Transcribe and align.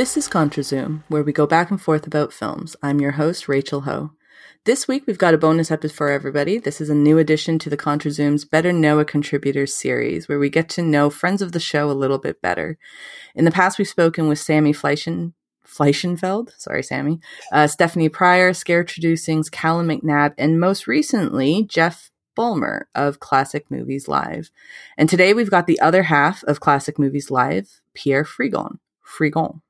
This 0.00 0.16
is 0.16 0.28
ContraZoom, 0.28 1.02
where 1.08 1.22
we 1.22 1.30
go 1.30 1.46
back 1.46 1.70
and 1.70 1.78
forth 1.78 2.06
about 2.06 2.32
films. 2.32 2.74
I'm 2.82 3.02
your 3.02 3.10
host, 3.10 3.50
Rachel 3.50 3.82
Ho. 3.82 4.12
This 4.64 4.88
week, 4.88 5.02
we've 5.06 5.18
got 5.18 5.34
a 5.34 5.36
bonus 5.36 5.70
episode 5.70 5.94
for 5.94 6.08
everybody. 6.08 6.56
This 6.56 6.80
is 6.80 6.88
a 6.88 6.94
new 6.94 7.18
addition 7.18 7.58
to 7.58 7.68
the 7.68 7.76
ContraZoom's 7.76 8.46
Better 8.46 8.72
Know 8.72 8.98
a 8.98 9.04
Contributor 9.04 9.66
series, 9.66 10.26
where 10.26 10.38
we 10.38 10.48
get 10.48 10.70
to 10.70 10.82
know 10.82 11.10
friends 11.10 11.42
of 11.42 11.52
the 11.52 11.60
show 11.60 11.90
a 11.90 11.92
little 11.92 12.16
bit 12.16 12.40
better. 12.40 12.78
In 13.34 13.44
the 13.44 13.50
past, 13.50 13.76
we've 13.76 13.86
spoken 13.86 14.26
with 14.26 14.38
Sammy 14.38 14.72
Fleischen, 14.72 15.34
Fleichenfeld, 15.66 16.58
sorry, 16.58 16.82
Sammy, 16.82 17.20
uh, 17.52 17.66
Stephanie 17.66 18.08
Pryor, 18.08 18.54
Scare 18.54 18.84
Traducing's 18.84 19.50
Callum 19.50 19.88
McNabb, 19.88 20.32
and 20.38 20.58
most 20.58 20.86
recently, 20.86 21.66
Jeff 21.68 22.10
Bulmer 22.34 22.88
of 22.94 23.20
Classic 23.20 23.70
Movies 23.70 24.08
Live. 24.08 24.50
And 24.96 25.10
today 25.10 25.34
we've 25.34 25.50
got 25.50 25.66
the 25.66 25.78
other 25.78 26.04
half 26.04 26.42
of 26.44 26.58
Classic 26.58 26.98
Movies 26.98 27.30
Live, 27.30 27.82
Pierre 27.92 28.24
Frigon. 28.24 28.78
Frigon. 29.06 29.60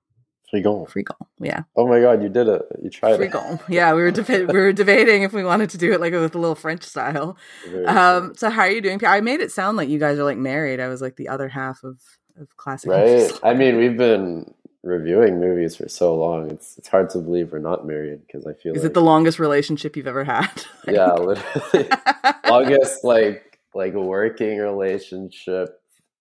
Frigon. 0.53 0.89
Frigon. 0.91 1.27
Yeah. 1.41 1.63
Oh 1.77 1.87
my 1.87 2.01
god, 2.01 2.23
you 2.23 2.29
did 2.29 2.49
it. 2.49 2.63
You 2.83 2.91
tried 2.91 3.19
Frigon. 3.21 3.61
Yeah, 3.69 3.95
we 3.95 4.03
were 4.03 4.13
deba- 4.13 4.53
we 4.53 4.59
were 4.59 4.73
debating 4.73 5.23
if 5.23 5.33
we 5.33 5.45
wanted 5.45 5.71
to 5.71 5.79
do 5.79 5.93
it 5.93 6.01
like 6.01 6.13
with 6.13 6.35
a 6.35 6.39
little 6.39 6.55
French 6.55 6.83
style. 6.83 7.37
it. 7.67 7.87
Um, 7.87 8.35
so 8.35 8.51
how 8.51 8.63
are 8.63 8.71
you 8.71 8.81
doing? 8.81 9.01
I 9.05 9.21
made 9.21 9.41
it 9.41 9.53
sound 9.53 9.77
like 9.77 9.89
you 9.89 9.99
guys 9.99 10.19
are 10.19 10.25
like 10.25 10.39
married. 10.39 10.81
I 10.81 10.89
was 10.89 11.01
like 11.01 11.17
the 11.17 11.29
other 11.29 11.49
half 11.49 11.85
of 11.85 11.99
of 12.41 12.57
classic. 12.57 12.91
right. 12.91 13.31
I 13.43 13.55
mean, 13.55 13.77
we've 13.77 13.97
been 13.97 14.53
reviewing 14.83 15.39
movies 15.39 15.77
for 15.77 15.89
so 15.89 16.15
long. 16.17 16.51
It's 16.51 16.79
it's 16.79 16.89
hard 16.89 17.11
to 17.11 17.19
believe 17.19 17.53
we're 17.53 17.59
not 17.59 17.87
married 17.87 18.21
because 18.27 18.47
I 18.47 18.55
feel 18.55 18.75
Is 18.75 18.83
like 18.83 18.91
it 18.91 18.95
the 18.95 19.03
longest 19.03 19.39
relationship 19.39 19.97
you've 19.97 20.07
ever 20.07 20.25
had? 20.25 20.51
yeah, 20.89 21.13
literally 21.13 21.89
longest 22.49 23.05
like 23.05 23.59
like 23.75 23.95
working 23.95 24.59
relationship. 24.59 25.77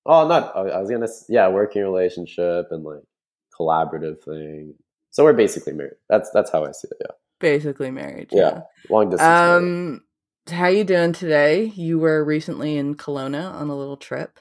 Oh, 0.05 0.27
not 0.27 0.55
I 0.55 0.79
was 0.79 0.89
gonna 0.89 1.07
yeah, 1.27 1.47
working 1.49 1.83
relationship 1.83 2.67
and 2.71 2.83
like 2.83 3.03
collaborative 3.59 4.23
thing. 4.23 4.75
So 5.11 5.23
we're 5.23 5.33
basically 5.33 5.73
married. 5.73 5.95
That's 6.07 6.29
that's 6.31 6.51
how 6.51 6.65
I 6.65 6.71
see 6.71 6.87
it. 6.91 6.97
Yeah, 7.01 7.13
Basically 7.39 7.91
married. 7.91 8.29
yeah, 8.31 8.61
long 8.89 9.09
distance. 9.09 9.27
Um, 9.27 10.03
how 10.51 10.67
you 10.67 10.83
doing 10.83 11.13
today? 11.13 11.65
You 11.65 11.99
were 11.99 12.23
recently 12.23 12.77
in 12.77 12.95
Kelowna 12.95 13.51
on 13.53 13.69
a 13.69 13.77
little 13.77 13.97
trip. 13.97 14.39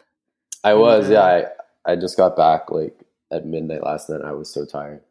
I 0.65 0.75
was, 0.75 1.05
and, 1.05 1.15
yeah. 1.15 1.21
uh, 1.21 1.49
I, 1.87 1.93
I 1.93 1.97
just 1.97 2.17
got 2.17 2.37
back 2.37 2.71
like 2.71 2.99
at 3.31 3.47
midnight 3.47 3.83
last 3.83 4.11
night. 4.11 4.23
I 4.23 4.33
was 4.33 4.53
so 4.53 4.65
tired. 4.65 5.03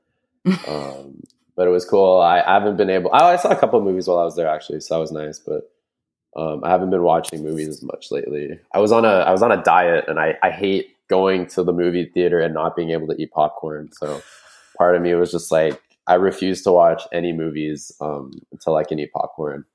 um, 0.68 1.24
but 1.56 1.68
it 1.68 1.72
was 1.72 1.86
cool. 1.86 2.22
I, 2.22 2.42
I 2.42 2.54
haven't 2.54 2.78
been 2.78 2.90
able. 2.90 3.12
I, 3.14 3.34
I 3.34 3.36
saw 3.36 3.50
a 3.50 3.56
couple 3.56 3.80
of 3.80 3.86
movies 3.86 4.08
while 4.08 4.20
I 4.20 4.24
was 4.24 4.36
there 4.36 4.48
actually, 4.48 4.80
so 4.82 4.96
that 4.96 5.02
was 5.02 5.12
nice. 5.12 5.40
But 5.40 5.72
um, 6.36 6.64
I 6.64 6.70
haven't 6.70 6.92
been 6.92 7.04
watching 7.04 7.44
movies 7.44 7.70
as 7.70 7.84
much 7.84 8.12
lately. 8.12 8.60
I 8.72 8.80
was 8.80 8.92
on 8.92 9.06
a 9.06 9.10
I 9.10 9.32
was 9.32 9.42
on 9.42 9.52
a 9.52 9.62
diet, 9.64 10.06
and 10.08 10.20
I 10.20 10.38
I 10.44 10.52
hate 10.52 10.96
going 11.10 11.48
to 11.48 11.64
the 11.64 11.74
movie 11.74 12.06
theater 12.14 12.40
and 12.42 12.54
not 12.54 12.76
being 12.76 12.92
able 12.92 13.08
to 13.08 13.16
eat 13.22 13.32
popcorn. 13.32 13.90
So 13.94 14.22
part 14.78 14.96
of 14.96 15.02
me 15.02 15.14
was 15.16 15.32
just 15.32 15.52
like 15.52 15.82
I 16.08 16.16
refuse 16.16 16.64
to 16.64 16.72
watch 16.72 17.04
any 17.14 17.34
movies 17.34 17.92
um, 18.02 18.32
until 18.52 18.76
I 18.78 18.84
can 18.84 19.00
eat 19.00 19.12
popcorn. 19.14 19.66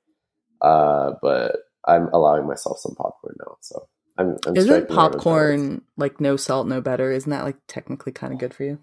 Uh, 0.61 1.13
but 1.21 1.57
I'm 1.85 2.07
allowing 2.13 2.47
myself 2.47 2.79
some 2.79 2.95
popcorn 2.95 3.35
now. 3.45 3.57
So 3.61 3.87
I'm. 4.17 4.37
I'm 4.47 4.55
Isn't 4.55 4.67
striking 4.67 4.95
my 4.95 5.03
own 5.03 5.11
balance. 5.11 5.15
popcorn 5.15 5.81
like 5.97 6.21
no 6.21 6.37
salt, 6.37 6.67
no 6.67 6.81
better? 6.81 7.11
Isn't 7.11 7.29
that 7.31 7.43
like 7.45 7.57
technically 7.67 8.11
kind 8.13 8.33
of 8.33 8.39
good 8.39 8.53
for 8.53 8.63
you, 8.63 8.79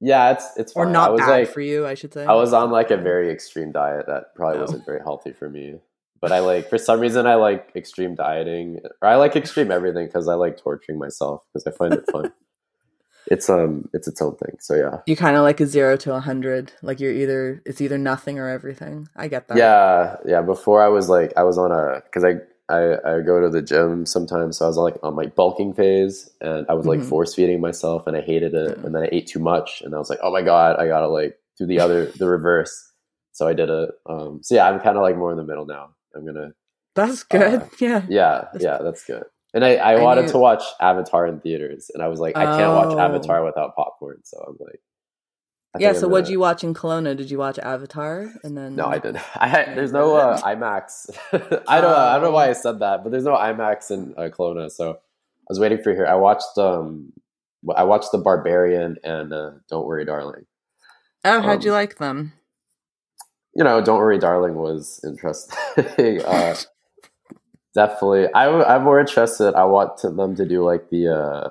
Yeah, 0.00 0.32
it's 0.32 0.46
it's 0.56 0.72
or 0.74 0.86
fine. 0.86 0.94
I 0.96 1.08
not 1.08 1.12
was 1.12 1.26
bad 1.26 1.28
like, 1.28 1.48
for 1.48 1.60
you? 1.60 1.86
I 1.86 1.94
should 1.94 2.14
say. 2.14 2.24
I 2.24 2.34
was 2.34 2.52
on 2.52 2.70
like 2.70 2.90
a 2.90 2.96
very 2.96 3.30
extreme 3.30 3.72
diet 3.72 4.06
that 4.06 4.34
probably 4.36 4.58
Oh. 4.58 4.62
wasn't 4.62 4.86
very 4.86 5.00
healthy 5.00 5.32
for 5.32 5.48
me. 5.50 5.80
But 6.20 6.32
I 6.32 6.40
like 6.40 6.68
for 6.68 6.78
some 6.78 7.00
reason 7.00 7.26
I 7.26 7.36
like 7.36 7.70
extreme 7.74 8.14
dieting 8.14 8.80
or 9.00 9.08
I 9.08 9.16
like 9.16 9.36
extreme 9.36 9.70
everything 9.70 10.06
because 10.06 10.28
I 10.28 10.34
like 10.34 10.58
torturing 10.58 10.98
myself 10.98 11.42
because 11.52 11.66
I 11.66 11.76
find 11.76 11.94
it 11.94 12.04
fun. 12.10 12.32
it's 13.26 13.48
um 13.48 13.88
it's 13.94 14.06
its 14.08 14.20
own 14.20 14.36
thing. 14.36 14.56
So 14.60 14.74
yeah. 14.74 14.98
You 15.06 15.16
kind 15.16 15.36
of 15.36 15.42
like 15.42 15.60
a 15.60 15.66
zero 15.66 15.96
to 15.98 16.14
a 16.14 16.20
hundred. 16.20 16.72
Like 16.82 17.00
you're 17.00 17.12
either 17.12 17.62
it's 17.64 17.80
either 17.80 17.96
nothing 17.98 18.38
or 18.38 18.48
everything. 18.48 19.08
I 19.16 19.28
get 19.28 19.48
that. 19.48 19.56
Yeah, 19.56 20.16
yeah. 20.26 20.42
Before 20.42 20.82
I 20.82 20.88
was 20.88 21.08
like 21.08 21.32
I 21.36 21.42
was 21.42 21.56
on 21.56 21.72
a 21.72 22.02
because 22.04 22.24
I, 22.24 22.34
I 22.68 23.16
I 23.16 23.20
go 23.20 23.40
to 23.40 23.48
the 23.48 23.62
gym 23.62 24.04
sometimes, 24.04 24.58
so 24.58 24.64
I 24.66 24.68
was 24.68 24.76
like 24.76 24.96
on 25.02 25.14
my 25.14 25.26
bulking 25.26 25.72
phase, 25.74 26.30
and 26.40 26.66
I 26.68 26.74
was 26.74 26.86
like 26.86 27.00
Mhm. 27.00 27.08
force 27.08 27.34
feeding 27.34 27.60
myself, 27.60 28.06
and 28.06 28.16
I 28.16 28.20
hated 28.20 28.54
it, 28.54 28.78
and 28.78 28.94
then 28.94 29.02
I 29.04 29.08
ate 29.10 29.26
too 29.26 29.40
much, 29.40 29.80
and 29.82 29.94
I 29.94 29.98
was 29.98 30.10
like, 30.10 30.20
oh 30.22 30.30
my 30.32 30.42
god, 30.42 30.76
I 30.76 30.86
gotta 30.86 31.08
like 31.08 31.36
do 31.58 31.66
the 31.66 31.80
other 31.80 32.06
the 32.06 32.28
reverse. 32.28 32.92
So 33.32 33.48
I 33.48 33.54
did 33.54 33.70
it. 33.70 33.90
Um, 34.06 34.40
so 34.42 34.54
yeah, 34.54 34.68
I'm 34.68 34.80
kind 34.80 34.96
of 34.96 35.02
like 35.02 35.16
more 35.16 35.30
in 35.30 35.36
the 35.38 35.44
middle 35.44 35.66
now. 35.66 35.90
I'm 36.14 36.24
gonna 36.26 36.50
that's 36.94 37.22
good. 37.22 37.62
Uh, 37.62 37.66
yeah. 37.80 38.02
yeah 38.08 38.44
yeah 38.58 38.78
that's 38.82 39.04
good. 39.04 39.24
And 39.54 39.64
I, 39.64 39.74
I 39.76 39.92
I 39.94 40.02
wanted 40.02 40.26
knew- 40.26 40.32
to 40.32 40.38
watch 40.38 40.62
Avatar 40.80 41.26
in 41.26 41.40
theaters, 41.40 41.90
and 41.92 42.02
I 42.02 42.08
was 42.08 42.20
like, 42.20 42.36
I 42.36 42.44
can't 42.44 42.72
watch 42.74 42.94
Oh. 42.94 42.98
Avatar 43.00 43.44
without 43.44 43.74
popcorn. 43.74 44.20
So 44.24 44.38
I'm 44.46 44.56
like, 44.60 44.80
Yeah. 45.78 45.92
So 45.92 46.06
what'd 46.08 46.26
gonna- 46.26 46.32
you 46.32 46.40
watch 46.40 46.62
in 46.64 46.72
Kelowna? 46.74 47.16
Did 47.16 47.30
you 47.30 47.38
watch 47.38 47.58
Avatar 47.58 48.32
and 48.44 48.56
then? 48.56 48.76
No, 48.76 48.86
I 48.86 48.98
didn't. 48.98 49.22
I 49.36 49.48
had, 49.48 49.76
there's 49.76 49.92
no 49.92 50.14
uh, 50.16 50.40
IMAX. 50.42 51.10
I 51.66 51.80
don't. 51.80 51.94
I 51.94 52.12
don't 52.14 52.22
know 52.22 52.30
why 52.30 52.48
I 52.48 52.52
said 52.52 52.78
that, 52.80 53.02
but 53.02 53.10
there's 53.10 53.24
no 53.24 53.34
IMAX 53.34 53.90
in 53.90 54.14
uh, 54.16 54.28
Kelowna, 54.28 54.70
so 54.70 54.90
I 54.92 55.48
was 55.48 55.58
waiting 55.58 55.82
for 55.82 55.92
here. 55.92 56.06
I 56.06 56.14
watched 56.14 56.56
um, 56.56 57.12
I 57.74 57.82
watched 57.84 58.12
the 58.12 58.18
Barbarian 58.18 58.98
and 59.04 59.32
uh, 59.32 59.50
Don't 59.68 59.84
Worry, 59.86 60.04
Darling. 60.04 60.46
Oh, 61.24 61.40
how'd 61.42 61.64
you 61.64 61.72
um, 61.72 61.74
like 61.76 61.98
them? 61.98 62.32
You 63.54 63.64
know, 63.64 63.82
Don't 63.82 63.98
Worry, 63.98 64.18
Darling 64.18 64.54
was 64.54 65.00
interesting. 65.04 65.58
uh, 66.24 66.54
definitely, 67.74 68.32
I, 68.32 68.76
I'm 68.76 68.84
more 68.84 69.00
interested. 69.00 69.54
I 69.54 69.64
want 69.64 69.98
to, 69.98 70.10
them 70.10 70.36
to 70.36 70.46
do 70.46 70.64
like 70.64 70.88
the 70.90 71.08
uh, 71.08 71.48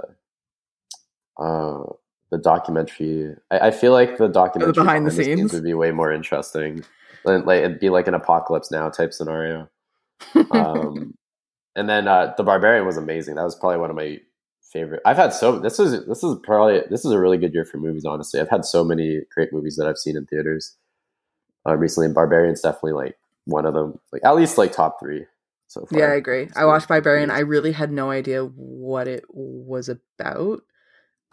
uh, 1.41 1.83
the 2.31 2.37
documentary. 2.37 3.35
I, 3.51 3.59
I 3.67 3.71
feel 3.71 3.91
like 3.91 4.17
the 4.17 4.27
documentary 4.27 4.73
behind 4.73 5.07
the 5.07 5.11
scenes? 5.11 5.53
would 5.53 5.63
be 5.63 5.73
way 5.73 5.91
more 5.91 6.11
interesting. 6.11 6.83
Like, 7.25 7.45
like 7.45 7.59
it'd 7.59 7.79
be 7.79 7.89
like 7.89 8.07
an 8.07 8.13
apocalypse 8.13 8.71
now 8.71 8.89
type 8.89 9.13
scenario. 9.13 9.69
um, 10.51 11.15
and 11.75 11.89
then 11.89 12.07
uh, 12.07 12.33
the 12.37 12.43
Barbarian 12.43 12.85
was 12.85 12.97
amazing. 12.97 13.35
That 13.35 13.43
was 13.43 13.55
probably 13.55 13.79
one 13.79 13.89
of 13.89 13.95
my 13.95 14.19
favorite. 14.71 15.01
I've 15.05 15.17
had 15.17 15.33
so 15.33 15.59
this 15.59 15.79
is 15.79 16.05
this 16.05 16.23
is 16.23 16.37
probably 16.43 16.81
this 16.89 17.03
is 17.03 17.11
a 17.11 17.19
really 17.19 17.37
good 17.37 17.53
year 17.53 17.65
for 17.65 17.77
movies. 17.77 18.05
Honestly, 18.05 18.39
I've 18.39 18.49
had 18.49 18.65
so 18.65 18.83
many 18.83 19.21
great 19.33 19.51
movies 19.51 19.75
that 19.75 19.87
I've 19.87 19.97
seen 19.97 20.15
in 20.15 20.25
theaters 20.25 20.75
uh, 21.69 21.75
recently. 21.75 22.05
And 22.07 22.15
Barbarian's 22.15 22.61
definitely 22.61 22.93
like 22.93 23.17
one 23.45 23.65
of 23.65 23.73
them. 23.73 23.99
Like 24.11 24.23
at 24.25 24.35
least 24.35 24.57
like 24.57 24.71
top 24.71 24.99
three 24.99 25.25
so 25.67 25.85
far. 25.85 25.99
yeah, 25.99 26.05
I 26.07 26.15
agree. 26.15 26.49
I 26.55 26.65
watched 26.65 26.87
Barbarian. 26.87 27.31
I 27.31 27.39
really 27.39 27.71
had 27.71 27.91
no 27.91 28.09
idea 28.11 28.43
what 28.43 29.07
it 29.07 29.23
was 29.29 29.89
about. 29.89 30.61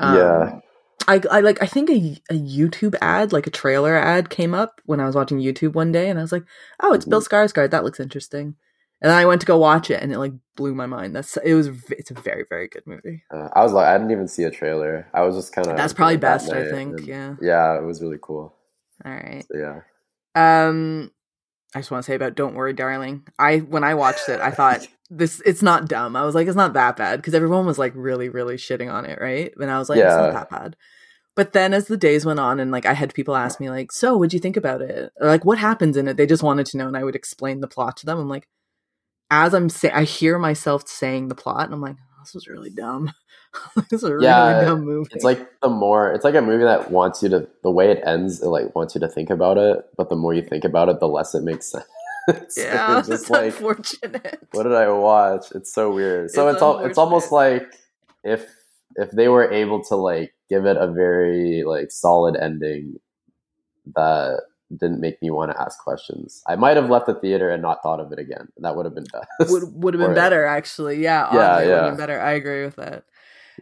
Yeah. 0.01 0.61
I, 1.09 1.21
I 1.31 1.41
like 1.41 1.63
I 1.63 1.67
think 1.67 1.89
a, 1.91 2.17
a 2.31 2.35
YouTube 2.35 2.97
ad, 3.01 3.33
like 3.33 3.47
a 3.47 3.51
trailer 3.51 3.95
ad, 3.95 4.29
came 4.29 4.55
up 4.55 4.81
when 4.87 5.01
I 5.01 5.07
was 5.07 5.15
watching 5.15 5.39
YouTube 5.39 5.75
one 5.75 5.93
day, 5.93 6.11
and 6.11 6.19
I 6.19 6.23
was 6.23 6.33
like, 6.33 6.45
"Oh, 6.83 6.93
it's 6.95 7.05
Bill 7.05 7.23
Skarsgård. 7.23 7.71
That 7.71 7.85
looks 7.85 8.01
interesting." 8.01 8.57
And 9.01 9.11
then 9.11 9.19
I 9.19 9.27
went 9.27 9.41
to 9.43 9.47
go 9.47 9.59
watch 9.59 9.91
it, 9.91 10.03
and 10.03 10.13
it 10.13 10.19
like 10.19 10.33
blew 10.57 10.75
my 10.75 10.87
mind. 10.87 11.15
That's 11.15 11.37
it 11.37 11.55
was. 11.55 11.69
It's 11.91 12.11
a 12.11 12.15
very 12.15 12.45
very 12.49 12.67
good 12.67 12.87
movie. 12.87 13.23
Uh, 13.31 13.49
I 13.55 13.63
was 13.63 13.73
like, 13.73 13.87
I 13.87 13.97
didn't 13.97 14.11
even 14.11 14.27
see 14.27 14.45
a 14.45 14.51
trailer. 14.51 15.07
I 15.15 15.21
was 15.21 15.37
just 15.37 15.55
kind 15.55 15.69
of. 15.69 15.77
That's 15.77 15.93
probably 15.93 16.17
best, 16.17 16.51
I 16.51 16.69
think, 16.71 17.07
yeah. 17.07 17.37
Yeah, 17.41 17.79
it 17.79 17.85
was 17.85 18.03
really 18.03 18.19
cool. 18.21 18.55
All 19.05 19.13
right. 19.13 19.45
So, 19.53 19.59
yeah. 19.59 19.81
Um, 20.37 21.11
I 21.75 21.81
just 21.81 21.91
want 21.91 22.05
to 22.05 22.07
say 22.11 22.15
about 22.15 22.37
"Don't 22.37 22.55
Worry, 22.55 22.73
Darling." 22.75 23.27
I 23.39 23.59
when 23.59 23.85
I 23.85 23.95
watched 23.95 24.29
it, 24.29 24.41
I 24.41 24.51
thought 24.53 24.87
this 25.11 25.41
it's 25.47 25.63
not 25.63 25.89
dumb. 25.89 26.17
I 26.17 26.25
was 26.25 26.35
like, 26.35 26.47
it's 26.49 26.57
not 26.57 26.75
that 26.75 26.97
bad 26.97 27.17
because 27.17 27.35
everyone 27.35 27.67
was 27.67 27.79
like 27.79 27.93
really 27.97 28.29
really 28.29 28.57
shitting 28.57 28.93
on 28.93 29.07
it, 29.07 29.21
right? 29.21 29.53
And 29.59 29.71
I 29.71 29.79
was 29.79 29.89
like, 29.89 30.05
it's 30.05 30.17
Yeah. 30.17 30.17
not 30.17 30.33
that 30.33 30.51
bad. 30.51 30.77
But 31.37 31.53
then 31.53 31.75
as 31.75 31.87
the 31.87 31.99
days 31.99 32.25
went 32.27 32.41
on, 32.41 32.61
and 32.61 32.71
like 32.71 32.87
I 32.87 32.95
had 32.95 33.15
people 33.15 33.37
ask 33.37 33.61
me 33.61 33.71
like, 33.71 33.93
so 33.93 34.17
what'd 34.17 34.33
you 34.35 34.41
think 34.41 34.57
about 34.57 34.83
it? 34.83 35.13
Or 35.21 35.29
like, 35.29 35.45
what 35.45 35.59
happens 35.59 35.97
in 35.97 36.09
it? 36.09 36.17
They 36.17 36.27
just 36.27 36.43
wanted 36.43 36.67
to 36.69 36.79
know, 36.79 36.87
and 36.89 36.97
I 36.97 37.05
would 37.05 37.17
explain 37.17 37.61
the 37.61 37.69
plot 37.69 37.99
to 37.99 38.07
them. 38.07 38.19
I'm 38.19 38.29
like, 38.29 38.49
as 39.31 39.55
I'm 39.55 39.69
saying, 39.69 39.95
I 39.95 40.05
hear 40.05 40.39
myself 40.39 40.89
saying 40.89 41.29
the 41.29 41.35
plot, 41.35 41.67
and 41.67 41.75
I'm 41.75 41.81
like, 41.83 41.97
this 42.27 42.35
was 42.35 42.49
really 42.49 42.71
dumb. 42.71 43.13
this 43.91 44.03
is 44.03 44.05
a 44.05 44.13
really 44.15 44.25
dumb 44.65 44.85
movie. 44.85 45.11
It's 45.15 45.25
like 45.25 45.49
the 45.61 45.69
more 45.69 46.13
it's 46.13 46.25
like 46.25 46.35
a 46.35 46.43
movie 46.43 46.65
that 46.65 46.91
wants 46.91 47.23
you 47.23 47.29
to 47.31 47.49
the 47.63 47.71
way 47.71 47.91
it 47.91 48.03
ends, 48.05 48.43
it 48.43 48.47
like 48.49 48.75
wants 48.75 48.95
you 48.95 49.01
to 49.01 49.09
think 49.09 49.31
about 49.31 49.59
it, 49.59 49.85
but 49.97 50.09
the 50.11 50.17
more 50.17 50.35
you 50.35 50.43
think 50.43 50.65
about 50.65 50.89
it, 50.89 50.99
the 51.01 51.09
less 51.09 51.35
it 51.35 51.43
makes 51.45 51.67
sense. 51.71 52.57
yeah, 52.57 52.99
it's 52.99 53.09
just 53.09 53.31
like 53.31 53.53
unfortunate. 53.55 54.41
what 54.53 54.65
did 54.65 54.73
I 54.73 54.89
watch? 54.91 55.47
It's 55.55 55.73
so 55.73 55.93
weird. 55.93 56.31
So 56.33 56.49
It's 56.49 56.55
it's 56.57 56.63
all 56.63 56.79
it's 56.81 56.99
almost 56.99 57.31
like 57.31 57.73
if 58.25 58.45
if 58.97 59.11
they 59.13 59.29
were 59.29 59.51
able 59.53 59.85
to 59.85 59.95
like 59.97 60.35
give 60.51 60.67
it 60.67 60.77
a 60.77 60.91
very 60.91 61.63
like 61.65 61.93
solid 61.93 62.37
ending 62.37 62.99
that 63.95 64.41
didn't 64.71 65.01
make 65.01 65.21
me 65.23 65.31
want 65.31 65.53
to 65.53 65.61
ask 65.61 65.79
questions. 65.83 66.43
I 66.47 66.57
might 66.57 66.77
have 66.77 66.91
left 66.91 67.07
the 67.07 67.15
theater 67.15 67.51
and 67.51 67.63
not 67.63 67.83
thought 67.83 68.01
of 68.01 68.13
it 68.13 68.19
again. 68.19 68.49
That 68.59 68.77
would 68.77 68.85
have 68.85 68.95
been 68.95 69.07
best. 69.13 69.27
would 69.51 69.63
would 69.83 69.95
have 69.95 70.01
been 70.01 70.15
better 70.15 70.45
actually. 70.45 71.03
Yeah, 71.03 71.29
Yeah, 71.33 71.53
oddly, 71.53 71.65
it 71.65 71.67
would 71.69 71.75
have 71.75 71.85
yeah. 71.85 71.91
been 71.91 71.99
better. 71.99 72.21
I 72.21 72.33
agree 72.33 72.65
with 72.65 72.77
that. 72.77 73.05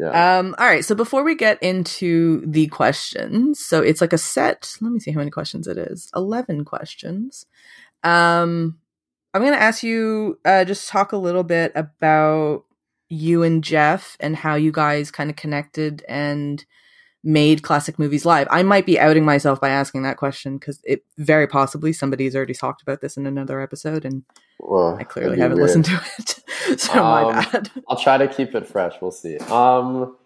yeah. 0.00 0.38
Um, 0.38 0.54
all 0.58 0.66
right. 0.66 0.84
So 0.84 0.94
before 0.94 1.22
we 1.22 1.34
get 1.34 1.62
into 1.62 2.42
the 2.46 2.66
questions, 2.68 3.60
so 3.60 3.82
it's 3.82 4.00
like 4.00 4.12
a 4.12 4.18
set. 4.18 4.76
Let 4.80 4.92
me 4.92 5.00
see 5.00 5.12
how 5.12 5.18
many 5.18 5.30
questions 5.30 5.66
it 5.68 5.78
is. 5.78 6.10
Eleven 6.16 6.64
questions. 6.64 7.46
Um, 8.02 8.78
I'm 9.32 9.42
going 9.42 9.52
to 9.54 9.62
ask 9.62 9.82
you 9.82 10.38
uh, 10.44 10.64
just 10.64 10.88
talk 10.88 11.12
a 11.12 11.16
little 11.16 11.42
bit 11.42 11.72
about 11.74 12.64
you 13.08 13.42
and 13.42 13.64
Jeff 13.64 14.16
and 14.20 14.36
how 14.36 14.54
you 14.54 14.72
guys 14.72 15.10
kind 15.10 15.28
of 15.28 15.36
connected 15.36 16.04
and 16.08 16.64
made 17.24 17.62
classic 17.62 17.98
movies 17.98 18.24
live? 18.24 18.46
I 18.50 18.62
might 18.62 18.86
be 18.86 19.00
outing 19.00 19.24
myself 19.24 19.60
by 19.60 19.70
asking 19.70 20.02
that 20.02 20.16
question 20.18 20.58
because 20.58 20.80
it 20.84 21.04
very 21.18 21.46
possibly 21.46 21.92
somebody's 21.92 22.36
already 22.36 22.54
talked 22.54 22.82
about 22.82 23.00
this 23.00 23.16
in 23.16 23.26
another 23.26 23.60
episode, 23.60 24.04
and 24.04 24.22
Well, 24.60 24.96
I 25.00 25.04
clearly 25.04 25.38
haven't 25.38 25.56
weird. 25.56 25.66
listened 25.68 25.86
to 25.86 26.00
it. 26.18 26.78
so 26.80 26.94
my 26.94 27.22
Um, 27.24 27.32
bad. 27.32 27.70
I'll 27.88 27.96
try 27.98 28.18
to 28.18 28.28
keep 28.28 28.54
it 28.54 28.66
fresh. 28.66 28.94
We'll 29.00 29.10
see. 29.10 29.38
Um, 29.38 30.16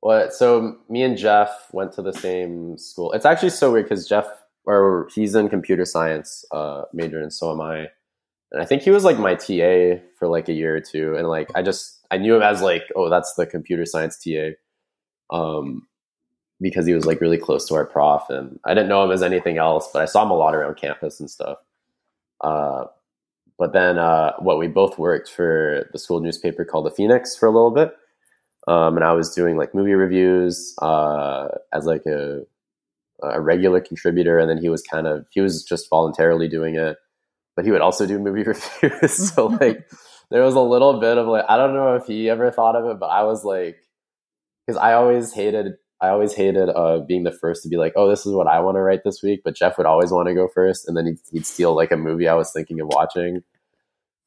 what? 0.00 0.32
So 0.32 0.76
me 0.88 1.02
and 1.02 1.18
Jeff 1.18 1.50
went 1.72 1.92
to 1.94 2.02
the 2.02 2.12
same 2.12 2.78
school. 2.78 3.12
It's 3.12 3.26
actually 3.26 3.50
so 3.50 3.72
weird 3.72 3.86
because 3.88 4.06
Jeff, 4.08 4.26
or 4.64 5.08
he's 5.14 5.34
in 5.34 5.48
computer 5.48 5.84
science 5.84 6.44
uh, 6.52 6.82
major, 6.92 7.20
and 7.20 7.32
so 7.32 7.50
am 7.50 7.60
I. 7.60 7.88
And 8.52 8.62
I 8.62 8.64
think 8.64 8.82
he 8.82 8.90
was 8.90 9.02
like 9.04 9.18
my 9.18 9.34
TA 9.34 10.00
for 10.18 10.28
like 10.28 10.48
a 10.48 10.52
year 10.52 10.76
or 10.76 10.80
two, 10.80 11.16
and 11.16 11.26
like 11.28 11.50
I 11.56 11.62
just 11.62 12.06
I 12.12 12.16
knew 12.18 12.36
him 12.36 12.42
as 12.42 12.62
like, 12.62 12.84
oh, 12.94 13.10
that's 13.10 13.34
the 13.34 13.44
computer 13.44 13.84
science 13.84 14.22
TA, 14.22 14.50
um, 15.30 15.87
because 16.60 16.86
he 16.86 16.94
was 16.94 17.06
like 17.06 17.20
really 17.20 17.38
close 17.38 17.66
to 17.68 17.74
our 17.74 17.86
prof, 17.86 18.22
and 18.28 18.58
I 18.64 18.74
didn't 18.74 18.88
know 18.88 19.04
him 19.04 19.10
as 19.10 19.22
anything 19.22 19.58
else, 19.58 19.88
but 19.92 20.02
I 20.02 20.06
saw 20.06 20.22
him 20.24 20.30
a 20.30 20.36
lot 20.36 20.54
around 20.54 20.76
campus 20.76 21.20
and 21.20 21.30
stuff. 21.30 21.58
Uh, 22.40 22.84
but 23.58 23.72
then 23.72 23.98
uh, 23.98 24.32
what 24.38 24.58
we 24.58 24.68
both 24.68 24.98
worked 24.98 25.28
for 25.30 25.88
the 25.92 25.98
school 25.98 26.20
newspaper 26.20 26.64
called 26.64 26.86
the 26.86 26.90
Phoenix 26.90 27.36
for 27.36 27.46
a 27.46 27.52
little 27.52 27.70
bit, 27.72 27.92
um, 28.66 28.96
and 28.96 29.04
I 29.04 29.12
was 29.12 29.34
doing 29.34 29.56
like 29.56 29.74
movie 29.74 29.94
reviews 29.94 30.74
uh, 30.80 31.48
as 31.72 31.84
like 31.84 32.06
a 32.06 32.42
a 33.22 33.40
regular 33.40 33.80
contributor, 33.80 34.38
and 34.38 34.48
then 34.48 34.58
he 34.58 34.68
was 34.68 34.82
kind 34.82 35.06
of 35.06 35.26
he 35.30 35.40
was 35.40 35.64
just 35.64 35.90
voluntarily 35.90 36.48
doing 36.48 36.76
it, 36.76 36.96
but 37.56 37.64
he 37.64 37.70
would 37.70 37.80
also 37.80 38.06
do 38.06 38.18
movie 38.18 38.42
reviews. 38.82 39.34
so 39.34 39.46
like 39.46 39.88
there 40.30 40.42
was 40.42 40.54
a 40.54 40.60
little 40.60 41.00
bit 41.00 41.18
of 41.18 41.26
like 41.26 41.44
I 41.48 41.56
don't 41.56 41.74
know 41.74 41.96
if 41.96 42.06
he 42.06 42.30
ever 42.30 42.50
thought 42.50 42.76
of 42.76 42.84
it, 42.86 43.00
but 43.00 43.06
I 43.06 43.24
was 43.24 43.44
like 43.44 43.78
because 44.66 44.78
I 44.78 44.92
always 44.92 45.32
hated 45.32 45.74
I 46.00 46.08
always 46.08 46.34
hated 46.34 46.68
uh, 46.68 47.00
being 47.00 47.24
the 47.24 47.32
first 47.32 47.62
to 47.62 47.68
be 47.68 47.76
like, 47.76 47.92
oh, 47.96 48.08
this 48.08 48.24
is 48.24 48.32
what 48.32 48.46
I 48.46 48.60
want 48.60 48.76
to 48.76 48.80
write 48.80 49.02
this 49.04 49.22
week. 49.22 49.40
But 49.44 49.56
Jeff 49.56 49.76
would 49.78 49.86
always 49.86 50.12
want 50.12 50.28
to 50.28 50.34
go 50.34 50.48
first, 50.48 50.86
and 50.86 50.96
then 50.96 51.06
he'd, 51.06 51.18
he'd 51.32 51.46
steal 51.46 51.74
like 51.74 51.90
a 51.90 51.96
movie 51.96 52.28
I 52.28 52.34
was 52.34 52.52
thinking 52.52 52.80
of 52.80 52.88
watching, 52.88 53.42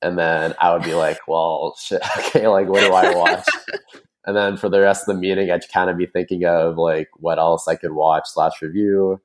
and 0.02 0.18
then 0.18 0.54
I 0.60 0.74
would 0.74 0.84
be 0.84 0.94
like, 0.94 1.20
well, 1.28 1.76
shit, 1.80 2.02
okay, 2.18 2.48
like 2.48 2.68
what 2.68 2.82
do 2.82 2.94
I 2.94 3.16
watch? 3.16 3.46
and 4.26 4.36
then 4.36 4.58
for 4.58 4.70
the 4.70 4.82
rest 4.82 5.08
of 5.08 5.16
the 5.16 5.22
meeting, 5.22 5.50
I'd 5.52 5.70
kind 5.70 5.90
of 5.90 5.98
be 5.98 6.06
thinking 6.06 6.46
of 6.46 6.78
like 6.78 7.10
what 7.18 7.40
else 7.40 7.68
I 7.68 7.76
could 7.76 7.94
watch 7.94 8.24
slash 8.28 8.62
review. 8.62 9.22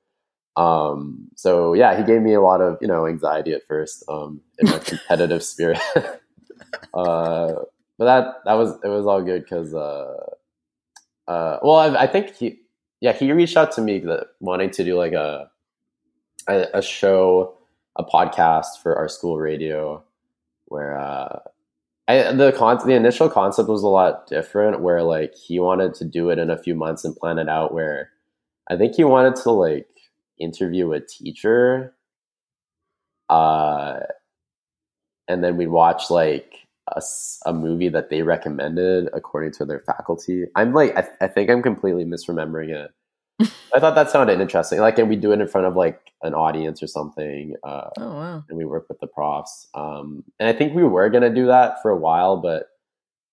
Um, 0.57 1.29
so 1.35 1.75
yeah, 1.75 1.97
he 1.97 2.05
gave 2.05 2.23
me 2.23 2.35
a 2.35 2.41
lot 2.41 2.61
of 2.61 2.79
you 2.81 2.89
know 2.89 3.07
anxiety 3.07 3.53
at 3.53 3.67
first 3.67 4.05
um, 4.09 4.41
in 4.59 4.69
a 4.69 4.79
competitive 4.79 5.43
spirit. 5.43 5.81
uh, 6.95 7.53
but 7.99 8.05
that 8.05 8.35
that 8.45 8.55
was 8.55 8.79
it 8.83 8.89
was 8.89 9.07
all 9.07 9.23
good 9.23 9.43
because 9.43 9.75
uh, 9.75 10.15
uh, 11.29 11.59
well, 11.63 11.77
I, 11.77 12.03
I 12.03 12.07
think 12.07 12.35
he 12.37 12.61
yeah 13.01 13.13
he 13.13 13.33
reached 13.33 13.57
out 13.57 13.73
to 13.73 13.83
me 13.83 13.99
that 14.01 14.29
wanting 14.41 14.71
to 14.71 14.85
do 14.85 14.97
like 14.97 15.13
a 15.13 15.51
a, 16.49 16.67
a 16.75 16.83
show 16.83 17.57
a 17.97 18.05
podcast 18.05 18.83
for 18.83 18.97
our 18.97 19.09
school 19.09 19.39
radio 19.39 20.03
where 20.67 20.99
uh, 20.99 21.39
I, 22.09 22.33
the 22.33 22.53
con- 22.53 22.87
the 22.87 22.95
initial 22.95 23.29
concept 23.29 23.69
was 23.69 23.83
a 23.83 23.89
lot 23.89 24.27
different 24.29 24.81
where 24.81 25.03
like 25.03 25.35
he 25.35 25.59
wanted 25.59 25.95
to 25.95 26.05
do 26.05 26.31
it 26.31 26.39
in 26.39 26.51
a 26.51 26.59
few 26.59 26.75
months 26.75 27.05
and 27.05 27.17
plan 27.17 27.39
it 27.39 27.49
out 27.49 27.75
where 27.75 28.11
I 28.69 28.77
think 28.77 28.95
he 28.95 29.05
wanted 29.05 29.37
to 29.43 29.51
like 29.51 29.89
interview 30.39 30.93
a 30.93 31.01
teacher 31.01 31.95
uh 33.31 34.01
and 35.29 35.43
then 35.43 35.57
we'd 35.57 35.69
watch 35.69 36.11
like 36.11 36.66
a, 36.89 37.03
a 37.47 37.53
movie 37.53 37.89
that 37.89 38.11
they 38.11 38.23
recommended 38.23 39.09
according 39.13 39.53
to 39.53 39.65
their 39.65 39.81
faculty 39.81 40.45
i'm 40.55 40.73
like 40.73 40.97
i, 40.97 41.07
I 41.21 41.27
think 41.29 41.51
i'm 41.51 41.63
completely 41.63 42.05
misremembering 42.05 42.71
it 42.71 42.91
i 43.75 43.81
thought 43.81 43.95
that 43.95 44.11
sounded 44.11 44.41
interesting 44.41 44.79
like 44.81 44.99
and 44.99 45.09
we 45.09 45.17
do 45.17 45.33
it 45.33 45.41
in 45.41 45.49
front 45.49 45.67
of 45.67 45.77
like 45.77 46.01
an 46.23 46.33
audience 46.35 46.83
or 46.83 46.87
something 46.87 47.55
uh 47.65 47.91
Oh 47.99 48.15
wow. 48.15 48.45
and 48.49 48.57
we 48.57 48.65
work 48.65 48.87
with 48.89 48.99
the 49.01 49.07
profs. 49.07 49.69
Um, 49.75 50.25
and 50.41 50.49
I 50.49 50.53
think 50.55 50.75
we 50.75 50.83
were 50.85 51.11
gonna 51.11 51.35
do 51.35 51.47
that 51.47 51.83
for 51.83 51.91
a 51.91 51.97
while, 51.97 52.39
but 52.39 52.69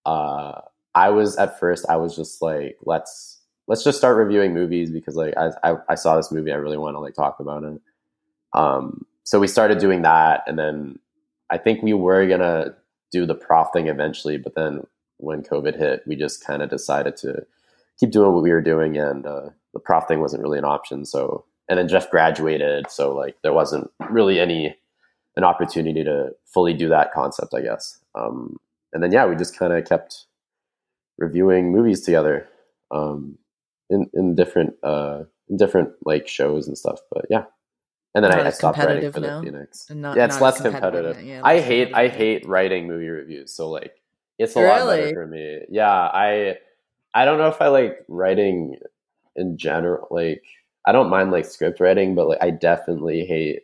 uh, 0.06 0.60
I 0.94 1.10
was 1.10 1.38
at 1.38 1.60
first 1.60 1.86
I 1.90 1.96
was 1.96 2.16
just 2.16 2.42
like, 2.42 2.78
let's 2.84 3.40
let's 3.68 3.84
just 3.84 3.98
start 3.98 4.18
reviewing 4.18 4.54
movies 4.54 4.92
because 4.92 5.16
like 5.16 5.34
I 5.38 5.52
I, 5.64 5.76
I 5.90 5.96
saw 5.96 6.18
this 6.18 6.32
movie, 6.32 6.52
I 6.52 6.56
really 6.56 6.78
want 6.78 6.96
to 6.96 7.00
like 7.00 7.14
talk 7.16 7.40
about 7.40 7.64
it. 7.64 7.82
Um, 8.54 9.06
so 9.24 9.40
we 9.40 9.48
started 9.48 9.78
doing 9.80 10.02
that, 10.02 10.44
and 10.46 10.60
then 10.60 11.00
I 11.50 11.58
think 11.58 11.82
we 11.82 11.94
were 11.94 12.28
gonna 12.28 12.76
do 13.14 13.26
the 13.26 13.36
prof 13.36 13.68
thing 13.72 13.88
eventually, 13.88 14.38
but 14.38 14.56
then 14.56 14.86
when 15.18 15.44
COVID 15.44 15.78
hit, 15.78 16.04
we 16.06 16.18
just 16.18 16.46
kind 16.46 16.62
of 16.62 16.70
decided 16.70 17.16
to 17.18 17.46
keep 17.98 18.12
doing 18.12 18.34
what 18.34 18.44
we 18.44 18.52
were 18.52 18.62
doing, 18.62 18.98
and 18.98 19.26
uh, 19.26 19.50
the 19.74 19.80
prof 19.80 20.08
thing 20.08 20.20
wasn't 20.20 20.44
really 20.44 20.58
an 20.58 20.66
option. 20.66 21.06
So 21.06 21.46
and 21.70 21.80
then 21.80 21.88
Jeff 21.88 22.10
graduated, 22.10 22.92
so 22.92 23.16
like 23.16 23.38
there 23.42 23.54
wasn't 23.54 23.90
really 24.10 24.40
any 24.40 24.76
an 25.36 25.44
opportunity 25.44 26.04
to 26.04 26.32
fully 26.46 26.74
do 26.74 26.90
that 26.90 27.14
concept, 27.14 27.54
I 27.54 27.62
guess. 27.62 28.00
Um, 28.16 28.58
and 28.92 29.02
then 29.02 29.12
yeah, 29.12 29.26
we 29.26 29.36
just 29.36 29.58
kind 29.58 29.74
of 29.74 29.86
kept 29.86 30.26
reviewing 31.18 31.72
movies 31.72 32.02
together 32.02 32.48
um, 32.92 33.38
in 33.90 34.10
in 34.14 34.36
different 34.36 34.76
uh, 34.84 35.24
in 35.50 35.58
different 35.58 35.92
like 36.06 36.28
shows 36.28 36.68
and 36.68 36.78
stuff. 36.78 37.00
But 37.12 37.26
yeah, 37.30 37.46
and 38.16 38.24
then 38.24 38.32
Not 38.32 38.40
I, 38.42 38.48
I 38.48 38.50
stopped 38.52 38.78
writing 38.78 39.12
for 39.12 39.20
now? 39.20 39.40
the 39.42 39.46
Phoenix. 39.46 39.90
And 39.90 40.02
not- 40.02 40.18
yeah, 40.18 40.26
it's 40.26 40.36
not 40.36 40.42
less 40.44 40.62
competitive, 40.62 41.16
competitive. 41.16 41.26
yeah, 41.26 41.42
I 41.44 41.60
hate 41.60 41.94
I 41.94 42.08
hate 42.08 42.48
writing 42.48 42.88
movie 42.88 43.10
reviews. 43.10 43.52
So 43.54 43.70
like 43.70 43.96
it's 44.40 44.56
a 44.56 44.60
lot 44.60 44.86
Really? 44.86 44.98
better 45.02 45.14
for 45.14 45.28
me. 45.28 45.62
Yeah, 45.70 45.92
I 45.92 46.58
I 47.14 47.26
don't 47.26 47.38
know 47.38 47.48
if 47.48 47.62
I 47.62 47.68
like 47.68 48.04
writing 48.08 48.78
in 49.36 49.58
general. 49.58 50.08
Like 50.12 50.44
I 50.86 50.92
don't 50.92 51.10
mind 51.10 51.32
like 51.32 51.46
script 51.46 51.80
writing, 51.80 52.16
but 52.16 52.28
like 52.28 52.42
I 52.42 52.50
definitely 52.52 53.26
hate 53.26 53.62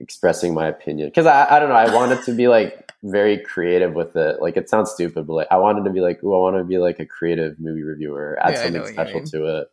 expressing 0.00 0.54
my 0.54 0.66
opinion 0.66 1.08
because 1.08 1.26
I, 1.26 1.46
I 1.56 1.60
don't 1.60 1.68
know 1.68 1.74
i 1.74 1.94
wanted 1.94 2.22
to 2.24 2.34
be 2.34 2.48
like 2.48 2.90
very 3.02 3.36
creative 3.36 3.92
with 3.92 4.16
it 4.16 4.40
like 4.40 4.56
it 4.56 4.70
sounds 4.70 4.90
stupid 4.92 5.26
but 5.26 5.34
like 5.34 5.48
i 5.50 5.58
wanted 5.58 5.84
to 5.84 5.90
be 5.90 6.00
like 6.00 6.20
oh 6.24 6.32
i 6.32 6.38
want 6.38 6.56
to 6.56 6.64
be 6.64 6.78
like 6.78 7.00
a 7.00 7.04
creative 7.06 7.60
movie 7.60 7.82
reviewer 7.82 8.38
add 8.40 8.54
Yeah, 8.54 8.62
something 8.62 8.86
special 8.86 9.20
to 9.26 9.58
it 9.58 9.68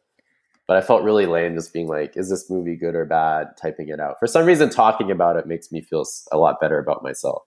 but 0.68 0.78
i 0.78 0.82
felt 0.82 1.04
really 1.04 1.26
lame 1.26 1.56
just 1.56 1.74
being 1.74 1.88
like 1.88 2.16
is 2.18 2.30
this 2.30 2.50
movie 2.50 2.76
good 2.76 2.96
or 2.96 3.06
bad? 3.06 3.48
Typing 3.62 3.90
it 3.90 4.00
out. 4.00 4.16
For 4.20 4.28
some 4.28 4.46
reason 4.46 4.70
talking 4.70 5.12
about 5.12 5.38
it 5.38 5.48
makes 5.48 5.72
me 5.72 5.82
feel 5.82 6.06
a 6.32 6.38
lot 6.38 6.60
better 6.60 6.78
about 6.80 7.04
myself. 7.04 7.44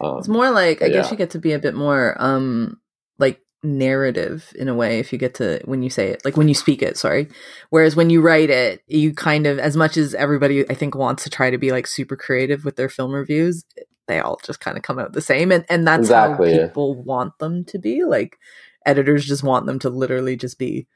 Um, 0.00 0.18
It's 0.18 0.28
more 0.28 0.50
like 0.50 0.82
I 0.82 0.86
but 0.86 0.92
guess 0.92 1.06
yeah. 1.06 1.10
you 1.12 1.16
get 1.16 1.30
to 1.30 1.38
be 1.38 1.52
a 1.52 1.58
bit 1.58 1.74
more 1.74 2.16
um 2.18 2.80
like 3.18 3.40
narrative 3.62 4.52
in 4.58 4.68
a 4.68 4.74
way 4.74 4.98
if 4.98 5.12
you 5.12 5.18
get 5.18 5.34
to 5.36 5.60
when 5.64 5.82
you 5.82 5.88
say 5.90 6.08
it 6.10 6.24
like 6.24 6.36
when 6.36 6.48
you 6.48 6.54
speak 6.54 6.82
it 6.82 6.96
sorry. 6.98 7.28
Whereas 7.70 7.96
when 7.96 8.10
you 8.10 8.20
write 8.20 8.50
it 8.50 8.82
you 8.86 9.14
kind 9.14 9.46
of 9.46 9.58
as 9.58 9.76
much 9.76 9.96
as 9.96 10.14
everybody 10.14 10.68
i 10.70 10.74
think 10.74 10.94
wants 10.94 11.24
to 11.24 11.30
try 11.30 11.50
to 11.50 11.58
be 11.58 11.72
like 11.72 11.86
super 11.86 12.16
creative 12.16 12.64
with 12.64 12.76
their 12.76 12.88
film 12.90 13.12
reviews 13.12 13.64
they 14.06 14.20
all 14.20 14.38
just 14.44 14.60
kind 14.60 14.76
of 14.76 14.82
come 14.82 14.98
out 14.98 15.12
the 15.14 15.22
same 15.22 15.50
and 15.50 15.64
and 15.70 15.86
that's 15.88 16.00
Exactly. 16.02 16.54
how 16.54 16.66
people 16.66 17.02
want 17.02 17.38
them 17.38 17.64
to 17.64 17.78
be. 17.78 18.04
Like 18.04 18.36
editors 18.84 19.24
just 19.24 19.42
want 19.42 19.64
them 19.66 19.78
to 19.78 19.88
literally 19.88 20.36
just 20.36 20.58
be 20.58 20.86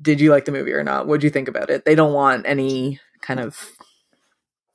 did 0.00 0.20
you 0.20 0.30
like 0.30 0.44
the 0.44 0.52
movie 0.52 0.72
or 0.72 0.84
not? 0.84 1.06
What 1.06 1.20
do 1.20 1.26
you 1.26 1.30
think 1.30 1.48
about 1.48 1.70
it? 1.70 1.84
They 1.84 1.94
don't 1.94 2.12
want 2.12 2.46
any 2.46 3.00
kind 3.20 3.40
of 3.40 3.72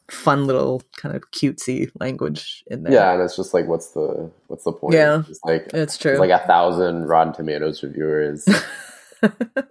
fun 0.10 0.46
little 0.46 0.82
kind 0.98 1.16
of 1.16 1.24
cutesy 1.32 1.90
language 2.00 2.64
in 2.68 2.84
there. 2.84 2.94
Yeah 2.94 3.14
and 3.14 3.22
it's 3.22 3.36
just 3.38 3.54
like 3.54 3.68
what's 3.68 3.92
the 3.92 4.30
what's 4.48 4.66
the 4.66 4.74
point? 4.74 4.94
Yeah. 4.94 5.24
it's 5.28 5.40
like 5.46 5.70
it's 5.74 5.98
true. 5.98 6.12
it's 6.12 6.20
like 6.20 6.30
a 6.32 6.46
thousand 6.46 7.06
rotten 7.08 7.34
tomatoes 7.34 7.82
reviewers. 7.84 8.48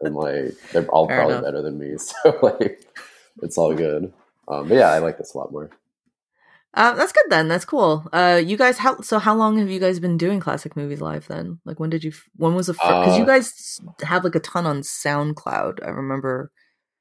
And 0.01 0.15
like 0.15 0.55
they're 0.71 0.87
all 0.91 1.09
Fair 1.09 1.17
probably 1.17 1.35
enough. 1.35 1.45
better 1.45 1.61
than 1.61 1.77
me 1.77 1.97
so 1.99 2.39
like 2.41 2.87
it's 3.43 3.59
all 3.59 3.75
good. 3.75 4.13
Um, 4.47 4.69
but 4.69 4.77
yeah 4.77 4.91
i 4.91 4.99
like 4.99 5.19
this 5.19 5.35
a 5.35 5.39
lot 5.39 5.51
more 5.51 5.71
Uh, 6.73 6.95
that's 6.95 7.13
good 7.13 7.25
then. 7.31 7.49
That's 7.49 7.65
cool. 7.65 8.07
Uh, 8.13 8.41
you 8.45 8.57
guys, 8.57 8.79
how 8.79 9.01
so? 9.01 9.19
How 9.19 9.35
long 9.35 9.59
have 9.59 9.69
you 9.69 9.81
guys 9.81 9.99
been 9.99 10.17
doing 10.17 10.39
classic 10.39 10.77
movies 10.77 11.01
live? 11.01 11.27
Then, 11.27 11.59
like, 11.65 11.81
when 11.81 11.91
did 11.91 12.05
you? 12.05 12.13
When 12.37 12.55
was 12.55 12.69
the 12.69 12.75
first? 12.75 12.87
Because 12.89 13.17
you 13.19 13.25
Uh, 13.25 13.27
guys 13.27 13.81
have 14.03 14.23
like 14.23 14.37
a 14.37 14.41
ton 14.41 14.67
on 14.67 14.83
SoundCloud. 14.83 15.85
I 15.85 15.89
remember 15.91 16.53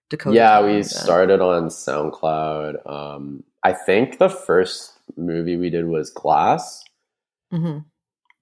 Dakota. 0.10 0.36
yeah 0.36 0.66
we 0.66 0.82
started 0.82 1.40
on 1.40 1.68
soundcloud 1.70 2.74
um, 2.90 3.44
i 3.64 3.72
think 3.72 4.18
the 4.18 4.28
first 4.28 4.94
movie 5.16 5.56
we 5.56 5.70
did 5.70 5.86
was 5.86 6.10
glass 6.10 6.84
Mhm. 7.54 7.86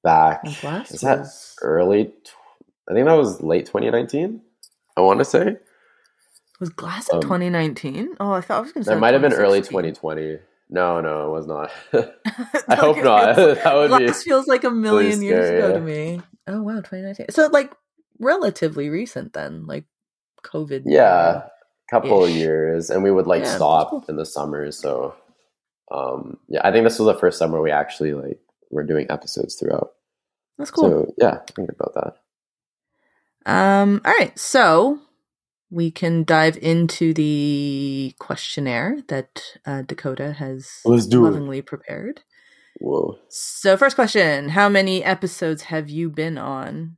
back 0.01 0.39
And 0.45 0.55
Glass 0.61 0.91
is 0.91 1.01
that 1.01 1.19
was, 1.19 1.55
early 1.61 2.05
tw- 2.05 2.31
i 2.89 2.93
think 2.93 3.05
that 3.05 3.15
was 3.17 3.41
late 3.43 3.65
2019 3.65 4.41
i 4.95 5.01
want 5.01 5.19
to 5.19 5.25
say 5.25 5.57
was 6.61 6.69
Glass 6.69 7.09
in 7.09 7.17
um, 7.17 7.21
2019. 7.21 8.15
Oh, 8.21 8.31
I 8.31 8.39
thought 8.41 8.57
I 8.57 8.61
was 8.61 8.71
going 8.71 8.83
to 8.83 8.89
say 8.89 8.93
that 8.95 8.99
might 9.01 9.13
have 9.13 9.21
been 9.21 9.33
early 9.33 9.59
2020 9.61 10.39
no 10.69 10.99
no 11.01 11.27
it 11.27 11.31
was 11.31 11.47
not 11.47 11.71
I 12.67 12.75
hope 12.75 12.97
not 13.03 13.35
that 13.35 13.73
would 13.73 13.97
be 13.97 14.05
Glass 14.05 14.23
feels 14.23 14.47
like 14.47 14.63
a 14.63 14.71
million 14.71 15.21
years 15.21 15.49
ago 15.49 15.67
yeah. 15.69 15.73
to 15.73 15.79
me. 15.81 16.21
Oh 16.47 16.61
wow, 16.61 16.75
2019. 16.77 17.27
So 17.29 17.47
like 17.47 17.73
relatively 18.19 18.89
recent 18.89 19.33
then, 19.33 19.65
like 19.67 19.85
COVID. 20.43 20.83
yeah 20.85 21.47
couple 21.89 22.23
of 22.23 22.29
years 22.29 22.89
and 22.89 23.01
we 23.01 23.11
would 23.11 23.27
like 23.27 23.43
Yeah, 23.43 23.55
stop 23.55 23.89
cool. 23.91 24.05
in 24.09 24.17
the 24.17 24.25
summer. 24.25 24.71
so 24.71 25.15
um 25.89 26.37
yeah 26.49 26.59
i 26.65 26.71
think 26.71 26.83
this 26.83 26.99
was 26.99 27.05
the 27.13 27.17
first 27.19 27.37
summer 27.39 27.61
we 27.61 27.71
actually 27.71 28.13
like 28.13 28.39
were 28.71 28.83
doing 28.83 29.07
episodes 29.09 29.55
throughout 29.55 29.91
That's 30.57 30.69
cool. 30.71 30.89
so 30.89 31.13
yeah 31.17 31.39
think 31.55 31.69
about 31.69 31.93
that 31.95 32.13
Um, 33.45 34.01
all 34.03 34.11
right. 34.19 34.37
So 34.37 34.99
we 35.69 35.91
can 35.91 36.23
dive 36.23 36.57
into 36.61 37.13
the 37.13 38.13
questionnaire 38.19 38.99
that 39.07 39.41
uh, 39.65 39.81
Dakota 39.81 40.33
has 40.33 40.79
Let's 40.85 41.05
do 41.05 41.25
it. 41.25 41.29
lovingly 41.29 41.61
prepared. 41.61 42.21
Whoa. 42.79 43.17
So, 43.29 43.75
first 43.75 43.95
question: 43.95 44.49
How 44.49 44.69
many 44.69 45.03
episodes 45.03 45.63
have 45.63 45.89
you 45.89 46.09
been 46.09 46.37
on? 46.37 46.97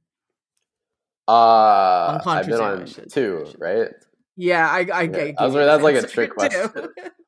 Uh, 1.28 2.20
On 2.26 2.38
I've 2.38 2.48
been 2.48 2.60
I 2.60 2.72
on 2.72 2.86
two, 3.12 3.46
right? 3.60 3.90
Yeah, 4.36 4.68
I, 4.68 4.88
I, 4.94 5.02
Yeah, 5.04 5.06
gave 5.06 5.36
I 5.38 5.46
was 5.46 5.54
worried 5.54 5.66
that's 5.66 5.84
like 5.84 5.96
a 5.96 6.08
trick 6.08 6.34
question. 6.34 6.70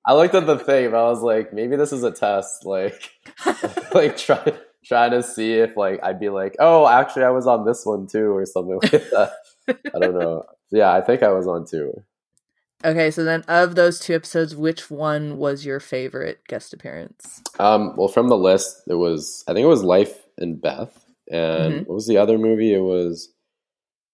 I 0.05 0.13
looked 0.13 0.33
at 0.33 0.47
the 0.47 0.57
thing, 0.57 0.89
but 0.91 0.97
I 0.97 1.09
was 1.09 1.21
like, 1.21 1.53
maybe 1.53 1.75
this 1.75 1.91
is 1.91 2.03
a 2.03 2.11
test, 2.11 2.65
like, 2.65 3.11
like 3.93 4.17
try 4.17 4.53
trying 4.83 5.11
to 5.11 5.21
see 5.21 5.53
if 5.53 5.77
like 5.77 5.99
I'd 6.03 6.19
be 6.19 6.29
like, 6.29 6.55
oh, 6.59 6.87
actually, 6.87 7.23
I 7.23 7.29
was 7.29 7.47
on 7.47 7.65
this 7.65 7.85
one 7.85 8.07
too, 8.07 8.35
or 8.35 8.45
something 8.45 8.75
like 8.81 8.91
that. 8.91 9.33
I 9.67 9.99
don't 9.99 10.17
know. 10.17 10.45
Yeah, 10.71 10.91
I 10.93 11.01
think 11.01 11.21
I 11.23 11.29
was 11.29 11.47
on 11.47 11.65
two. 11.65 12.03
okay, 12.83 13.11
so 13.11 13.23
then 13.23 13.43
of 13.47 13.75
those 13.75 13.99
two 13.99 14.15
episodes, 14.15 14.55
which 14.55 14.89
one 14.89 15.37
was 15.37 15.65
your 15.65 15.79
favorite 15.79 16.39
guest 16.47 16.73
appearance? 16.73 17.41
Um, 17.59 17.95
well, 17.97 18.07
from 18.07 18.27
the 18.29 18.37
list, 18.37 18.83
it 18.87 18.95
was 18.95 19.43
I 19.47 19.53
think 19.53 19.63
it 19.65 19.67
was 19.67 19.83
Life 19.83 20.25
and 20.37 20.59
Beth, 20.61 21.05
and 21.29 21.73
Mhm. 21.73 21.87
what 21.87 21.95
was 21.95 22.07
the 22.07 22.17
other 22.17 22.37
movie? 22.37 22.73
It 22.73 22.79
was 22.81 23.29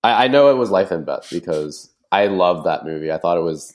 I, 0.03 0.25
I 0.25 0.27
know 0.27 0.49
it 0.49 0.57
was 0.57 0.69
Life 0.71 0.91
and 0.91 1.05
Beth 1.05 1.27
because 1.31 1.91
I 2.11 2.27
loved 2.27 2.65
that 2.65 2.85
movie. 2.85 3.11
I 3.11 3.17
thought 3.17 3.37
it 3.37 3.41
was 3.43 3.73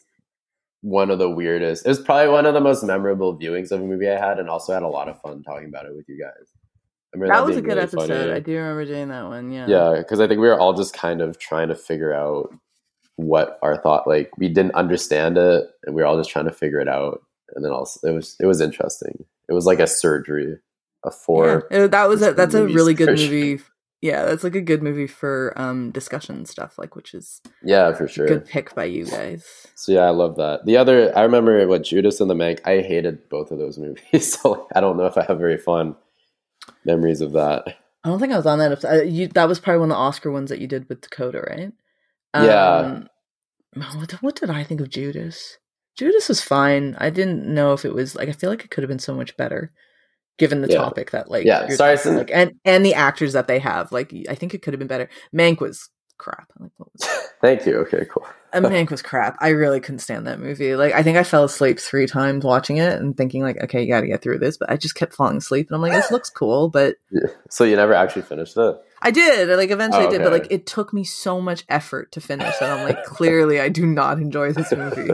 one 0.83 1.11
of 1.11 1.19
the 1.19 1.31
weirdest. 1.31 1.85
It 1.87 1.89
was 1.89 2.01
probably 2.01 2.29
one 2.33 2.47
of 2.47 2.55
the 2.55 2.61
most 2.61 2.83
memorable 2.83 3.37
viewings 3.39 3.71
of 3.71 3.81
a 3.81 3.85
movie 3.85 4.09
I 4.11 4.19
had, 4.19 4.39
and 4.39 4.49
also 4.49 4.73
had 4.73 4.83
a 4.83 4.89
lot 4.89 5.09
of 5.09 5.21
fun 5.21 5.43
talking 5.43 5.69
about 5.69 5.87
it 5.87 5.95
with 5.95 6.09
you 6.09 6.19
guys. 6.19 6.49
I 7.15 7.19
remember 7.19 7.35
That 7.35 7.47
was 7.47 7.57
a 7.57 7.61
good 7.63 7.69
really 7.71 7.81
episode. 7.83 8.09
funny. 8.09 8.33
I 8.33 8.41
do 8.41 8.57
remember 8.57 8.85
doing 8.87 9.09
that 9.09 9.25
one. 9.27 9.53
Yeah. 9.53 9.67
Yeah, 9.69 9.95
because 9.99 10.19
I 10.21 10.27
think 10.27 10.41
we 10.41 10.49
were 10.49 10.59
all 10.59 10.73
just 10.73 10.95
kind 10.95 11.21
of 11.21 11.39
trying 11.39 11.69
to 11.69 11.75
figure 11.75 12.13
out 12.15 12.53
what 13.17 13.59
our 13.63 13.77
thought. 13.77 14.07
Like 14.07 14.37
we 14.39 14.49
didn't 14.49 14.75
understand 14.75 15.39
it, 15.39 15.65
and 15.85 15.95
we 15.95 16.03
were 16.03 16.07
all 16.07 16.17
just 16.19 16.31
trying 16.31 16.47
to 16.47 16.53
figure 16.53 16.81
it 16.81 16.89
out. 16.89 17.23
And 17.55 17.65
then 17.65 17.73
also, 17.73 18.09
it 18.09 18.13
was 18.15 18.37
it 18.41 18.47
was 18.47 18.61
interesting. 18.61 19.25
It 19.49 19.53
was 19.53 19.67
like 19.67 19.81
a 19.81 19.87
surgery, 19.87 20.59
a 21.05 21.11
four. 21.11 21.67
Yeah, 21.71 21.87
that 21.89 22.09
was 22.09 22.23
a, 22.23 22.33
that's 22.33 22.55
a 22.55 22.67
really 22.67 22.95
good 22.95 23.11
movie. 23.11 23.61
Yeah, 24.01 24.25
that's 24.25 24.43
like 24.43 24.57
a 24.57 24.61
good 24.61 24.83
movie 24.83 25.07
for 25.07 25.53
um 25.57 25.91
discussion 25.93 26.45
stuff, 26.47 26.77
like 26.79 26.97
which 26.97 27.15
is 27.15 27.41
Yeah, 27.63 27.93
for 27.93 28.09
sure. 28.09 28.27
good 28.27 28.47
pick 28.47 28.75
by 28.75 28.85
you 28.85 29.05
guys. 29.05 29.67
So 29.77 29.93
yeah, 29.93 30.01
I 30.01 30.11
love 30.11 30.37
that. 30.37 30.65
The 30.67 30.77
other, 30.77 31.17
I 31.17 31.23
remember 31.23 31.69
what 31.69 31.85
Judas 31.85 32.21
and 32.21 32.29
the 32.29 32.35
Mank. 32.35 32.59
I 32.65 32.81
hated 32.81 33.29
both 33.29 33.51
of 33.53 33.59
those 33.59 33.79
movies, 33.79 34.41
so 34.41 34.51
like, 34.53 34.61
I 34.75 34.81
don't 34.81 34.97
know 34.97 35.07
if 35.07 35.17
I 35.17 35.25
have 35.25 35.39
very 35.39 35.59
fun 35.59 35.95
memories 36.85 37.21
of 37.21 37.33
that. 37.33 37.77
I 38.05 38.09
don't 38.09 38.19
think 38.19 38.33
I 38.33 38.37
was 38.37 38.47
on 38.47 38.59
that 38.59 38.73
episode. 38.73 39.01
Uh, 39.01 39.03
You, 39.03 39.29
that 39.29 39.47
was 39.49 39.61
probably 39.61 39.81
one 39.81 39.91
of 39.93 39.97
the 39.97 40.01
Oscar 40.01 40.33
ones 40.33 40.51
that 40.51 40.59
you 40.61 40.67
did 40.67 40.89
with 40.89 41.03
Dakota, 41.03 41.41
right? 41.49 41.73
Yeah. 42.35 42.79
Um, 42.79 43.09
what, 43.75 44.13
what 44.23 44.37
did 44.37 44.51
I 44.51 44.65
think 44.65 44.81
of 44.81 44.91
Judas? 44.91 45.59
Judas 45.97 46.29
was 46.29 46.41
fine. 46.41 46.97
I 46.99 47.11
didn't 47.11 47.47
know 47.47 47.73
if 47.73 47.85
it 47.85 47.95
was 47.95 48.15
like 48.15 48.29
I 48.29 48.33
feel 48.33 48.51
like 48.51 48.65
it 48.65 48.71
could 48.71 48.83
have 48.83 48.89
been 48.89 48.99
so 48.99 49.15
much 49.15 49.37
better, 49.37 49.73
given 50.39 50.63
the 50.63 50.69
Yeah. 50.69 50.79
topic 50.79 51.11
that 51.11 51.31
like 51.31 51.45
Yeah, 51.45 51.69
sorry, 51.69 51.97
talking, 51.97 52.17
like 52.17 52.31
and 52.33 52.53
and 52.65 52.85
the 52.85 52.95
actors 52.95 53.35
that 53.35 53.47
they 53.47 53.59
have. 53.59 53.93
Like 53.93 54.13
I 54.29 54.35
think 54.35 54.55
it 54.55 54.63
could 54.63 54.73
have 54.73 54.79
been 54.79 54.89
better. 54.89 55.09
Mank 55.35 55.61
was 55.61 55.91
crap. 56.23 56.49
Like 56.59 56.71
what 56.77 56.89
was 56.93 57.03
Thank 57.41 57.67
you. 57.67 57.79
Okay, 57.81 58.07
cool. 58.09 58.25
Uh, 58.53 58.61
Mank 58.61 58.91
was 58.91 59.03
crap. 59.03 59.37
I 59.41 59.49
really 59.49 59.81
couldn't 59.81 59.99
stand 59.99 60.27
that 60.27 60.39
movie. 60.39 60.77
Like, 60.77 60.93
I 60.93 61.03
think 61.03 61.17
I 61.19 61.25
fell 61.25 61.43
asleep 61.45 61.81
three 61.81 62.07
times 62.07 62.45
watching 62.45 62.77
it 62.77 63.01
and 63.01 63.17
thinking, 63.17 63.43
like, 63.43 63.61
okay, 63.65 63.83
you 63.83 63.89
got 63.89 64.03
to 64.03 64.07
get 64.07 64.23
through 64.23 64.39
this. 64.39 64.59
But 64.59 64.71
I 64.71 64.77
just 64.77 64.95
kept 64.95 65.15
falling 65.15 65.39
asleep, 65.39 65.69
and 65.69 65.75
I'm 65.75 65.83
like, 65.83 65.93
this 65.93 66.11
looks 66.11 66.31
cool, 66.41 66.69
but 66.69 66.97
Yeah. 67.11 67.29
So 67.51 67.65
you 67.65 67.75
never 67.77 67.95
actually 67.95 68.23
finished 68.23 68.57
it. 68.57 68.77
I 69.01 69.11
did. 69.11 69.49
Like, 69.57 69.71
eventually, 69.71 70.05
Oh, 70.05 70.09
I 70.09 70.11
did. 70.11 70.23
But 70.23 70.33
like, 70.33 70.47
it 70.51 70.67
took 70.67 70.93
me 70.93 71.03
so 71.03 71.41
much 71.41 71.65
effort 71.69 72.13
to 72.13 72.21
finish 72.21 72.57
that 72.59 72.71
I'm 72.71 72.85
like, 72.87 73.03
clearly, 73.07 73.59
I 73.61 73.69
do 73.69 73.85
not 73.87 74.19
enjoy 74.19 74.53
this 74.53 74.71
movie. 74.71 75.11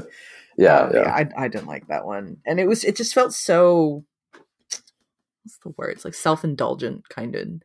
Yeah, 0.59 0.81
Um, 0.81 0.91
yeah. 0.95 1.11
I, 1.11 1.45
I 1.45 1.49
didn't 1.49 1.69
like 1.69 1.87
that 1.87 2.05
one, 2.05 2.39
and 2.45 2.59
it 2.61 2.67
was. 2.67 2.85
It 2.85 2.97
just 2.97 3.15
felt 3.15 3.33
so. 3.33 4.05
What's 5.45 5.59
the 5.65 5.73
word? 5.79 5.93
It's 5.93 6.05
like 6.05 6.15
self 6.15 6.45
indulgent, 6.45 7.09
kind 7.09 7.35
of. 7.37 7.43
thing. 7.43 7.63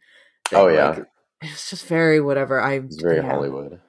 Oh, 0.54 0.68
yeah. 0.68 0.90
Like, 0.90 1.06
it 1.44 1.52
was 1.52 1.70
just 1.70 1.86
very 1.88 2.20
whatever. 2.20 2.60
I 2.62 2.76
It's 2.76 3.02
very 3.02 3.18
yeah. 3.18 3.24
Hollywood. 3.30 3.80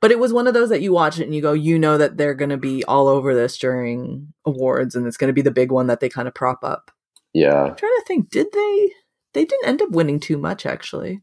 But 0.00 0.10
it 0.10 0.18
was 0.18 0.32
one 0.32 0.46
of 0.46 0.54
those 0.54 0.70
that 0.70 0.80
you 0.80 0.92
watch 0.92 1.18
it 1.18 1.24
and 1.24 1.34
you 1.34 1.42
go, 1.42 1.52
you 1.52 1.78
know 1.78 1.98
that 1.98 2.16
they're 2.16 2.34
going 2.34 2.48
to 2.50 2.56
be 2.56 2.82
all 2.84 3.06
over 3.06 3.34
this 3.34 3.58
during 3.58 4.32
awards 4.46 4.94
and 4.94 5.06
it's 5.06 5.18
going 5.18 5.28
to 5.28 5.34
be 5.34 5.42
the 5.42 5.50
big 5.50 5.70
one 5.70 5.88
that 5.88 6.00
they 6.00 6.08
kind 6.08 6.26
of 6.26 6.34
prop 6.34 6.64
up. 6.64 6.90
Yeah, 7.34 7.64
I'm 7.64 7.76
trying 7.76 7.96
to 7.98 8.04
think, 8.06 8.30
did 8.30 8.46
they? 8.52 8.90
They 9.34 9.44
didn't 9.44 9.68
end 9.68 9.82
up 9.82 9.90
winning 9.90 10.18
too 10.18 10.38
much, 10.38 10.64
actually. 10.66 11.20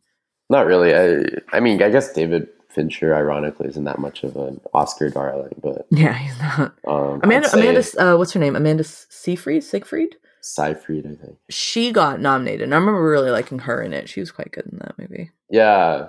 not 0.49 0.65
really. 0.67 0.93
I, 0.95 1.25
I 1.51 1.59
mean, 1.59 1.81
I 1.81 1.89
guess 1.89 2.13
David 2.13 2.47
Fincher, 2.69 3.15
ironically, 3.15 3.67
isn't 3.67 3.83
that 3.85 3.97
much 3.99 4.23
of 4.23 4.35
an 4.37 4.61
Oscar 4.73 5.09
darling, 5.09 5.55
but 5.61 5.87
Yeah, 5.89 6.13
he's 6.13 6.37
not. 6.39 6.73
um, 6.87 7.19
Amanda, 7.23 7.49
Amanda, 7.53 7.83
uh, 7.99 8.15
what's 8.17 8.31
her 8.33 8.39
name? 8.39 8.55
Amanda 8.55 8.83
Seyfried, 8.83 9.63
Siegfried. 9.63 10.15
Seyfried, 10.41 11.05
I 11.05 11.15
think. 11.25 11.37
She 11.49 11.91
got 11.91 12.19
nominated. 12.21 12.61
And 12.63 12.73
I 12.73 12.77
remember 12.77 13.03
really 13.09 13.31
liking 13.31 13.59
her 13.59 13.81
in 13.81 13.93
it. 13.93 14.07
She 14.09 14.19
was 14.19 14.31
quite 14.31 14.51
good 14.51 14.65
in 14.71 14.79
that 14.79 14.97
movie. 14.97 15.31
Yeah, 15.49 16.07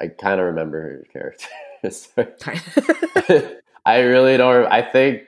I 0.00 0.08
kind 0.08 0.40
of 0.40 0.46
remember 0.46 0.80
her 0.80 1.04
character. 1.12 1.46
I 3.86 4.00
really 4.00 4.36
don't. 4.36 4.66
I 4.66 4.82
think 4.82 5.22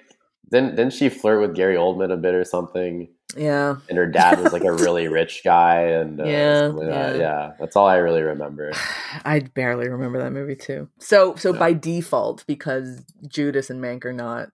didn't 0.51 0.77
didn't 0.77 0.93
she 0.93 1.09
flirt 1.09 1.41
with 1.41 1.55
Gary 1.55 1.77
Oldman 1.77 2.13
a 2.13 2.17
bit 2.17 2.35
or 2.35 2.45
something? 2.45 3.09
yeah. 3.37 3.77
And 3.89 3.97
her 3.97 4.07
dad 4.07 4.41
was 4.41 4.53
like 4.53 4.65
a 4.65 4.73
really 4.83 5.07
rich 5.07 5.43
guy, 5.45 5.83
and 5.83 6.21
uh, 6.21 6.25
Yeah, 6.25 6.67
like 6.75 6.89
that. 6.89 7.15
yeah. 7.17 7.21
yeah, 7.21 7.53
that's 7.61 7.77
all 7.77 7.87
I 7.87 7.97
really 7.99 8.23
remember. 8.23 8.73
I 9.25 9.41
barely 9.41 9.89
remember 9.89 10.19
that 10.19 10.33
movie 10.33 10.57
too. 10.57 10.89
So, 10.99 11.37
so 11.37 11.53
Yeah. 11.53 11.59
by 11.61 11.73
default, 11.75 12.45
because 12.49 13.05
Judas 13.29 13.71
and 13.71 13.81
Mank 13.83 14.05
are 14.05 14.13
not, 14.13 14.49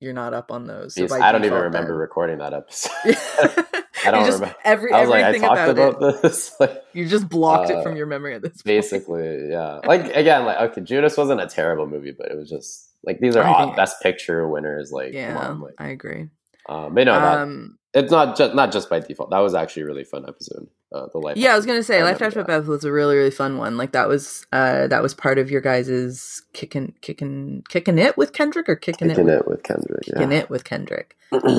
you're 0.00 0.14
not 0.14 0.34
up 0.34 0.50
on 0.50 0.66
those. 0.66 0.94
So 0.94 1.06
by 1.06 1.20
I 1.20 1.30
don't 1.30 1.44
even 1.44 1.62
remember 1.62 1.92
then- 1.92 1.98
recording 1.98 2.38
that 2.38 2.54
episode. 2.54 2.90
I 4.04 4.10
don't 4.10 4.24
just, 4.24 4.40
remember. 4.40 4.56
Every, 4.64 4.92
I 4.92 5.00
was 5.02 5.10
like, 5.10 5.24
I 5.24 5.28
everything 5.28 5.48
talked 5.48 5.70
about, 5.70 5.96
about, 5.96 6.14
it, 6.14 6.22
this. 6.22 6.52
like, 6.60 6.82
you 6.94 7.06
just 7.06 7.28
blocked 7.28 7.68
it 7.70 7.76
uh, 7.76 7.82
from 7.82 7.96
your 7.96 8.06
memory 8.06 8.34
at 8.34 8.40
this 8.40 8.52
point. 8.52 8.64
basically, 8.64 9.50
yeah. 9.50 9.80
Like 9.84 10.16
again, 10.16 10.46
like 10.46 10.70
okay, 10.70 10.80
Judas 10.80 11.16
wasn't 11.16 11.42
a 11.42 11.46
terrible 11.46 11.86
movie, 11.86 12.12
but 12.16 12.30
it 12.30 12.36
was 12.36 12.48
just 12.48 12.88
like 13.04 13.20
these 13.20 13.36
are 13.36 13.44
all 13.44 13.74
best 13.76 14.00
picture 14.02 14.48
winners. 14.48 14.90
Like, 14.90 15.12
yeah, 15.12 15.36
on, 15.36 15.60
like, 15.60 15.74
I 15.78 15.88
agree. 15.88 16.28
um, 16.68 16.94
but 16.94 17.04
no, 17.04 17.12
that, 17.12 17.38
Um, 17.38 17.78
it's 17.92 18.10
not 18.10 18.38
just 18.38 18.54
not 18.54 18.72
just 18.72 18.88
by 18.88 19.00
default. 19.00 19.30
That 19.30 19.40
was 19.40 19.54
actually 19.54 19.82
a 19.82 19.86
really 19.86 20.04
fun 20.04 20.24
episode. 20.26 20.66
Uh, 20.92 21.06
the 21.12 21.18
life. 21.18 21.36
yeah, 21.36 21.52
I 21.52 21.56
was 21.56 21.66
gonna 21.66 21.82
say, 21.84 22.00
I 22.00 22.02
Life 22.02 22.20
After. 22.20 22.42
Beth 22.42 22.66
was 22.66 22.84
a 22.84 22.90
really, 22.90 23.16
really 23.16 23.30
fun 23.30 23.58
one. 23.58 23.76
Like 23.76 23.92
that 23.92 24.08
was, 24.08 24.44
uh, 24.52 24.88
that 24.88 25.02
was 25.02 25.14
part 25.14 25.38
of 25.38 25.48
your 25.50 25.60
guys's 25.60 26.42
kicking, 26.52 26.94
kicking, 27.00 27.62
kicking 27.68 27.96
it 27.98 28.16
with 28.16 28.32
Kendrick 28.32 28.68
or 28.68 28.74
kicking, 28.74 29.08
Kicking 29.08 29.28
it, 29.28 29.38
it 29.40 29.46
with 29.48 29.62
Kendrick. 29.62 30.02
kicking 30.02 30.32
Yeah. 30.32 30.38
it 30.38 30.50
with 30.50 30.64
Kendrick. 30.64 31.16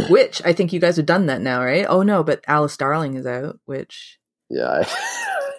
Which 0.09 0.41
I 0.43 0.51
think 0.51 0.73
you 0.73 0.81
guys 0.81 0.97
have 0.97 1.05
done 1.05 1.27
that 1.27 1.39
now, 1.41 1.63
right? 1.63 1.85
Oh 1.87 2.01
no, 2.03 2.23
but 2.23 2.43
Alice 2.47 2.75
Darling 2.75 3.15
is 3.15 3.25
out, 3.25 3.57
which 3.65 4.19
Yeah, 4.49 4.83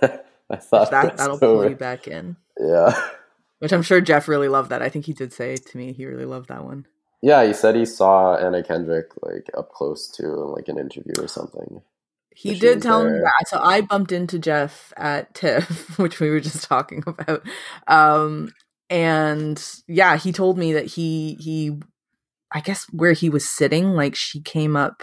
I, 0.02 0.18
I 0.50 0.56
thought 0.56 0.90
that 0.90 1.16
that'll 1.16 1.38
so- 1.38 1.56
pull 1.56 1.70
you 1.70 1.76
back 1.76 2.06
in. 2.06 2.36
Yeah, 2.60 2.94
Which 3.60 3.72
I'm 3.72 3.80
sure 3.82 4.02
Jeff 4.02 4.28
really 4.28 4.48
loved 4.48 4.68
that. 4.68 4.82
I 4.82 4.90
think 4.90 5.06
he 5.06 5.14
did 5.14 5.32
say 5.32 5.56
to 5.56 5.78
me 5.78 5.94
he 5.94 6.04
really 6.04 6.26
loved 6.26 6.48
that 6.50 6.62
one. 6.64 6.84
yeah. 7.22 7.42
He 7.46 7.54
said 7.54 7.74
he 7.74 7.86
saw 7.86 8.36
Anna 8.36 8.62
Kendrick 8.62 9.06
like 9.22 9.48
up 9.56 9.70
close 9.70 10.08
to 10.16 10.26
like 10.26 10.68
an 10.68 10.78
interview 10.78 11.14
or 11.18 11.26
something. 11.28 11.80
He 12.36 12.58
did 12.60 12.82
tell 12.82 13.04
me 13.04 13.18
that. 13.20 13.48
So 13.48 13.58
I 13.60 13.80
bumped 13.82 14.12
into 14.12 14.38
Jeff 14.38 14.92
at 14.96 15.34
TIFF, 15.34 15.98
which 15.98 16.20
we 16.20 16.30
were 16.30 16.40
just 16.40 16.64
talking 16.64 17.02
about. 17.06 17.42
Um, 17.86 18.52
and 18.90 19.62
yeah, 19.88 20.16
he 20.16 20.32
told 20.32 20.58
me 20.58 20.72
that 20.74 20.86
he 20.86 21.36
he 21.40 21.80
I 22.52 22.60
guess 22.60 22.86
where 22.92 23.12
he 23.12 23.30
was 23.30 23.48
sitting, 23.48 23.90
like 23.90 24.14
she 24.14 24.40
came 24.40 24.76
up 24.76 25.02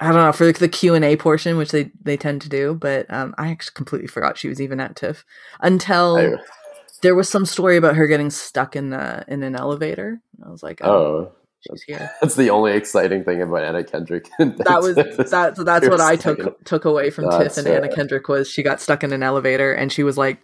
I 0.00 0.06
don't 0.08 0.16
know, 0.16 0.32
for 0.32 0.44
like 0.44 0.58
the 0.58 0.68
Q 0.68 0.94
and 0.94 1.04
A 1.04 1.16
portion, 1.16 1.56
which 1.56 1.70
they 1.70 1.90
they 2.02 2.16
tend 2.16 2.42
to 2.42 2.48
do, 2.48 2.74
but 2.74 3.06
um 3.12 3.34
I 3.38 3.50
actually 3.50 3.74
completely 3.74 4.08
forgot 4.08 4.36
she 4.38 4.48
was 4.48 4.60
even 4.60 4.80
at 4.80 4.96
TIFF 4.96 5.24
until 5.60 6.16
I- 6.16 6.36
there 7.02 7.14
was 7.14 7.28
some 7.28 7.44
story 7.44 7.76
about 7.76 7.96
her 7.96 8.06
getting 8.06 8.30
stuck 8.30 8.76
in 8.76 8.92
uh 8.92 9.24
in 9.28 9.42
an 9.42 9.54
elevator. 9.56 10.20
I 10.44 10.50
was 10.50 10.62
like, 10.62 10.80
oh, 10.82 10.90
oh, 10.90 11.32
she's 11.70 11.82
here. 11.82 12.10
that's 12.20 12.34
the 12.34 12.50
only 12.50 12.72
exciting 12.72 13.24
thing 13.24 13.42
about 13.42 13.64
Anna 13.64 13.84
Kendrick. 13.84 14.28
that 14.38 14.80
was 14.82 14.96
that. 15.30 15.56
So 15.56 15.64
that's 15.64 15.88
what 15.88 16.00
I 16.00 16.16
took 16.16 16.38
in- 16.38 16.54
took 16.64 16.84
away 16.84 17.10
from 17.10 17.30
TIFF 17.30 17.58
and 17.58 17.66
Anna. 17.66 17.88
Kendrick 17.88 18.28
was 18.28 18.48
she 18.48 18.62
got 18.62 18.80
stuck 18.80 19.04
in 19.04 19.12
an 19.12 19.22
elevator 19.22 19.72
and 19.72 19.92
she 19.92 20.02
was 20.02 20.16
like 20.18 20.40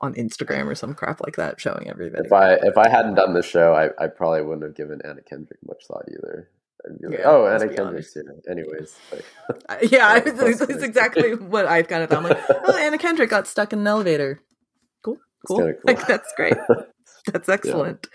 on 0.00 0.14
Instagram 0.14 0.66
or 0.66 0.74
some 0.74 0.94
crap 0.94 1.20
like 1.24 1.36
that 1.36 1.60
showing 1.60 1.88
everybody. 1.88 2.24
If 2.26 2.32
I 2.32 2.54
if 2.54 2.76
I 2.76 2.88
hadn't 2.88 3.14
done 3.14 3.34
the 3.34 3.42
show, 3.42 3.74
I, 3.74 3.90
I 4.02 4.08
probably 4.08 4.42
wouldn't 4.42 4.62
have 4.62 4.74
given 4.74 5.00
Anna 5.04 5.22
Kendrick 5.22 5.58
much 5.66 5.84
thought 5.88 6.04
either. 6.08 6.50
Like, 6.84 7.18
Yeah, 7.18 7.24
oh, 7.24 7.46
Anna 7.46 7.72
Kendrick's 7.72 8.12
here. 8.12 8.24
Anyways, 8.48 8.94
like, 9.10 9.24
uh, 9.68 9.76
yeah, 9.82 10.16
it's, 10.26 10.60
it's 10.60 10.82
exactly 10.82 11.34
what 11.34 11.66
I've 11.66 11.88
kind 11.88 12.02
of 12.02 12.10
thought. 12.10 12.18
I'm 12.18 12.24
like, 12.24 12.44
oh, 12.50 12.76
Anna 12.76 12.98
Kendrick 12.98 13.30
got 13.30 13.46
stuck 13.46 13.72
in 13.72 13.80
an 13.80 13.86
elevator. 13.86 14.40
Cool, 15.02 15.18
cool. 15.46 15.58
cool. 15.58 15.72
Like 15.84 16.06
that's 16.06 16.32
great. 16.36 16.54
That's 17.32 17.48
excellent. 17.48 18.06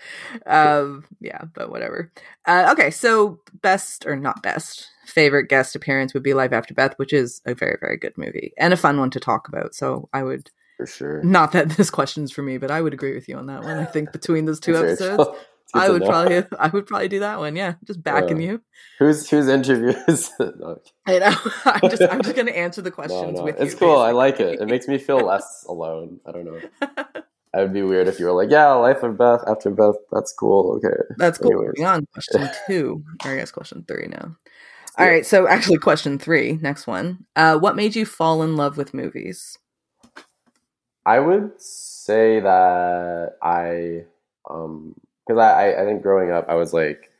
Um, 0.46 1.04
yeah, 1.20 1.42
but 1.54 1.70
whatever. 1.70 2.12
Uh, 2.46 2.68
okay, 2.72 2.90
so 2.90 3.40
best 3.62 4.06
or 4.06 4.16
not 4.16 4.42
best 4.42 4.88
favorite 5.06 5.48
guest 5.48 5.74
appearance 5.74 6.14
would 6.14 6.22
be 6.22 6.34
Life 6.34 6.52
After 6.52 6.74
Beth, 6.74 6.94
which 6.96 7.12
is 7.12 7.40
a 7.44 7.54
very 7.54 7.76
very 7.80 7.96
good 7.96 8.16
movie 8.16 8.52
and 8.56 8.72
a 8.72 8.76
fun 8.76 8.98
one 8.98 9.10
to 9.10 9.20
talk 9.20 9.48
about. 9.48 9.74
So 9.74 10.08
I 10.12 10.22
would 10.22 10.50
for 10.76 10.86
sure. 10.86 11.22
Not 11.22 11.52
that 11.52 11.68
this 11.76 11.90
question's 11.90 12.32
for 12.32 12.42
me, 12.42 12.56
but 12.58 12.70
I 12.70 12.80
would 12.80 12.94
agree 12.94 13.14
with 13.14 13.28
you 13.28 13.36
on 13.36 13.46
that 13.46 13.62
one. 13.64 13.76
I 13.78 13.84
think 13.84 14.12
between 14.12 14.44
those 14.46 14.60
two 14.60 14.76
episodes. 14.76 15.28
It's 15.72 15.74
I 15.74 15.88
would 15.88 16.02
probably 16.02 16.42
I 16.58 16.68
would 16.68 16.86
probably 16.86 17.08
do 17.08 17.20
that 17.20 17.38
one. 17.38 17.54
Yeah, 17.54 17.74
just 17.84 18.02
backing 18.02 18.40
Yeah. 18.40 18.52
you. 18.52 18.62
whose 18.98 19.28
whose 19.28 19.46
interviews. 19.48 20.30
no, 20.40 20.80
I 21.06 21.18
know. 21.18 21.36
I'm 21.64 21.90
just 21.90 22.02
I'm 22.02 22.22
just 22.22 22.34
gonna 22.34 22.50
answer 22.50 22.82
the 22.82 22.90
questions 22.90 23.38
no. 23.38 23.44
with 23.44 23.60
it's 23.60 23.74
you. 23.74 23.78
cool. 23.78 23.98
I 23.98 24.10
like 24.12 24.40
it. 24.40 24.60
It 24.60 24.66
makes 24.68 24.88
me 24.88 24.98
feel 24.98 25.18
less 25.18 25.64
alone. 25.68 26.18
I 26.26 26.32
don't 26.32 26.44
know. 26.44 26.60
It 27.52 27.58
would 27.58 27.72
be 27.72 27.82
weird 27.82 28.06
if 28.06 28.20
you 28.20 28.26
were 28.26 28.32
like, 28.32 28.50
"Yeah, 28.50 28.72
life 28.74 29.02
of 29.02 29.18
Beth 29.18 29.42
after 29.46 29.70
Beth." 29.70 29.96
That's 30.12 30.32
cool. 30.32 30.76
Okay. 30.76 30.96
That's 31.16 31.38
cool. 31.38 31.50
Anyways. 31.50 31.68
Moving 31.78 31.86
on. 31.86 32.06
Question 32.12 32.48
two. 32.66 33.04
Or 33.24 33.32
I 33.32 33.36
guess 33.36 33.50
question 33.50 33.84
three 33.88 34.06
now. 34.06 34.36
All 34.98 35.06
right. 35.06 35.26
So 35.26 35.48
actually, 35.48 35.78
question 35.78 36.18
three. 36.18 36.58
Next 36.60 36.86
one. 36.86 37.26
Uh, 37.34 37.58
what 37.58 37.74
made 37.74 37.96
you 37.96 38.06
fall 38.06 38.42
in 38.42 38.56
love 38.56 38.76
with 38.76 38.94
movies? 38.94 39.58
I 41.06 41.18
would 41.18 41.60
say 41.60 42.40
that 42.40 43.36
I, 43.42 44.04
um, 44.48 44.94
because 45.26 45.40
I, 45.40 45.70
I, 45.70 45.82
I 45.82 45.84
think 45.86 46.02
growing 46.02 46.30
up, 46.30 46.48
I 46.48 46.54
was 46.54 46.72
like, 46.72 47.10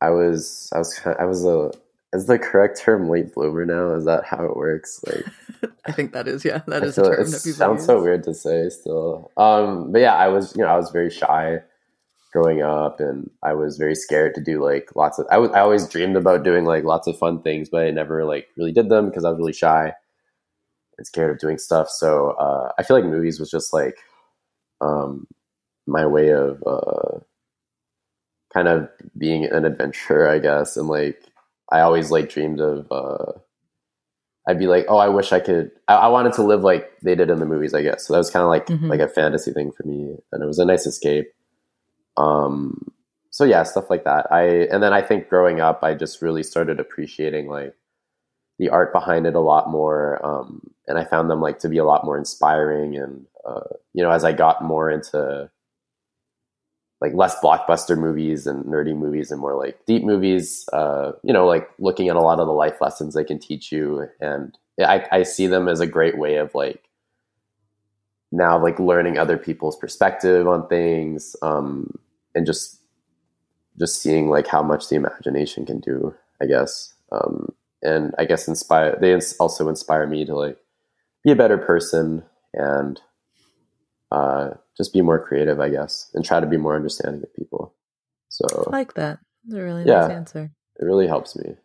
I 0.00 0.10
was, 0.10 0.70
I 0.74 0.78
was, 0.78 0.94
kind 0.94 1.16
I 1.18 1.24
was 1.24 1.44
a, 1.44 1.72
is 2.12 2.26
the 2.26 2.38
correct 2.38 2.80
term 2.80 3.08
late 3.08 3.34
bloomer 3.34 3.64
now? 3.64 3.92
Is 3.92 4.04
that 4.04 4.24
how 4.24 4.44
it 4.44 4.56
works? 4.56 5.00
Like, 5.06 5.72
I 5.86 5.92
think 5.92 6.12
that 6.12 6.28
is 6.28 6.44
yeah. 6.44 6.62
That 6.66 6.82
I 6.82 6.86
is 6.86 6.98
a 6.98 7.02
term 7.02 7.12
it 7.14 7.30
that 7.30 7.42
people 7.42 7.52
sounds 7.52 7.80
use. 7.80 7.86
so 7.86 8.02
weird 8.02 8.22
to 8.24 8.34
say 8.34 8.68
still. 8.70 9.32
Um, 9.36 9.92
but 9.92 10.00
yeah, 10.00 10.14
I 10.14 10.28
was, 10.28 10.54
you 10.56 10.62
know, 10.62 10.68
I 10.68 10.76
was 10.76 10.90
very 10.90 11.10
shy 11.10 11.60
growing 12.32 12.62
up, 12.62 13.00
and 13.00 13.30
I 13.42 13.54
was 13.54 13.76
very 13.76 13.94
scared 13.94 14.34
to 14.36 14.42
do 14.42 14.62
like 14.64 14.90
lots 14.94 15.18
of. 15.18 15.26
I 15.30 15.38
was, 15.38 15.50
I 15.50 15.60
always 15.60 15.88
dreamed 15.88 16.16
about 16.16 16.44
doing 16.44 16.64
like 16.64 16.84
lots 16.84 17.06
of 17.06 17.18
fun 17.18 17.42
things, 17.42 17.68
but 17.70 17.84
I 17.84 17.90
never 17.90 18.24
like 18.24 18.46
really 18.56 18.72
did 18.72 18.88
them 18.88 19.06
because 19.08 19.24
I 19.24 19.30
was 19.30 19.38
really 19.38 19.52
shy 19.52 19.92
and 20.98 21.06
scared 21.06 21.30
of 21.30 21.38
doing 21.38 21.58
stuff. 21.58 21.88
So 21.88 22.30
uh, 22.32 22.72
I 22.78 22.82
feel 22.82 22.96
like 22.96 23.04
movies 23.04 23.40
was 23.40 23.50
just 23.50 23.72
like 23.72 23.98
um, 24.80 25.26
my 25.86 26.06
way 26.06 26.30
of 26.30 26.62
uh, 26.66 27.18
kind 28.52 28.68
of 28.68 28.88
being 29.18 29.44
an 29.46 29.64
adventurer, 29.64 30.28
I 30.28 30.38
guess, 30.38 30.76
and 30.76 30.88
like 30.88 31.22
I 31.70 31.80
always 31.80 32.10
like 32.10 32.28
dreamed 32.30 32.60
of. 32.60 32.86
Uh, 32.90 33.32
I'd 34.48 34.58
be 34.58 34.68
like, 34.68 34.86
oh, 34.88 34.98
I 34.98 35.08
wish 35.08 35.32
I 35.32 35.40
could. 35.40 35.72
I, 35.88 35.94
I 35.94 36.06
wanted 36.08 36.32
to 36.34 36.42
live 36.42 36.62
like 36.62 36.90
they 37.02 37.14
did 37.16 37.30
in 37.30 37.40
the 37.40 37.46
movies, 37.46 37.74
I 37.74 37.82
guess. 37.82 38.06
So 38.06 38.12
that 38.12 38.18
was 38.18 38.30
kind 38.30 38.42
of 38.44 38.48
like 38.48 38.66
Mhm. 38.66 38.88
like 38.88 39.00
a 39.00 39.08
fantasy 39.08 39.52
thing 39.52 39.72
for 39.72 39.82
me, 39.84 40.16
and 40.32 40.42
it 40.42 40.46
was 40.46 40.58
a 40.60 40.64
nice 40.64 40.86
escape. 40.86 41.32
Um, 42.16 42.92
so 43.30 43.44
yeah, 43.44 43.62
stuff 43.64 43.90
like 43.90 44.04
that. 44.04 44.26
I 44.32 44.42
and 44.72 44.82
then 44.82 44.92
I 44.92 45.02
think 45.02 45.28
growing 45.28 45.60
up, 45.60 45.82
I 45.82 45.94
just 45.94 46.22
really 46.22 46.42
started 46.42 46.78
appreciating 46.80 47.48
like 47.48 47.74
the 48.58 48.68
art 48.70 48.92
behind 48.92 49.26
it 49.26 49.34
a 49.34 49.40
lot 49.40 49.68
more, 49.68 50.24
um, 50.24 50.62
and 50.86 50.98
I 50.98 51.04
found 51.04 51.28
them 51.28 51.40
like 51.40 51.58
to 51.60 51.68
be 51.68 51.78
a 51.78 51.84
lot 51.84 52.04
more 52.04 52.16
inspiring. 52.16 52.96
And 52.96 53.26
uh, 53.44 53.60
you 53.92 54.02
know, 54.02 54.10
as 54.10 54.24
I 54.24 54.32
got 54.32 54.62
more 54.62 54.90
into 54.90 55.50
like 57.00 57.12
less 57.14 57.38
blockbuster 57.40 57.96
movies 57.98 58.46
and 58.46 58.64
nerdy 58.64 58.96
movies 58.96 59.30
and 59.30 59.40
more 59.40 59.54
like 59.56 59.78
deep 59.86 60.02
movies, 60.02 60.66
uh, 60.72 61.12
you 61.22 61.32
know, 61.32 61.46
like 61.46 61.68
looking 61.78 62.08
at 62.08 62.16
a 62.16 62.20
lot 62.20 62.40
of 62.40 62.46
the 62.46 62.52
life 62.52 62.80
lessons 62.80 63.14
they 63.14 63.24
can 63.24 63.38
teach 63.38 63.70
you, 63.70 64.06
and 64.20 64.56
I, 64.80 65.06
I 65.12 65.22
see 65.22 65.46
them 65.46 65.68
as 65.68 65.80
a 65.80 65.86
great 65.86 66.18
way 66.18 66.36
of 66.36 66.54
like 66.54 66.88
now 68.32 68.60
like 68.62 68.78
learning 68.78 69.18
other 69.18 69.36
people's 69.36 69.76
perspective 69.76 70.48
on 70.48 70.68
things, 70.68 71.36
um, 71.42 71.90
and 72.34 72.46
just 72.46 72.80
just 73.78 74.00
seeing 74.00 74.28
like 74.30 74.46
how 74.46 74.62
much 74.62 74.88
the 74.88 74.96
imagination 74.96 75.66
can 75.66 75.80
do, 75.80 76.14
I 76.40 76.46
guess. 76.46 76.94
Um, 77.12 77.52
and 77.82 78.14
I 78.18 78.24
guess 78.24 78.48
inspire 78.48 78.96
they 79.00 79.18
also 79.38 79.68
inspire 79.68 80.06
me 80.06 80.24
to 80.24 80.34
like 80.34 80.58
be 81.22 81.30
a 81.30 81.36
better 81.36 81.58
person 81.58 82.24
and 82.54 83.00
uh, 84.10 84.50
just 84.76 84.92
be 84.92 85.00
more 85.02 85.18
creative, 85.24 85.60
I 85.60 85.68
guess, 85.70 86.10
and 86.14 86.24
try 86.24 86.40
to 86.40 86.46
be 86.46 86.56
more 86.56 86.76
understanding 86.76 87.22
of 87.22 87.34
people. 87.34 87.74
So 88.28 88.44
I 88.68 88.70
like 88.76 88.94
that. 88.94 89.18
That's 89.44 89.58
a 89.58 89.62
really 89.62 89.84
Yeah. 89.84 90.00
nice 90.02 90.10
answer. 90.10 90.50
it 90.78 90.84
really 90.84 91.06
helps 91.06 91.36
me. 91.36 91.56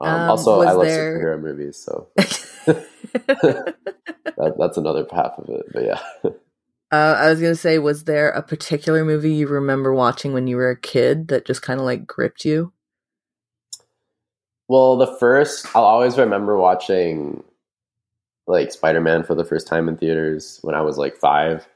Um, 0.00 0.08
Um, 0.22 0.30
also, 0.30 0.60
I 0.62 0.72
love 0.72 0.86
there- 0.86 1.18
superhero 1.18 1.40
movies, 1.40 1.76
so 1.76 2.08
that, 2.66 4.54
that's 4.58 4.76
another 4.76 5.06
half 5.12 5.38
of 5.38 5.48
it. 5.48 5.66
But 5.72 5.84
yeah, 5.84 6.00
Uh, 6.92 7.14
I 7.18 7.30
was 7.30 7.40
gonna 7.40 7.54
say, 7.54 7.78
was 7.78 8.02
there 8.04 8.30
a 8.30 8.42
particular 8.42 9.04
movie 9.04 9.32
you 9.32 9.46
remember 9.46 9.94
watching 9.94 10.32
when 10.32 10.48
you 10.48 10.56
were 10.56 10.70
a 10.70 10.76
kid 10.80 11.28
that 11.28 11.44
just 11.46 11.62
kind 11.62 11.78
of 11.78 11.86
like 11.86 12.04
gripped 12.04 12.44
you? 12.44 12.72
well, 14.68 14.96
the 14.96 15.16
first 15.18 15.66
I'll 15.76 15.84
always 15.84 16.18
remember 16.18 16.56
watching 16.56 17.44
like 18.48 18.72
Spider 18.72 19.00
Man 19.00 19.22
for 19.22 19.34
the 19.36 19.44
first 19.44 19.66
time 19.68 19.88
in 19.88 19.96
theaters 19.96 20.58
when 20.62 20.74
I 20.74 20.80
was 20.80 20.98
like 20.98 21.16
five, 21.16 21.68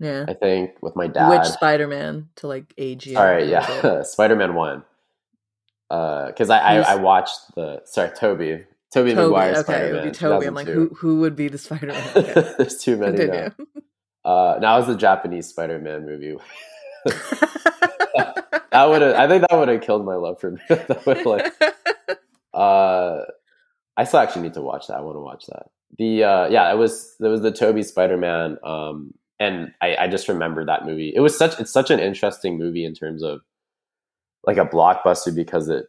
Yeah. 0.00 0.24
I 0.26 0.34
think, 0.34 0.82
with 0.82 0.96
my 0.96 1.06
dad. 1.06 1.28
Which 1.28 1.44
Spider 1.44 1.86
Man 1.86 2.30
to 2.36 2.46
like 2.48 2.72
age 2.78 3.06
you? 3.06 3.18
All 3.18 3.24
right, 3.24 3.46
yeah, 3.46 4.02
Spider 4.02 4.34
Man 4.34 4.54
one. 4.54 4.82
Because 5.88 6.50
I, 6.50 6.58
I 6.58 6.92
I 6.92 6.94
watched 6.96 7.54
the 7.54 7.82
sorry 7.84 8.10
Tobey 8.16 8.64
Tobey 8.92 9.14
Tobey. 9.14 9.14
Maguire 9.14 9.50
Okay, 9.52 9.60
Spider 9.62 9.84
it 9.84 9.92
would 9.92 10.02
Man. 10.02 10.08
be 10.08 10.10
Tobey. 10.18 10.46
I'm 10.46 10.54
like, 10.54 10.66
who 10.66 10.88
who 10.88 11.20
would 11.20 11.36
be 11.36 11.48
the 11.48 11.58
Spider 11.58 11.88
Man? 11.88 12.10
Okay. 12.16 12.54
There's 12.58 12.78
too 12.78 12.96
many 12.96 13.26
now. 13.26 13.50
Uh, 14.24 14.58
now 14.60 14.80
the 14.80 14.96
Japanese 14.96 15.48
Spider 15.48 15.78
Man 15.78 16.06
movie. 16.06 16.36
that 17.04 18.84
would 18.88 19.02
have 19.02 19.14
I 19.16 19.28
think 19.28 19.48
that 19.48 19.58
would 19.58 19.68
have 19.68 19.80
killed 19.80 20.04
my 20.04 20.14
love 20.16 20.40
for 20.40 20.52
me. 20.52 20.60
that 20.68 21.04
would 21.06 21.24
like 21.26 21.52
uh, 22.52 23.20
I 23.96 24.04
still 24.04 24.20
actually 24.20 24.42
need 24.42 24.54
to 24.54 24.62
watch 24.62 24.88
that. 24.88 24.96
I 24.96 25.00
want 25.00 25.16
to 25.16 25.20
watch 25.20 25.46
that. 25.46 25.66
The 25.98 26.24
uh, 26.24 26.48
yeah, 26.48 26.70
it 26.72 26.76
was 26.76 27.16
there 27.18 27.30
was 27.30 27.42
the 27.42 27.52
Tobey 27.52 27.82
Spider 27.82 28.16
Man, 28.16 28.58
um, 28.64 29.14
and 29.40 29.72
I, 29.80 29.96
I 29.96 30.08
just 30.08 30.28
remember 30.28 30.64
that 30.64 30.84
movie. 30.84 31.12
It 31.14 31.20
was 31.20 31.36
such 31.36 31.58
it's 31.58 31.72
such 31.72 31.90
an 31.90 31.98
interesting 31.98 32.58
movie 32.58 32.84
in 32.84 32.94
terms 32.94 33.22
of 33.24 33.40
like 34.44 34.58
a 34.58 34.66
blockbuster 34.66 35.34
because 35.34 35.68
it, 35.68 35.86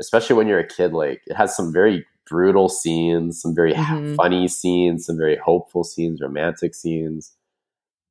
especially 0.00 0.36
when 0.36 0.48
you're 0.48 0.58
a 0.58 0.66
kid, 0.66 0.92
like 0.92 1.22
it 1.26 1.36
has 1.36 1.56
some 1.56 1.72
very 1.72 2.04
brutal 2.28 2.68
scenes, 2.68 3.40
some 3.40 3.54
very 3.54 3.72
Mhm. 3.72 4.16
funny 4.16 4.48
scenes, 4.48 5.06
some 5.06 5.16
very 5.16 5.36
hopeful 5.36 5.84
scenes, 5.84 6.20
romantic 6.20 6.74
scenes. 6.74 7.32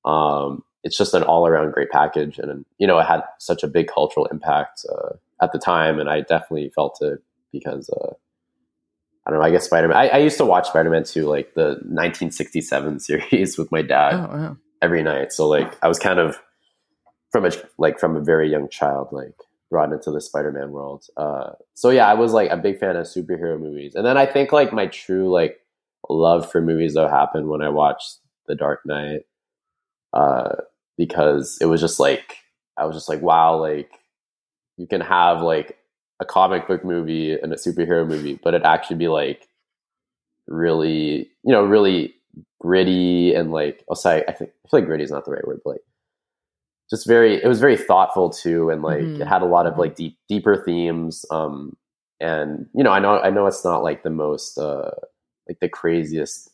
Um, 0.06 0.64
it's 0.84 0.98
just 0.98 1.14
an 1.14 1.24
all 1.24 1.46
around 1.46 1.74
great 1.74 1.92
package, 1.92 2.40
and 2.40 2.66
you 2.78 2.88
know 2.88 2.98
it 3.00 3.06
had 3.06 3.22
such 3.40 3.64
a 3.64 3.68
big 3.68 3.88
cultural 3.88 4.26
impact 4.28 4.86
uh, 4.90 5.14
at 5.42 5.52
the 5.52 5.60
time, 5.60 6.00
and 6.00 6.10
I 6.10 6.22
definitely 6.22 6.70
felt 6.70 7.00
it 7.02 7.22
because 7.52 7.90
uh, 7.90 8.14
I 9.28 9.30
don't 9.30 9.40
know. 9.40 9.46
I 9.46 9.52
guess 9.52 9.66
Spider 9.66 9.90
Man. 9.90 9.98
I, 9.98 10.08
I 10.08 10.18
used 10.20 10.38
to 10.38 10.46
watch 10.46 10.70
Spider 10.70 10.90
Man 10.90 11.04
2, 11.04 11.28
like 11.28 11.54
the 11.54 11.80
1967 11.84 13.00
series, 13.02 13.58
with 13.58 13.72
my 13.72 13.82
dad 13.82 14.14
oh 14.14 14.20
wow. 14.20 14.58
every 14.82 15.04
night. 15.04 15.34
So 15.34 15.48
like 15.48 15.78
I 15.84 15.90
was 15.90 16.00
kind 16.00 16.18
of 16.18 16.40
from 17.32 17.46
a 17.46 17.52
like 17.78 18.00
from 18.00 18.16
a 18.16 18.22
very 18.22 18.50
young 18.50 18.70
child 18.70 19.10
like 19.12 19.36
brought 19.70 19.92
into 19.92 20.12
the 20.12 20.22
Spider-Man 20.22 20.72
world. 20.72 21.06
Uh, 21.18 21.52
so 21.74 21.90
yeah, 21.90 22.08
I 22.08 22.14
was 22.14 22.34
like 22.34 22.50
a 22.50 22.58
big 22.58 22.80
fan 22.80 22.96
of 22.96 23.06
superhero 23.06 23.60
movies, 23.60 23.96
and 23.96 24.06
then 24.06 24.18
I 24.18 24.26
think 24.26 24.52
like 24.52 24.74
my 24.74 24.88
true 24.88 25.30
like 25.30 25.60
love 26.10 26.50
for 26.50 26.62
movies 26.62 26.94
though 26.94 27.08
happened 27.08 27.48
when 27.48 27.62
I 27.62 27.70
watched 27.70 28.18
The 28.48 28.56
Dark 28.56 28.86
Knight, 28.86 29.22
uh, 30.14 30.56
because 30.98 31.58
it 31.62 31.66
was 31.66 31.82
just 31.82 32.00
like 32.00 32.38
I 32.78 32.86
was 32.86 32.96
just 32.96 33.10
like 33.10 33.22
wow, 33.22 33.58
like 33.58 33.92
you 34.78 34.88
can 34.88 35.02
have 35.02 35.42
like 35.42 35.78
a 36.20 36.26
comic 36.26 36.68
book 36.68 36.84
movie 36.84 37.34
and 37.34 37.54
a 37.54 37.58
superhero 37.58 38.08
movie, 38.08 38.40
but 38.44 38.54
it 38.54 38.64
actually 38.64 38.96
be 38.98 39.08
like 39.08 39.48
really 40.48 41.30
you 41.44 41.52
know 41.52 41.64
really 41.64 42.16
gritty 42.60 43.34
and 43.34 43.52
like 43.52 43.84
I'll 43.90 43.96
say 43.96 44.24
I 44.28 44.32
think 44.32 44.52
I 44.66 44.70
feel 44.70 44.80
like 44.80 44.86
gritty 44.86 45.04
is 45.04 45.12
not 45.12 45.26
the 45.26 45.32
right 45.32 45.46
word, 45.46 45.62
but 45.64 45.72
like 45.72 45.82
just 46.90 47.06
very 47.08 47.42
it 47.42 47.48
was 47.48 47.60
very 47.60 47.78
thoughtful 47.78 48.30
too 48.30 48.70
and 48.70 48.82
like 48.82 49.02
Mhm. 49.02 49.22
it 49.22 49.28
had 49.28 49.42
a 49.42 49.46
lot 49.46 49.66
of 49.68 49.78
like 49.78 49.96
deep 49.96 50.18
deeper 50.30 50.56
themes. 50.64 51.26
Um 51.32 51.76
and 52.20 52.68
you 52.74 52.84
know, 52.84 52.92
I 52.92 53.00
know 53.00 53.20
I 53.20 53.30
know 53.30 53.46
it's 53.46 53.66
not 53.66 53.84
like 53.84 54.04
the 54.04 54.10
most 54.10 54.58
uh 54.58 54.92
like 55.48 55.60
the 55.60 55.70
craziest 55.70 56.50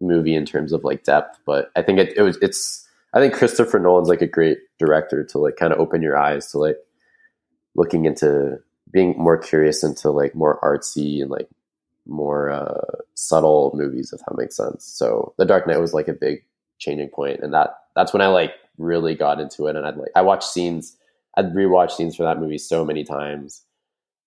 movie 0.00 0.34
in 0.34 0.44
terms 0.46 0.72
of 0.72 0.84
like 0.84 1.04
depth, 1.04 1.38
but 1.46 1.70
I 1.76 1.82
think 1.82 1.98
it, 1.98 2.16
it 2.16 2.22
was 2.22 2.38
it's 2.40 2.88
I 3.14 3.20
think 3.20 3.34
Christopher 3.34 3.78
Nolan's 3.78 4.08
like 4.08 4.22
a 4.22 4.26
great 4.26 4.58
director 4.78 5.22
to 5.24 5.38
like 5.38 5.56
kind 5.56 5.72
of 5.72 5.78
open 5.80 6.00
your 6.00 6.16
eyes 6.16 6.50
to 6.52 6.58
like 6.58 6.78
looking 7.74 8.04
into 8.04 8.58
being 8.92 9.14
more 9.16 9.38
curious 9.38 9.82
into 9.82 10.10
like 10.10 10.34
more 10.34 10.60
artsy 10.62 11.22
and 11.22 11.30
like 11.30 11.48
more 12.06 12.50
uh, 12.50 12.98
subtle 13.14 13.72
movies, 13.74 14.12
if 14.12 14.20
that 14.20 14.36
makes 14.36 14.56
sense. 14.56 14.84
So 14.84 15.34
The 15.38 15.44
Dark 15.44 15.66
Knight 15.66 15.80
was 15.80 15.94
like 15.94 16.08
a 16.08 16.12
big 16.12 16.44
changing 16.78 17.08
point, 17.08 17.40
and 17.40 17.52
that 17.54 17.70
that's 17.96 18.12
when 18.12 18.22
I 18.22 18.28
like 18.28 18.52
really 18.78 19.14
got 19.14 19.40
into 19.40 19.66
it. 19.66 19.76
And 19.76 19.86
I'd 19.86 19.96
like 19.96 20.10
I 20.14 20.22
watched 20.22 20.44
scenes, 20.44 20.96
I'd 21.36 21.54
rewatch 21.54 21.92
scenes 21.92 22.16
for 22.16 22.24
that 22.24 22.38
movie 22.38 22.58
so 22.58 22.84
many 22.84 23.04
times, 23.04 23.62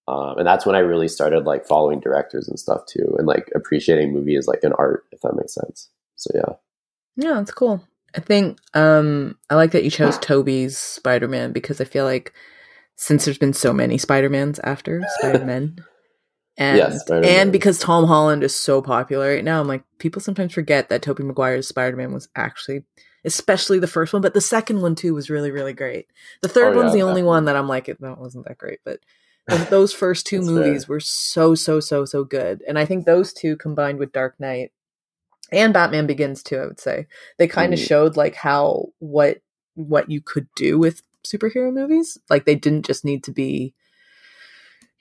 um, 0.08 0.38
and 0.38 0.48
that's 0.48 0.66
when 0.66 0.76
I 0.76 0.80
really 0.80 1.08
started 1.08 1.46
like 1.46 1.68
following 1.68 2.00
directors 2.00 2.48
and 2.48 2.60
stuff 2.60 2.86
too, 2.88 3.16
and 3.18 3.28
like 3.28 3.50
appreciating 3.56 4.14
movie 4.14 4.36
as 4.36 4.48
like 4.48 4.64
an 4.64 4.74
art, 4.74 5.06
if 5.12 5.22
that 5.22 5.36
makes 5.36 5.54
sense. 5.54 5.90
So 6.16 6.32
yeah, 6.34 6.54
Yeah, 7.18 7.34
that's 7.36 7.52
cool. 7.52 7.86
I 8.16 8.22
think 8.22 8.58
um 8.74 9.38
I 9.50 9.56
like 9.56 9.72
that 9.72 9.84
you 9.84 9.90
chose 9.90 10.18
Tobey's 10.20 10.78
Spider 10.78 11.28
Man 11.28 11.52
because 11.52 11.82
I 11.82 11.84
feel 11.84 12.06
like 12.06 12.34
since 12.96 13.26
there's 13.26 13.38
been 13.38 13.54
so 13.54 13.74
many 13.74 13.98
Spider 13.98 14.30
Mans 14.30 14.60
after 14.60 15.02
Spider 15.20 15.46
Men, 15.46 15.78
And 16.58 16.94
and 17.24 17.52
because 17.52 17.80
Tom 17.80 18.06
Holland 18.06 18.44
is 18.44 18.56
so 18.56 18.82
popular 18.82 19.34
right 19.36 19.44
now, 19.44 19.60
I'm 19.62 19.68
like 19.68 19.84
people 20.00 20.22
sometimes 20.22 20.54
forget 20.54 20.90
that 20.90 21.02
Tobey 21.02 21.24
Maguire's 21.24 21.68
Spider-Man 21.68 22.14
was 22.14 22.30
actually 22.36 22.84
especially 23.26 23.80
the 23.80 23.88
first 23.88 24.14
one, 24.14 24.22
but 24.22 24.36
the 24.36 24.42
second 24.42 24.82
one 24.82 24.96
too 24.96 25.14
was 25.14 25.30
really 25.30 25.52
really 25.52 25.74
great. 25.74 26.08
The 26.42 26.48
third 26.48 26.74
Oh, 26.76 26.78
one's 26.78 26.94
yeah, 26.94 27.02
the 27.04 27.10
only 27.10 27.24
one 27.24 27.46
that 27.46 27.56
I'm 27.56 27.68
like 27.68 27.90
it 27.90 28.00
that 28.02 28.20
wasn't 28.20 28.46
that 28.48 28.58
great, 28.58 28.80
but 28.86 29.00
those 29.70 29.94
first 29.94 30.26
two 30.26 30.42
movies 30.42 30.86
fair. 30.86 30.96
were 30.96 31.00
so 31.00 31.56
so 31.56 31.80
so 31.80 32.06
so 32.06 32.24
good. 32.24 32.64
And 32.68 32.80
I 32.80 32.86
think 32.86 33.06
those 33.06 33.34
two 33.34 33.58
combined 33.58 34.00
with 34.00 34.12
Dark 34.14 34.40
Knight 34.40 34.72
and 35.52 35.74
Batman 35.74 36.08
Begins 36.08 36.42
too, 36.42 36.58
I 36.58 36.66
would 36.68 36.80
say. 36.80 37.08
They 37.38 37.48
kind 37.48 37.74
of 37.74 37.80
Mhm. 37.80 37.88
showed 37.88 38.16
like 38.18 38.36
how 38.36 38.88
what 39.00 39.40
what 39.76 40.10
you 40.10 40.22
could 40.22 40.48
do 40.56 40.80
with 40.80 41.02
superhero 41.26 41.74
movies. 41.74 42.18
Like 42.30 42.46
they 42.46 42.56
didn't 42.56 42.86
just 42.86 43.04
need 43.06 43.24
to 43.26 43.32
be 43.32 43.74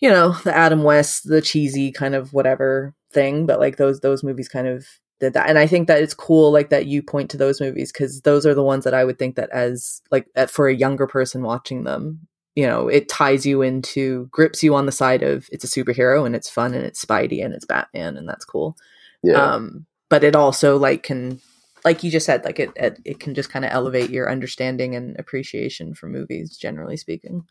you 0.01 0.11
know, 0.11 0.33
the 0.45 0.55
Adam 0.55 0.83
West, 0.83 1.29
the 1.29 1.41
cheesy 1.41 1.91
kind 1.93 2.15
of 2.15 2.33
whatever 2.33 2.95
thing, 3.13 3.47
but 3.47 3.61
like 3.61 3.77
those 3.77 4.01
those 4.01 4.23
movies 4.25 4.49
kind 4.49 4.67
of 4.67 4.87
did 5.21 5.33
that. 5.35 5.49
And 5.49 5.59
I 5.59 5.67
think 5.67 5.87
that 5.89 6.03
it's 6.03 6.15
cool 6.15 6.51
like 6.53 6.71
that 6.71 6.87
you 6.87 7.03
point 7.03 7.31
to 7.31 7.37
those 7.37 7.61
movies 7.61 7.93
cuz 7.93 8.21
those 8.23 8.45
are 8.45 8.55
the 8.55 8.63
ones 8.63 8.85
that 8.85 8.93
I 8.95 9.05
would 9.05 9.19
think 9.19 9.37
that 9.37 9.51
as 9.51 10.03
like 10.11 10.27
for 10.49 10.69
a 10.69 10.75
younger 10.75 11.07
person 11.07 11.43
watching 11.43 11.85
them, 11.85 12.27
you 12.57 12.67
know, 12.67 12.89
it 12.89 13.09
ties 13.09 13.47
you 13.47 13.63
into 13.63 14.27
grips 14.33 14.63
you 14.63 14.75
on 14.75 14.87
the 14.87 14.93
side 14.93 15.23
of 15.23 15.49
it's 15.53 15.65
a 15.65 15.69
superhero 15.69 16.27
and 16.27 16.35
it's 16.35 16.51
fun 16.51 16.75
and 16.75 16.85
it's 16.85 17.03
Spidey 17.03 17.43
and 17.45 17.55
it's 17.55 17.65
Batman 17.65 18.17
and 18.17 18.29
that's 18.29 18.45
cool 18.45 18.77
Yeah. 19.23 19.55
um 19.55 19.87
but 20.11 20.25
it 20.25 20.37
also 20.37 20.77
like 20.77 21.05
can 21.05 21.41
like 21.85 22.03
you 22.03 22.11
just 22.11 22.27
said 22.27 22.45
like 22.45 22.59
it 22.59 22.71
it, 22.77 22.99
it 23.05 23.21
can 23.21 23.35
just 23.35 23.51
kind 23.51 23.65
of 23.65 23.71
elevate 23.73 24.11
your 24.11 24.31
understanding 24.31 24.95
and 24.95 25.17
appreciation 25.19 25.95
for 25.95 26.09
movies 26.09 26.57
generally 26.57 26.97
speaking 26.97 27.45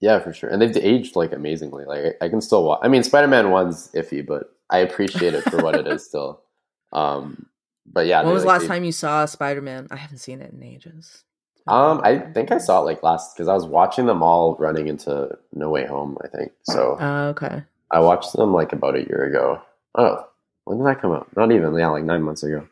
Yeah, 0.00 0.18
for 0.20 0.32
sure. 0.32 0.48
And 0.50 0.60
they've 0.62 0.76
aged 0.76 1.14
like 1.16 1.32
amazingly. 1.32 1.84
Like 1.84 2.16
I 2.22 2.28
can 2.28 2.40
still 2.40 2.64
watch. 2.64 2.80
I 2.82 2.88
mean, 2.88 3.02
Spider 3.02 3.28
Man 3.28 3.50
one's 3.50 3.88
iffy, 3.92 4.26
but 4.26 4.52
I 4.70 4.78
appreciate 4.78 5.34
it 5.34 5.44
for 5.50 5.58
what 5.62 5.74
it 5.74 5.86
is 5.86 6.04
still. 6.04 6.42
Um, 6.92 7.46
but 7.86 8.06
yeah. 8.06 8.22
when 8.24 8.32
was 8.32 8.42
the 8.42 8.48
like, 8.48 8.54
last 8.54 8.62
they- 8.62 8.74
time 8.74 8.82
you 8.84 8.90
saw 8.90 9.24
spider-man 9.24 9.86
i 9.92 9.96
haven't 9.96 10.18
seen 10.18 10.40
it 10.42 10.52
in 10.52 10.60
ages 10.60 11.22
Um, 11.68 12.00
I 12.02 12.18
think 12.18 12.50
I 12.50 12.58
saw 12.58 12.80
it 12.80 12.84
like 12.84 13.04
last 13.04 13.36
because 13.36 13.46
I 13.46 13.54
was 13.54 13.64
watching 13.64 14.06
them 14.06 14.24
all 14.24 14.56
running 14.58 14.88
into 14.88 15.38
No 15.52 15.70
Way 15.70 15.86
Home. 15.86 16.18
I 16.24 16.26
think 16.26 16.50
so. 16.64 16.98
uh, 16.98 17.28
okay 17.34 17.62
I 17.92 18.00
watched 18.00 18.32
them 18.32 18.52
like 18.52 18.72
about 18.72 18.96
a 18.96 19.06
year 19.06 19.22
ago. 19.24 19.62
Oh, 19.94 20.26
when 20.64 20.78
did 20.78 20.86
that 20.88 21.00
come 21.00 21.12
out? 21.12 21.28
Not 21.36 21.52
even. 21.52 21.74
Yeah, 21.76 21.88
like 21.90 22.02
nine 22.04 22.22
months 22.22 22.42
ago. 22.42 22.66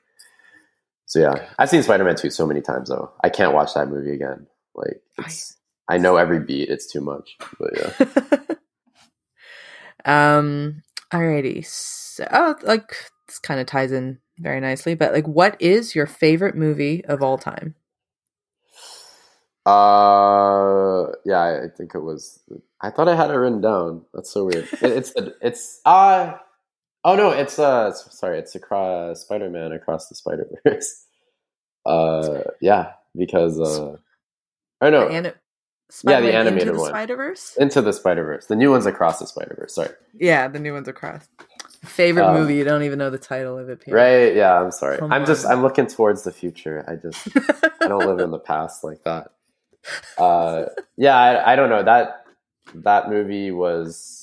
So 1.09 1.21
yeah, 1.21 1.49
I've 1.59 1.71
seen 1.71 1.83
Spider 1.83 2.05
Man 2.05 2.17
two 2.17 2.31
so 2.31 2.47
many 2.47 2.61
times 2.61 2.91
though. 2.91 3.11
I 3.25 3.31
can't 3.31 3.55
watch 3.55 3.75
that 3.75 3.89
movie 3.89 4.13
again. 4.13 4.47
Like 4.75 5.03
it's, 5.19 5.57
I 5.89 5.99
know 5.99 6.17
every 6.17 6.39
beat. 6.39 6.69
It's 6.69 6.87
too 6.87 7.01
much. 7.01 7.37
But 7.59 7.71
yeah. 7.77 8.55
um 10.05 10.83
alrighty 11.13 11.67
so 11.67 12.27
oh, 12.31 12.55
like 12.63 12.95
this 13.27 13.39
kind 13.39 13.61
of 13.61 13.67
ties 13.67 13.91
in 13.93 14.19
very 14.39 14.61
nicely 14.61 14.95
but 14.95 15.13
like 15.13 15.27
what 15.27 15.61
is 15.61 15.95
your 15.95 16.07
favorite 16.07 16.55
movie 16.55 17.05
of 17.07 17.23
all 17.23 17.37
time 17.37 17.75
Uh, 19.67 21.13
yeah, 21.27 21.41
I 21.41 21.65
I 21.65 21.69
think 21.69 21.95
it 21.95 22.01
was. 22.01 22.41
I 22.81 22.89
thought 22.89 23.09
I 23.09 23.15
had 23.15 23.31
it 23.31 23.35
written 23.35 23.61
down. 23.61 24.03
That's 24.15 24.31
so 24.31 24.45
weird. 24.47 24.67
It, 24.81 24.93
it's 24.93 25.13
the 25.13 25.35
it's 25.43 25.81
uh 25.85 26.39
oh 27.05 27.17
no, 27.17 27.31
it's 27.31 27.59
uh 27.59 27.93
sorry, 27.93 28.39
it's 28.39 28.55
across 28.55 29.23
Spider 29.23 29.51
Man 29.51 29.73
across 29.73 30.09
the 30.09 30.15
Spider 30.15 30.49
Verse. 30.65 31.05
Uh, 31.87 32.43
yeah, 32.61 32.93
because 33.17 33.59
uh, 33.59 33.97
I 34.83 34.91
know 34.91 35.09
ani- 35.09 35.33
Yeah, 36.05 36.21
the 36.21 36.35
animated 36.35 36.63
into 36.69 36.73
the 36.75 36.79
one. 36.81 36.91
Spider-Verse? 36.91 37.57
into 37.57 37.81
the 37.81 37.95
Spider 37.95 38.25
Verse. 38.25 38.45
The 38.45 38.57
new 38.57 38.71
one's 38.71 38.85
across 38.85 39.21
the 39.21 39.27
Spider 39.27 39.55
Verse. 39.59 39.75
Sorry, 39.75 39.89
Yeah, 40.13 40.49
the 40.49 40.59
new 40.59 40.75
ones 40.75 40.87
across. 40.87 41.27
Favorite 41.85 42.27
Um, 42.27 42.35
movie? 42.35 42.57
You 42.57 42.65
don't 42.65 42.83
even 42.83 42.99
know 42.99 43.09
the 43.09 43.17
title 43.17 43.57
of 43.59 43.71
it. 43.71 43.81
Pierre. 43.81 43.97
right? 43.97 44.35
Yeah, 44.37 44.61
I'm 44.61 44.71
sorry. 44.71 44.99
Come 44.99 45.11
I'm 45.13 45.25
just. 45.25 45.47
I'm 45.47 45.63
looking 45.63 45.87
towards 45.87 46.25
the 46.25 46.33
future. 46.33 46.85
I 46.87 46.97
just 46.97 47.27
I 47.81 47.89
don't 47.89 48.07
live 48.07 48.19
in 48.19 48.33
the 48.33 48.39
past 48.53 48.85
like 48.85 49.03
that. 49.05 49.29
Uh, 50.19 50.67
yeah, 50.99 51.17
I, 51.17 51.53
I 51.53 51.57
don't 51.57 51.71
know 51.71 51.85
that 51.85 52.27
that 52.75 53.09
movie 53.09 53.51
was 53.51 54.18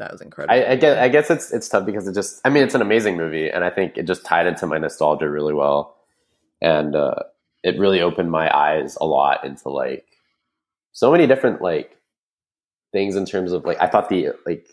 that 0.00 0.10
was 0.10 0.20
incredible. 0.20 0.54
I, 0.54 0.72
I 0.72 0.76
guess 0.76 0.98
I 0.98 1.08
guess 1.08 1.30
it's 1.30 1.52
it's 1.52 1.68
tough 1.68 1.86
because 1.86 2.08
it 2.08 2.14
just 2.14 2.40
I 2.44 2.48
mean 2.48 2.64
it's 2.64 2.74
an 2.74 2.82
amazing 2.82 3.16
movie 3.16 3.48
and 3.48 3.64
I 3.64 3.70
think 3.70 3.96
it 3.96 4.06
just 4.06 4.24
tied 4.24 4.46
into 4.46 4.66
my 4.66 4.78
nostalgia 4.78 5.28
really 5.30 5.54
well, 5.54 5.96
and 6.60 6.96
uh, 6.96 7.14
it 7.62 7.78
really 7.78 8.00
opened 8.00 8.30
my 8.30 8.54
eyes 8.54 8.96
a 9.00 9.04
lot 9.04 9.44
into 9.44 9.68
like 9.68 10.06
so 10.92 11.12
many 11.12 11.26
different 11.26 11.62
like 11.62 11.96
things 12.92 13.14
in 13.14 13.26
terms 13.26 13.52
of 13.52 13.64
like 13.64 13.80
I 13.80 13.86
thought 13.86 14.08
the 14.08 14.30
like 14.46 14.66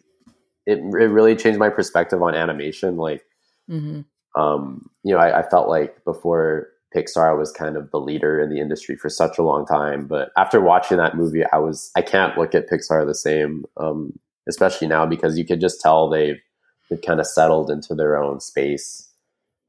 it 0.66 0.80
it 0.80 1.10
really 1.10 1.36
changed 1.36 1.60
my 1.60 1.70
perspective 1.70 2.22
on 2.22 2.34
animation. 2.34 2.98
Like 2.98 3.24
hmm 3.68 4.02
um 4.36 4.90
you 5.04 5.14
know 5.14 5.20
I, 5.20 5.40
I 5.40 5.50
felt 5.50 5.68
like 5.68 6.04
before 6.04 6.70
Pixar 6.96 7.38
was 7.38 7.52
kind 7.52 7.76
of 7.76 7.90
the 7.92 8.00
leader 8.00 8.40
in 8.40 8.50
the 8.50 8.60
industry 8.60 8.96
for 8.96 9.10
such 9.10 9.38
a 9.38 9.44
long 9.44 9.66
time 9.66 10.06
but 10.06 10.32
after 10.38 10.62
watching 10.62 10.98
that 10.98 11.16
movie 11.16 11.44
I 11.52 11.58
was 11.58 11.92
I 11.96 12.02
can't 12.02 12.38
look 12.38 12.54
at 12.54 12.70
Pixar 12.70 13.06
the 13.06 13.16
same. 13.16 13.66
Um 13.78 14.20
especially 14.48 14.88
now 14.88 15.06
because 15.06 15.38
you 15.38 15.46
could 15.46 15.62
just 15.62 15.82
tell 15.82 16.10
they've 16.10 16.40
they've 16.90 17.02
kind 17.02 17.20
of 17.20 17.28
settled 17.28 17.70
into 17.70 17.96
their 17.96 18.18
own 18.22 18.40
space. 18.40 19.10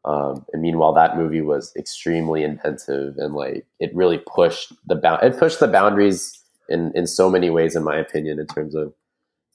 Um 0.05 0.45
and 0.53 0.63
meanwhile 0.63 0.95
that 0.95 1.17
movie 1.17 1.43
was 1.43 1.73
extremely 1.77 2.43
inventive 2.45 3.17
and 3.19 3.35
like 3.35 3.67
it 3.81 3.95
really 3.95 4.19
pushed 4.27 4.73
the 4.87 4.95
bound 4.97 5.23
it 5.23 5.39
pushed 5.39 5.61
the 5.61 5.69
boundaries 5.69 6.41
in 6.69 6.93
in 6.95 7.07
so 7.07 7.31
many 7.31 7.51
ways 7.51 7.77
in 7.77 7.85
my 7.85 7.97
opinion 7.99 8.39
in 8.39 8.47
terms 8.47 8.75
of 8.75 8.95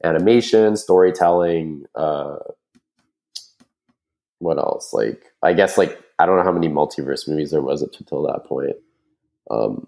animation 0.03 0.77
storytelling 0.77 1.85
uh 1.95 2.37
what 4.39 4.57
else? 4.57 4.93
Like 4.93 5.23
i 5.43 5.53
guess 5.53 5.77
like 5.77 5.99
i 6.19 6.25
don't 6.25 6.37
know 6.37 6.43
how 6.43 6.51
many 6.51 6.69
multiverse 6.69 7.27
movies 7.27 7.51
there 7.51 7.61
was 7.61 7.83
up 7.83 7.91
until 7.99 8.23
that 8.23 8.45
point. 8.45 8.75
Um 9.51 9.87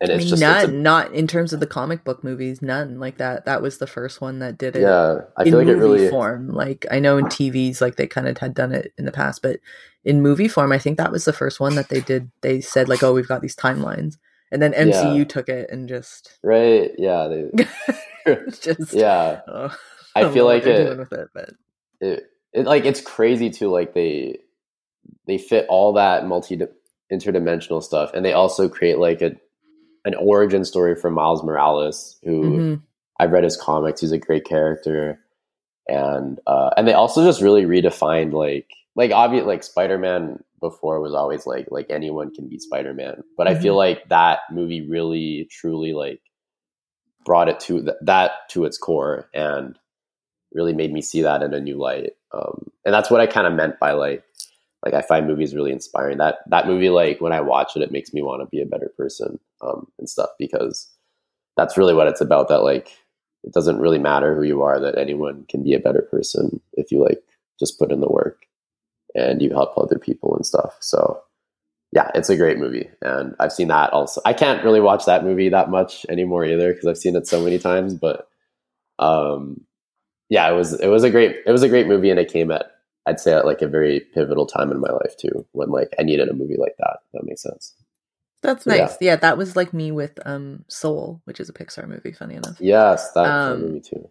and 0.00 0.10
I 0.10 0.14
it's 0.14 0.24
mean, 0.24 0.28
just 0.30 0.40
none. 0.42 0.56
it's 0.64 0.68
a- 0.68 0.72
not 0.72 1.12
in 1.14 1.26
terms 1.26 1.52
of 1.52 1.60
the 1.60 1.66
comic 1.66 2.04
book 2.04 2.22
movies. 2.24 2.60
None 2.62 2.98
like 3.00 3.18
that. 3.18 3.44
That 3.46 3.62
was 3.62 3.78
the 3.78 3.86
first 3.86 4.20
one 4.20 4.38
that 4.40 4.58
did 4.58 4.76
it. 4.76 4.82
yeah 4.82 5.20
i 5.36 5.42
in 5.42 5.48
feel 5.50 5.58
like 5.58 5.66
movie 5.68 5.78
it 5.78 5.82
really 5.82 6.08
form. 6.08 6.48
Like 6.48 6.84
I 6.90 6.98
know 6.98 7.18
in 7.18 7.26
TVs, 7.26 7.80
like 7.80 7.96
they 7.96 8.06
kind 8.06 8.28
of 8.28 8.38
had 8.38 8.54
done 8.54 8.72
it 8.72 8.92
in 8.98 9.04
the 9.06 9.12
past, 9.12 9.42
but 9.42 9.60
in 10.04 10.20
movie 10.22 10.48
form, 10.48 10.70
I 10.72 10.78
think 10.78 10.98
that 10.98 11.10
was 11.12 11.24
the 11.24 11.32
first 11.32 11.58
one 11.60 11.74
that 11.76 11.88
they 11.88 12.00
did. 12.00 12.30
They 12.42 12.60
said 12.60 12.88
like, 12.88 13.02
"Oh, 13.02 13.12
we've 13.12 13.26
got 13.28 13.42
these 13.42 13.56
timelines," 13.56 14.16
and 14.52 14.62
then 14.62 14.72
MCU 14.72 15.18
Yeah. 15.18 15.24
took 15.24 15.48
it 15.48 15.70
and 15.70 15.88
just, 15.88 16.38
right 16.44 16.92
yeah 16.98 17.26
they, 17.28 17.64
just 18.60 18.92
yeah 18.92 19.40
oh, 19.48 19.76
I 20.14 20.22
don't 20.22 20.32
feel 20.34 20.44
like 20.44 20.64
it- 20.66 20.98
with 20.98 21.12
it, 21.12 21.28
but 21.34 21.50
it, 22.00 22.24
it 22.52 22.66
like 22.66 22.84
it's 22.84 23.00
crazy 23.00 23.50
too 23.50 23.68
like 23.70 23.94
they 23.94 24.38
they 25.26 25.38
fit 25.38 25.66
all 25.68 25.92
that 25.94 26.26
multi 26.26 26.60
interdimensional 27.12 27.82
stuff 27.82 28.10
and 28.14 28.24
they 28.24 28.32
also 28.32 28.68
create 28.68 28.98
like 28.98 29.22
a 29.22 29.32
an 30.06 30.14
origin 30.14 30.64
story 30.64 30.94
for 30.96 31.10
Miles 31.10 31.42
Morales 31.44 32.18
who 32.24 32.42
Mhm. 32.42 32.82
I've 33.20 33.32
read 33.32 33.44
his 33.44 33.56
comics 33.58 34.00
he's 34.00 34.12
a 34.12 34.18
great 34.18 34.44
character 34.46 35.20
and 35.88 36.40
uh 36.46 36.70
and 36.78 36.88
they 36.88 36.94
also 36.94 37.22
just 37.24 37.42
really 37.42 37.64
redefined 37.64 38.32
like 38.32 38.70
like 38.94 39.10
obvious 39.12 39.44
like 39.44 39.62
Spider-Man 39.62 40.42
before 40.60 41.00
was 41.00 41.12
always 41.14 41.46
like 41.46 41.66
like 41.70 41.86
anyone 41.90 42.34
can 42.34 42.48
be 42.48 42.58
Spider-Man 42.58 43.22
but 43.36 43.46
I 43.46 43.54
feel 43.60 43.76
like 43.76 44.08
that 44.08 44.40
movie 44.50 44.88
really 44.88 45.46
truly 45.50 45.92
like 45.92 46.20
brought 47.26 47.48
it 47.48 47.60
to 47.60 47.82
th- 47.82 47.96
that 48.02 48.30
to 48.50 48.64
its 48.64 48.78
core 48.78 49.28
and 49.34 49.78
really 50.52 50.72
made 50.72 50.92
me 50.92 51.02
see 51.02 51.22
that 51.22 51.42
in 51.42 51.52
a 51.52 51.60
new 51.60 51.76
light. 51.76 52.12
Um, 52.32 52.70
and 52.84 52.94
that's 52.94 53.10
what 53.10 53.20
I 53.20 53.26
kind 53.26 53.46
of 53.46 53.52
meant 53.52 53.78
by 53.80 53.92
like, 53.92 54.22
like 54.86 54.94
I 54.94 55.06
find 55.06 55.26
movies 55.26 55.54
really 55.54 55.72
inspiring. 55.72 56.18
That 56.18 56.36
that 56.46 56.68
movie, 56.68 56.90
like 56.90 57.20
when 57.20 57.32
I 57.32 57.40
watch 57.40 57.72
it, 57.74 57.82
it 57.82 57.90
makes 57.90 58.12
me 58.12 58.22
want 58.22 58.40
to 58.40 58.46
be 58.46 58.62
a 58.62 58.66
better 58.66 58.92
person 58.96 59.38
um, 59.60 59.88
and 59.98 60.08
stuff 60.08 60.30
because 60.38 60.88
that's 61.56 61.76
really 61.76 61.92
what 61.92 62.06
it's 62.06 62.20
about. 62.20 62.48
That 62.48 62.62
like 62.62 62.92
it 63.42 63.52
doesn't 63.52 63.80
really 63.80 63.98
matter 63.98 64.36
who 64.36 64.44
you 64.44 64.62
are; 64.62 64.78
that 64.78 64.96
anyone 64.96 65.44
can 65.48 65.64
be 65.64 65.74
a 65.74 65.80
better 65.80 66.02
person 66.02 66.60
if 66.74 66.92
you 66.92 67.02
like 67.02 67.20
just 67.58 67.80
put 67.80 67.90
in 67.90 68.00
the 68.00 68.08
work 68.08 68.46
and 69.16 69.42
you 69.42 69.50
help 69.50 69.76
other 69.76 69.98
people 69.98 70.36
and 70.36 70.46
stuff. 70.46 70.76
So 70.80 71.20
yeah, 71.92 72.10
it's 72.14 72.30
a 72.30 72.36
great 72.36 72.58
movie, 72.58 72.88
and 73.02 73.34
I've 73.40 73.52
seen 73.52 73.68
that 73.68 73.92
also. 73.92 74.20
I 74.24 74.34
can't 74.34 74.62
really 74.62 74.80
watch 74.80 75.04
that 75.06 75.24
movie 75.24 75.48
that 75.48 75.68
much 75.68 76.06
anymore 76.08 76.44
either 76.44 76.72
because 76.72 76.86
I've 76.86 76.98
seen 76.98 77.16
it 77.16 77.26
so 77.26 77.42
many 77.42 77.58
times. 77.58 77.94
But 77.94 78.28
um, 79.00 79.66
yeah, 80.28 80.48
it 80.48 80.54
was 80.54 80.78
it 80.78 80.88
was 80.88 81.02
a 81.02 81.10
great 81.10 81.38
it 81.44 81.50
was 81.50 81.64
a 81.64 81.68
great 81.68 81.88
movie, 81.88 82.10
and 82.10 82.20
it 82.20 82.32
came 82.32 82.52
at 82.52 82.70
I'd 83.06 83.20
say 83.20 83.32
at 83.34 83.46
like 83.46 83.62
a 83.62 83.68
very 83.68 84.00
pivotal 84.00 84.46
time 84.46 84.70
in 84.72 84.80
my 84.80 84.90
life 84.90 85.16
too, 85.16 85.46
when 85.52 85.70
like 85.70 85.94
I 85.98 86.02
needed 86.02 86.28
a 86.28 86.34
movie 86.34 86.56
like 86.58 86.76
that. 86.78 86.98
That 87.12 87.24
makes 87.24 87.42
sense. 87.42 87.74
that's 88.42 88.64
So, 88.64 88.70
nice. 88.70 88.96
Yeah. 89.00 89.16
that 89.16 89.38
was 89.38 89.56
like 89.56 89.72
me 89.72 89.90
with 89.92 90.18
um 90.26 90.64
Soul, 90.68 91.20
which 91.24 91.40
is 91.40 91.48
a 91.48 91.52
Pixar 91.52 91.86
movie. 91.88 92.12
Funny 92.12 92.34
enough. 92.34 92.60
Yes, 92.60 93.12
that 93.12 93.26
Um, 93.26 93.60
movie 93.60 93.80
too. 93.80 94.08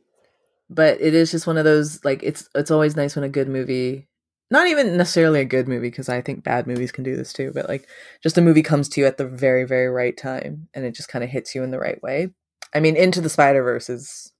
but 0.69 0.99
it 1.01 1.13
is 1.13 1.31
just 1.31 1.47
one 1.47 1.57
of 1.57 1.65
those 1.65 2.03
like 2.05 2.23
it's 2.23 2.49
it's 2.55 2.71
always 2.71 2.95
nice 2.95 3.15
when 3.15 3.23
a 3.25 3.29
good 3.29 3.47
movie 3.49 4.07
not 4.51 4.67
even 4.67 4.95
necessarily 4.95 5.39
a 5.41 5.45
good 5.45 5.67
movie 5.67 5.89
because 5.89 6.07
i 6.09 6.21
think 6.21 6.43
bad 6.43 6.67
movies 6.67 6.91
can 6.91 7.03
do 7.03 7.15
this 7.15 7.33
too 7.33 7.51
but 7.53 7.67
like 7.67 7.87
just 8.23 8.37
a 8.37 8.41
movie 8.41 8.61
comes 8.63 8.87
to 8.89 9.01
you 9.01 9.07
at 9.07 9.17
the 9.17 9.27
very 9.27 9.63
very 9.63 9.87
right 9.89 10.17
time 10.17 10.67
and 10.73 10.85
it 10.85 10.93
just 10.95 11.09
kind 11.09 11.23
of 11.23 11.29
hits 11.29 11.53
you 11.55 11.63
in 11.63 11.71
the 11.71 11.79
right 11.79 12.01
way 12.03 12.29
i 12.73 12.79
mean 12.79 12.95
into 12.95 13.21
the 13.21 13.29
spider 13.29 13.63
verse 13.63 13.89
is 13.89 14.31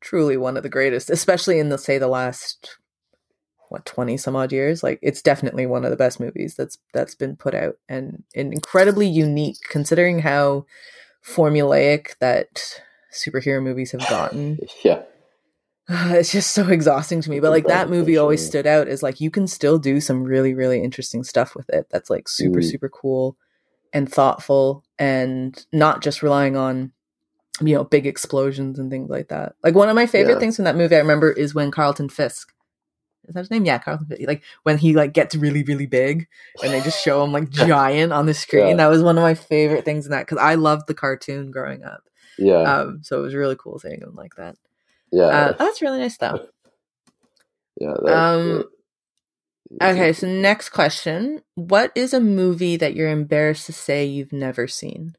truly 0.00 0.36
one 0.36 0.56
of 0.56 0.62
the 0.62 0.68
greatest, 0.68 1.10
especially 1.10 1.58
in 1.58 1.68
the 1.68 1.78
say 1.78 1.96
the 1.96 2.08
last 2.08 2.76
what 3.72 3.86
20 3.86 4.16
some 4.16 4.36
odd 4.36 4.52
years? 4.52 4.82
Like 4.82 4.98
it's 5.02 5.22
definitely 5.22 5.66
one 5.66 5.84
of 5.84 5.90
the 5.90 5.96
best 5.96 6.20
movies 6.20 6.54
that's 6.54 6.78
that's 6.92 7.14
been 7.14 7.36
put 7.36 7.54
out 7.54 7.76
and, 7.88 8.22
and 8.34 8.52
incredibly 8.52 9.06
unique 9.08 9.58
considering 9.68 10.20
how 10.20 10.66
formulaic 11.26 12.18
that 12.18 12.80
superhero 13.12 13.62
movies 13.62 13.92
have 13.92 14.08
gotten. 14.08 14.58
Yeah. 14.84 15.02
It's 15.88 16.30
just 16.30 16.52
so 16.52 16.68
exhausting 16.68 17.20
to 17.22 17.30
me 17.30 17.40
but 17.40 17.50
like 17.50 17.66
that 17.66 17.90
movie 17.90 18.16
always 18.16 18.46
stood 18.46 18.66
out 18.66 18.86
as 18.86 19.02
like 19.02 19.20
you 19.20 19.30
can 19.30 19.48
still 19.48 19.78
do 19.78 20.00
some 20.00 20.22
really 20.22 20.54
really 20.54 20.80
interesting 20.82 21.24
stuff 21.24 21.56
with 21.56 21.68
it 21.70 21.88
that's 21.90 22.08
like 22.08 22.28
super 22.28 22.60
mm. 22.60 22.70
super 22.70 22.88
cool 22.88 23.36
and 23.92 24.10
thoughtful 24.10 24.84
and 24.98 25.66
not 25.72 26.00
just 26.00 26.22
relying 26.22 26.56
on 26.56 26.92
you 27.60 27.74
know 27.74 27.84
big 27.84 28.06
explosions 28.06 28.78
and 28.78 28.90
things 28.90 29.10
like 29.10 29.28
that. 29.28 29.54
Like 29.62 29.74
one 29.74 29.88
of 29.88 29.96
my 29.96 30.06
favorite 30.06 30.34
yeah. 30.34 30.38
things 30.38 30.56
from 30.56 30.64
that 30.66 30.76
movie 30.76 30.96
i 30.96 31.00
remember 31.00 31.30
is 31.30 31.54
when 31.54 31.70
carlton 31.70 32.08
fisk 32.08 32.52
is 33.26 33.34
that 33.34 33.40
his 33.40 33.50
name? 33.50 33.64
Yeah, 33.64 33.78
Carlton. 33.78 34.16
Like 34.26 34.42
when 34.64 34.78
he 34.78 34.94
like 34.94 35.12
gets 35.12 35.34
really 35.34 35.62
really 35.62 35.86
big 35.86 36.26
and 36.62 36.72
they 36.72 36.80
just 36.80 37.02
show 37.02 37.22
him 37.22 37.32
like 37.32 37.50
giant 37.50 38.12
on 38.12 38.26
the 38.26 38.34
screen. 38.34 38.68
Yeah. 38.68 38.76
That 38.76 38.88
was 38.88 39.02
one 39.02 39.16
of 39.16 39.22
my 39.22 39.34
favorite 39.34 39.84
things 39.84 40.06
in 40.06 40.12
that 40.12 40.26
because 40.26 40.38
I 40.38 40.54
loved 40.54 40.86
the 40.86 40.94
cartoon 40.94 41.50
growing 41.50 41.84
up. 41.84 42.02
Yeah. 42.38 42.62
Um. 42.62 43.00
So 43.02 43.18
it 43.18 43.22
was 43.22 43.34
really 43.34 43.56
cool 43.56 43.78
seeing 43.78 44.00
him 44.00 44.14
like 44.14 44.34
that. 44.36 44.56
Yeah. 45.10 45.24
Uh, 45.24 45.52
that's 45.52 45.82
really 45.82 46.00
nice 46.00 46.16
though. 46.16 46.46
Yeah. 47.80 47.94
That, 48.02 48.12
um. 48.12 48.64
Okay, 49.80 50.12
so 50.12 50.26
next 50.26 50.68
question. 50.68 51.40
What 51.54 51.92
is 51.94 52.12
a 52.12 52.20
movie 52.20 52.76
that 52.76 52.94
you're 52.94 53.08
embarrassed 53.08 53.64
to 53.66 53.72
say 53.72 54.04
you've 54.04 54.32
never 54.32 54.68
seen? 54.68 55.16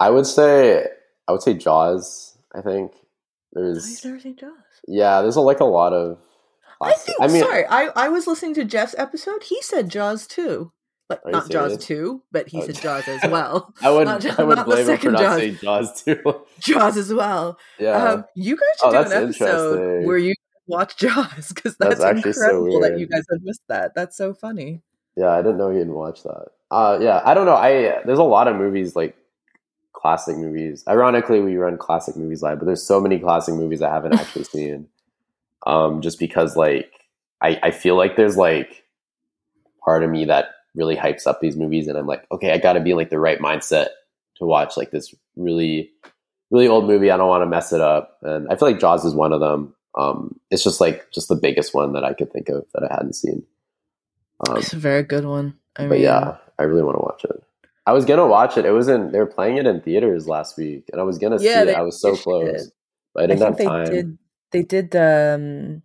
I 0.00 0.08
would 0.08 0.26
say 0.26 0.86
I 1.28 1.32
would 1.32 1.42
say 1.42 1.54
Jaws, 1.54 2.36
I 2.54 2.60
think. 2.60 2.92
There's 3.52 3.84
oh, 3.84 3.90
you've 3.90 4.04
never 4.04 4.20
seen 4.20 4.36
Jaws. 4.36 4.52
Yeah, 4.86 5.22
there's 5.22 5.36
a, 5.36 5.40
like 5.40 5.60
a 5.60 5.64
lot 5.64 5.92
of. 5.92 6.18
I 6.80 6.94
think. 6.94 7.18
I 7.20 7.28
mean, 7.28 7.42
sorry, 7.42 7.64
I 7.66 7.90
I 7.94 8.08
was 8.08 8.26
listening 8.26 8.54
to 8.54 8.64
Jeff's 8.64 8.94
episode. 8.98 9.44
He 9.44 9.60
said 9.62 9.88
Jaws 9.88 10.26
too, 10.26 10.72
but 11.08 11.20
not 11.30 11.50
Jaws 11.50 11.76
two, 11.78 12.22
but 12.32 12.48
he 12.48 12.60
oh, 12.62 12.66
said 12.66 12.76
Jaws 12.76 13.06
as 13.06 13.22
well. 13.30 13.74
I 13.82 13.90
would 13.90 14.06
not, 14.06 14.38
I 14.38 14.42
would 14.42 14.56
not 14.56 14.66
blame 14.66 14.88
him 14.88 14.98
for 14.98 15.10
not 15.10 15.20
Jaws. 15.20 15.38
saying 15.38 15.58
Jaws 15.60 16.02
two. 16.02 16.44
Jaws 16.60 16.96
as 16.96 17.12
well. 17.12 17.58
Yeah. 17.78 17.90
Um, 17.90 18.24
you 18.34 18.56
guys 18.56 18.64
should 18.80 18.94
oh, 18.96 19.04
do 19.04 19.10
an 19.10 19.22
episode 19.24 20.06
where 20.06 20.18
you 20.18 20.34
watch 20.66 20.96
Jaws 20.96 21.48
because 21.48 21.76
that's, 21.76 21.98
that's 21.98 22.24
incredible 22.24 22.72
so 22.72 22.80
that 22.80 22.98
you 22.98 23.06
guys 23.06 23.24
have 23.30 23.42
missed 23.42 23.62
that. 23.68 23.92
That's 23.94 24.16
so 24.16 24.34
funny. 24.34 24.82
Yeah, 25.16 25.30
I 25.30 25.42
didn't 25.42 25.58
know 25.58 25.70
he 25.70 25.78
didn't 25.78 25.94
watch 25.94 26.22
that. 26.22 26.46
Uh, 26.70 26.98
yeah, 27.00 27.20
I 27.24 27.34
don't 27.34 27.46
know. 27.46 27.54
I 27.54 28.02
there's 28.04 28.18
a 28.18 28.24
lot 28.24 28.48
of 28.48 28.56
movies 28.56 28.96
like 28.96 29.14
classic 30.02 30.36
movies. 30.36 30.82
Ironically, 30.88 31.40
we 31.40 31.56
run 31.56 31.78
classic 31.78 32.16
movies 32.16 32.42
live, 32.42 32.58
but 32.58 32.66
there's 32.66 32.82
so 32.82 33.00
many 33.00 33.20
classic 33.20 33.54
movies 33.54 33.80
I 33.80 33.88
haven't 33.88 34.14
actually 34.14 34.44
seen. 34.56 34.88
Um, 35.64 36.02
just 36.02 36.18
because 36.18 36.56
like 36.56 36.90
I, 37.40 37.58
I 37.62 37.70
feel 37.70 37.96
like 37.96 38.16
there's 38.16 38.36
like 38.36 38.84
part 39.84 40.02
of 40.02 40.10
me 40.10 40.24
that 40.24 40.46
really 40.74 40.96
hypes 40.96 41.24
up 41.24 41.40
these 41.40 41.56
movies 41.56 41.86
and 41.86 41.96
I'm 41.96 42.08
like, 42.08 42.26
okay, 42.32 42.50
I 42.50 42.58
gotta 42.58 42.80
be 42.80 42.90
in 42.90 42.96
like 42.96 43.10
the 43.10 43.20
right 43.20 43.38
mindset 43.38 43.88
to 44.38 44.44
watch 44.44 44.76
like 44.76 44.90
this 44.90 45.14
really 45.36 45.92
really 46.50 46.66
old 46.66 46.86
movie. 46.86 47.12
I 47.12 47.16
don't 47.16 47.28
want 47.28 47.42
to 47.42 47.46
mess 47.46 47.72
it 47.72 47.80
up. 47.80 48.18
And 48.22 48.48
I 48.48 48.56
feel 48.56 48.68
like 48.68 48.80
Jaws 48.80 49.04
is 49.04 49.14
one 49.14 49.32
of 49.32 49.40
them. 49.40 49.72
Um, 49.96 50.40
it's 50.50 50.64
just 50.64 50.80
like 50.80 51.12
just 51.12 51.28
the 51.28 51.36
biggest 51.36 51.74
one 51.74 51.92
that 51.92 52.04
I 52.04 52.12
could 52.12 52.32
think 52.32 52.48
of 52.48 52.66
that 52.74 52.82
I 52.82 52.92
hadn't 52.92 53.14
seen. 53.14 53.44
Um, 54.48 54.56
it's 54.56 54.72
a 54.72 54.78
very 54.78 55.04
good 55.04 55.24
one. 55.24 55.54
I 55.76 55.82
but 55.82 55.92
mean, 55.92 56.02
yeah, 56.02 56.38
I 56.58 56.64
really 56.64 56.82
want 56.82 56.96
to 56.96 57.02
watch 57.02 57.24
it. 57.24 57.44
I 57.86 57.92
was 57.92 58.04
gonna 58.04 58.26
watch 58.26 58.56
it. 58.56 58.64
It 58.64 58.70
was 58.70 58.88
in. 58.88 59.10
They 59.10 59.18
were 59.18 59.26
playing 59.26 59.56
it 59.56 59.66
in 59.66 59.80
theaters 59.80 60.28
last 60.28 60.56
week, 60.56 60.88
and 60.92 61.00
I 61.00 61.04
was 61.04 61.18
gonna 61.18 61.38
yeah, 61.40 61.64
see 61.64 61.70
it. 61.70 61.76
I 61.76 61.82
was 61.82 62.00
so 62.00 62.16
close, 62.16 62.66
it. 62.66 62.72
but 63.14 63.24
I 63.24 63.26
didn't 63.26 63.42
I 63.42 63.46
have 63.46 63.58
time. 63.58 63.84
Did, 63.86 64.18
they 64.52 64.62
did. 64.62 64.94
Um, 64.94 65.82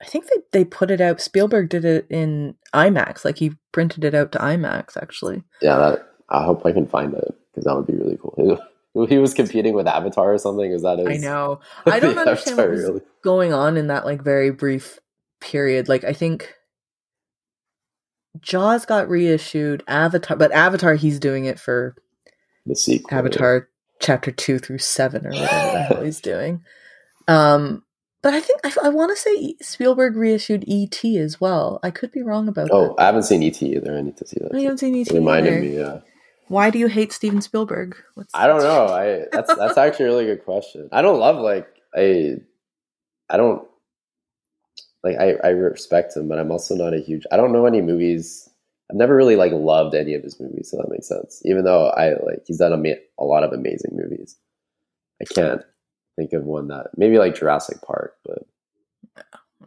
I 0.00 0.04
think 0.04 0.26
they 0.26 0.36
they 0.52 0.64
put 0.64 0.90
it 0.90 1.00
out. 1.00 1.20
Spielberg 1.20 1.68
did 1.68 1.84
it 1.84 2.06
in 2.08 2.54
IMAX. 2.74 3.24
Like 3.24 3.38
he 3.38 3.52
printed 3.72 4.04
it 4.04 4.14
out 4.14 4.30
to 4.32 4.38
IMAX. 4.38 4.96
Actually. 4.96 5.42
Yeah, 5.60 5.76
that. 5.78 6.06
I 6.28 6.44
hope 6.44 6.64
I 6.64 6.72
can 6.72 6.86
find 6.86 7.12
it 7.14 7.34
because 7.50 7.64
that 7.64 7.74
would 7.74 7.86
be 7.86 7.96
really 7.96 8.18
cool. 8.20 8.58
He 9.08 9.18
was 9.18 9.34
competing 9.34 9.74
with 9.74 9.86
Avatar 9.86 10.34
or 10.34 10.38
something. 10.38 10.72
Is 10.72 10.82
that 10.82 10.98
his? 10.98 11.06
I 11.06 11.16
know. 11.16 11.60
I 11.86 12.00
don't 12.00 12.18
understand 12.18 12.56
what 12.56 12.70
was 12.70 12.82
really. 12.82 13.00
going 13.22 13.52
on 13.52 13.76
in 13.76 13.86
that 13.86 14.04
like 14.04 14.20
very 14.20 14.50
brief 14.50 14.98
period. 15.40 15.88
Like 15.88 16.02
I 16.02 16.12
think 16.12 16.52
Jaws 18.40 18.86
got 18.86 19.08
reissued. 19.08 19.82
Avatar, 19.88 20.36
but 20.36 20.52
Avatar, 20.52 20.94
he's 20.94 21.18
doing 21.18 21.46
it 21.46 21.58
for 21.58 21.96
the 22.66 22.76
sequel. 22.76 23.18
Avatar 23.18 23.68
chapter 24.00 24.30
two 24.30 24.58
through 24.58 24.78
seven 24.78 25.26
or 25.26 25.30
whatever 25.30 25.72
the 25.72 25.82
hell 25.82 26.04
he's 26.04 26.20
doing. 26.22 26.62
Um, 27.28 27.82
but 28.22 28.34
I 28.34 28.40
think 28.40 28.60
I, 28.64 28.72
I 28.84 28.88
want 28.90 29.10
to 29.10 29.16
say 29.16 29.54
Spielberg 29.62 30.16
reissued 30.16 30.64
E.T. 30.66 31.18
as 31.18 31.40
well. 31.40 31.80
I 31.82 31.90
could 31.90 32.12
be 32.12 32.22
wrong 32.22 32.48
about 32.48 32.68
oh, 32.70 32.82
that. 32.82 32.90
Oh, 32.90 32.94
I 32.98 33.06
haven't 33.06 33.22
seen 33.24 33.42
E.T. 33.42 33.66
either. 33.66 33.96
I 33.96 34.02
need 34.02 34.16
to 34.18 34.26
see 34.26 34.38
that. 34.40 34.54
I 34.54 34.60
haven't 34.60 34.78
seen 34.78 34.94
E.T. 34.94 35.14
reminded 35.14 35.52
either. 35.54 35.62
me, 35.62 35.78
yeah. 35.78 36.00
Why 36.48 36.70
do 36.70 36.78
you 36.78 36.88
hate 36.88 37.12
Steven 37.12 37.40
Spielberg? 37.40 37.96
What's 38.14 38.34
I 38.34 38.46
don't 38.46 38.60
know. 38.62 38.86
I 38.86 39.26
that's 39.32 39.54
that's 39.54 39.78
actually 39.78 40.06
a 40.06 40.08
really 40.08 40.26
good 40.26 40.44
question. 40.44 40.88
I 40.92 41.00
don't 41.00 41.20
love 41.20 41.36
like 41.36 41.68
I 41.94 42.36
I 43.28 43.36
don't 43.36 43.66
like 45.02 45.16
I, 45.18 45.34
I 45.42 45.48
respect 45.50 46.16
him, 46.16 46.28
but 46.28 46.38
I'm 46.38 46.50
also 46.50 46.74
not 46.74 46.94
a 46.94 47.00
huge. 47.00 47.24
I 47.32 47.36
don't 47.36 47.52
know 47.52 47.66
any 47.66 47.80
movies. 47.80 48.48
I've 48.90 48.96
never 48.96 49.14
really 49.14 49.36
like 49.36 49.52
loved 49.52 49.94
any 49.94 50.14
of 50.14 50.22
his 50.22 50.38
movies, 50.40 50.70
so 50.70 50.76
that 50.76 50.90
makes 50.90 51.08
sense. 51.08 51.42
Even 51.44 51.64
though 51.64 51.88
I 51.88 52.10
like 52.22 52.44
he's 52.46 52.58
done 52.58 52.72
a, 52.72 52.96
a 53.18 53.24
lot 53.24 53.44
of 53.44 53.52
amazing 53.52 53.92
movies, 53.92 54.36
I 55.20 55.24
can't 55.24 55.62
think 56.16 56.32
of 56.32 56.44
one 56.44 56.68
that 56.68 56.88
maybe 56.96 57.18
like 57.18 57.36
Jurassic 57.36 57.80
Park, 57.82 58.16
but 58.24 58.46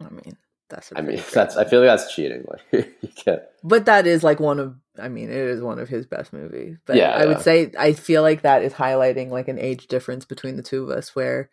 I 0.00 0.10
mean 0.10 0.36
that's. 0.68 0.92
I 0.94 1.00
mean 1.00 1.22
that's. 1.32 1.56
I 1.56 1.64
feel 1.64 1.80
like 1.80 1.88
that's 1.88 2.14
cheating. 2.14 2.44
Like 2.48 2.86
you 3.02 3.08
can't. 3.14 3.42
But 3.62 3.86
that 3.86 4.06
is 4.06 4.22
like 4.22 4.40
one 4.40 4.58
of. 4.58 4.76
I 4.98 5.08
mean, 5.08 5.28
it 5.28 5.36
is 5.36 5.60
one 5.60 5.80
of 5.80 5.88
his 5.88 6.06
best 6.06 6.32
movies. 6.32 6.76
But 6.86 6.96
yeah, 6.96 7.10
I 7.10 7.22
yeah. 7.22 7.26
would 7.26 7.40
say 7.40 7.72
I 7.78 7.92
feel 7.92 8.22
like 8.22 8.42
that 8.42 8.62
is 8.62 8.72
highlighting 8.72 9.30
like 9.30 9.48
an 9.48 9.58
age 9.58 9.88
difference 9.88 10.24
between 10.24 10.56
the 10.56 10.62
two 10.62 10.84
of 10.84 10.90
us, 10.90 11.16
where 11.16 11.50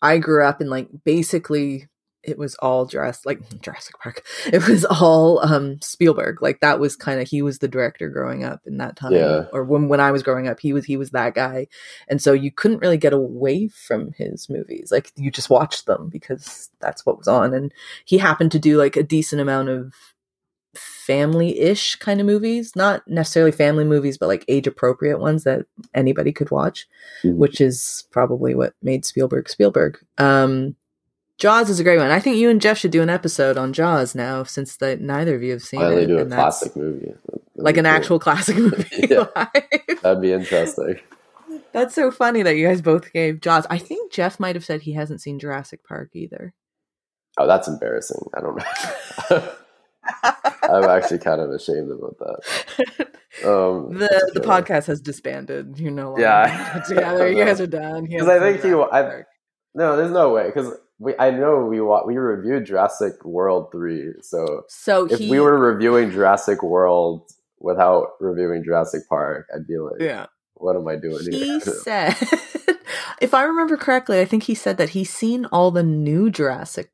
I 0.00 0.18
grew 0.18 0.44
up 0.44 0.60
in 0.60 0.70
like 0.70 0.88
basically 1.04 1.88
it 2.26 2.38
was 2.38 2.54
all 2.56 2.86
dressed 2.86 3.26
like 3.26 3.40
Jurassic 3.60 3.98
Park. 3.98 4.24
It 4.52 4.66
was 4.66 4.84
all 4.84 5.44
um, 5.44 5.80
Spielberg. 5.80 6.42
Like 6.42 6.60
that 6.60 6.80
was 6.80 6.96
kind 6.96 7.20
of 7.20 7.28
he 7.28 7.42
was 7.42 7.58
the 7.58 7.68
director 7.68 8.08
growing 8.08 8.44
up 8.44 8.60
in 8.66 8.78
that 8.78 8.96
time, 8.96 9.12
yeah. 9.12 9.44
or 9.52 9.64
when 9.64 9.88
when 9.88 10.00
I 10.00 10.10
was 10.10 10.22
growing 10.22 10.48
up, 10.48 10.60
he 10.60 10.72
was 10.72 10.84
he 10.84 10.96
was 10.96 11.10
that 11.10 11.34
guy, 11.34 11.66
and 12.08 12.20
so 12.20 12.32
you 12.32 12.50
couldn't 12.50 12.78
really 12.78 12.98
get 12.98 13.12
away 13.12 13.68
from 13.68 14.12
his 14.12 14.48
movies. 14.48 14.90
Like 14.90 15.12
you 15.16 15.30
just 15.30 15.50
watched 15.50 15.86
them 15.86 16.08
because 16.08 16.70
that's 16.80 17.04
what 17.06 17.18
was 17.18 17.28
on, 17.28 17.54
and 17.54 17.72
he 18.04 18.18
happened 18.18 18.52
to 18.52 18.58
do 18.58 18.78
like 18.78 18.96
a 18.96 19.02
decent 19.02 19.40
amount 19.40 19.68
of 19.68 19.94
family-ish 20.76 21.94
kind 21.96 22.18
of 22.18 22.26
movies 22.26 22.74
not 22.74 23.06
necessarily 23.06 23.52
family 23.52 23.84
movies 23.84 24.18
but 24.18 24.26
like 24.26 24.44
age 24.48 24.66
appropriate 24.66 25.20
ones 25.20 25.44
that 25.44 25.66
anybody 25.94 26.32
could 26.32 26.50
watch 26.50 26.88
mm-hmm. 27.22 27.38
which 27.38 27.60
is 27.60 28.08
probably 28.10 28.54
what 28.54 28.74
made 28.82 29.04
spielberg 29.04 29.48
spielberg 29.48 29.98
um 30.18 30.74
Jaws 31.38 31.68
is 31.68 31.80
a 31.80 31.84
great 31.84 31.98
one. 31.98 32.10
I 32.10 32.20
think 32.20 32.36
you 32.36 32.48
and 32.48 32.60
Jeff 32.60 32.78
should 32.78 32.90
do 32.92 33.02
an 33.02 33.10
episode 33.10 33.56
on 33.58 33.72
Jaws 33.72 34.14
now, 34.14 34.44
since 34.44 34.76
that 34.76 35.00
neither 35.00 35.34
of 35.34 35.42
you 35.42 35.50
have 35.52 35.62
seen 35.62 35.80
Finally 35.80 36.02
it. 36.04 36.06
do 36.06 36.18
a 36.18 36.26
classic 36.26 36.76
movie, 36.76 37.06
That'd 37.06 37.40
like 37.56 37.76
an 37.76 37.84
cool. 37.84 37.92
actual 37.92 38.18
classic 38.20 38.56
movie. 38.58 39.06
yeah, 39.10 39.26
that'd 40.02 40.20
be 40.22 40.32
interesting. 40.32 41.00
That's 41.72 41.94
so 41.94 42.10
funny 42.12 42.42
that 42.42 42.56
you 42.56 42.66
guys 42.68 42.80
both 42.82 43.12
gave 43.12 43.40
Jaws. 43.40 43.66
I 43.68 43.78
think 43.78 44.12
Jeff 44.12 44.38
might 44.38 44.54
have 44.54 44.64
said 44.64 44.82
he 44.82 44.92
hasn't 44.92 45.20
seen 45.22 45.40
Jurassic 45.40 45.84
Park 45.84 46.10
either. 46.14 46.54
Oh, 47.36 47.48
that's 47.48 47.66
embarrassing. 47.66 48.24
I 48.36 48.40
don't 48.40 48.56
know. 49.30 49.48
I'm 50.62 50.84
actually 50.88 51.18
kind 51.18 51.40
of 51.40 51.50
ashamed 51.50 51.90
about 51.90 52.16
that. 52.18 53.08
Um, 53.44 53.98
the 53.98 54.30
the 54.32 54.40
podcast 54.40 54.86
has 54.86 55.00
disbanded. 55.00 55.80
You 55.80 55.90
know, 55.90 56.16
yeah, 56.16 56.80
together. 56.86 57.28
You 57.28 57.44
guys 57.44 57.60
are 57.60 57.66
done. 57.66 58.04
Because 58.04 58.28
I 58.28 58.38
think 58.38 58.62
you. 58.62 58.84
I, 58.84 59.24
no, 59.74 59.96
there's 59.96 60.12
no 60.12 60.30
way. 60.32 60.46
Because 60.46 60.72
we 60.98 61.14
I 61.18 61.30
know 61.30 61.66
we 61.66 61.80
we 61.80 62.16
reviewed 62.18 62.66
Jurassic 62.66 63.24
World 63.24 63.68
three. 63.72 64.12
So 64.22 64.62
so 64.68 65.06
if 65.06 65.18
he, 65.18 65.30
we 65.30 65.40
were 65.40 65.58
reviewing 65.58 66.10
Jurassic 66.10 66.62
World 66.62 67.30
without 67.58 68.12
reviewing 68.20 68.64
Jurassic 68.64 69.08
Park, 69.08 69.46
I'd 69.54 69.66
be 69.66 69.78
like, 69.78 70.00
yeah, 70.00 70.26
what 70.54 70.76
am 70.76 70.86
I 70.86 70.96
doing 70.96 71.24
he 71.30 71.44
here? 71.44 71.60
Said, 71.60 72.14
if 73.20 73.34
I 73.34 73.42
remember 73.42 73.76
correctly, 73.76 74.20
I 74.20 74.24
think 74.24 74.44
he 74.44 74.54
said 74.54 74.76
that 74.78 74.90
he's 74.90 75.10
seen 75.10 75.46
all 75.46 75.70
the 75.70 75.82
new 75.82 76.30
Jurassic 76.30 76.90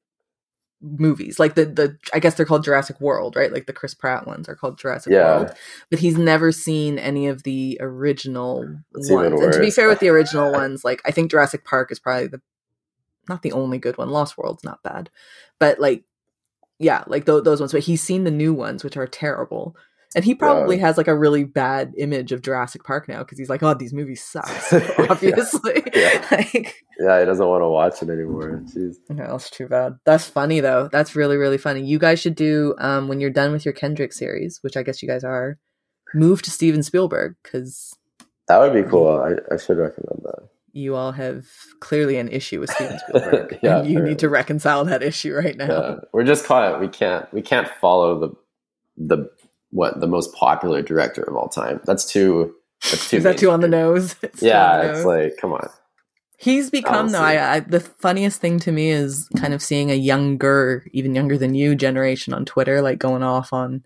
movies 0.83 1.39
like 1.39 1.57
the 1.57 1.67
the 1.67 1.99
i 2.15 2.19
guess 2.19 2.35
they're 2.35 2.47
called 2.47 2.65
jurassic 2.65 2.99
world 3.03 3.37
right 3.37 3.53
like 3.53 3.67
the 3.67 3.73
chris 3.73 3.93
pratt 3.93 4.27
ones 4.27 4.49
are 4.49 4.57
called 4.57 4.79
jurassic 4.79 5.13
yeah. 5.13 5.37
world 5.37 5.53
but 5.91 5.99
he's 5.99 6.17
never 6.17 6.51
seen 6.51 6.99
any 6.99 7.27
of 7.27 7.43
the 7.43 7.77
original 7.81 8.61
ones 8.95 9.11
and 9.11 9.53
to 9.53 9.61
be 9.61 9.71
fair 9.71 9.89
with 9.89 10.01
the 10.01 10.09
original 10.17 10.51
ones 10.51 10.83
like 10.83 11.03
i 11.05 11.11
think 11.11 11.31
jurassic 11.31 11.67
park 11.67 11.93
is 11.93 11.99
probably 11.99 12.29
the 12.29 12.41
not 13.29 13.43
the 13.43 13.53
only 13.53 13.79
good 13.79 13.99
one. 13.99 14.11
Lost 14.11 14.37
World's 14.39 14.65
not 14.65 14.83
bad, 14.83 15.11
but 15.59 15.79
like, 15.79 16.05
yeah, 16.79 17.05
like 17.07 17.27
th- 17.27 17.45
those 17.45 17.61
ones. 17.61 17.73
But 17.73 17.83
he's 17.83 18.03
seen 18.03 18.25
the 18.25 18.31
new 18.31 18.53
ones, 18.55 18.83
which 18.85 18.97
are 18.97 19.07
terrible. 19.07 19.77
And 20.17 20.25
he 20.25 20.35
probably 20.35 20.77
Yeah. 20.77 20.87
has 20.87 20.99
like 20.99 21.07
a 21.07 21.17
really 21.17 21.45
bad 21.45 21.93
image 21.97 22.33
of 22.33 22.43
Jurassic 22.43 22.83
Park 22.83 23.07
now 23.09 23.19
because 23.21 23.39
he's 23.39 23.49
like, 23.49 23.63
oh, 23.63 23.75
these 23.75 23.93
movies 23.93 24.25
suck. 24.25 24.49
So 24.69 24.81
obviously, 25.09 25.83
Yeah. 25.95 26.27
like, 26.33 26.75
Yeah, 26.99 27.21
he 27.21 27.27
doesn't 27.27 27.47
want 27.47 27.63
to 27.63 27.69
watch 27.69 28.03
it 28.03 28.11
anymore. 28.11 28.61
Jeez. 28.75 28.97
no, 29.09 29.27
that's 29.31 29.51
too 29.51 29.69
bad. 29.69 29.99
That's 30.05 30.29
funny 30.29 30.59
though. 30.59 30.89
That's 30.91 31.15
really 31.15 31.37
really 31.37 31.59
funny. 31.59 31.83
You 31.85 32.01
guys 32.01 32.19
should 32.19 32.35
do 32.35 32.75
um 32.79 33.07
when 33.07 33.21
you're 33.21 33.31
done 33.31 33.53
with 33.53 33.65
your 33.65 33.75
Kendrick 33.75 34.13
series, 34.13 34.59
which 34.63 34.77
I 34.77 34.83
guess 34.83 35.01
you 35.01 35.07
guys 35.09 35.23
are, 35.23 35.59
move 36.13 36.43
to 36.43 36.51
Steven 36.51 36.83
Spielberg 36.83 37.37
because 37.45 37.95
That 38.49 38.59
would 38.59 38.73
be 38.73 38.83
cool. 38.91 39.07
I, 39.17 39.55
I 39.55 39.59
should 39.59 39.79
recommend 39.79 40.23
that. 40.25 40.49
You 40.73 40.95
all 40.95 41.13
have 41.13 41.47
clearly 41.81 42.17
an 42.17 42.29
issue 42.29 42.61
with 42.61 42.71
Steven 42.71 42.99
Spielberg, 43.09 43.59
Yeah, 43.63 43.81
and 43.81 43.91
you 43.91 44.01
need 44.03 44.19
to 44.21 44.29
reconcile 44.29 44.85
that 44.87 45.03
issue 45.03 45.35
right 45.35 45.57
now. 45.57 45.67
Yeah. 45.67 45.95
We're 46.13 46.25
just 46.25 46.45
caught. 46.45 46.81
We 46.81 46.89
can't. 46.89 47.33
We 47.33 47.43
can't 47.43 47.69
follow 47.81 48.19
the 48.19 48.31
the 48.97 49.31
what 49.71 50.01
the 50.01 50.07
most 50.07 50.35
popular 50.35 50.83
director 50.83 51.23
of 51.23 51.37
all 51.37 51.49
time. 51.49 51.81
That's 51.85 52.05
too. 52.05 52.55
That's 52.91 53.11
too. 53.11 53.19
Is 53.19 53.25
that 53.25 53.39
too 53.39 53.51
on 53.51 53.61
the 53.61 53.69
nose? 53.69 54.17
It's 54.23 54.43
Yeah, 54.43 54.79
the 54.83 54.89
it's 54.91 54.99
nose. 54.99 55.07
like 55.07 55.37
come 55.41 55.53
on. 55.53 55.69
He's 56.39 56.71
become 56.71 57.11
though. 57.11 57.21
I, 57.21 57.57
I 57.57 57.61
the 57.61 57.81
funniest 57.81 58.41
thing 58.41 58.59
to 58.61 58.73
me 58.73 58.91
is 58.91 59.29
kind 59.37 59.53
of 59.53 59.63
seeing 59.63 59.91
a 59.91 59.95
younger, 59.95 60.87
even 60.93 61.15
younger 61.15 61.37
than 61.37 61.55
you, 61.55 61.75
generation 61.75 62.33
on 62.33 62.47
Twitter, 62.47 62.81
like 62.81 62.99
going 62.99 63.23
off 63.23 63.53
on, 63.53 63.85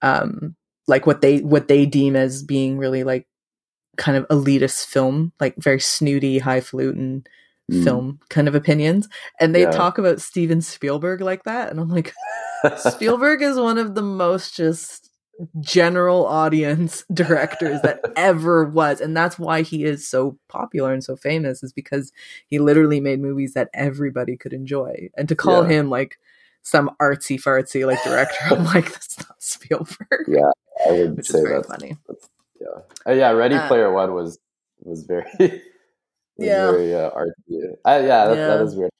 um, 0.00 0.54
like 0.86 1.04
what 1.06 1.20
they 1.20 1.38
what 1.40 1.66
they 1.66 1.86
deem 1.86 2.14
as 2.14 2.44
being 2.44 2.78
really 2.78 3.02
like 3.02 3.26
kind 3.96 4.16
of 4.16 4.26
elitist 4.28 4.86
film, 4.86 5.32
like 5.40 5.54
very 5.56 5.80
snooty, 5.80 6.38
highfalutin 6.38 7.24
Mm. 7.70 7.84
film 7.84 8.18
kind 8.30 8.48
of 8.48 8.56
opinions, 8.56 9.08
and 9.38 9.54
they 9.54 9.62
Yeah. 9.62 9.70
talk 9.70 9.96
about 9.98 10.20
Steven 10.20 10.60
Spielberg 10.60 11.20
like 11.20 11.44
that, 11.44 11.70
and 11.70 11.78
I'm 11.78 11.88
like, 11.88 12.12
Spielberg 12.78 13.42
is 13.42 13.56
one 13.56 13.78
of 13.78 13.94
the 13.94 14.02
most 14.02 14.56
just 14.56 15.08
general 15.60 16.26
audience 16.26 17.04
directors 17.14 17.80
that 17.82 18.00
ever 18.16 18.64
was 18.64 19.00
and 19.00 19.16
that's 19.16 19.38
why 19.38 19.62
he 19.62 19.84
is 19.84 20.06
so 20.06 20.36
popular 20.48 20.92
and 20.92 21.02
so 21.02 21.16
famous 21.16 21.62
is 21.62 21.72
because 21.72 22.12
he 22.48 22.58
literally 22.58 23.00
made 23.00 23.20
movies 23.20 23.54
that 23.54 23.70
everybody 23.72 24.36
could 24.36 24.52
enjoy 24.52 25.08
and 25.16 25.30
to 25.30 25.34
call 25.34 25.62
Yeah. 25.62 25.68
him 25.70 25.88
like 25.88 26.18
some 26.62 26.90
artsy 27.00 27.40
fartsy 27.40 27.86
like 27.86 28.02
director 28.04 28.36
i'm 28.50 28.64
like 28.74 28.92
that's 28.92 29.16
not 29.18 29.42
spielberg 29.42 30.26
Yeah, 30.28 30.50
I 30.86 30.92
would 30.92 31.16
which 31.16 31.30
is 31.30 31.36
say 31.36 31.42
very 31.42 31.54
that's 31.54 31.68
funny 31.68 31.96
yeah. 32.60 32.82
Oh, 33.06 33.12
yeah, 33.12 33.30
Ready 33.30 33.56
Uh, 33.56 33.66
Player 33.68 33.92
One 33.92 34.14
was 34.14 34.38
was 34.82 35.04
very 35.04 35.24
was 35.38 35.60
Yeah. 36.38 36.70
very 36.70 36.94
uh, 36.94 37.10
artsy. 37.10 37.72
Uh, 37.84 38.02
yeah, 38.04 38.26
that, 38.26 38.28
that 38.28 38.36
Yeah. 38.36 38.62
is 38.62 38.74
weird. 38.76 38.90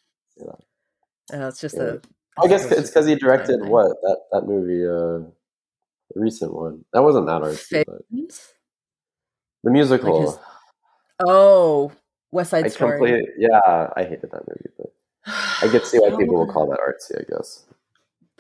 uh, 1.33 1.49
it's 1.49 1.61
just 1.61 1.77
Yeah. 1.77 1.83
a 1.83 2.01
I 2.43 2.49
guess 2.49 2.71
it's 2.71 2.89
because 2.91 3.07
he 3.07 3.15
just 3.15 3.23
a 3.23 3.27
time 3.27 3.37
directed 3.37 3.63
what 3.65 3.89
that 4.03 4.19
that 4.33 4.47
movie, 4.47 4.85
uh, 4.87 5.29
the 6.15 6.21
recent 6.21 6.55
one. 6.55 6.85
That 6.93 7.03
wasn't 7.03 7.27
that 7.27 7.43
artsy, 7.43 7.85
but 7.87 8.03
the 9.63 9.71
musical. 9.71 10.31
his 10.33 10.39
oh 11.21 11.93
west 12.33 12.51
side 12.51 12.65
I 12.65 12.69
story 12.69 13.27
yeah, 13.39 13.91
I 13.97 14.05
hated 14.05 14.31
that 14.31 14.47
movie, 14.49 14.71
but 14.79 14.93
I 15.63 15.69
get 15.69 15.83
to 15.83 15.87
see 15.89 15.99
why 15.99 16.11
people 16.11 16.37
will 16.39 16.47
call 16.47 16.67
that 16.71 16.81
artsy. 16.81 17.21
I 17.21 17.25
guess. 17.37 17.67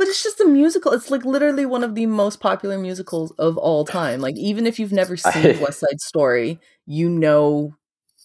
But 0.01 0.09
it's 0.09 0.23
just 0.23 0.41
a 0.41 0.47
musical. 0.47 0.93
It's 0.93 1.11
like 1.11 1.27
literally 1.27 1.67
one 1.67 1.85
of 1.85 1.95
the 1.95 2.07
most 2.07 2.41
popular 2.41 2.79
musicals 2.79 3.33
of 3.33 3.59
all 3.59 3.85
time. 3.85 4.23
Like 4.23 4.35
even 4.39 4.67
if 4.67 4.79
you've 4.79 4.93
never 4.95 5.15
seen 5.15 5.61
West 5.61 5.81
Side 5.81 6.01
Story, 6.01 6.59
you 6.87 7.11
know 7.11 7.75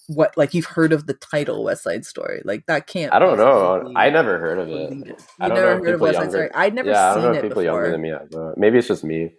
what 0.07 0.37
like 0.37 0.53
you've 0.53 0.67
heard 0.67 0.93
of 0.93 1.05
the 1.05 1.15
title 1.15 1.65
West 1.65 1.83
Side 1.83 2.05
Story. 2.05 2.41
Like 2.45 2.65
that 2.67 2.87
can't 2.87 3.11
I 3.13 3.19
don't 3.19 3.37
know. 3.37 3.91
I 3.93 4.09
never 4.09 4.39
heard 4.39 4.57
of 4.59 4.69
it. 4.69 4.93
it. 5.09 5.23
I 5.41 5.49
don't 5.49 5.57
never 5.57 5.75
know 5.79 5.83
heard 5.83 5.95
of 5.95 5.99
West 5.99 6.15
Side 6.15 6.21
younger- 6.21 6.37
Story. 6.37 6.51
I'd 6.53 6.73
never 6.73 6.89
yeah, 6.91 7.09
I 7.11 7.13
seen 7.15 7.23
don't 7.23 7.31
know 7.33 7.39
it 7.39 7.43
if 7.45 7.49
people 7.51 7.63
younger 7.63 7.91
than 7.91 8.01
me. 8.01 8.09
have, 8.11 8.29
maybe 8.55 8.77
it's 8.77 8.87
just 8.87 9.03
me. 9.03 9.33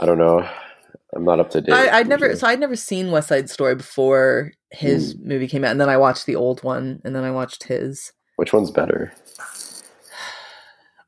I 0.00 0.04
don't 0.04 0.18
know. 0.18 0.46
I'm 1.14 1.24
not 1.24 1.40
up 1.40 1.50
to 1.50 1.60
date. 1.60 1.72
I, 1.72 1.98
I'd 1.98 2.08
never 2.08 2.34
so 2.36 2.46
I'd 2.46 2.58
never 2.60 2.74
seen 2.76 3.10
West 3.12 3.28
Side 3.28 3.48
Story 3.48 3.76
before 3.76 4.52
his 4.72 5.12
Hmm. 5.12 5.28
movie 5.28 5.46
came 5.46 5.64
out, 5.64 5.70
and 5.70 5.80
then 5.80 5.88
I 5.88 5.96
watched 5.96 6.26
the 6.26 6.36
old 6.36 6.62
one, 6.64 7.00
and 7.04 7.14
then 7.14 7.22
I 7.24 7.30
watched 7.30 7.64
his. 7.64 8.12
Which 8.36 8.52
one's 8.52 8.70
better? 8.70 9.12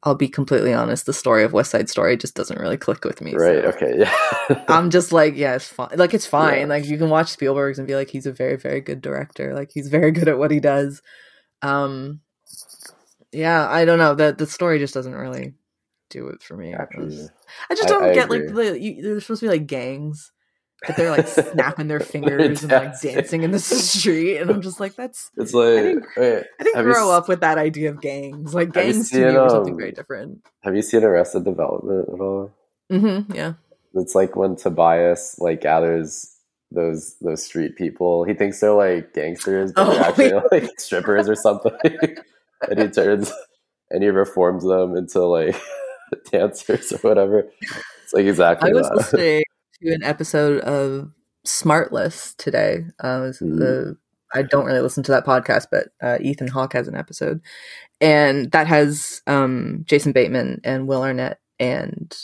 I'll 0.05 0.15
be 0.15 0.29
completely 0.29 0.73
honest, 0.73 1.07
the 1.07 1.13
story 1.13 1.43
of 1.43 1.53
West 1.53 1.73
Side 1.73 1.89
Story 1.91 2.17
just 2.17 2.35
doesn't 2.37 2.61
really 2.61 2.77
click 2.77 3.05
with 3.05 3.21
me. 3.21 3.35
Right. 3.35 3.63
so- 3.63 3.69
Okay. 3.71 3.95
Yeah. 3.99 4.65
I'm 4.69 4.91
just 4.91 5.13
like, 5.13 5.37
yeah, 5.37 5.57
it's 5.57 5.67
fine. 5.69 5.91
Like 5.97 6.15
it's 6.15 6.27
fine. 6.27 6.61
Yeah. 6.61 6.67
Like 6.67 6.85
you 6.87 6.99
can 6.99 7.11
watch 7.11 7.29
Spielberg's 7.31 7.79
and 7.81 7.89
be 7.89 7.97
like, 7.97 8.09
he's 8.09 8.27
a 8.27 8.33
very, 8.33 8.57
very 8.57 8.81
good 8.81 9.01
director. 9.01 9.55
Like 9.55 9.71
he's 9.73 9.89
very 9.89 10.11
good 10.13 10.29
at 10.29 10.39
what 10.39 10.51
he 10.53 10.61
does. 10.61 11.03
Um, 11.63 12.21
yeah, 13.33 13.69
I 13.69 13.85
don't 13.85 13.99
know. 13.99 14.15
That 14.15 14.39
the 14.39 14.47
story 14.47 14.79
just 14.79 14.95
doesn't 14.95 15.15
really 15.15 15.55
do 16.11 16.29
it 16.29 16.43
for 16.43 16.57
me. 16.57 16.73
Actually, 16.75 17.29
I 17.69 17.75
just 17.75 17.87
I- 17.87 17.89
don't 17.89 18.05
I 18.05 18.15
get 18.15 18.31
like 18.31 18.47
the 18.55 18.79
you, 18.81 19.03
they're 19.03 19.21
supposed 19.21 19.41
to 19.41 19.47
be 19.47 19.51
like 19.51 19.67
gangs, 19.67 20.31
but 20.87 20.97
they're 20.97 21.11
like 21.11 21.27
snapping 21.29 21.89
their 21.89 22.01
fingers 22.15 22.63
and 22.63 22.73
like 22.73 23.01
dancing. 23.01 23.43
in 23.43 23.51
the 23.51 23.59
street, 23.59 24.39
and 24.39 24.51
I'm 24.51 24.63
just 24.63 24.81
like, 24.81 24.95
that's 24.97 25.31
it's 25.37 25.53
like. 25.55 25.75
didn't- 25.83 26.07
wait, 26.17 26.45
I 26.61 26.63
didn't 26.65 26.77
Have 26.77 26.87
you 26.87 26.93
grow 26.93 27.11
up 27.11 27.29
with 27.29 27.41
that 27.41 27.59
idea 27.59 27.91
of 27.91 28.01
gangs. 28.01 28.55
Like 28.55 28.73
gangs 28.73 29.11
to 29.11 29.19
me 29.19 29.37
were 29.37 29.49
something 29.49 29.73
um, 29.75 29.79
very 29.79 29.93
different. 29.93 30.41
have 30.63 30.75
you 30.77 30.83
seen 30.83 31.03
Arrested 31.05 31.45
Development 31.45 32.09
at 32.13 32.21
all? 32.21 32.53
hmm 32.91 33.21
yeah. 33.35 33.55
It's 33.95 34.15
like 34.15 34.37
when 34.37 34.57
Tobias 34.57 35.37
like 35.39 35.61
gathers 35.61 36.35
those 36.71 37.17
those 37.21 37.43
street 37.43 37.77
people. 37.77 38.25
He 38.25 38.35
thinks 38.35 38.61
they're 38.61 38.73
like 38.73 39.15
gangsters, 39.15 39.73
but 39.73 39.87
Oh, 39.89 39.93
they're 39.93 40.03
actually 40.05 40.29
yeah. 40.29 40.41
like 40.53 40.79
strippers 40.81 41.29
or 41.29 41.35
something. 41.35 41.73
and 42.69 42.79
he 42.79 42.89
turns 42.89 43.33
and 43.91 44.03
he 44.03 44.11
reforms 44.11 44.65
them 44.65 44.95
into 44.97 45.25
like 45.25 45.57
dancers 46.31 46.93
or 46.93 46.99
whatever. 46.99 47.49
It's 48.05 48.13
like 48.13 48.27
exactly 48.27 48.71
I 48.71 48.75
was 48.75 48.89
that. 48.89 48.97
listening 48.97 49.43
to 49.83 49.93
an 49.93 50.03
episode 50.03 50.61
of 50.63 51.11
Smartless 51.47 52.37
today. 52.37 52.85
Uh, 52.99 53.21
was 53.23 53.39
the 53.39 53.97
I 54.35 54.43
don't 54.43 54.67
really 54.67 54.81
listen 54.81 55.03
to 55.05 55.13
that 55.13 55.25
podcast, 55.25 55.69
but 55.71 55.89
uh, 56.03 56.19
Ethan 56.21 56.49
Hawke 56.49 56.75
has 56.75 56.89
an 56.89 56.95
episode, 56.95 57.41
and 58.01 58.51
that 58.53 58.67
has 58.67 59.23
um, 59.27 59.85
Jason 59.87 60.13
Bateman 60.13 60.61
and 60.65 60.87
Will 60.87 61.03
Arnett 61.03 61.41
and 61.59 62.15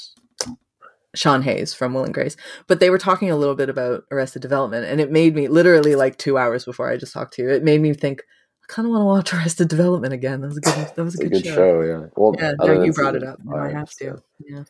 Sean 1.14 1.42
Hayes 1.42 1.72
from 1.72 1.94
Will 1.94 2.04
and 2.04 2.12
Grace. 2.12 2.36
But 2.66 2.80
they 2.80 2.90
were 2.90 2.98
talking 2.98 3.30
a 3.30 3.36
little 3.36 3.54
bit 3.54 3.68
about 3.70 4.04
Arrested 4.10 4.42
Development, 4.42 4.84
and 4.84 5.00
it 5.00 5.10
made 5.10 5.34
me 5.34 5.48
literally 5.48 5.94
like 5.94 6.18
two 6.18 6.36
hours 6.36 6.64
before 6.64 6.90
I 6.90 6.96
just 6.96 7.14
talked 7.14 7.34
to 7.34 7.42
you. 7.42 7.50
It 7.50 7.64
made 7.64 7.80
me 7.80 7.94
think. 7.94 8.22
I 8.62 8.72
kind 8.72 8.86
of 8.86 8.92
want 8.92 9.02
to 9.02 9.06
watch 9.06 9.34
Arrested 9.42 9.68
Development 9.68 10.12
again. 10.12 10.40
That 10.40 10.48
was 10.48 10.58
a 10.58 10.60
good. 10.60 10.74
That 10.94 11.04
was 11.04 11.14
a 11.14 11.18
good, 11.18 11.32
good 11.32 11.44
show. 11.46 11.54
show, 11.54 11.82
yeah. 11.82 12.06
Well, 12.16 12.34
Yeah, 12.38 12.52
other 12.60 12.74
no, 12.74 12.74
than 12.74 12.84
you 12.84 12.92
brought 12.92 13.14
it 13.16 13.22
up. 13.22 13.38
Now 13.44 13.62
I 13.62 13.70
have 13.70 13.90
to. 13.96 14.22
Yeah. 14.46 14.64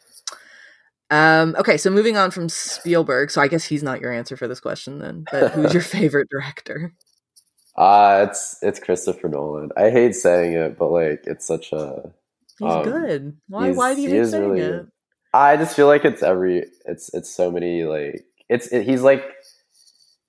Um, 1.15 1.55
okay, 1.59 1.77
so 1.77 1.91
moving 1.91 2.17
on 2.17 2.31
from 2.31 2.49
Spielberg. 2.49 3.31
So 3.31 3.41
I 3.41 3.49
guess 3.49 3.65
he's 3.65 3.83
not 3.83 4.01
your 4.01 4.13
answer 4.13 4.37
for 4.37 4.49
this 4.49 4.61
question 4.61 4.99
then. 4.99 5.25
But 5.31 5.53
who's 5.53 5.73
your 5.73 5.83
favorite 5.97 6.29
director? 6.31 6.93
Uh 7.77 8.27
it's 8.29 8.57
it's 8.63 8.79
Christopher 8.79 9.29
Nolan. 9.29 9.71
I 9.77 9.91
hate 9.91 10.15
saying 10.15 10.53
it, 10.53 10.79
but 10.79 10.91
like 10.91 11.25
it's 11.27 11.47
such 11.47 11.73
a 11.73 12.13
He's 12.59 12.71
Um, 12.71 12.85
good. 12.85 13.37
Why? 13.49 13.65
he's- 13.67 13.77
Why 13.77 13.95
do 13.95 14.01
you 14.03 14.11
hate 14.11 14.27
saying 14.29 14.49
really 14.51 14.61
it? 14.61 14.87
I 15.33 15.57
just 15.57 15.75
feel 15.75 15.89
like 15.89 16.05
it's 16.05 16.23
every 16.23 16.67
it's 16.87 17.13
it's 17.15 17.35
so 17.35 17.51
many 17.51 17.83
like 17.85 18.25
it's 18.49 18.69
it, 18.69 18.85
he's 18.87 19.03
like 19.03 19.25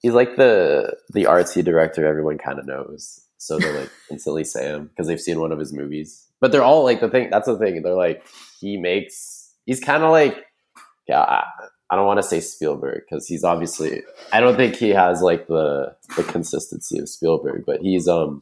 he's 0.02 0.14
like 0.14 0.36
the 0.38 0.96
the 1.14 1.26
artsy 1.26 1.64
director 1.64 2.06
everyone 2.06 2.40
kind 2.40 2.58
of 2.58 2.66
knows, 2.66 3.22
so 3.38 3.60
they're 3.60 3.80
like 3.80 3.92
instantly 4.12 4.44
say 4.44 4.66
him 4.66 4.88
because 4.88 5.08
they've 5.08 5.22
seen 5.22 5.40
one 5.40 5.52
of 5.52 5.60
his 5.60 5.72
movies. 5.74 6.26
But 6.42 6.52
they're 6.52 6.64
all 6.64 6.84
like 6.84 7.00
the 7.00 7.10
thing. 7.10 7.30
That's 7.30 7.46
the 7.48 7.58
thing. 7.60 7.84
They're 7.84 7.94
like 7.94 8.26
he 8.60 8.78
makes. 8.78 9.52
He's 9.68 9.80
kind 9.80 10.04
of 10.04 10.10
like 10.10 10.44
yeah. 11.08 11.22
I, 11.22 11.44
I 11.90 11.96
don't 11.96 12.08
want 12.08 12.18
to 12.20 12.24
say 12.28 12.40
Spielberg 12.40 13.04
because 13.10 13.28
he's 13.28 13.44
obviously. 13.44 14.02
I 14.34 14.40
don't 14.40 14.56
think 14.56 14.76
he 14.76 14.90
has 14.90 15.22
like 15.22 15.48
the 15.48 15.96
the 16.18 16.24
consistency 16.24 16.98
of 17.00 17.10
Spielberg, 17.10 17.64
but 17.66 17.82
he's 17.82 18.08
um. 18.08 18.42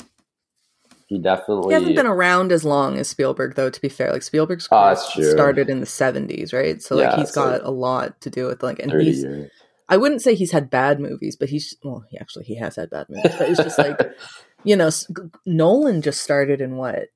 He 1.07 1.19
definitely 1.19 1.73
He 1.75 1.79
hasn't 1.79 1.95
been 1.95 2.07
around 2.07 2.51
as 2.51 2.63
long 2.63 2.97
as 2.97 3.07
Spielberg, 3.09 3.55
though. 3.55 3.69
To 3.69 3.81
be 3.81 3.89
fair, 3.89 4.11
like 4.11 4.23
Spielberg's 4.23 4.67
Oh, 4.71 4.95
started 4.95 5.69
in 5.69 5.79
the 5.81 5.85
seventies, 5.85 6.53
right? 6.53 6.81
So 6.81 6.95
like 6.95 7.11
Yeah, 7.11 7.17
he's 7.17 7.31
got 7.31 7.61
a 7.63 7.69
lot 7.69 8.19
to 8.21 8.29
do 8.29 8.47
with 8.47 8.63
like, 8.63 8.79
and 8.79 8.91
he's. 9.01 9.23
years. 9.23 9.51
I 9.89 9.97
wouldn't 9.97 10.21
say 10.21 10.33
he's 10.33 10.51
had 10.53 10.69
bad 10.69 10.99
movies, 10.99 11.35
but 11.35 11.49
he's 11.49 11.75
well, 11.83 12.05
he 12.09 12.17
actually 12.17 12.45
he 12.45 12.55
has 12.55 12.77
had 12.77 12.89
bad 12.89 13.07
movies. 13.09 13.35
But 13.37 13.49
it's 13.49 13.61
just 13.61 13.77
like 13.77 13.99
you 14.63 14.75
know, 14.77 14.87
S- 14.87 15.05
Nolan 15.45 16.01
just 16.01 16.21
started 16.21 16.61
in 16.61 16.77
what 16.77 17.09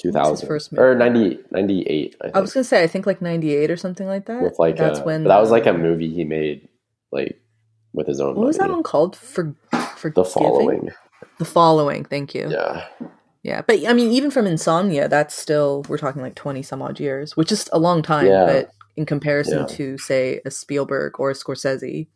2000 0.00 0.46
first 0.46 0.72
or 0.76 0.94
movie? 0.94 1.10
90, 1.10 1.38
98 1.50 2.16
I 2.20 2.24
think. 2.24 2.36
I 2.36 2.40
was 2.40 2.52
gonna 2.52 2.64
say, 2.64 2.82
I 2.82 2.86
think 2.86 3.06
like 3.06 3.20
ninety 3.22 3.54
eight 3.54 3.70
or 3.70 3.76
something 3.76 4.06
like 4.06 4.26
that. 4.26 4.42
with 4.42 4.58
like 4.58 4.76
that's 4.76 4.98
a, 5.00 5.04
when 5.04 5.24
that 5.24 5.38
was 5.40 5.50
like 5.50 5.66
a 5.66 5.72
movie 5.72 6.12
he 6.12 6.24
made 6.24 6.68
like 7.12 7.40
with 7.92 8.06
his 8.06 8.20
own 8.20 8.34
What 8.34 8.46
was 8.46 8.58
that 8.58 8.70
one 8.70 8.82
called? 8.82 9.16
For 9.16 9.54
for 9.96 10.10
the 10.10 10.24
following 10.24 10.90
The 11.38 11.44
following. 11.44 12.04
Thank 12.04 12.34
you. 12.34 12.48
yeah 12.50 12.86
Yeah, 13.42 13.62
but 13.66 13.86
I 13.86 13.92
mean, 13.92 14.10
even 14.12 14.30
from 14.30 14.46
Insomnia, 14.46 15.08
that's 15.08 15.34
still 15.34 15.84
we're 15.88 15.98
talking 15.98 16.22
like 16.22 16.34
twenty 16.34 16.62
some 16.62 16.82
odd 16.82 16.98
years, 17.00 17.36
which 17.36 17.52
is 17.52 17.68
a 17.72 17.78
long 17.78 18.02
time. 18.02 18.26
Yeah. 18.26 18.46
But 18.46 18.70
in 18.96 19.06
comparison 19.06 19.60
Yeah. 19.60 19.66
to 19.76 19.98
say 19.98 20.40
a 20.44 20.50
Spielberg 20.50 21.18
or 21.20 21.30
a 21.30 21.34
Scorsese, 21.34 22.08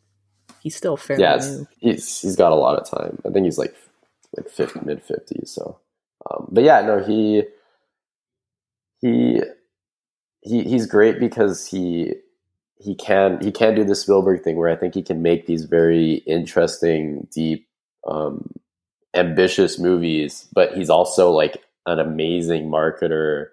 he's 0.61 0.74
still 0.76 0.97
fairly 0.97 1.22
yeah 1.22 1.37
new. 1.37 1.66
he's 1.79 2.20
he's 2.20 2.35
got 2.37 2.51
a 2.53 2.55
lot 2.57 2.76
of 2.81 2.89
time 2.89 3.18
i 3.24 3.31
think 3.31 3.45
he's 3.45 3.59
like 3.59 3.74
like 4.37 4.49
50 4.49 4.81
mid 4.85 5.01
50s 5.07 5.49
so 5.49 5.79
um 6.29 6.49
but 6.51 6.64
yeah 6.64 6.81
no 6.81 6.99
he 7.03 7.45
he 9.01 9.42
he 10.40 10.64
he's 10.64 10.86
great 10.86 11.20
because 11.20 11.66
he 11.66 12.14
he 12.78 12.94
can 12.94 13.40
he 13.40 13.51
can 13.51 13.74
do 13.74 13.84
the 13.84 13.94
Spielberg 13.94 14.42
thing 14.42 14.57
where 14.57 14.70
I 14.70 14.76
think 14.76 14.94
he 14.94 15.03
can 15.03 15.22
make 15.22 15.46
these 15.46 15.64
very 15.64 16.14
interesting, 16.26 17.26
deep, 17.32 17.68
um, 18.07 18.51
ambitious 19.14 19.78
movies, 19.78 20.49
but 20.53 20.74
he's 20.74 20.90
also 20.90 21.30
like 21.30 21.62
an 21.86 21.99
amazing 21.99 22.70
marketer 22.70 23.46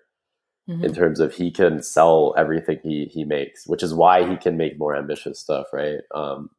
mm-hmm. 0.70 0.84
in 0.84 0.94
terms 0.94 1.20
of 1.20 1.34
he 1.34 1.50
can 1.50 1.82
sell 1.82 2.34
everything 2.38 2.80
he 2.84 3.06
he 3.06 3.24
makes, 3.24 3.66
which 3.66 3.82
is 3.82 3.94
why 3.94 4.30
he 4.30 4.38
can 4.38 4.58
make 4.58 4.78
more 4.78 4.96
ambitious 4.96 5.40
stuff, 5.40 5.68
right? 5.74 6.02
Um, 6.14 6.50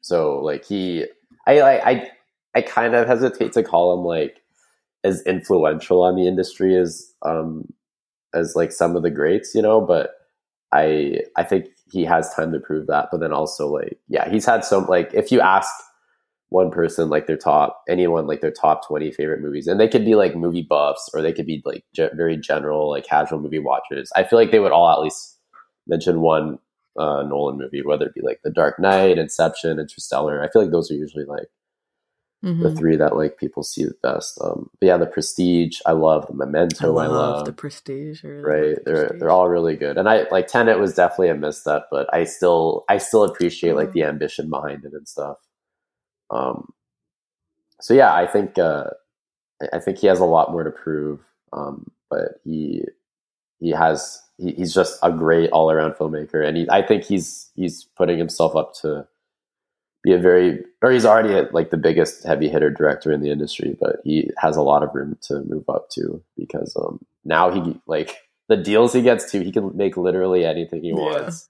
so 0.00 0.38
like 0.40 0.64
he, 0.64 1.06
I 1.46 1.62
I 1.62 2.10
I 2.54 2.62
kind 2.62 2.94
of 2.94 3.06
hesitate 3.06 3.52
to 3.54 3.62
call 3.62 3.98
him 3.98 4.04
like 4.04 4.42
as 5.04 5.22
influential 5.22 6.02
on 6.02 6.14
the 6.16 6.28
industry 6.28 6.76
as 6.76 7.12
um 7.22 7.72
as 8.34 8.54
like 8.56 8.72
some 8.72 8.96
of 8.96 9.02
the 9.02 9.10
greats, 9.10 9.54
you 9.54 9.62
know, 9.62 9.80
but 9.80 10.12
I 10.72 11.20
I 11.36 11.44
think 11.44 11.66
he 11.90 12.04
has 12.04 12.32
time 12.34 12.52
to 12.52 12.60
prove 12.60 12.86
that. 12.88 13.08
But 13.10 13.20
then 13.20 13.32
also 13.32 13.68
like 13.68 13.98
yeah, 14.08 14.28
he's 14.30 14.46
had 14.46 14.64
some 14.64 14.86
like 14.86 15.12
if 15.14 15.32
you 15.32 15.40
ask 15.40 15.72
one 16.52 16.70
person 16.70 17.08
like 17.08 17.26
their 17.26 17.36
top 17.36 17.82
anyone 17.88 18.26
like 18.26 18.42
their 18.42 18.50
top 18.52 18.86
20 18.86 19.10
favorite 19.12 19.40
movies 19.40 19.66
and 19.66 19.80
they 19.80 19.88
could 19.88 20.04
be 20.04 20.14
like 20.14 20.36
movie 20.36 20.62
buffs 20.68 21.08
or 21.14 21.22
they 21.22 21.32
could 21.32 21.46
be 21.46 21.62
like 21.64 21.82
ge- 21.94 22.14
very 22.14 22.36
general 22.36 22.90
like 22.90 23.06
casual 23.06 23.40
movie 23.40 23.58
watchers 23.58 24.10
i 24.14 24.22
feel 24.22 24.38
like 24.38 24.50
they 24.50 24.60
would 24.60 24.70
all 24.70 24.90
at 24.90 25.00
least 25.00 25.38
mention 25.86 26.20
one 26.20 26.58
uh, 26.98 27.22
nolan 27.22 27.56
movie 27.56 27.82
whether 27.82 28.06
it 28.06 28.14
be 28.14 28.20
like 28.20 28.38
the 28.44 28.50
dark 28.50 28.78
knight 28.78 29.16
inception 29.16 29.78
interstellar 29.78 30.42
i 30.42 30.50
feel 30.50 30.60
like 30.60 30.70
those 30.70 30.90
are 30.90 30.94
usually 30.94 31.24
like 31.24 31.48
mm-hmm. 32.44 32.62
the 32.62 32.74
three 32.74 32.96
that 32.96 33.16
like 33.16 33.38
people 33.38 33.62
see 33.62 33.84
the 33.84 33.94
best. 34.02 34.38
Um 34.42 34.70
but 34.80 34.86
yeah 34.86 34.96
the 34.96 35.06
prestige 35.06 35.80
i 35.86 35.92
love 35.92 36.26
the 36.26 36.34
memento 36.34 36.98
i 36.98 37.06
love, 37.06 37.12
I 37.12 37.36
love 37.36 37.46
the 37.46 37.52
prestige 37.52 38.24
really 38.24 38.42
right? 38.42 38.76
the 38.76 38.82
they're 38.84 38.94
prestige. 38.94 39.20
they're 39.20 39.30
all 39.30 39.48
really 39.48 39.76
good. 39.76 39.98
And 39.98 40.08
i 40.08 40.26
like 40.30 40.46
tenet 40.48 40.78
was 40.78 40.94
definitely 40.94 41.28
a 41.30 41.34
misstep 41.34 41.88
but 41.90 42.12
i 42.12 42.24
still 42.24 42.84
i 42.88 42.98
still 42.98 43.24
appreciate 43.24 43.76
like 43.76 43.92
the 43.92 44.04
ambition 44.04 44.50
behind 44.50 44.84
it 44.84 44.92
and 44.92 45.08
stuff. 45.08 45.38
Um, 46.30 46.72
so 47.80 47.94
yeah, 47.94 48.14
I 48.14 48.26
think 48.26 48.58
uh, 48.58 48.84
I 49.72 49.78
think 49.78 49.98
he 49.98 50.06
has 50.06 50.20
a 50.20 50.24
lot 50.24 50.52
more 50.52 50.64
to 50.64 50.70
prove, 50.70 51.20
um, 51.52 51.90
but 52.10 52.40
he 52.44 52.84
he 53.60 53.70
has 53.70 54.20
he, 54.38 54.52
he's 54.52 54.72
just 54.72 54.98
a 55.02 55.10
great 55.10 55.50
all 55.50 55.70
around 55.70 55.94
filmmaker, 55.94 56.46
and 56.46 56.56
he, 56.56 56.70
I 56.70 56.82
think 56.82 57.04
he's 57.04 57.50
he's 57.56 57.84
putting 57.96 58.18
himself 58.18 58.56
up 58.56 58.74
to 58.82 59.06
be 60.02 60.12
a 60.12 60.18
very 60.18 60.64
or 60.82 60.90
he's 60.90 61.04
already 61.04 61.48
like 61.52 61.70
the 61.70 61.76
biggest 61.76 62.24
heavy 62.24 62.48
hitter 62.48 62.70
director 62.70 63.12
in 63.12 63.20
the 63.20 63.30
industry, 63.30 63.76
but 63.80 63.96
he 64.04 64.30
has 64.38 64.56
a 64.56 64.62
lot 64.62 64.82
of 64.82 64.94
room 64.94 65.16
to 65.22 65.40
move 65.42 65.68
up 65.68 65.88
to 65.90 66.22
because 66.36 66.76
um, 66.76 67.04
now 67.24 67.50
he 67.50 67.80
like 67.86 68.16
the 68.48 68.56
deals 68.56 68.92
he 68.92 69.02
gets 69.02 69.30
to, 69.30 69.42
he 69.42 69.52
can 69.52 69.76
make 69.76 69.96
literally 69.96 70.44
anything 70.44 70.82
he 70.82 70.92
wants 70.92 71.48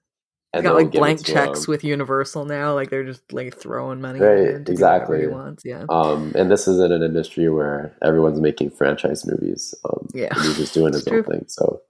and 0.53 0.63
got 0.63 0.75
like 0.75 0.91
blank 0.91 1.25
checks 1.25 1.67
with 1.67 1.83
Universal 1.83 2.45
now. 2.45 2.73
Like 2.73 2.89
they're 2.89 3.03
just 3.03 3.33
like 3.33 3.57
throwing 3.57 3.99
money. 3.99 4.19
Right, 4.19 4.69
exactly. 4.69 5.21
He 5.21 5.27
wants. 5.27 5.63
Yeah. 5.65 5.85
Um, 5.89 6.31
and 6.35 6.51
this 6.51 6.67
is 6.67 6.79
in 6.79 6.91
an 6.91 7.01
industry 7.01 7.49
where 7.49 7.95
everyone's 8.01 8.39
making 8.39 8.69
franchise 8.71 9.25
movies. 9.25 9.73
Um, 9.83 10.07
yeah, 10.13 10.33
he's 10.35 10.57
just 10.57 10.73
doing 10.73 10.93
his 10.93 11.07
own 11.07 11.23
thing. 11.23 11.45
So, 11.47 11.81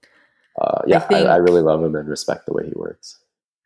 uh, 0.60 0.80
yeah, 0.86 1.06
I, 1.10 1.14
I, 1.14 1.34
I 1.34 1.36
really 1.36 1.60
love 1.60 1.84
him 1.84 1.94
and 1.94 2.08
respect 2.08 2.46
the 2.46 2.54
way 2.54 2.64
he 2.64 2.72
works. 2.74 3.18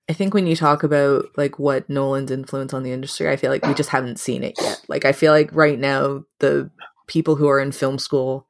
I 0.08 0.14
think 0.14 0.32
when 0.32 0.46
you 0.46 0.56
talk 0.56 0.82
about 0.82 1.26
like 1.36 1.58
what 1.58 1.88
Nolan's 1.90 2.30
influence 2.30 2.72
on 2.72 2.82
the 2.82 2.92
industry, 2.92 3.28
I 3.28 3.36
feel 3.36 3.50
like 3.50 3.66
we 3.66 3.74
just 3.74 3.90
haven't 3.90 4.18
seen 4.18 4.42
it 4.42 4.54
yet. 4.60 4.82
Like 4.88 5.04
I 5.04 5.12
feel 5.12 5.32
like 5.32 5.54
right 5.54 5.78
now 5.78 6.24
the 6.38 6.70
people 7.06 7.36
who 7.36 7.48
are 7.48 7.60
in 7.60 7.72
film 7.72 7.98
school 7.98 8.46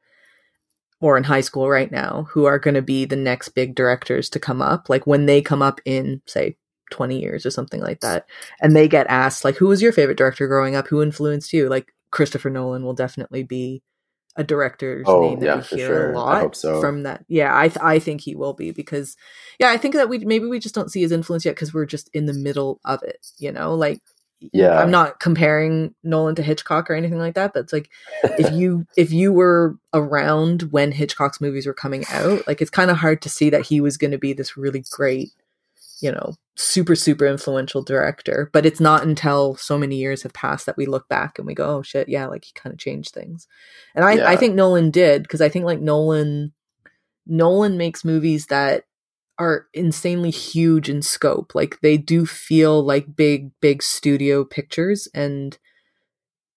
or 1.01 1.17
in 1.17 1.25
high 1.25 1.41
school 1.41 1.69
right 1.69 1.91
now 1.91 2.27
who 2.31 2.45
are 2.45 2.59
going 2.59 2.75
to 2.75 2.83
be 2.83 3.05
the 3.05 3.17
next 3.17 3.51
big 3.51 3.75
directors 3.75 4.29
to 4.29 4.41
come 4.41 4.61
up 4.61 4.89
like 4.89 5.07
when 5.07 5.27
they 5.27 5.41
come 5.41 5.63
up 5.63 5.81
in 5.85 6.21
say 6.27 6.57
20 6.91 7.21
years 7.21 7.47
or 7.47 7.51
something 7.51 7.81
like 7.81 8.01
that 8.01 8.27
and 8.61 8.75
they 8.75 8.89
get 8.89 9.07
asked 9.09 9.45
like 9.45 9.57
who 9.57 9.69
was 9.69 9.83
your 9.83 9.93
favorite 9.93 10.19
director 10.19 10.49
growing 10.49 10.75
up 10.75 10.89
who 10.89 11.03
influenced 11.03 11.53
you 11.53 11.69
like 11.69 11.95
christopher 12.11 12.51
nolan 12.51 12.83
will 12.85 12.95
definitely 12.95 13.43
be 13.43 13.83
a 14.39 14.45
director's 14.45 15.05
oh, 15.09 15.21
name 15.21 15.41
that 15.41 15.47
yeah, 15.47 15.57
we 15.57 15.79
hear 15.79 15.87
sure. 15.89 16.13
a 16.13 16.17
lot 16.17 16.57
so. 16.57 16.81
from 16.81 17.03
that 17.03 17.25
yeah 17.29 17.59
i 17.59 17.69
th- 17.69 17.83
i 17.83 17.99
think 17.99 18.21
he 18.21 18.37
will 18.37 18.55
be 18.55 18.71
because 18.71 19.17
yeah 19.59 19.69
i 19.69 19.77
think 19.77 19.95
that 19.95 20.09
we 20.09 20.19
maybe 20.19 20.47
we 20.47 20.61
just 20.61 20.77
don't 20.77 20.93
see 20.93 21.03
his 21.03 21.13
influence 21.13 21.45
yet 21.45 21.57
because 21.57 21.75
we're 21.75 21.85
just 21.85 22.09
in 22.15 22.27
the 22.27 22.33
middle 22.33 22.81
of 22.85 23.03
it 23.03 23.27
you 23.39 23.51
know 23.51 23.75
like 23.75 24.01
yeah 24.53 24.81
i'm 24.81 24.93
not 24.93 25.19
comparing 25.19 25.93
nolan 26.05 26.37
to 26.37 26.43
hitchcock 26.43 26.89
or 26.89 26.95
anything 26.95 27.19
like 27.19 27.35
that 27.35 27.53
but 27.53 27.61
it's 27.61 27.73
like 27.73 27.91
if 28.39 28.53
you 28.53 28.87
if 28.97 29.13
you 29.13 29.33
were 29.33 29.77
around 29.93 30.63
when 30.71 30.93
hitchcock's 30.93 31.41
movies 31.41 31.67
were 31.67 31.75
coming 31.75 32.05
out 32.09 32.47
like 32.47 32.63
it's 32.63 32.71
kind 32.71 32.93
of 32.93 32.97
hard 32.97 33.21
to 33.21 33.29
see 33.29 33.51
that 33.51 33.67
he 33.67 33.81
was 33.81 33.97
going 33.97 34.13
to 34.13 34.19
be 34.19 34.33
this 34.33 34.57
really 34.57 34.85
great 34.93 35.33
you 36.01 36.11
know 36.13 36.35
super 36.57 36.95
super 36.97 37.27
influential 37.27 37.83
director 37.83 38.51
but 38.53 38.67
it's 38.67 38.81
not 38.81 39.05
until 39.05 39.57
so 39.57 39.79
many 39.79 39.97
years 39.97 40.23
have 40.23 40.33
passed 40.33 40.67
that 40.67 40.77
we 40.77 40.87
look 40.87 41.09
back 41.09 41.39
and 41.39 41.47
we 41.47 41.55
go 41.55 41.65
oh 41.65 41.83
shit 41.83 42.09
yeah 42.09 42.27
like 42.27 42.45
he 42.45 42.53
kind 42.55 42.73
of 42.73 42.79
changed 42.79 43.13
things 43.13 43.47
and 43.95 44.05
i 44.05 44.15
yeah. 44.15 44.29
i 44.29 44.37
think 44.37 44.55
nolan 44.55 44.91
did 44.91 45.23
because 45.23 45.41
i 45.41 45.49
think 45.49 45.65
like 45.65 45.81
nolan 45.81 46.53
nolan 47.27 47.77
makes 47.77 48.05
movies 48.05 48.47
that 48.47 48.85
are 49.39 49.67
insanely 49.73 50.31
huge 50.31 50.89
in 50.89 51.01
scope. 51.01 51.55
Like 51.55 51.79
they 51.81 51.97
do 51.97 52.27
feel 52.27 52.83
like 52.83 53.15
big, 53.15 53.51
big 53.61 53.83
studio 53.83 54.45
pictures 54.45 55.09
and 55.15 55.57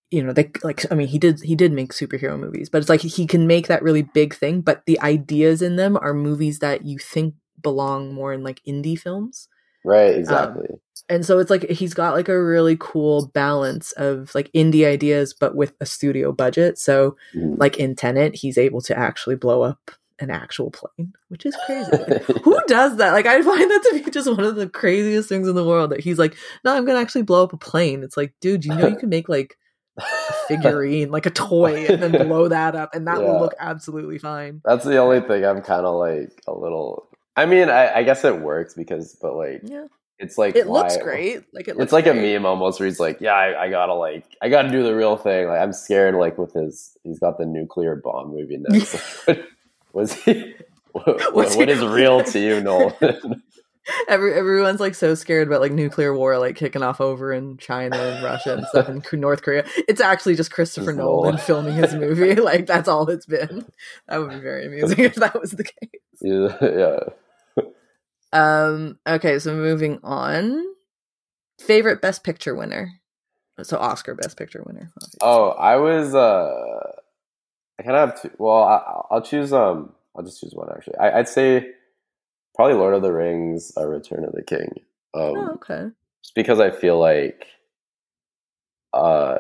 you 0.10 0.22
know, 0.22 0.34
they 0.34 0.52
like 0.62 0.92
I 0.92 0.96
mean 0.96 1.08
he 1.08 1.18
did 1.18 1.40
he 1.42 1.56
did 1.56 1.72
make 1.72 1.94
superhero 1.94 2.38
movies, 2.38 2.70
but 2.70 2.80
it's 2.80 2.90
like 2.90 3.00
he 3.00 3.26
can 3.26 3.48
make 3.48 3.68
that 3.68 3.82
really 3.82 4.02
big 4.02 4.34
thing, 4.34 4.60
but 4.60 4.82
the 4.86 5.00
ideas 5.00 5.62
in 5.62 5.78
them 5.78 5.96
are 5.96 6.14
movies 6.14 6.60
that 6.60 6.86
you 6.86 6.98
think 7.00 7.36
belong 7.62 8.14
more 8.14 8.34
in 8.34 8.44
like 8.44 8.62
indie 8.68 9.00
films. 9.00 9.48
Right, 9.84 10.14
um, 10.14 10.20
exactly. 10.20 10.68
Um, 10.70 10.80
and 11.10 11.26
so 11.26 11.40
it's 11.40 11.50
like 11.50 11.70
he's 11.70 11.94
got 11.94 12.14
like 12.14 12.30
a 12.30 12.42
really 12.42 12.78
cool 12.80 13.28
balance 13.28 13.92
of 13.94 14.34
like 14.34 14.50
indie 14.54 14.86
ideas 14.86 15.34
but 15.34 15.56
with 15.56 15.74
a 15.82 15.86
studio 15.86 16.32
budget. 16.32 16.78
So 16.78 17.18
mm. 17.36 17.58
like 17.58 17.78
in 17.78 17.96
Tenet, 17.96 18.36
he's 18.36 18.58
able 18.58 18.82
to 18.82 18.98
actually 18.98 19.36
blow 19.36 19.62
up 19.62 19.92
an 20.22 20.30
actual 20.30 20.72
plane, 20.72 21.14
which 21.30 21.46
is 21.46 21.58
crazy. 21.66 21.92
Like, 21.92 22.24
who 22.44 22.60
does 22.68 22.98
that? 22.98 23.12
Like, 23.12 23.26
I 23.26 23.42
find 23.42 23.72
that 23.72 23.84
to 23.84 24.04
be 24.04 24.12
just 24.12 24.30
one 24.30 24.44
of 24.44 24.56
the 24.56 24.70
craziest 24.70 25.28
things 25.28 25.48
in 25.48 25.56
the 25.56 25.66
world. 25.66 25.90
That 25.90 26.00
he's 26.00 26.20
like, 26.20 26.36
no, 26.64 26.76
I'm 26.76 26.86
gonna 26.86 27.00
actually 27.00 27.24
blow 27.24 27.44
up 27.44 27.54
a 27.54 27.58
plane. 27.58 28.04
It's 28.04 28.16
like, 28.16 28.34
dude, 28.40 28.64
you 28.64 28.74
know, 28.74 28.88
you 28.88 28.96
can 28.96 29.10
make 29.10 29.28
like 29.28 29.58
a 29.98 30.04
figurine, 30.48 31.12
like 31.12 31.26
a 31.26 31.32
toy, 31.32 31.88
and 31.88 32.02
then 32.02 32.28
blow 32.28 32.48
that 32.48 32.76
up, 32.76 32.96
and 32.96 33.08
that 33.08 33.20
yeah. 33.20 33.26
will 33.26 33.40
look 33.40 33.56
absolutely 33.60 34.20
fine. 34.20 34.62
That's 34.64 34.86
the 34.86 34.98
only 34.98 35.22
thing 35.22 35.44
I'm 35.44 35.62
kind 35.62 35.86
of 35.86 35.96
like 35.96 36.42
a 36.48 36.54
little. 36.54 37.08
I 37.36 37.46
mean, 37.46 37.70
I, 37.70 37.98
I, 37.98 38.04
guess 38.04 38.26
it 38.26 38.42
works 38.42 38.74
because, 38.74 39.18
but 39.22 39.36
like, 39.36 39.62
yeah. 39.64 39.88
It's 40.20 40.38
like 40.38 40.56
it 40.56 40.68
why, 40.68 40.82
looks 40.82 40.98
great. 40.98 41.46
Like 41.52 41.68
it 41.68 41.78
it's 41.80 41.92
like 41.92 42.04
great. 42.04 42.36
a 42.36 42.40
meme 42.40 42.46
almost 42.46 42.80
where 42.80 42.88
he's 42.88 43.00
like, 43.00 43.22
"Yeah, 43.22 43.34
I, 43.34 43.64
I, 43.64 43.70
gotta 43.72 43.96
like, 43.96 44.24
I 44.40 44.50
gotta 44.50 44.70
do 44.70 44.84
the 44.84 44.96
real 44.96 45.18
thing." 45.18 45.48
Like 45.48 45.60
I'm 45.60 45.74
scared. 45.74 46.14
Like 46.14 46.38
with 46.38 46.54
his, 46.54 46.96
he's 47.04 47.18
got 47.18 47.40
the 47.40 47.46
nuclear 47.48 47.96
bomb 47.96 48.30
movie 48.30 48.58
next. 48.70 49.28
Was 49.94 50.14
he? 50.14 50.54
What, 50.92 51.34
what 51.56 51.70
is 51.70 51.84
real 51.84 52.24
to 52.24 52.40
you, 52.40 52.62
Nolan? 52.64 53.42
Every 54.08 54.36
everyone's 54.36 54.80
like 54.80 54.94
so 54.94 55.16
scared 55.16 55.48
about 55.48 55.60
like 55.60 55.72
nuclear 55.72 56.16
war 56.16 56.38
like 56.38 56.56
kicking 56.56 56.84
off 56.84 57.02
over 57.02 57.34
in 57.34 57.58
China 57.58 57.98
and 57.98 58.24
Russia 58.24 58.54
and 58.54 58.68
stuff 58.68 58.88
and 58.88 59.04
North 59.14 59.42
Korea. 59.42 59.66
It's 59.88 60.00
actually 60.00 60.36
just 60.36 60.52
Christopher 60.52 60.94
Nolan 60.94 61.38
filming 61.38 61.74
his 61.74 61.96
movie. 61.96 62.36
like 62.36 62.68
that's 62.68 62.88
all 62.88 63.10
it's 63.10 63.26
been. 63.26 63.66
That 64.08 64.20
would 64.20 64.30
be 64.30 64.40
very 64.40 64.68
amusing 64.68 65.00
if 65.00 65.16
that 65.16 65.40
was 65.40 65.52
the 65.52 65.64
case. 65.64 65.90
Yeah. 66.22 66.56
yeah. 66.62 67.00
Um. 68.34 69.00
Okay. 69.08 69.40
So 69.40 69.54
moving 69.54 70.00
on. 70.04 70.64
Favorite 71.60 72.02
Best 72.02 72.24
Picture 72.24 72.56
winner. 72.56 72.94
So 73.62 73.78
Oscar 73.78 74.16
Best 74.16 74.38
Picture 74.38 74.64
winner. 74.66 74.92
Obviously. 74.98 75.20
Oh, 75.22 75.50
I 75.50 75.78
was. 75.78 76.16
uh 76.16 77.02
I 77.82 77.84
kind 77.84 77.96
of 77.96 78.10
have 78.10 78.22
two. 78.22 78.32
Well, 78.38 78.64
I, 78.64 79.16
will 79.16 79.22
choose. 79.22 79.52
Um, 79.52 79.94
I'll 80.16 80.24
just 80.24 80.40
choose 80.40 80.54
one 80.54 80.70
actually. 80.72 80.98
I, 80.98 81.18
would 81.18 81.28
say 81.28 81.68
probably 82.54 82.76
Lord 82.76 82.94
of 82.94 83.02
the 83.02 83.12
Rings: 83.12 83.72
A 83.76 83.88
Return 83.88 84.24
of 84.24 84.34
the 84.34 84.44
King. 84.44 84.70
Um, 85.16 85.36
oh, 85.36 85.52
okay. 85.56 85.90
Just 86.24 86.36
because 86.36 86.60
I 86.60 86.70
feel 86.70 87.00
like, 87.00 87.48
uh, 88.94 89.40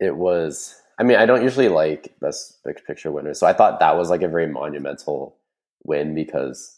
it 0.00 0.16
was. 0.16 0.74
I 0.98 1.04
mean, 1.04 1.16
I 1.16 1.26
don't 1.26 1.44
usually 1.44 1.68
like 1.68 2.12
best 2.20 2.58
picture 2.86 3.12
winners, 3.12 3.38
so 3.38 3.46
I 3.46 3.52
thought 3.52 3.78
that 3.78 3.96
was 3.96 4.10
like 4.10 4.22
a 4.22 4.28
very 4.28 4.48
monumental 4.48 5.36
win 5.84 6.12
because 6.12 6.76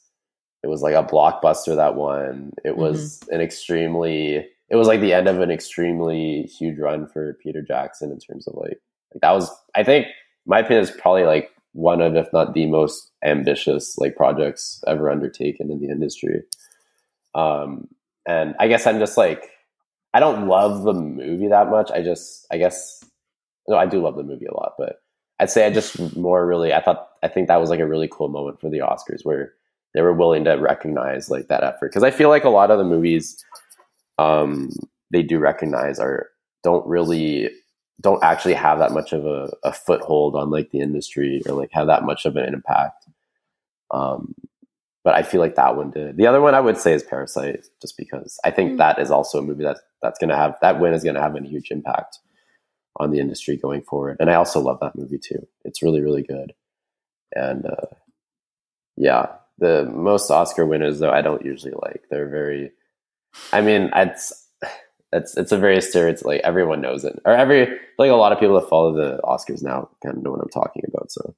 it 0.63 0.69
was 0.69 0.83
like 0.83 0.95
a 0.95 1.05
blockbuster 1.05 1.77
that 1.77 1.97
one. 1.97 2.53
It 2.65 2.77
was 2.77 3.21
mm-hmm. 3.21 3.35
an 3.35 3.41
extremely. 3.41 4.47
It 4.69 4.77
was 4.77 4.89
like 4.89 5.01
the 5.01 5.13
end 5.13 5.29
of 5.29 5.41
an 5.41 5.51
extremely 5.51 6.45
huge 6.45 6.79
run 6.79 7.07
for 7.07 7.39
Peter 7.43 7.61
Jackson 7.61 8.11
in 8.11 8.19
terms 8.19 8.47
of 8.47 8.55
like 8.55 8.81
like 9.13 9.21
that 9.21 9.33
was, 9.33 9.51
I 9.75 9.83
think, 9.83 10.07
my 10.47 10.61
opinion 10.61 10.85
is 10.85 10.91
probably 10.91 11.25
like 11.25 11.51
one 11.73 12.01
of, 12.01 12.17
if 12.17 12.33
not 12.33 12.55
the 12.55 12.67
most 12.67 13.11
ambitious 13.25 13.97
like 13.99 14.17
projects 14.17 14.83
ever 14.87 15.11
undertaken 15.11 15.71
in 15.71 15.81
the 15.81 15.89
industry. 15.89 16.43
Um, 17.35 17.89
and 18.27 18.55
I 18.59 18.69
guess 18.69 18.87
I'm 18.87 18.99
just 18.99 19.17
like, 19.17 19.51
I 20.15 20.21
don't 20.21 20.47
love 20.47 20.85
the 20.85 20.93
movie 20.93 21.49
that 21.49 21.71
much. 21.71 21.91
I 21.91 22.03
just, 22.03 22.47
I 22.51 22.59
guess, 22.59 23.03
no, 23.69 23.77
I 23.77 23.87
do 23.87 24.01
love 24.01 24.17
the 24.17 24.23
movie 24.23 24.47
a 24.47 24.55
lot, 24.55 24.75
but 24.79 24.97
I'd 25.41 25.51
say 25.51 25.67
I 25.67 25.71
just 25.71 26.17
more 26.17 26.47
really, 26.47 26.73
I 26.73 26.83
thought, 26.83 27.09
I 27.23 27.29
think 27.29 27.49
that 27.49 27.61
was 27.61 27.71
like 27.71 27.81
a 27.81 27.87
really 27.87 28.09
cool 28.11 28.29
moment 28.29 28.61
for 28.61 28.69
the 28.69 28.79
Oscars 28.79 29.25
where 29.25 29.55
they 29.95 30.03
were 30.03 30.13
willing 30.13 30.45
to 30.45 30.53
recognize 30.53 31.31
like 31.31 31.49
that 31.49 31.63
effort 31.63 31.91
because 31.91 32.03
I 32.03 32.11
feel 32.11 32.29
like 32.29 32.45
a 32.45 32.51
lot 32.51 32.71
of 32.71 32.79
the 32.79 32.85
movies 32.85 33.43
um, 34.19 34.71
they 35.11 35.23
do 35.23 35.39
recognize 35.39 35.99
are 35.99 36.29
don't 36.63 36.87
really 36.87 37.51
don't 38.01 38.23
actually 38.23 38.55
have 38.55 38.79
that 38.79 38.93
much 38.93 39.13
of 39.13 39.27
a, 39.27 39.51
a 39.63 39.73
foothold 39.73 40.35
on 40.35 40.51
like 40.51 40.71
the 40.71 40.81
industry 40.81 41.43
or 41.47 41.55
like 41.55 41.71
have 41.73 41.87
that 41.87 42.05
much 42.05 42.25
of 42.25 42.37
an 42.37 42.53
impact. 42.53 43.07
Um, 43.91 44.35
but 45.05 45.15
I 45.15 45.23
feel 45.23 45.41
like 45.41 45.57
that 45.57 45.77
one 45.77 45.91
did. 45.91 46.17
The 46.17 46.27
other 46.27 46.41
one 46.41 46.55
I 46.55 46.61
would 46.61 46.79
say 46.79 46.95
is 46.95 47.03
Parasite, 47.03 47.67
just 47.81 47.97
because 47.97 48.39
I 48.45 48.51
think 48.51 48.73
mm. 48.73 48.79
that 48.79 48.99
is 48.99 49.11
also 49.11 49.39
a 49.39 49.43
movie 49.43 49.65
that 49.65 49.79
that's 50.01 50.19
going 50.19 50.31
to 50.31 50.37
have 50.37 50.57
that 50.63 50.81
win 50.81 50.95
is 50.95 51.05
going 51.05 51.17
to 51.17 51.21
have 51.21 51.37
a 51.37 51.43
huge 51.43 51.71
impact 51.71 52.19
on 52.97 53.11
the 53.11 53.21
industry 53.21 53.57
going 53.57 53.83
forward. 53.83 54.17
And 54.21 54.31
I 54.31 54.35
also 54.35 54.61
love 54.61 54.79
that 54.81 54.97
movie 54.97 55.19
too. 55.19 55.47
It's 55.65 55.83
really 55.83 56.01
really 56.01 56.23
good. 56.23 56.55
And 57.35 57.67
uh, 57.67 57.87
yeah, 58.97 59.27
the 59.63 59.89
most 59.91 60.31
Oscar 60.31 60.67
winners 60.67 60.99
though 60.99 61.11
I 61.11 61.23
don't 61.23 61.45
usually 61.45 61.73
like. 61.81 62.03
They're 62.11 62.29
very. 62.29 62.73
I 63.53 63.63
mean, 63.63 63.91
it's 63.95 64.47
it's 65.13 65.37
it's 65.37 65.53
a 65.53 65.59
very 65.59 65.77
stereotypical. 65.79 66.27
Like 66.27 66.41
everyone 66.43 66.81
knows 66.81 67.05
it, 67.05 67.19
or 67.25 67.33
every 67.33 67.79
like 67.99 68.11
a 68.11 68.15
lot 68.15 68.33
of 68.33 68.41
people 68.41 68.61
that 68.61 68.69
follow 68.69 68.93
the 68.93 69.21
Oscars 69.25 69.63
now 69.63 69.89
kind 70.03 70.17
of 70.17 70.23
know 70.23 70.33
what 70.33 70.41
I'm 70.41 70.49
talking 70.49 70.83
about. 70.89 71.13
So 71.13 71.35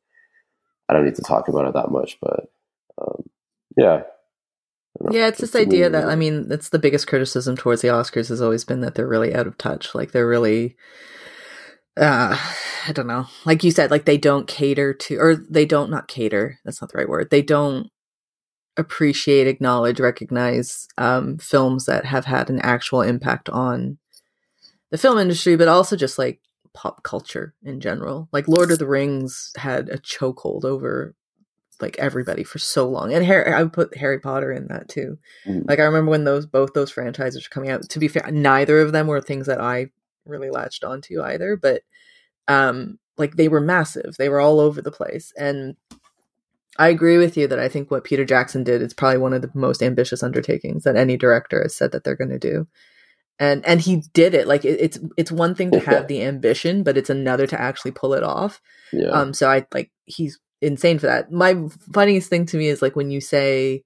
I 0.89 0.95
don't 0.95 1.05
need 1.05 1.17
to 1.17 1.23
talk 1.23 1.49
about 1.49 1.67
it 1.67 1.75
that 1.75 1.91
much, 1.91 2.19
but 2.21 2.51
um, 3.01 3.25
yeah. 3.77 4.03
Yeah, 5.11 5.27
it's 5.27 5.41
this 5.41 5.57
idea 5.57 5.91
that 5.91 6.09
I 6.09 6.15
mean, 6.15 6.47
it's 6.51 6.69
the 6.69 6.79
biggest 6.79 7.09
criticism 7.09 7.57
towards 7.57 7.83
the 7.83 7.89
Oscars 7.89 8.29
has 8.29 8.41
always 8.41 8.65
been 8.65 8.81
that 8.81 8.95
they're 8.95 9.09
really 9.09 9.35
out 9.35 9.47
of 9.47 9.59
touch. 9.59 9.95
Like 9.95 10.13
they're 10.13 10.27
really 10.27 10.77
uh 11.97 12.39
I 12.87 12.93
don't 12.93 13.09
know. 13.09 13.27
Like 13.45 13.65
you 13.65 13.71
said, 13.71 13.91
like 13.91 14.05
they 14.05 14.19
don't 14.19 14.47
cater 14.47 14.95
to 14.95 15.17
or 15.17 15.37
they 15.37 15.67
don't 15.67 15.91
not 15.91 16.07
cater, 16.07 16.59
that's 16.65 16.81
not 16.81 16.93
the 16.93 16.99
right 16.99 17.09
word. 17.09 17.31
They 17.31 17.43
don't 17.43 17.91
appreciate, 18.77 19.47
acknowledge, 19.47 20.01
recognize 20.01 20.89
um 20.99 21.39
films 21.39 21.87
that 21.87 22.05
have 22.05 22.25
had 22.25 22.51
an 22.51 22.61
actual 22.61 23.03
impact 23.03 23.49
on 23.49 23.99
the 24.91 24.99
film 24.99 25.19
industry, 25.19 25.57
but 25.57 25.69
also 25.69 25.97
just 25.97 26.19
like 26.19 26.41
pop 26.73 27.03
culture 27.03 27.55
in 27.63 27.81
general. 27.81 28.29
Like 28.33 28.49
Lord 28.49 28.71
of 28.71 28.79
the 28.79 28.87
Rings 28.87 29.53
had 29.57 29.89
a 29.89 29.99
chokehold 29.99 30.65
over 30.65 31.15
like 31.81 31.99
everybody 31.99 32.45
for 32.45 32.59
so 32.59 32.89
long. 32.89 33.13
And 33.13 33.25
Harry, 33.25 33.53
I 33.53 33.63
would 33.63 33.73
put 33.73 33.97
Harry 33.97 34.21
Potter 34.21 34.53
in 34.53 34.69
that 34.69 34.89
too. 34.89 35.19
Mm. 35.47 35.69
Like 35.69 35.79
I 35.79 35.85
remember 35.85 36.11
when 36.11 36.25
those 36.25 36.47
both 36.47 36.73
those 36.75 36.91
franchises 36.91 37.45
were 37.45 37.53
coming 37.53 37.71
out. 37.71 37.89
To 37.89 37.99
be 37.99 38.09
fair, 38.09 38.29
neither 38.31 38.81
of 38.81 38.93
them 38.93 39.07
were 39.07 39.21
things 39.21 39.47
that 39.47 39.61
I 39.61 39.87
really 40.27 40.51
latched 40.51 40.85
onto 40.85 41.23
either, 41.23 41.57
but 41.57 41.83
um 42.49 42.99
like 43.17 43.37
they 43.37 43.49
were 43.49 43.61
massive. 43.61 44.17
They 44.19 44.29
were 44.29 44.41
all 44.41 44.61
over 44.61 44.83
the 44.83 44.91
place. 44.91 45.33
And 45.37 45.77
I 46.79 46.89
agree 46.89 47.19
with 47.19 47.37
you 47.37 47.47
that 47.47 47.59
I 47.59 47.69
think 47.69 47.91
what 47.91 48.05
Peter 48.05 48.25
Jackson 48.25 48.65
did 48.65 48.83
is 48.83 48.95
probably 48.95 49.19
one 49.19 49.33
of 49.33 49.43
the 49.43 49.51
most 49.55 49.83
ambitious 49.83 50.23
undertakings 50.23 50.85
that 50.85 50.97
any 50.97 51.17
director 51.17 51.63
has 51.63 51.75
said 51.75 51.93
that 51.93 52.05
they're 52.05 52.17
going 52.17 52.31
to 52.31 52.39
do. 52.39 52.67
And 53.39 53.65
and 53.67 53.81
he 53.81 54.03
did 54.13 54.35
it. 54.35 54.47
Like 54.47 54.65
it, 54.65 54.81
it's 54.81 54.99
it's 55.17 55.33
one 55.33 55.55
thing 55.55 55.73
to 55.73 55.81
have 55.81 56.07
the 56.09 56.23
ambition, 56.23 56.83
but 56.83 56.97
it's 56.97 57.11
another 57.11 57.47
to 57.49 57.61
actually 57.61 57.91
pull 57.91 58.15
it 58.15 58.23
off. 58.23 58.61
Yeah. 58.93 59.09
Um 59.09 59.35
so 59.35 59.51
I 59.51 59.67
like 59.73 59.91
he's 60.05 60.39
insane 60.63 60.99
for 60.99 61.07
that. 61.07 61.33
My 61.33 61.57
funniest 61.93 62.31
thing 62.31 62.47
to 62.47 62.57
me 62.57 62.69
is 62.69 62.81
like 62.81 62.97
when 62.97 63.11
you 63.11 63.21
say 63.21 63.83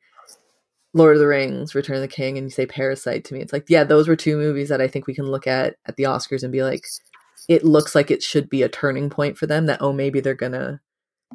Lord 0.95 1.17
of 1.17 1.21
the 1.21 1.27
Rings, 1.27 1.75
Return 1.75 1.97
of 1.97 2.03
the 2.03 2.09
King, 2.09 2.39
and 2.39 2.47
you 2.47 2.51
say 2.51 2.67
Parasite 2.67 3.25
to 3.25 3.35
me, 3.35 3.41
it's 3.41 3.53
like, 3.53 3.67
yeah, 3.69 3.85
those 3.85 4.09
were 4.09 4.17
two 4.17 4.37
movies 4.37 4.69
that 4.71 4.81
I 4.81 4.89
think 4.89 5.07
we 5.07 5.15
can 5.15 5.27
look 5.27 5.47
at 5.47 5.77
at 5.87 5.97
the 5.97 6.05
Oscars 6.05 6.43
and 6.43 6.53
be 6.53 6.63
like, 6.63 6.83
it 7.49 7.65
looks 7.65 7.95
like 7.95 8.11
it 8.11 8.23
should 8.23 8.49
be 8.49 8.63
a 8.63 8.69
turning 8.69 9.11
point 9.11 9.37
for 9.37 9.47
them 9.47 9.67
that, 9.67 9.83
oh, 9.83 9.93
maybe 9.93 10.21
they're 10.21 10.35
gonna, 10.35 10.81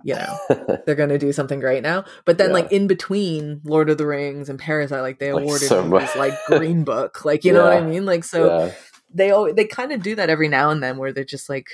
you 0.04 0.16
know, 0.16 0.38
they're 0.86 0.96
gonna 0.96 1.18
do 1.18 1.32
something 1.32 1.60
great 1.60 1.84
now. 1.84 2.06
But 2.26 2.38
then, 2.38 2.50
yeah. 2.50 2.54
like, 2.54 2.72
in 2.72 2.88
between 2.88 3.62
Lord 3.64 3.90
of 3.90 3.98
the 3.98 4.08
Rings 4.08 4.50
and 4.50 4.60
Parasite, 4.60 5.02
like, 5.02 5.20
they 5.20 5.34
like 5.34 5.44
awarded 5.44 5.68
so 5.68 5.86
movies 5.86 6.16
like 6.16 6.34
Green 6.48 6.84
Book, 6.86 7.26
like, 7.26 7.44
you 7.44 7.54
yeah. 7.54 7.60
know 7.60 7.66
what 7.66 7.74
I 7.74 7.82
mean? 7.82 8.06
Like, 8.06 8.24
so 8.24 8.48
yeah. 8.48 8.72
they, 9.14 9.54
they 9.54 9.66
kind 9.66 9.92
of 9.92 10.02
do 10.02 10.16
that 10.16 10.30
every 10.30 10.48
now 10.48 10.70
and 10.70 10.82
then 10.82 10.98
where 10.98 11.14
they're 11.14 11.24
just 11.24 11.50
like, 11.50 11.68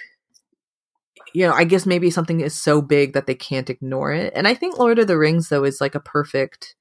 you 1.33 1.45
know, 1.45 1.53
I 1.53 1.63
guess 1.63 1.85
maybe 1.85 2.09
something 2.09 2.41
is 2.41 2.59
so 2.59 2.81
big 2.81 3.13
that 3.13 3.27
they 3.27 3.35
can't 3.35 3.69
ignore 3.69 4.11
it. 4.11 4.33
And 4.35 4.47
I 4.47 4.53
think 4.53 4.77
Lord 4.77 4.99
of 4.99 5.07
the 5.07 5.17
Rings 5.17 5.49
though 5.49 5.63
is 5.63 5.81
like 5.81 5.95
a 5.95 5.99
perfect 5.99 6.75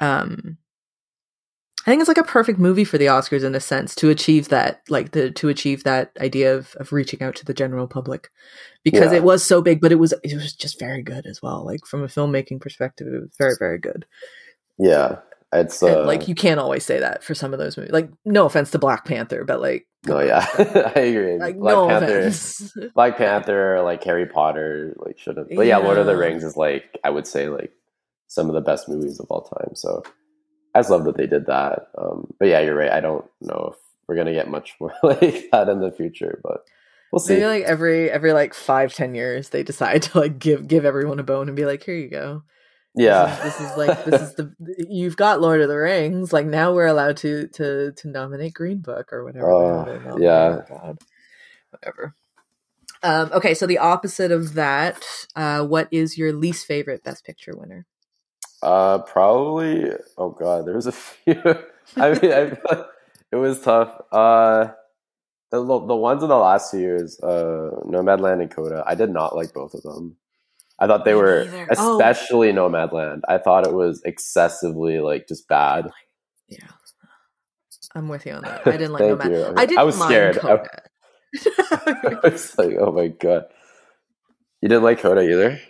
um 0.00 0.58
I 1.86 1.90
think 1.90 2.00
it's 2.00 2.08
like 2.08 2.18
a 2.18 2.24
perfect 2.24 2.58
movie 2.58 2.84
for 2.84 2.96
the 2.96 3.06
Oscars 3.06 3.44
in 3.44 3.54
a 3.54 3.60
sense 3.60 3.94
to 3.96 4.08
achieve 4.08 4.48
that 4.48 4.80
like 4.88 5.10
the 5.10 5.30
to 5.32 5.48
achieve 5.48 5.84
that 5.84 6.12
idea 6.18 6.54
of 6.54 6.74
of 6.76 6.92
reaching 6.92 7.22
out 7.22 7.36
to 7.36 7.44
the 7.44 7.52
general 7.52 7.86
public 7.86 8.30
because 8.82 9.12
yeah. 9.12 9.18
it 9.18 9.24
was 9.24 9.44
so 9.44 9.60
big 9.60 9.80
but 9.82 9.92
it 9.92 9.96
was 9.96 10.14
it 10.24 10.34
was 10.34 10.54
just 10.54 10.78
very 10.80 11.02
good 11.02 11.26
as 11.26 11.42
well 11.42 11.64
like 11.64 11.84
from 11.86 12.02
a 12.02 12.06
filmmaking 12.06 12.60
perspective 12.60 13.06
it 13.06 13.20
was 13.20 13.34
very 13.38 13.54
very 13.58 13.78
good. 13.78 14.06
Yeah. 14.78 15.18
It's 15.52 15.82
uh, 15.82 15.98
and, 15.98 16.06
like 16.06 16.26
you 16.26 16.34
can't 16.34 16.58
always 16.58 16.84
say 16.84 16.98
that 16.98 17.22
for 17.22 17.34
some 17.34 17.52
of 17.52 17.60
those 17.60 17.76
movies. 17.76 17.92
Like 17.92 18.10
no 18.24 18.46
offense 18.46 18.72
to 18.72 18.78
Black 18.78 19.04
Panther, 19.04 19.44
but 19.44 19.60
like 19.60 19.86
oh 20.08 20.20
yeah, 20.20 20.44
I 20.96 21.00
agree. 21.00 21.38
Like, 21.38 21.56
Black 21.56 21.74
no 21.74 21.88
Panther, 21.88 22.18
offense. 22.18 22.76
Black 22.94 23.16
Panther, 23.16 23.80
like 23.82 24.02
Harry 24.02 24.26
Potter, 24.26 24.96
like 24.98 25.16
should 25.16 25.36
have. 25.36 25.48
But 25.48 25.66
yeah. 25.66 25.78
yeah, 25.78 25.84
Lord 25.84 25.98
of 25.98 26.06
the 26.06 26.16
Rings 26.16 26.42
is 26.42 26.56
like 26.56 26.98
I 27.04 27.10
would 27.10 27.28
say 27.28 27.48
like 27.48 27.72
some 28.26 28.48
of 28.48 28.54
the 28.54 28.60
best 28.60 28.88
movies 28.88 29.20
of 29.20 29.26
all 29.30 29.42
time. 29.42 29.76
So 29.76 30.02
I 30.74 30.80
just 30.80 30.90
love 30.90 31.04
that 31.04 31.16
they 31.16 31.26
did 31.26 31.46
that. 31.46 31.88
Um, 31.96 32.32
but 32.38 32.48
yeah, 32.48 32.60
you're 32.60 32.74
right. 32.74 32.90
I 32.90 33.00
don't 33.00 33.24
know 33.40 33.72
if 33.72 33.78
we're 34.08 34.16
gonna 34.16 34.32
get 34.32 34.50
much 34.50 34.74
more 34.80 34.94
like 35.02 35.50
that 35.52 35.68
in 35.68 35.80
the 35.80 35.92
future, 35.92 36.40
but 36.42 36.64
we'll 37.12 37.20
see. 37.20 37.34
Maybe 37.34 37.46
like 37.46 37.64
every 37.64 38.10
every 38.10 38.32
like 38.32 38.54
five 38.54 38.94
ten 38.94 39.14
years 39.14 39.50
they 39.50 39.62
decide 39.62 40.02
to 40.04 40.18
like 40.18 40.38
give 40.38 40.68
give 40.68 40.84
everyone 40.84 41.18
a 41.18 41.24
bone 41.24 41.48
and 41.48 41.56
be 41.56 41.66
like, 41.66 41.82
here 41.82 41.96
you 41.96 42.10
go. 42.10 42.42
Yeah, 42.96 43.26
this 43.42 43.54
is, 43.54 43.58
this 43.58 43.70
is 43.70 43.76
like 43.76 44.04
this 44.04 44.22
is 44.22 44.34
the 44.36 44.54
you've 44.88 45.16
got 45.16 45.40
Lord 45.40 45.60
of 45.60 45.68
the 45.68 45.76
Rings. 45.76 46.32
Like 46.32 46.46
now 46.46 46.72
we're 46.72 46.86
allowed 46.86 47.16
to 47.18 47.48
to 47.48 47.92
to 47.92 48.08
nominate 48.08 48.54
Green 48.54 48.78
Book 48.78 49.12
or 49.12 49.24
whatever. 49.24 49.52
Uh, 49.52 50.16
yeah, 50.18 50.60
oh, 50.60 50.64
God, 50.68 50.98
whatever. 51.70 52.14
Um, 53.02 53.30
okay, 53.34 53.52
so 53.52 53.66
the 53.66 53.78
opposite 53.78 54.30
of 54.30 54.54
that, 54.54 55.04
uh, 55.36 55.62
what 55.62 55.88
is 55.90 56.16
your 56.16 56.32
least 56.32 56.66
favorite 56.66 57.04
Best 57.04 57.24
Picture 57.26 57.52
winner? 57.54 57.84
Uh, 58.64 58.98
probably. 59.02 59.90
Oh 60.16 60.30
God, 60.30 60.66
there's 60.66 60.86
a 60.86 60.92
few. 60.92 61.42
I 61.96 62.18
mean, 62.18 62.32
I, 62.32 62.84
it 63.30 63.36
was 63.36 63.60
tough. 63.60 64.00
Uh, 64.10 64.68
the 65.50 65.62
the 65.62 65.94
ones 65.94 66.22
in 66.22 66.30
the 66.30 66.36
last 66.36 66.70
few 66.70 66.80
years, 66.80 67.20
uh, 67.20 67.70
Nomadland 67.84 68.40
and 68.40 68.50
Coda, 68.50 68.82
I 68.86 68.94
did 68.94 69.10
not 69.10 69.36
like 69.36 69.52
both 69.52 69.74
of 69.74 69.82
them. 69.82 70.16
I 70.78 70.86
thought 70.86 71.04
they 71.04 71.14
were 71.14 71.46
oh. 71.76 71.96
especially 71.98 72.50
oh. 72.50 72.54
Nomadland. 72.54 73.20
I 73.28 73.36
thought 73.36 73.66
it 73.66 73.74
was 73.74 74.00
excessively 74.04 74.98
like 75.00 75.28
just 75.28 75.46
bad. 75.46 75.90
Yeah, 76.48 76.66
I'm 77.94 78.08
with 78.08 78.24
you 78.24 78.32
on 78.32 78.42
that. 78.44 78.66
I 78.66 78.72
didn't 78.72 78.92
like 78.92 79.02
Nomad. 79.02 79.58
I 79.58 79.66
didn't. 79.66 79.78
I 79.78 79.84
was 79.84 80.00
scared. 80.00 80.38
I, 80.38 80.52
I 81.34 82.18
was 82.22 82.56
like, 82.56 82.76
oh 82.80 82.92
my 82.92 83.08
god, 83.08 83.44
you 84.62 84.70
didn't 84.70 84.84
like 84.84 85.00
Coda 85.00 85.20
either. 85.20 85.60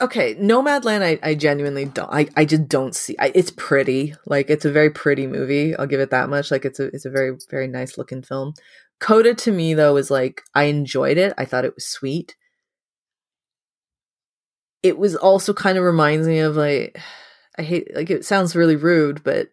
Okay, 0.00 0.34
Nomadland, 0.34 1.02
I, 1.02 1.18
I 1.22 1.34
genuinely 1.34 1.86
don't. 1.86 2.12
I, 2.12 2.28
I 2.36 2.44
just 2.44 2.68
don't 2.68 2.94
see. 2.94 3.16
I, 3.18 3.32
it's 3.34 3.50
pretty, 3.50 4.14
like 4.26 4.50
it's 4.50 4.66
a 4.66 4.72
very 4.72 4.90
pretty 4.90 5.26
movie. 5.26 5.74
I'll 5.74 5.86
give 5.86 6.00
it 6.00 6.10
that 6.10 6.28
much. 6.28 6.50
Like 6.50 6.64
it's 6.64 6.78
a 6.78 6.86
it's 6.94 7.06
a 7.06 7.10
very 7.10 7.36
very 7.50 7.68
nice 7.68 7.96
looking 7.96 8.22
film. 8.22 8.52
Coda 9.00 9.34
to 9.34 9.52
me 9.52 9.74
though 9.74 9.96
is 9.96 10.10
like 10.10 10.42
I 10.54 10.64
enjoyed 10.64 11.16
it. 11.16 11.32
I 11.38 11.44
thought 11.46 11.64
it 11.64 11.74
was 11.74 11.86
sweet 11.86 12.36
it 14.82 14.98
was 14.98 15.16
also 15.16 15.52
kind 15.52 15.78
of 15.78 15.84
reminds 15.84 16.26
me 16.26 16.38
of 16.40 16.56
like 16.56 16.98
I 17.58 17.62
hate 17.62 17.94
like 17.94 18.10
it 18.10 18.24
sounds 18.24 18.54
really 18.54 18.76
rude, 18.76 19.22
but 19.24 19.48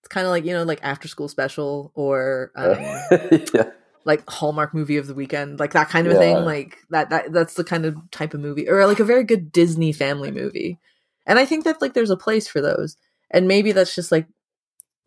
it's 0.00 0.08
kind 0.08 0.26
of 0.26 0.30
like 0.30 0.44
you 0.44 0.52
know 0.52 0.64
like 0.64 0.80
after 0.82 1.08
school 1.08 1.28
special 1.28 1.92
or 1.94 2.50
um, 2.56 2.78
yeah. 3.54 3.70
Like 4.04 4.28
Hallmark 4.28 4.74
movie 4.74 4.96
of 4.96 5.06
the 5.06 5.14
weekend, 5.14 5.58
like 5.58 5.72
that 5.72 5.88
kind 5.88 6.06
of 6.06 6.14
yeah. 6.14 6.18
thing. 6.18 6.36
Like 6.44 6.78
that 6.90 7.10
that 7.10 7.32
that's 7.32 7.54
the 7.54 7.64
kind 7.64 7.86
of 7.86 7.96
type 8.10 8.34
of 8.34 8.40
movie, 8.40 8.68
or 8.68 8.86
like 8.86 9.00
a 9.00 9.04
very 9.04 9.24
good 9.24 9.50
Disney 9.52 9.92
family 9.92 10.30
movie. 10.30 10.78
And 11.26 11.38
I 11.38 11.46
think 11.46 11.64
that 11.64 11.80
like 11.80 11.94
there's 11.94 12.10
a 12.10 12.16
place 12.16 12.46
for 12.46 12.60
those, 12.60 12.96
and 13.30 13.48
maybe 13.48 13.72
that's 13.72 13.94
just 13.94 14.12
like 14.12 14.26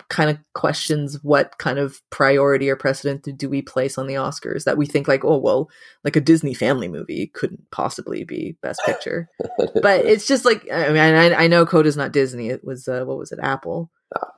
kind 0.09 0.29
of 0.29 0.37
questions 0.53 1.21
what 1.21 1.57
kind 1.57 1.77
of 1.77 2.01
priority 2.11 2.69
or 2.69 2.77
precedent 2.77 3.27
do 3.37 3.49
we 3.49 3.61
place 3.61 3.97
on 3.97 4.07
the 4.07 4.13
Oscars 4.13 4.63
that 4.63 4.77
we 4.77 4.85
think 4.85 5.07
like, 5.07 5.25
oh 5.25 5.37
well, 5.37 5.69
like 6.03 6.15
a 6.15 6.21
Disney 6.21 6.53
family 6.53 6.87
movie 6.87 7.31
couldn't 7.33 7.69
possibly 7.71 8.23
be 8.23 8.57
Best 8.61 8.81
Picture, 8.85 9.29
but 9.81 10.05
it's 10.05 10.27
just 10.27 10.45
like 10.45 10.67
I 10.71 10.87
mean 10.89 10.97
I, 10.97 11.43
I 11.43 11.47
know 11.47 11.65
Coda's 11.65 11.97
not 11.97 12.13
Disney, 12.13 12.49
it 12.49 12.63
was 12.63 12.87
uh, 12.87 13.03
what 13.03 13.17
was 13.17 13.31
it 13.31 13.39
Apple, 13.41 13.91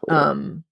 um, 0.10 0.64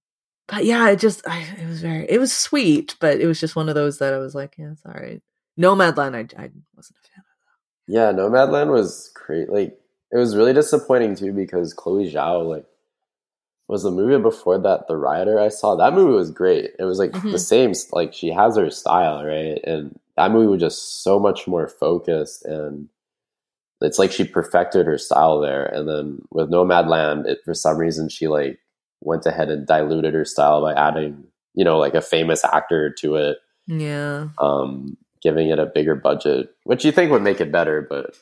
but 0.47 0.65
yeah, 0.65 0.89
it 0.89 0.99
just 0.99 1.27
I, 1.27 1.45
it 1.59 1.67
was 1.67 1.81
very 1.81 2.05
it 2.09 2.19
was 2.19 2.33
sweet, 2.33 2.95
but 2.99 3.19
it 3.19 3.27
was 3.27 3.39
just 3.39 3.55
one 3.55 3.69
of 3.69 3.75
those 3.75 3.99
that 3.99 4.13
I 4.13 4.17
was 4.17 4.35
like, 4.35 4.55
yeah, 4.57 4.71
it's 4.71 4.85
all 4.85 4.93
right. 4.93 5.21
Nomadland, 5.59 6.15
I 6.15 6.41
I 6.41 6.49
wasn't 6.75 6.99
a 6.99 7.07
fan 7.07 7.19
of 7.19 7.35
that. 7.45 7.87
Yeah, 7.87 8.11
Nomadland 8.11 8.71
was 8.71 9.11
great. 9.13 9.49
Like 9.49 9.77
it 10.11 10.17
was 10.17 10.35
really 10.35 10.53
disappointing 10.53 11.15
too 11.15 11.33
because 11.33 11.73
Chloe 11.73 12.11
Zhao 12.11 12.47
like 12.47 12.65
was 13.67 13.83
the 13.83 13.91
movie 13.91 14.21
before 14.21 14.57
that 14.57 14.87
the 14.87 14.95
Rider 14.95 15.37
i 15.37 15.49
saw 15.49 15.75
that 15.75 15.93
movie 15.93 16.13
was 16.13 16.31
great 16.31 16.71
it 16.79 16.85
was 16.85 16.99
like 16.99 17.11
mm-hmm. 17.11 17.31
the 17.31 17.37
same 17.37 17.73
like 17.91 18.13
she 18.13 18.29
has 18.29 18.55
her 18.55 18.69
style 18.69 19.25
right 19.25 19.59
and 19.65 19.99
that 20.15 20.31
movie 20.31 20.47
was 20.47 20.61
just 20.61 21.03
so 21.03 21.19
much 21.19 21.47
more 21.47 21.67
focused 21.67 22.45
and 22.45 22.87
it's 23.81 23.99
like 23.99 24.11
she 24.11 24.23
perfected 24.23 24.85
her 24.85 24.97
style 24.97 25.39
there. 25.39 25.65
And 25.65 25.87
then 25.87 26.21
with 26.31 26.49
Nomadland, 26.49 27.27
it 27.27 27.39
for 27.45 27.53
some 27.53 27.77
reason 27.77 28.09
she 28.09 28.27
like 28.27 28.59
went 29.01 29.25
ahead 29.25 29.49
and 29.49 29.67
diluted 29.67 30.13
her 30.13 30.25
style 30.25 30.61
by 30.61 30.73
adding, 30.73 31.23
you 31.53 31.63
know, 31.63 31.77
like 31.77 31.93
a 31.93 32.01
famous 32.01 32.43
actor 32.43 32.93
to 32.99 33.15
it. 33.15 33.37
Yeah. 33.67 34.29
Um, 34.39 34.97
giving 35.21 35.49
it 35.49 35.59
a 35.59 35.65
bigger 35.65 35.95
budget, 35.95 36.49
which 36.63 36.85
you 36.85 36.91
think 36.91 37.11
would 37.11 37.23
make 37.23 37.41
it 37.41 37.51
better, 37.51 37.85
but 37.89 38.15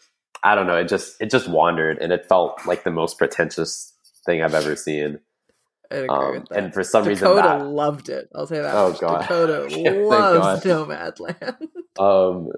I 0.44 0.56
don't 0.56 0.68
know. 0.68 0.78
It 0.78 0.88
just 0.88 1.20
it 1.22 1.30
just 1.32 1.48
wandered, 1.48 1.98
and 2.00 2.12
it 2.12 2.28
felt 2.28 2.66
like 2.66 2.84
the 2.84 2.92
most 2.92 3.18
pretentious 3.18 3.94
thing 4.26 4.42
I've 4.42 4.54
ever 4.54 4.76
seen. 4.76 5.20
Um, 5.92 6.46
and 6.52 6.74
for 6.74 6.84
some 6.84 7.04
Dakota 7.04 7.26
reason, 7.26 7.36
that, 7.36 7.66
loved 7.66 8.10
it. 8.10 8.30
I'll 8.34 8.48
say 8.48 8.60
that. 8.60 8.74
Oh, 8.74 8.90
much. 8.90 9.02
God. 9.02 9.22
Dakota 9.22 9.92
loves 10.08 10.64
God. 10.64 10.88
Nomadland. 10.90 11.58
um, 12.00 12.52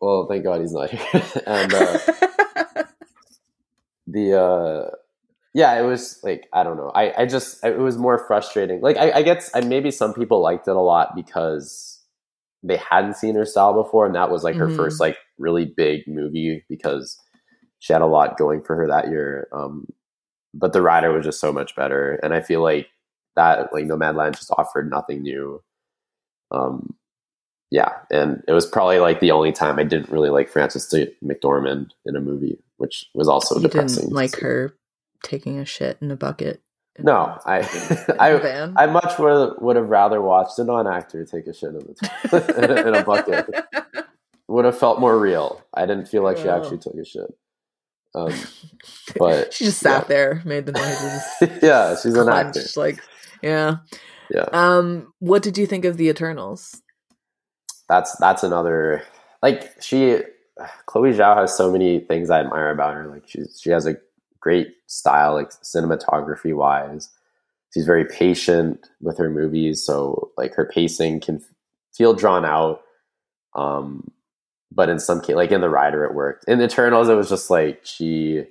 well, 0.00 0.26
thank 0.28 0.44
God 0.44 0.60
he's 0.60 0.72
not 0.72 0.90
here. 0.90 1.02
and 1.46 1.74
uh, 1.74 1.98
the 4.06 4.40
uh, 4.40 4.90
yeah, 5.54 5.78
it 5.80 5.84
was 5.84 6.20
like 6.22 6.48
I 6.52 6.62
don't 6.62 6.76
know. 6.76 6.90
I 6.94 7.22
I 7.22 7.26
just 7.26 7.64
it 7.64 7.78
was 7.78 7.98
more 7.98 8.18
frustrating. 8.26 8.80
Like 8.80 8.96
I, 8.96 9.12
I 9.12 9.22
guess 9.22 9.50
I, 9.54 9.60
maybe 9.62 9.90
some 9.90 10.14
people 10.14 10.40
liked 10.42 10.68
it 10.68 10.76
a 10.76 10.80
lot 10.80 11.14
because 11.16 12.00
they 12.62 12.76
hadn't 12.76 13.16
seen 13.16 13.34
her 13.36 13.46
style 13.46 13.72
before, 13.82 14.06
and 14.06 14.14
that 14.14 14.30
was 14.30 14.44
like 14.44 14.56
her 14.56 14.68
Mhm. 14.68 14.76
first 14.76 15.00
like 15.00 15.16
really 15.38 15.64
big 15.64 16.06
movie 16.06 16.64
because 16.68 17.18
she 17.78 17.92
had 17.92 18.02
a 18.02 18.06
lot 18.06 18.36
going 18.38 18.62
for 18.62 18.76
her 18.76 18.86
that 18.86 19.08
year. 19.08 19.48
Um, 19.52 19.86
but 20.52 20.72
the 20.72 20.82
rider 20.82 21.12
was 21.12 21.24
just 21.24 21.40
so 21.40 21.52
much 21.52 21.74
better, 21.74 22.14
and 22.22 22.34
I 22.34 22.40
feel 22.40 22.62
like 22.62 22.88
that 23.36 23.72
like 23.72 23.84
Nomadland 23.86 24.36
just 24.36 24.50
offered 24.58 24.90
nothing 24.90 25.22
new. 25.22 25.62
Um, 26.50 26.94
yeah, 27.70 27.92
and 28.10 28.42
it 28.48 28.52
was 28.52 28.66
probably 28.66 28.98
like 28.98 29.20
the 29.20 29.30
only 29.30 29.52
time 29.52 29.78
I 29.78 29.84
didn't 29.84 30.10
really 30.10 30.30
like 30.30 30.48
Frances 30.48 30.92
McDormand 31.24 31.90
in 32.04 32.16
a 32.16 32.20
movie, 32.20 32.58
which 32.78 33.06
was 33.14 33.28
also 33.28 33.56
you 33.56 33.62
depressing. 33.62 34.04
didn't 34.04 34.14
like 34.14 34.36
her 34.40 34.74
taking 35.22 35.58
a 35.58 35.64
shit 35.64 35.98
in 36.00 36.10
a 36.10 36.16
bucket. 36.16 36.62
in 36.96 37.04
No, 37.06 37.38
I, 37.44 37.62
the 37.62 38.16
I, 38.20 38.36
van. 38.36 38.74
I 38.76 38.86
much 38.86 39.18
would 39.18 39.54
would 39.60 39.76
have 39.76 39.88
rather 39.88 40.20
watched 40.20 40.58
a 40.58 40.64
non-actor 40.64 41.24
take 41.24 41.46
a 41.46 41.54
shit 41.54 41.70
in, 41.70 41.78
the 41.78 42.54
in, 42.58 42.70
a, 42.70 42.88
in 42.88 42.94
a 42.94 43.04
bucket. 43.04 43.48
Would 44.48 44.64
have 44.64 44.78
felt 44.78 45.00
more 45.00 45.18
real. 45.18 45.62
I 45.72 45.86
didn't 45.86 46.06
feel 46.06 46.22
like 46.22 46.38
she 46.38 46.48
actually 46.48 46.78
took 46.78 46.94
a 46.94 47.04
shit. 47.04 47.32
Um, 48.12 48.34
but, 49.16 49.54
she 49.54 49.66
just 49.66 49.78
sat 49.78 50.02
yeah. 50.02 50.08
there, 50.08 50.42
made 50.44 50.66
the 50.66 50.72
noises. 50.72 51.62
yeah, 51.62 51.94
she's 51.96 52.16
an 52.16 52.28
actor. 52.28 52.60
like 52.76 53.00
yeah. 53.42 53.76
Yeah. 54.30 54.46
Um, 54.52 55.12
what 55.18 55.42
did 55.42 55.58
you 55.58 55.66
think 55.66 55.84
of 55.84 55.96
the 55.96 56.08
Eternals? 56.08 56.80
That's 57.88 58.16
that's 58.18 58.42
another 58.42 59.02
like 59.42 59.70
she. 59.80 60.18
Chloe 60.84 61.14
Zhao 61.14 61.36
has 61.36 61.56
so 61.56 61.72
many 61.72 62.00
things 62.00 62.28
I 62.28 62.40
admire 62.40 62.70
about 62.70 62.92
her. 62.92 63.06
Like 63.06 63.26
she's 63.26 63.58
she 63.62 63.70
has 63.70 63.86
a 63.86 63.96
great 64.40 64.68
style, 64.86 65.34
like 65.34 65.50
cinematography 65.50 66.54
wise. 66.54 67.10
She's 67.72 67.86
very 67.86 68.04
patient 68.04 68.88
with 69.00 69.16
her 69.18 69.30
movies, 69.30 69.84
so 69.84 70.32
like 70.36 70.54
her 70.54 70.64
pacing 70.64 71.20
can 71.20 71.40
feel 71.94 72.14
drawn 72.14 72.44
out. 72.44 72.80
Um, 73.54 74.10
but 74.72 74.88
in 74.88 74.98
some 74.98 75.20
case, 75.20 75.36
like 75.36 75.52
in 75.52 75.60
the 75.60 75.68
Rider, 75.68 76.04
it 76.04 76.14
worked. 76.14 76.44
In 76.48 76.60
Eternals, 76.60 77.08
it 77.08 77.14
was 77.14 77.28
just 77.28 77.50
like 77.50 77.80
she 77.84 78.44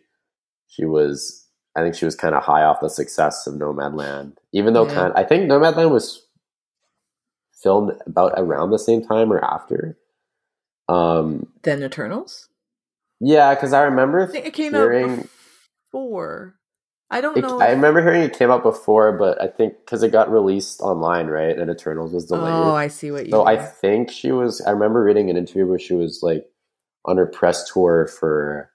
she 0.67 0.85
was. 0.85 1.45
I 1.75 1.81
think 1.81 1.95
she 1.95 2.05
was 2.05 2.15
kind 2.15 2.33
of 2.35 2.43
high 2.43 2.63
off 2.63 2.81
the 2.81 2.89
success 2.89 3.45
of 3.47 3.53
Nomadland, 3.55 4.33
even 4.53 4.73
though 4.73 4.87
Yeah. 4.87 4.93
kind. 4.95 5.13
I 5.15 5.23
think 5.23 5.49
Nomadland 5.49 5.91
was 5.91 6.25
filmed 7.61 7.91
about 8.05 8.33
around 8.37 8.71
the 8.71 8.79
same 8.79 9.05
time 9.05 9.31
or 9.31 9.43
after. 9.43 9.97
Um, 10.87 11.47
Then 11.63 11.83
Eternals? 11.83 12.47
yeah, 13.19 13.53
because 13.53 13.73
I 13.73 13.83
remember 13.83 14.23
I 14.23 14.31
think 14.31 14.45
it 14.45 14.53
came 14.53 14.73
hearing. 14.73 15.19
out 15.21 15.25
before. 15.91 16.55
I 17.11 17.21
don't 17.21 17.37
It, 17.37 17.41
know. 17.41 17.59
I 17.59 17.71
remember 17.71 18.01
hearing 18.03 18.21
it 18.21 18.37
came 18.37 18.51
out 18.51 18.61
before, 18.61 19.17
but 19.17 19.41
I 19.41 19.47
think 19.47 19.73
because 19.83 20.03
it 20.03 20.11
got 20.11 20.31
released 20.31 20.79
online, 20.81 21.27
right? 21.27 21.57
And 21.57 21.69
Eternals 21.71 22.13
was 22.13 22.25
delayed. 22.25 22.53
Oh, 22.53 22.75
I 22.75 22.87
see 22.87 23.09
what 23.11 23.25
you. 23.25 23.31
so 23.31 23.47
I 23.47 23.57
think 23.57 24.11
she 24.11 24.31
was. 24.31 24.61
I 24.61 24.71
remember 24.71 25.03
reading 25.03 25.29
an 25.29 25.37
interview 25.37 25.65
where 25.65 25.79
she 25.79 25.95
was 25.95 26.19
like 26.21 26.45
on 27.05 27.17
her 27.17 27.25
press 27.25 27.67
tour 27.71 28.05
for 28.07 28.69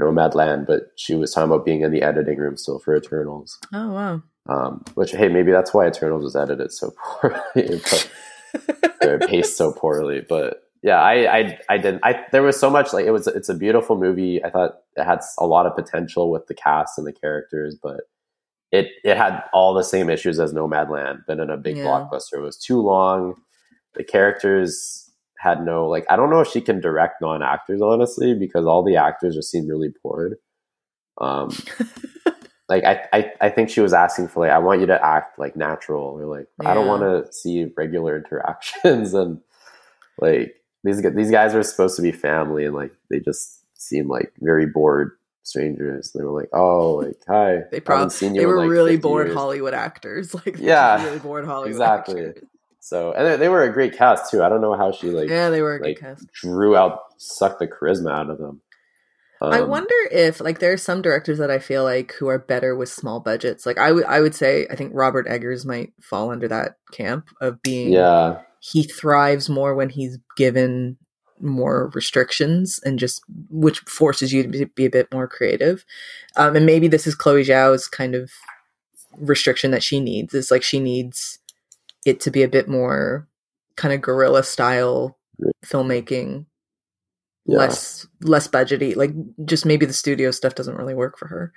Nomadland, 0.00 0.66
but 0.66 0.92
she 0.96 1.14
was 1.14 1.32
talking 1.32 1.50
about 1.52 1.66
being 1.66 1.82
in 1.82 1.90
the 1.92 2.02
editing 2.02 2.38
room 2.38 2.56
still 2.56 2.78
for 2.78 2.96
Eternals. 2.96 3.58
Oh 3.74 3.92
wow. 3.92 4.22
Um, 4.48 4.82
which 4.94 5.10
hey, 5.12 5.28
maybe 5.28 5.52
that's 5.52 5.74
why 5.74 5.86
Eternals 5.86 6.24
was 6.24 6.36
edited 6.36 6.72
so 6.72 6.92
poorly, 7.20 7.36
but- 7.54 8.10
or 9.04 9.18
paced 9.18 9.58
so 9.58 9.72
poorly. 9.72 10.24
But 10.26 10.62
yeah, 10.82 11.00
I, 11.00 11.38
I, 11.38 11.58
I 11.68 11.76
didn't. 11.78 12.00
I 12.04 12.24
there 12.32 12.42
was 12.42 12.58
so 12.58 12.70
much 12.70 12.92
like 12.92 13.04
it 13.06 13.10
was. 13.10 13.26
It's 13.26 13.48
a 13.48 13.54
beautiful 13.54 13.96
movie. 13.96 14.42
I 14.44 14.50
thought 14.50 14.78
it 14.96 15.04
had 15.04 15.20
a 15.38 15.46
lot 15.46 15.66
of 15.66 15.74
potential 15.74 16.30
with 16.30 16.46
the 16.46 16.54
cast 16.54 16.98
and 16.98 17.06
the 17.06 17.12
characters, 17.12 17.76
but 17.82 18.00
it 18.70 18.88
it 19.04 19.16
had 19.16 19.42
all 19.52 19.74
the 19.74 19.82
same 19.82 20.10
issues 20.10 20.38
as 20.38 20.52
Nomadland, 20.52 21.20
but 21.26 21.38
in 21.40 21.50
a 21.50 21.56
big 21.56 21.76
Yeah. 21.78 21.84
blockbuster. 21.84 22.34
It 22.34 22.42
was 22.42 22.56
too 22.58 22.80
long. 22.80 23.34
The 23.94 24.04
characters 24.04 25.10
had 25.38 25.64
no 25.64 25.88
like. 25.88 26.06
I 26.10 26.16
don't 26.16 26.30
know 26.30 26.40
if 26.40 26.48
she 26.48 26.60
can 26.60 26.80
direct 26.80 27.20
non 27.20 27.42
actors 27.42 27.80
honestly, 27.82 28.34
because 28.34 28.64
all 28.66 28.84
the 28.84 28.96
actors 28.96 29.34
just 29.34 29.50
seem 29.50 29.66
really 29.66 29.90
bored. 30.02 30.36
Um, 31.20 31.50
like 32.68 32.84
I, 32.84 33.00
I, 33.12 33.32
I 33.40 33.48
think 33.50 33.70
she 33.70 33.80
was 33.80 33.92
asking 33.92 34.28
for 34.28 34.40
like 34.40 34.52
I 34.52 34.58
want 34.58 34.80
you 34.80 34.86
to 34.86 35.04
act 35.04 35.38
like 35.38 35.56
natural 35.56 36.04
or 36.04 36.26
like 36.26 36.46
I 36.64 36.74
don't 36.74 36.86
want 36.86 37.02
to 37.02 37.32
see 37.32 37.66
regular 37.76 38.16
interactions 38.22 39.14
and 39.14 39.40
like 40.20 40.54
these 40.88 41.02
these 41.14 41.30
guys 41.30 41.54
were 41.54 41.62
supposed 41.62 41.96
to 41.96 42.02
be 42.02 42.12
family 42.12 42.64
and 42.64 42.74
like 42.74 42.92
they 43.10 43.20
just 43.20 43.64
seem 43.74 44.08
like 44.08 44.32
very 44.40 44.66
bored 44.66 45.12
strangers. 45.44 46.12
They 46.14 46.22
were 46.24 46.38
like, 46.38 46.50
oh, 46.52 46.94
like 46.96 47.18
hi, 47.28 47.60
They 47.70 47.80
probably 47.80 48.14
they 48.36 48.46
were 48.46 48.56
like, 48.58 48.70
really 48.70 48.96
bored 48.96 49.26
years." 49.26 49.34
Hollywood 49.34 49.74
actors. 49.74 50.34
Like 50.46 50.56
Yeah, 50.58 51.04
really 51.04 51.18
bored 51.18 51.44
Hollywood 51.46 51.82
exactly. 51.82 52.22
actors. 52.22 52.44
So 52.80 53.12
and 53.12 53.26
they, 53.26 53.36
they 53.36 53.48
were 53.48 53.62
a 53.64 53.72
great 53.72 53.96
cast 53.96 54.30
too. 54.30 54.42
I 54.42 54.48
don't 54.48 54.60
know 54.62 54.74
how 54.76 54.92
she 54.92 55.10
like 55.10 55.28
yeah, 55.28 55.50
they 55.50 55.62
were 55.62 55.76
a 55.76 55.80
like 55.80 55.98
cast. 56.00 56.26
drew 56.40 56.76
out 56.76 57.00
sucked 57.18 57.58
the 57.60 57.66
charisma 57.66 58.10
out 58.12 58.30
of 58.30 58.38
them. 58.38 58.60
I 59.50 59.60
Um, 59.60 59.70
wonder 59.70 59.94
if 60.10 60.40
like 60.40 60.58
there 60.58 60.72
are 60.72 60.76
some 60.78 61.02
directors 61.02 61.38
that 61.38 61.50
I 61.50 61.58
feel 61.58 61.84
like 61.84 62.12
who 62.14 62.28
are 62.28 62.38
better 62.38 62.76
with 62.76 62.88
small 62.88 63.20
budgets. 63.20 63.66
Like 63.66 63.78
I 63.78 63.92
would 63.92 64.04
I 64.04 64.20
would 64.20 64.34
say 64.34 64.66
I 64.70 64.76
think 64.76 64.92
Robert 64.94 65.26
Eggers 65.28 65.64
might 65.64 65.92
fall 66.02 66.30
under 66.30 66.48
that 66.48 66.76
camp 66.92 67.28
of 67.40 67.62
being 67.62 67.92
Yeah, 67.92 68.42
he 68.60 68.82
thrives 68.82 69.48
more 69.48 69.74
when 69.74 69.90
he's 69.90 70.18
given 70.36 70.96
more 71.40 71.90
restrictions 71.94 72.80
and 72.84 72.98
just 72.98 73.22
which 73.50 73.80
forces 73.80 74.32
you 74.32 74.42
to 74.42 74.66
be, 74.66 74.84
a 74.84 74.90
bit 74.90 75.12
more 75.12 75.28
creative. 75.28 75.84
Um, 76.36 76.56
and 76.56 76.66
maybe 76.66 76.88
this 76.88 77.06
is 77.06 77.14
Chloe 77.14 77.44
Zhao's 77.44 77.86
kind 77.86 78.14
of 78.14 78.30
restriction 79.16 79.70
that 79.70 79.82
she 79.82 80.00
needs. 80.00 80.34
It's 80.34 80.50
like 80.50 80.62
she 80.62 80.80
needs 80.80 81.38
it 82.04 82.20
to 82.20 82.30
be 82.30 82.42
a 82.42 82.48
bit 82.48 82.68
more 82.68 83.28
kind 83.76 83.94
of 83.94 84.00
guerrilla 84.00 84.42
style 84.42 85.16
filmmaking, 85.64 86.46
yeah. 87.46 87.58
less 87.58 88.06
less 88.20 88.48
budgety. 88.48 88.96
Like 88.96 89.12
just 89.44 89.66
maybe 89.66 89.86
the 89.86 89.92
studio 89.92 90.30
stuff 90.30 90.54
doesn't 90.54 90.76
really 90.76 90.94
work 90.94 91.18
for 91.18 91.28
her. 91.28 91.52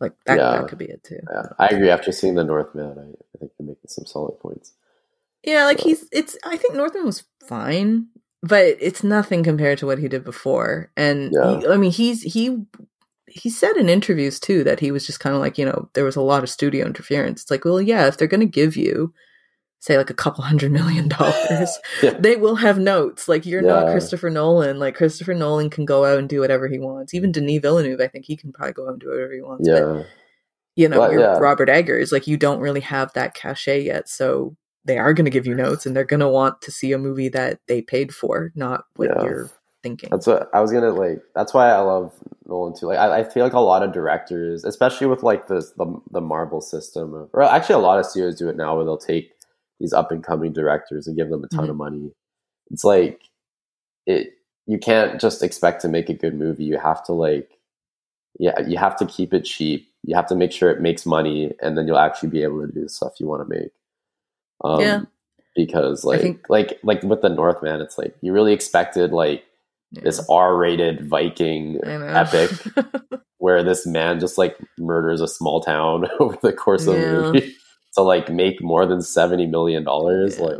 Like 0.00 0.12
that, 0.26 0.38
Yeah. 0.38 0.50
that 0.58 0.68
could 0.68 0.78
be 0.78 0.86
it 0.86 1.02
too. 1.02 1.18
Yeah, 1.32 1.46
I 1.58 1.66
agree. 1.68 1.90
After 1.90 2.12
seeing 2.12 2.34
the 2.34 2.44
Northman, 2.44 2.98
I, 2.98 3.02
I 3.02 3.38
think 3.38 3.52
you're 3.58 3.66
making 3.68 3.88
some 3.88 4.06
solid 4.06 4.38
points. 4.40 4.72
Yeah, 5.46 5.64
like 5.64 5.80
he's 5.80 6.04
it's 6.12 6.36
I 6.44 6.56
think 6.58 6.74
Northman 6.74 7.06
was 7.06 7.24
fine, 7.46 8.08
but 8.42 8.76
it's 8.80 9.02
nothing 9.04 9.42
compared 9.44 9.78
to 9.78 9.86
what 9.86 9.98
he 9.98 10.08
did 10.08 10.24
before. 10.24 10.90
And 10.96 11.32
Yeah. 11.32 11.60
he- 11.60 11.66
I 11.68 11.76
mean, 11.76 11.92
he's 11.92 12.22
he 12.22 12.64
he 13.28 13.48
said 13.50 13.76
in 13.76 13.88
interviews 13.88 14.40
too 14.40 14.64
that 14.64 14.80
he 14.80 14.90
was 14.90 15.06
just 15.06 15.20
kind 15.20 15.34
of 15.34 15.40
like, 15.40 15.56
you 15.58 15.64
know, 15.64 15.88
there 15.94 16.04
was 16.04 16.16
a 16.16 16.22
lot 16.22 16.42
of 16.42 16.48
studio 16.50 16.86
interference. 16.86 17.42
It's 17.42 17.50
like, 17.50 17.64
well, 17.64 17.80
yeah, 17.82 18.06
if 18.06 18.16
they're 18.16 18.28
going 18.28 18.40
to 18.40 18.46
give 18.46 18.76
you 18.76 19.12
say 19.78 19.98
like 19.98 20.10
a 20.10 20.14
couple 20.14 20.42
hundred 20.42 20.72
million 20.72 21.06
dollars, 21.18 21.78
Yeah. 22.02 22.14
they 22.18 22.36
will 22.36 22.56
have 22.56 22.78
notes. 22.78 23.28
Like 23.28 23.44
you're 23.46 23.62
not 23.62 23.92
Christopher 23.92 24.30
Nolan. 24.30 24.78
Like 24.80 24.96
Christopher 24.96 25.34
Nolan 25.34 25.70
can 25.70 25.84
go 25.84 26.04
out 26.04 26.18
and 26.18 26.28
do 26.28 26.40
whatever 26.40 26.66
he 26.66 26.78
wants. 26.78 27.14
Even 27.14 27.30
Denis 27.30 27.60
Villeneuve, 27.60 28.00
I 28.00 28.08
think 28.08 28.24
he 28.24 28.36
can 28.36 28.52
probably 28.52 28.72
go 28.72 28.86
out 28.86 28.92
and 28.92 29.00
do 29.00 29.10
whatever 29.10 29.32
he 29.32 29.42
wants. 29.42 29.68
But 29.68 29.76
Yeah, 29.76 30.02
you 30.74 30.88
know, 30.88 31.00
Well, 31.00 31.12
you're 31.12 31.20
yeah. 31.20 31.38
Robert 31.38 31.68
Eggers, 31.68 32.10
like 32.10 32.26
you 32.26 32.36
don't 32.36 32.58
really 32.60 32.80
have 32.80 33.12
that 33.12 33.34
cachet 33.34 33.82
yet. 33.82 34.08
So 34.08 34.56
they 34.86 34.98
are 34.98 35.12
going 35.12 35.24
to 35.24 35.30
give 35.30 35.46
you 35.46 35.54
notes 35.54 35.84
and 35.86 35.94
they're 35.96 36.04
going 36.04 36.20
to 36.20 36.28
want 36.28 36.62
to 36.62 36.70
see 36.70 36.92
a 36.92 36.98
movie 36.98 37.28
that 37.30 37.60
they 37.68 37.82
paid 37.82 38.14
for, 38.14 38.52
not 38.54 38.84
what 38.96 39.10
Yeah. 39.10 39.24
you're 39.24 39.50
thinking. 39.86 40.08
that's 40.10 40.26
what 40.26 40.48
I 40.52 40.60
was 40.60 40.72
gonna 40.72 40.92
like. 40.92 41.22
That's 41.34 41.54
why 41.54 41.70
I 41.70 41.78
love 41.80 42.12
Nolan 42.46 42.74
too. 42.74 42.86
Like, 42.86 42.98
I, 42.98 43.18
I 43.20 43.24
feel 43.24 43.44
like 43.44 43.52
a 43.52 43.60
lot 43.60 43.82
of 43.82 43.92
directors, 43.92 44.64
especially 44.64 45.06
with 45.06 45.22
like 45.22 45.48
this 45.48 45.70
the 45.72 45.86
the 46.10 46.20
Marvel 46.20 46.60
system, 46.60 47.14
of, 47.14 47.30
or 47.32 47.42
actually 47.42 47.76
a 47.76 47.78
lot 47.78 47.98
of 47.98 48.06
studios 48.06 48.36
do 48.36 48.48
it 48.48 48.56
now, 48.56 48.74
where 48.76 48.84
they'll 48.84 48.98
take 48.98 49.32
these 49.80 49.92
up 49.92 50.10
and 50.10 50.24
coming 50.24 50.52
directors 50.52 51.06
and 51.06 51.16
give 51.16 51.28
them 51.28 51.44
a 51.44 51.48
ton 51.48 51.64
of 51.64 51.70
mm-hmm. 51.70 51.78
money. 51.78 52.12
It's 52.70 52.84
like 52.84 53.20
it. 54.06 54.32
You 54.66 54.78
can't 54.78 55.20
just 55.20 55.42
expect 55.44 55.82
to 55.82 55.88
make 55.88 56.08
a 56.08 56.14
good 56.14 56.34
movie. 56.34 56.64
You 56.64 56.78
have 56.78 57.04
to 57.04 57.12
like, 57.12 57.50
yeah, 58.40 58.58
you 58.66 58.78
have 58.78 58.96
to 58.96 59.06
keep 59.06 59.32
it 59.32 59.44
cheap. 59.44 59.88
You 60.02 60.16
have 60.16 60.26
to 60.28 60.34
make 60.34 60.50
sure 60.50 60.70
it 60.70 60.80
makes 60.80 61.06
money, 61.06 61.52
and 61.62 61.78
then 61.78 61.86
you'll 61.86 61.98
actually 61.98 62.30
be 62.30 62.42
able 62.42 62.66
to 62.66 62.72
do 62.72 62.82
the 62.82 62.88
stuff 62.88 63.20
you 63.20 63.26
want 63.26 63.48
to 63.48 63.54
make. 63.54 63.70
Um, 64.62 64.80
Yeah. 64.80 65.00
Because 65.54 66.04
like 66.04 66.20
think- 66.20 66.50
like 66.50 66.78
like 66.82 67.02
with 67.02 67.22
the 67.22 67.30
Northman, 67.30 67.80
it's 67.80 67.96
like 67.96 68.14
you 68.20 68.32
really 68.32 68.52
expected 68.52 69.10
like 69.10 69.42
yeah. 69.92 70.02
this 70.04 70.20
R-rated 70.28 71.08
Viking 71.08 71.80
epic 71.84 72.50
where 73.38 73.62
this 73.62 73.86
man 73.86 74.20
just 74.20 74.36
like 74.36 74.58
murders 74.78 75.22
a 75.22 75.28
small 75.28 75.62
town 75.62 76.06
over 76.20 76.36
the 76.42 76.52
course 76.52 76.86
of 76.86 76.96
yeah. 76.96 77.04
the 77.04 77.22
movie 77.22 77.54
to 77.94 78.02
like 78.02 78.30
make 78.30 78.62
more 78.62 78.84
than 78.84 79.00
seventy 79.00 79.46
million 79.46 79.82
dollars. 79.82 80.38
Like, 80.38 80.58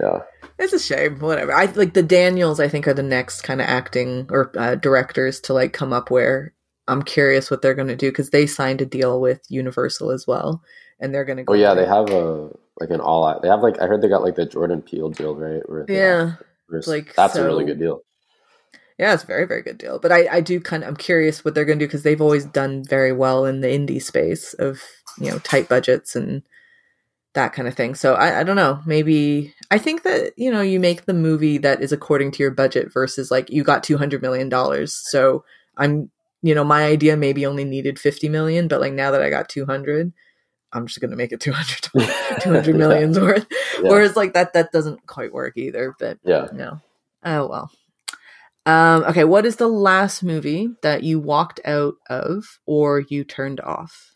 yeah. 0.00 0.20
It's 0.58 0.72
a 0.72 0.78
shame. 0.78 1.18
Whatever. 1.18 1.52
I 1.52 1.66
like 1.66 1.94
the 1.94 2.02
Daniels. 2.02 2.60
I 2.60 2.68
think 2.68 2.88
are 2.88 2.94
the 2.94 3.02
next 3.02 3.42
kind 3.42 3.60
of 3.60 3.68
acting 3.68 4.26
or 4.30 4.52
uh, 4.58 4.74
directors 4.74 5.40
to 5.42 5.54
like 5.54 5.72
come 5.72 5.92
up 5.92 6.10
where 6.10 6.54
I'm 6.88 7.02
curious 7.02 7.50
what 7.50 7.62
they're 7.62 7.74
going 7.74 7.88
to 7.88 7.96
do 7.96 8.10
because 8.10 8.30
they 8.30 8.46
signed 8.46 8.80
a 8.80 8.86
deal 8.86 9.20
with 9.20 9.40
Universal 9.48 10.10
as 10.10 10.26
well, 10.26 10.62
and 11.02 11.14
they're 11.14 11.24
going 11.24 11.38
to. 11.38 11.44
go 11.44 11.52
Oh 11.52 11.56
yeah, 11.56 11.74
there. 11.74 11.84
they 11.84 11.90
have 11.90 12.08
a 12.10 12.50
like 12.80 12.90
an 12.90 13.00
all 13.00 13.26
out. 13.26 13.42
They 13.42 13.48
have 13.48 13.62
like 13.62 13.80
I 13.80 13.86
heard 13.86 14.00
they 14.00 14.08
got 14.08 14.22
like 14.22 14.36
the 14.36 14.46
Jordan 14.46 14.80
Peele 14.80 15.10
deal, 15.10 15.34
right? 15.34 15.68
Where 15.68 15.84
yeah, 15.88 16.36
like 16.86 17.14
that's 17.14 17.34
so, 17.34 17.42
a 17.42 17.46
really 17.46 17.64
good 17.64 17.78
deal. 17.78 18.02
Yeah, 18.98 19.14
it's 19.14 19.24
a 19.24 19.26
very 19.26 19.46
very 19.46 19.62
good 19.62 19.78
deal. 19.78 19.98
But 19.98 20.12
I 20.12 20.28
I 20.30 20.40
do 20.40 20.60
kind 20.60 20.82
of 20.84 20.88
I'm 20.88 20.96
curious 20.96 21.44
what 21.44 21.54
they're 21.54 21.64
going 21.64 21.78
to 21.78 21.84
do 21.84 21.88
because 21.88 22.04
they've 22.04 22.20
always 22.20 22.44
done 22.44 22.84
very 22.84 23.12
well 23.12 23.44
in 23.44 23.60
the 23.60 23.68
indie 23.68 24.02
space 24.02 24.54
of 24.54 24.80
you 25.18 25.30
know 25.30 25.38
tight 25.40 25.68
budgets 25.68 26.16
and 26.16 26.42
that 27.34 27.52
kind 27.52 27.66
of 27.66 27.74
thing. 27.74 27.94
So 27.94 28.14
I, 28.14 28.40
I 28.40 28.42
don't 28.44 28.56
know. 28.56 28.80
Maybe 28.86 29.54
I 29.70 29.78
think 29.78 30.02
that 30.02 30.32
you 30.36 30.50
know 30.50 30.60
you 30.60 30.78
make 30.78 31.06
the 31.06 31.14
movie 31.14 31.58
that 31.58 31.82
is 31.82 31.92
according 31.92 32.32
to 32.32 32.42
your 32.42 32.50
budget 32.50 32.92
versus 32.92 33.30
like 33.30 33.50
you 33.50 33.64
got 33.64 33.82
two 33.82 33.98
hundred 33.98 34.22
million 34.22 34.48
dollars. 34.48 34.94
So 35.10 35.44
I'm 35.76 36.10
you 36.42 36.54
know 36.54 36.64
my 36.64 36.84
idea 36.84 37.16
maybe 37.16 37.46
only 37.46 37.64
needed 37.64 37.98
fifty 37.98 38.28
million, 38.28 38.68
but 38.68 38.80
like 38.80 38.92
now 38.92 39.10
that 39.10 39.22
I 39.22 39.30
got 39.30 39.48
two 39.48 39.66
hundred, 39.66 40.12
I'm 40.72 40.86
just 40.86 41.00
gonna 41.00 41.16
make 41.16 41.32
it 41.32 41.40
200, 41.40 42.40
200 42.40 42.76
million's 42.76 43.16
yeah. 43.16 43.22
worth. 43.22 43.46
Yeah. 43.82 43.90
Whereas 43.90 44.16
like 44.16 44.34
that 44.34 44.52
that 44.54 44.72
doesn't 44.72 45.06
quite 45.06 45.32
work 45.32 45.56
either. 45.56 45.94
But 45.98 46.18
yeah, 46.24 46.48
no. 46.52 46.80
Oh 47.24 47.46
well. 47.46 47.70
Um, 48.64 49.02
okay, 49.04 49.24
what 49.24 49.44
is 49.44 49.56
the 49.56 49.68
last 49.68 50.22
movie 50.22 50.68
that 50.82 51.02
you 51.02 51.18
walked 51.18 51.60
out 51.64 51.94
of 52.08 52.60
or 52.64 53.00
you 53.00 53.24
turned 53.24 53.60
off? 53.60 54.14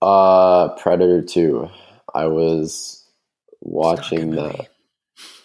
Uh, 0.00 0.70
Predator 0.70 1.22
Two. 1.22 1.70
I 2.12 2.26
was 2.26 3.04
watching 3.60 4.32
that. 4.32 4.68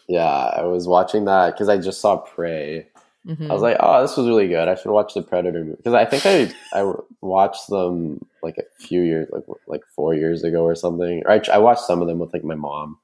Yeah, 0.07 0.25
I 0.25 0.63
was 0.63 0.87
watching 0.87 1.25
that 1.25 1.53
because 1.53 1.69
I 1.69 1.77
just 1.77 2.01
saw 2.01 2.17
Prey. 2.17 2.87
Mm-hmm. 3.27 3.51
I 3.51 3.53
was 3.53 3.61
like, 3.61 3.77
oh, 3.79 4.01
this 4.01 4.15
was 4.15 4.25
really 4.25 4.47
good. 4.47 4.67
I 4.67 4.75
should 4.75 4.89
watch 4.91 5.13
the 5.13 5.21
Predator 5.21 5.63
movie 5.63 5.75
because 5.75 5.93
I 5.93 6.05
think 6.05 6.25
I 6.25 6.79
I 6.79 6.93
watched 7.21 7.69
them 7.69 8.25
like 8.47 8.57
a 8.57 8.83
few 8.83 9.01
years, 9.01 9.27
like 9.31 9.43
like 9.67 9.81
four 9.95 10.15
years 10.15 10.43
ago 10.43 10.63
or 10.63 10.75
something. 10.75 11.23
Or 11.25 11.31
I, 11.31 11.41
I 11.53 11.57
watched 11.57 11.81
some 11.81 12.01
of 12.01 12.07
them 12.07 12.19
with 12.19 12.33
like 12.33 12.43
my 12.43 12.55
mom. 12.55 12.99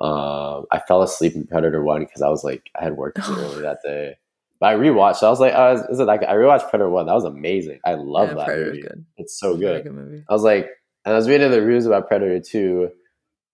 Uh, 0.00 0.62
I 0.70 0.80
fell 0.86 1.02
asleep 1.02 1.34
in 1.34 1.46
Predator 1.46 1.82
One 1.82 2.00
because 2.04 2.22
I 2.22 2.28
was 2.28 2.44
like 2.44 2.70
I 2.78 2.84
had 2.84 2.96
worked 2.96 3.18
early 3.28 3.62
that 3.62 3.78
day. 3.84 4.16
But 4.60 4.70
I 4.70 4.74
rewatched. 4.76 5.16
So 5.16 5.26
I 5.26 5.30
was 5.30 5.40
like, 5.40 5.54
oh, 5.56 5.74
is, 5.74 5.80
is 5.90 6.00
it 6.00 6.04
like 6.04 6.22
I 6.22 6.34
rewatched 6.34 6.70
Predator 6.70 6.90
One? 6.90 7.06
That 7.06 7.14
was 7.14 7.24
amazing. 7.24 7.80
I 7.84 7.94
love 7.94 8.28
yeah, 8.28 8.34
that 8.34 8.46
Predator's 8.46 8.84
movie. 8.84 9.04
It's 9.16 9.38
so 9.38 9.56
good. 9.56 9.84
good 9.84 10.24
I 10.28 10.32
was 10.32 10.42
like, 10.42 10.68
and 11.04 11.14
I 11.14 11.16
was 11.16 11.28
reading 11.28 11.50
the 11.50 11.60
reviews 11.60 11.86
about 11.86 12.08
Predator 12.08 12.40
Two, 12.40 12.90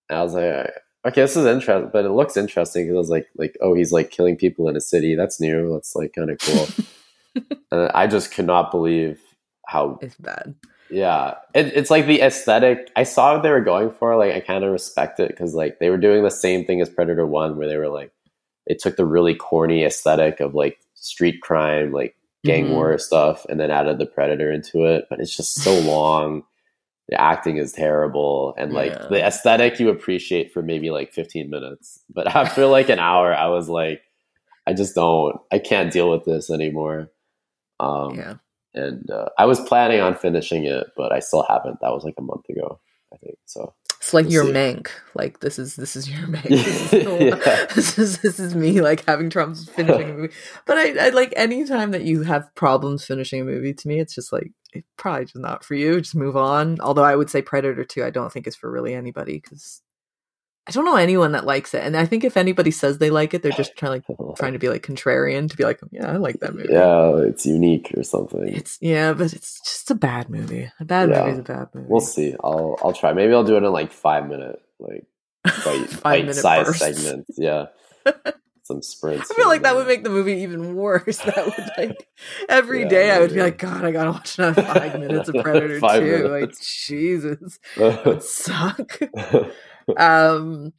and 0.09 0.19
I 0.19 0.23
was 0.23 0.35
like, 0.35 0.71
okay, 1.07 1.23
this 1.23 1.37
is 1.37 1.47
interesting, 1.47 1.91
but 1.93 2.05
it 2.05 2.11
looks 2.11 2.37
interesting 2.37 2.85
because 2.85 2.97
I 2.97 2.99
was 2.99 3.11
like, 3.11 3.27
like, 3.37 3.57
oh, 3.61 3.75
he's 3.75 3.93
like 3.93 4.11
killing 4.11 4.37
people 4.37 4.69
in 4.69 4.77
a 4.77 4.81
city. 4.81 5.15
That's 5.15 5.41
new. 5.41 5.73
That's 5.73 5.95
like 5.95 6.13
kind 6.15 6.31
of 6.31 6.39
cool. 6.39 6.69
and 7.73 7.91
I 7.95 8.07
just 8.07 8.33
could 8.33 8.47
not 8.47 8.71
believe 8.71 9.21
how 9.67 9.99
it's 10.01 10.17
bad. 10.17 10.55
Yeah, 10.91 11.35
it, 11.55 11.67
it's 11.75 11.91
like 11.91 12.07
the 12.07 12.21
aesthetic. 12.21 12.91
I 12.97 13.03
saw 13.03 13.35
what 13.35 13.43
they 13.43 13.51
were 13.51 13.61
going 13.61 13.91
for. 13.91 14.17
Like, 14.17 14.35
I 14.35 14.41
kind 14.41 14.65
of 14.65 14.73
respect 14.73 15.21
it 15.21 15.29
because 15.29 15.55
like 15.55 15.79
they 15.79 15.91
were 15.91 15.99
doing 15.99 16.23
the 16.23 16.31
same 16.31 16.65
thing 16.65 16.81
as 16.81 16.89
Predator 16.89 17.27
One, 17.27 17.57
where 17.57 17.69
they 17.69 17.77
were 17.77 17.89
like, 17.89 18.13
they 18.67 18.75
took 18.75 18.97
the 18.97 19.05
really 19.05 19.35
corny 19.35 19.85
aesthetic 19.85 20.41
of 20.41 20.55
like 20.55 20.79
street 20.95 21.41
crime, 21.43 21.93
like 21.93 22.17
gang 22.45 22.65
mm-hmm. 22.65 22.75
war 22.75 22.99
stuff, 22.99 23.45
and 23.49 23.61
then 23.61 23.71
added 23.71 23.99
the 23.99 24.07
Predator 24.07 24.51
into 24.51 24.85
it. 24.85 25.07
But 25.11 25.21
it's 25.21 25.37
just 25.37 25.57
so 25.63 25.79
long 25.81 26.45
the 27.09 27.21
acting 27.21 27.57
is 27.57 27.73
terrible 27.73 28.55
and 28.59 28.73
like 28.73 28.93
yeah. 28.93 29.07
the 29.09 29.27
aesthetic 29.27 29.81
you 29.81 29.89
appreciate 29.89 30.53
for 30.53 30.63
maybe 30.63 30.91
like 30.91 31.13
15 31.13 31.49
minutes 31.49 32.01
but 32.13 32.27
after 32.37 32.67
like 32.67 32.89
an 32.89 32.99
hour 32.99 33.35
i 33.35 33.47
was 33.47 33.69
like 33.69 34.03
i 34.67 34.73
just 34.73 34.95
don't 34.95 35.41
i 35.51 35.59
can't 35.59 35.93
deal 35.93 36.11
with 36.11 36.25
this 36.25 36.51
anymore 36.51 37.11
um 37.81 38.15
yeah 38.15 38.35
and 38.75 39.11
uh, 39.11 39.29
i 39.39 39.45
was 39.45 39.61
planning 39.61 40.01
on 40.01 40.15
finishing 40.15 40.65
it 40.65 40.87
but 40.97 41.13
i 41.13 41.19
still 41.19 41.45
haven't 41.49 41.79
that 41.81 41.93
was 41.93 42.05
like 42.05 42.15
a 42.19 42.23
month 42.23 42.49
ago 42.49 42.79
i 43.13 43.17
think 43.17 43.37
so 43.47 43.75
it's 43.99 44.15
like 44.15 44.25
we'll 44.25 44.33
your 44.33 44.45
see. 44.47 44.53
Mank. 44.53 44.89
Like 45.15 45.41
this 45.41 45.59
is 45.59 45.77
this 45.77 45.97
is 45.97 46.09
your 46.09 46.27
Mank. 46.29 46.49
This 46.49 46.93
is, 46.93 47.21
yeah. 47.21 47.67
this 47.75 47.99
is 47.99 48.19
this 48.19 48.39
is 48.39 48.55
me 48.55 48.81
like 48.81 49.05
having 49.07 49.29
troubles 49.29 49.69
finishing 49.69 50.11
a 50.11 50.15
movie. 50.15 50.35
But 50.67 50.79
I, 50.79 51.07
I 51.07 51.09
like 51.11 51.35
anytime 51.37 51.91
that 51.91 52.05
you 52.05 52.23
have 52.23 52.55
problems 52.55 53.05
finishing 53.05 53.41
a 53.41 53.45
movie. 53.45 53.75
To 53.75 53.89
me, 53.89 53.99
it's 53.99 54.15
just 54.15 54.33
like 54.33 54.53
it's 54.73 54.87
probably 54.97 55.25
just 55.25 55.37
not 55.37 55.65
for 55.65 55.75
you. 55.75 56.01
Just 56.01 56.15
move 56.15 56.37
on. 56.37 56.81
Although 56.81 57.05
I 57.05 57.17
would 57.17 57.29
say 57.29 57.43
Predator 57.43 57.85
Two, 57.85 58.05
I 58.05 58.11
don't 58.11 58.33
think 58.33 58.47
is 58.47 58.57
for 58.57 58.71
really 58.71 58.95
anybody 58.95 59.41
because 59.43 59.83
I 60.69 60.71
don't 60.71 60.85
know 60.85 60.97
anyone 60.97 61.33
that 61.33 61.47
likes 61.47 61.73
it, 61.73 61.83
and 61.83 61.97
I 61.97 62.05
think 62.05 62.25
if 62.25 62.37
anybody 62.37 62.71
says 62.71 62.99
they 62.99 63.09
like 63.09 63.33
it, 63.33 63.43
they're 63.43 63.53
just 63.53 63.75
trying 63.75 63.93
like 63.93 64.37
trying 64.37 64.53
to 64.53 64.59
be 64.59 64.69
like 64.69 64.83
contrarian 64.83 65.49
to 65.49 65.57
be 65.57 65.65
like, 65.65 65.81
yeah, 65.91 66.13
I 66.13 66.17
like 66.19 66.41
that 66.41 66.55
movie. 66.55 66.69
Yeah, 66.71 67.17
it's 67.27 67.47
unique 67.47 67.91
or 67.97 68.03
something. 68.03 68.47
It's 68.49 68.77
yeah, 68.83 69.15
but 69.15 69.33
it's 69.33 69.61
just 69.61 69.91
a 69.91 69.95
bad 69.95 70.29
movie. 70.29 70.71
A 70.79 70.85
bad 70.85 71.09
yeah. 71.09 71.21
movie 71.21 71.31
is 71.33 71.39
a 71.39 71.43
bad 71.43 71.69
movie. 71.73 71.87
We'll 71.89 72.03
see. 72.03 72.35
I'll 72.45 72.79
I'll 72.83 72.93
try. 72.93 73.15
Maybe 73.15 73.33
I'll 73.33 73.45
do 73.45 73.57
it 73.57 73.63
in 73.63 73.73
like 73.73 73.93
five 73.93 74.29
minute 74.29 74.61
like 74.79 75.07
bite, 75.65 76.03
bite 76.03 76.35
size 76.35 76.79
segments. 76.79 77.39
Yeah. 77.39 77.67
Some 78.65 78.83
sprints. 78.83 79.31
I 79.31 79.35
feel 79.35 79.49
like 79.49 79.63
that 79.63 79.75
would 79.75 79.87
make 79.87 80.05
the 80.05 80.11
movie 80.11 80.43
even 80.43 80.77
worse. 80.77 81.17
That 81.25 81.47
would 81.47 81.71
like 81.79 82.07
every 82.51 82.83
yeah, 82.83 82.89
day 82.89 83.11
I 83.11 83.21
would 83.21 83.33
be 83.33 83.41
like, 83.41 83.57
God, 83.57 83.83
I 83.83 83.93
gotta 83.93 84.11
watch 84.11 84.39
another 84.39 84.63
five 84.63 85.01
minutes 85.01 85.31
of 85.31 85.37
Predator 85.43 85.81
Two. 85.81 86.29
Like 86.29 86.61
Jesus, 86.61 87.59
it 87.79 88.05
would 88.05 88.23
suck 88.23 88.99
um, 89.97 90.73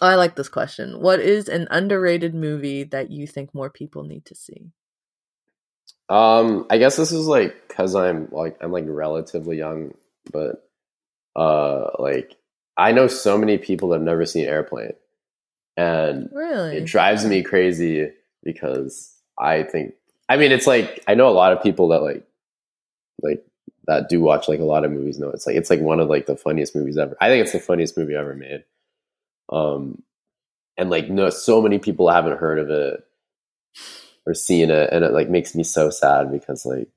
I 0.00 0.16
like 0.16 0.36
this 0.36 0.48
question. 0.48 1.00
What 1.00 1.20
is 1.20 1.48
an 1.48 1.68
underrated 1.70 2.34
movie 2.34 2.84
that 2.84 3.10
you 3.10 3.26
think 3.26 3.54
more 3.54 3.70
people 3.70 4.04
need 4.04 4.24
to 4.26 4.34
see? 4.34 4.70
Um, 6.08 6.66
I 6.68 6.78
guess 6.78 6.96
this 6.96 7.12
is 7.12 7.26
like 7.26 7.68
because 7.68 7.94
I'm 7.94 8.28
like 8.30 8.58
I'm 8.60 8.72
like 8.72 8.84
relatively 8.86 9.56
young, 9.56 9.94
but 10.30 10.68
uh, 11.34 11.90
like 11.98 12.36
I 12.76 12.92
know 12.92 13.06
so 13.06 13.38
many 13.38 13.56
people 13.58 13.88
that 13.88 13.96
have 13.96 14.04
never 14.04 14.26
seen 14.26 14.44
Airplane, 14.44 14.92
and 15.76 16.28
really 16.32 16.76
it 16.78 16.84
drives 16.84 17.24
me 17.24 17.42
crazy 17.42 18.10
because 18.42 19.14
I 19.38 19.62
think 19.62 19.94
I 20.28 20.36
mean 20.36 20.52
it's 20.52 20.66
like 20.66 21.02
I 21.08 21.14
know 21.14 21.28
a 21.28 21.30
lot 21.30 21.52
of 21.52 21.62
people 21.62 21.88
that 21.88 22.02
like 22.02 22.26
like 23.22 23.46
that 23.86 24.08
do 24.08 24.20
watch 24.20 24.48
like 24.48 24.60
a 24.60 24.64
lot 24.64 24.84
of 24.84 24.90
movies 24.90 25.18
know 25.18 25.30
it's 25.30 25.46
like 25.46 25.56
it's 25.56 25.70
like 25.70 25.80
one 25.80 26.00
of 26.00 26.08
like 26.08 26.26
the 26.26 26.36
funniest 26.36 26.74
movies 26.74 26.98
ever. 26.98 27.16
I 27.20 27.28
think 27.28 27.42
it's 27.42 27.52
the 27.52 27.60
funniest 27.60 27.96
movie 27.96 28.14
ever 28.14 28.34
made. 28.34 28.64
Um, 29.50 30.02
and 30.76 30.90
like 30.90 31.08
no, 31.08 31.30
so 31.30 31.62
many 31.62 31.78
people 31.78 32.10
haven't 32.10 32.38
heard 32.38 32.58
of 32.58 32.70
it 32.70 33.04
or 34.26 34.34
seen 34.34 34.70
it, 34.70 34.90
and 34.92 35.04
it 35.04 35.12
like 35.12 35.28
makes 35.28 35.54
me 35.54 35.62
so 35.62 35.90
sad 35.90 36.32
because 36.32 36.66
like 36.66 36.88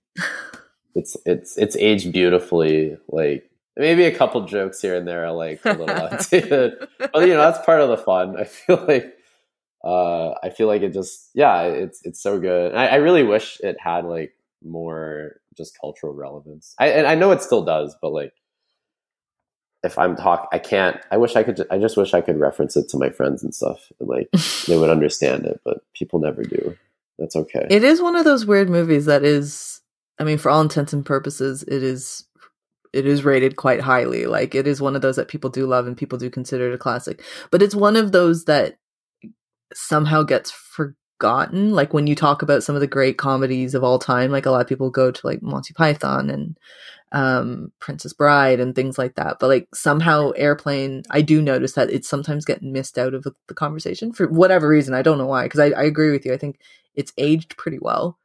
it's 0.96 1.18
it's 1.26 1.58
it's 1.58 1.76
aged 1.76 2.12
beautifully. 2.12 2.98
Like 3.08 3.50
maybe 3.76 4.06
a 4.06 4.16
couple 4.16 4.46
jokes 4.46 4.82
here 4.82 4.96
and 4.96 5.08
there 5.08 5.26
are 5.26 5.34
like 5.34 5.62
a 5.66 5.74
little 5.74 5.90
outdated, 6.04 6.88
but 7.00 7.22
you 7.22 7.34
know 7.34 7.42
that's 7.42 7.64
part 7.66 7.82
of 7.82 7.90
the 7.90 7.98
fun. 7.98 8.38
I 8.38 8.46
feel 8.46 8.84
like 8.88 9.14
uh, 9.84 10.32
I 10.44 10.50
feel 10.50 10.68
like 10.68 10.82
it 10.82 10.94
just 10.94 11.30
yeah, 11.34 11.64
it's 11.64 12.02
it's 12.04 12.22
so 12.22 12.40
good. 12.40 12.74
I, 12.74 12.88
I 12.88 12.96
really 12.96 13.24
wish 13.24 13.60
it 13.62 13.78
had 13.80 14.06
like 14.06 14.34
more 14.64 15.40
just 15.58 15.78
cultural 15.80 16.14
relevance. 16.14 16.76
I, 16.80 16.90
and 16.90 17.08
I 17.08 17.16
know 17.16 17.32
it 17.32 17.42
still 17.42 17.64
does, 17.64 17.96
but 18.02 18.12
like 18.12 18.34
if 19.84 19.98
I'm 19.98 20.16
talk, 20.16 20.50
I 20.52 20.60
can't. 20.60 20.98
I 21.12 21.18
wish 21.18 21.36
I 21.36 21.44
could. 21.44 21.66
I 21.72 21.78
just 21.78 21.98
wish 21.98 22.14
I 22.14 22.22
could 22.22 22.40
reference 22.40 22.76
it 22.76 22.90
to 22.90 22.98
my 22.98 23.10
friends 23.10 23.44
and 23.44 23.54
stuff, 23.54 23.92
and 24.00 24.10
like 24.10 24.30
they 24.68 24.78
would 24.78 24.90
understand 24.90 25.46
it. 25.46 25.62
But 25.64 25.82
people 25.94 26.20
never 26.20 26.44
do. 26.44 26.78
That's 27.18 27.36
okay. 27.36 27.68
It 27.70 27.84
is 27.84 28.02
one 28.02 28.16
of 28.16 28.26
those 28.26 28.46
weird 28.46 28.70
movies 28.70 29.06
that 29.06 29.24
is. 29.24 29.82
I 30.20 30.24
mean, 30.24 30.40
for 30.40 30.50
all 30.50 30.62
intents 30.62 30.94
and 30.94 31.06
purposes, 31.06 31.64
it 31.64 31.84
is. 31.84 32.26
It 32.94 33.06
is 33.06 33.26
rated 33.26 33.58
quite 33.58 33.82
highly. 33.82 34.26
Like 34.26 34.56
it 34.56 34.66
is 34.66 34.82
one 34.82 34.96
of 34.96 35.02
those 35.02 35.18
that 35.18 35.28
people 35.28 35.50
do 35.50 35.68
love 35.68 35.88
and 35.88 35.98
people 35.98 36.18
do 36.18 36.30
consider 36.30 36.72
it 36.72 36.74
a 36.74 36.78
classic. 36.78 37.22
But 37.52 37.62
it's 37.62 37.76
one 37.76 37.96
of 37.96 38.12
those 38.12 38.46
that 38.46 38.78
somehow 39.74 40.24
gets 40.24 40.50
forgotten 40.50 40.96
forgotten. 41.18 41.72
Like 41.72 41.94
when 41.94 42.08
you 42.08 42.16
talk 42.16 42.42
about 42.42 42.64
some 42.64 42.76
of 42.76 42.82
the 42.82 42.88
great 42.88 43.18
comedies 43.18 43.74
of 43.74 43.84
all 43.84 44.00
time, 44.00 44.32
like 44.32 44.46
a 44.46 44.52
lot 44.52 44.62
of 44.62 44.68
people 44.68 44.90
go 44.90 45.12
to 45.12 45.28
like 45.28 45.42
Monty 45.42 45.74
Python 45.74 46.30
and 46.30 46.58
um 47.14 47.72
Princess 47.80 48.14
Bride 48.14 48.60
and 48.60 48.76
things 48.76 48.98
like 48.98 49.16
that. 49.16 49.38
But 49.40 49.48
like 49.48 49.68
somehow 49.74 50.32
Airplane, 50.36 51.04
I 51.10 51.22
do 51.22 51.42
notice 51.42 51.74
that 51.74 51.90
it's 51.90 52.10
sometimes 52.10 52.46
getting 52.46 52.72
missed 52.72 52.98
out 52.98 53.14
of 53.14 53.24
the 53.24 53.54
conversation 53.54 54.14
for 54.14 54.28
whatever 54.28 54.68
reason. 54.68 54.94
I 54.94 55.02
don't 55.02 55.18
know 55.18 55.28
why. 55.28 55.44
Because 55.44 55.60
I, 55.60 55.68
I 55.68 55.84
agree 55.84 56.12
with 56.12 56.26
you. 56.26 56.34
I 56.34 56.38
think 56.38 56.60
it's 56.96 57.14
aged 57.18 57.58
pretty 57.58 57.80
well. 57.82 58.18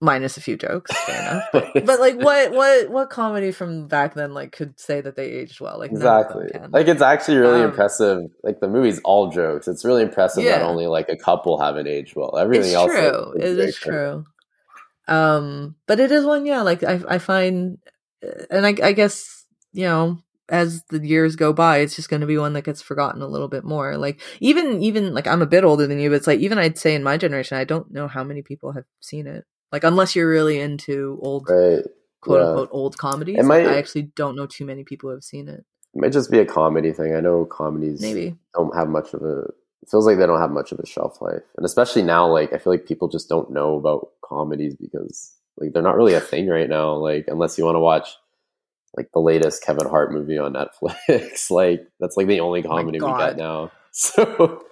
Minus 0.00 0.36
a 0.36 0.40
few 0.40 0.56
jokes. 0.56 0.94
Fair 1.04 1.20
enough. 1.20 1.44
But, 1.52 1.72
but, 1.86 2.00
like, 2.00 2.16
what 2.16 2.52
what 2.52 2.90
what 2.90 3.10
comedy 3.10 3.52
from 3.52 3.88
back 3.88 4.14
then 4.14 4.34
like 4.34 4.52
could 4.52 4.78
say 4.78 5.00
that 5.00 5.16
they 5.16 5.26
aged 5.26 5.60
well? 5.60 5.78
Like 5.78 5.90
exactly. 5.90 6.48
Like 6.70 6.88
it's 6.88 7.02
actually 7.02 7.38
really 7.38 7.62
um, 7.62 7.70
impressive. 7.70 8.24
Like 8.42 8.60
the 8.60 8.68
movie's 8.68 9.00
all 9.04 9.30
jokes. 9.30 9.68
It's 9.68 9.84
really 9.84 10.02
impressive 10.02 10.44
yeah. 10.44 10.58
that 10.58 10.62
only 10.62 10.86
like 10.86 11.08
a 11.08 11.16
couple 11.16 11.60
haven't 11.60 11.86
aged 11.86 12.14
well. 12.16 12.36
Everything 12.38 12.66
it's 12.66 12.74
else, 12.74 12.92
true. 12.92 13.32
Is, 13.36 13.58
it 13.58 13.68
is 13.68 13.76
true. 13.76 14.24
Um, 15.08 15.76
but 15.86 16.00
it 16.00 16.10
is 16.10 16.24
one. 16.24 16.46
Yeah, 16.46 16.62
like 16.62 16.82
I 16.82 17.00
I 17.08 17.18
find, 17.18 17.78
and 18.50 18.66
I 18.66 18.74
I 18.82 18.92
guess 18.92 19.46
you 19.72 19.84
know 19.84 20.18
as 20.48 20.84
the 20.90 21.04
years 21.04 21.34
go 21.34 21.52
by, 21.52 21.78
it's 21.78 21.96
just 21.96 22.08
going 22.08 22.20
to 22.20 22.26
be 22.26 22.38
one 22.38 22.52
that 22.52 22.64
gets 22.64 22.80
forgotten 22.80 23.20
a 23.22 23.26
little 23.26 23.48
bit 23.48 23.64
more. 23.64 23.96
Like 23.96 24.20
even 24.40 24.82
even 24.82 25.12
like 25.12 25.26
I'm 25.26 25.42
a 25.42 25.46
bit 25.46 25.64
older 25.64 25.86
than 25.86 25.98
you, 25.98 26.10
but 26.10 26.16
it's 26.16 26.26
like 26.26 26.40
even 26.40 26.58
I'd 26.58 26.78
say 26.78 26.94
in 26.94 27.02
my 27.02 27.16
generation, 27.16 27.58
I 27.58 27.64
don't 27.64 27.90
know 27.92 28.08
how 28.08 28.22
many 28.24 28.42
people 28.42 28.72
have 28.72 28.84
seen 29.00 29.26
it. 29.26 29.44
Like 29.76 29.84
unless 29.84 30.16
you're 30.16 30.26
really 30.26 30.58
into 30.58 31.18
old 31.20 31.50
right. 31.50 31.84
quote 32.22 32.40
yeah. 32.40 32.48
unquote 32.48 32.70
old 32.72 32.96
comedies, 32.96 33.44
might, 33.44 33.66
I 33.66 33.76
actually 33.76 34.04
don't 34.16 34.34
know 34.34 34.46
too 34.46 34.64
many 34.64 34.84
people 34.84 35.10
who 35.10 35.14
have 35.14 35.22
seen 35.22 35.48
it. 35.48 35.66
It 35.94 36.00
might 36.00 36.12
just 36.12 36.30
be 36.30 36.38
a 36.38 36.46
comedy 36.46 36.94
thing. 36.94 37.14
I 37.14 37.20
know 37.20 37.44
comedies 37.44 38.00
maybe 38.00 38.34
don't 38.54 38.74
have 38.74 38.88
much 38.88 39.12
of 39.12 39.20
a. 39.20 39.40
It 39.82 39.90
feels 39.90 40.06
like 40.06 40.16
they 40.16 40.24
don't 40.26 40.40
have 40.40 40.50
much 40.50 40.72
of 40.72 40.78
a 40.78 40.86
shelf 40.86 41.20
life, 41.20 41.42
and 41.58 41.66
especially 41.66 42.00
now, 42.04 42.26
like 42.26 42.54
I 42.54 42.56
feel 42.56 42.72
like 42.72 42.86
people 42.86 43.08
just 43.08 43.28
don't 43.28 43.50
know 43.50 43.76
about 43.76 44.12
comedies 44.24 44.74
because 44.74 45.34
like 45.58 45.74
they're 45.74 45.82
not 45.82 45.96
really 45.96 46.14
a 46.14 46.20
thing 46.20 46.48
right 46.48 46.70
now. 46.70 46.94
Like 46.94 47.26
unless 47.28 47.58
you 47.58 47.66
want 47.66 47.76
to 47.76 47.80
watch 47.80 48.16
like 48.96 49.10
the 49.12 49.20
latest 49.20 49.62
Kevin 49.62 49.86
Hart 49.86 50.10
movie 50.10 50.38
on 50.38 50.54
Netflix. 50.54 51.50
like 51.50 51.86
that's 52.00 52.16
like 52.16 52.28
the 52.28 52.40
only 52.40 52.64
oh 52.64 52.68
comedy 52.68 52.98
we 52.98 53.06
got 53.06 53.36
now. 53.36 53.70
So, 53.98 54.62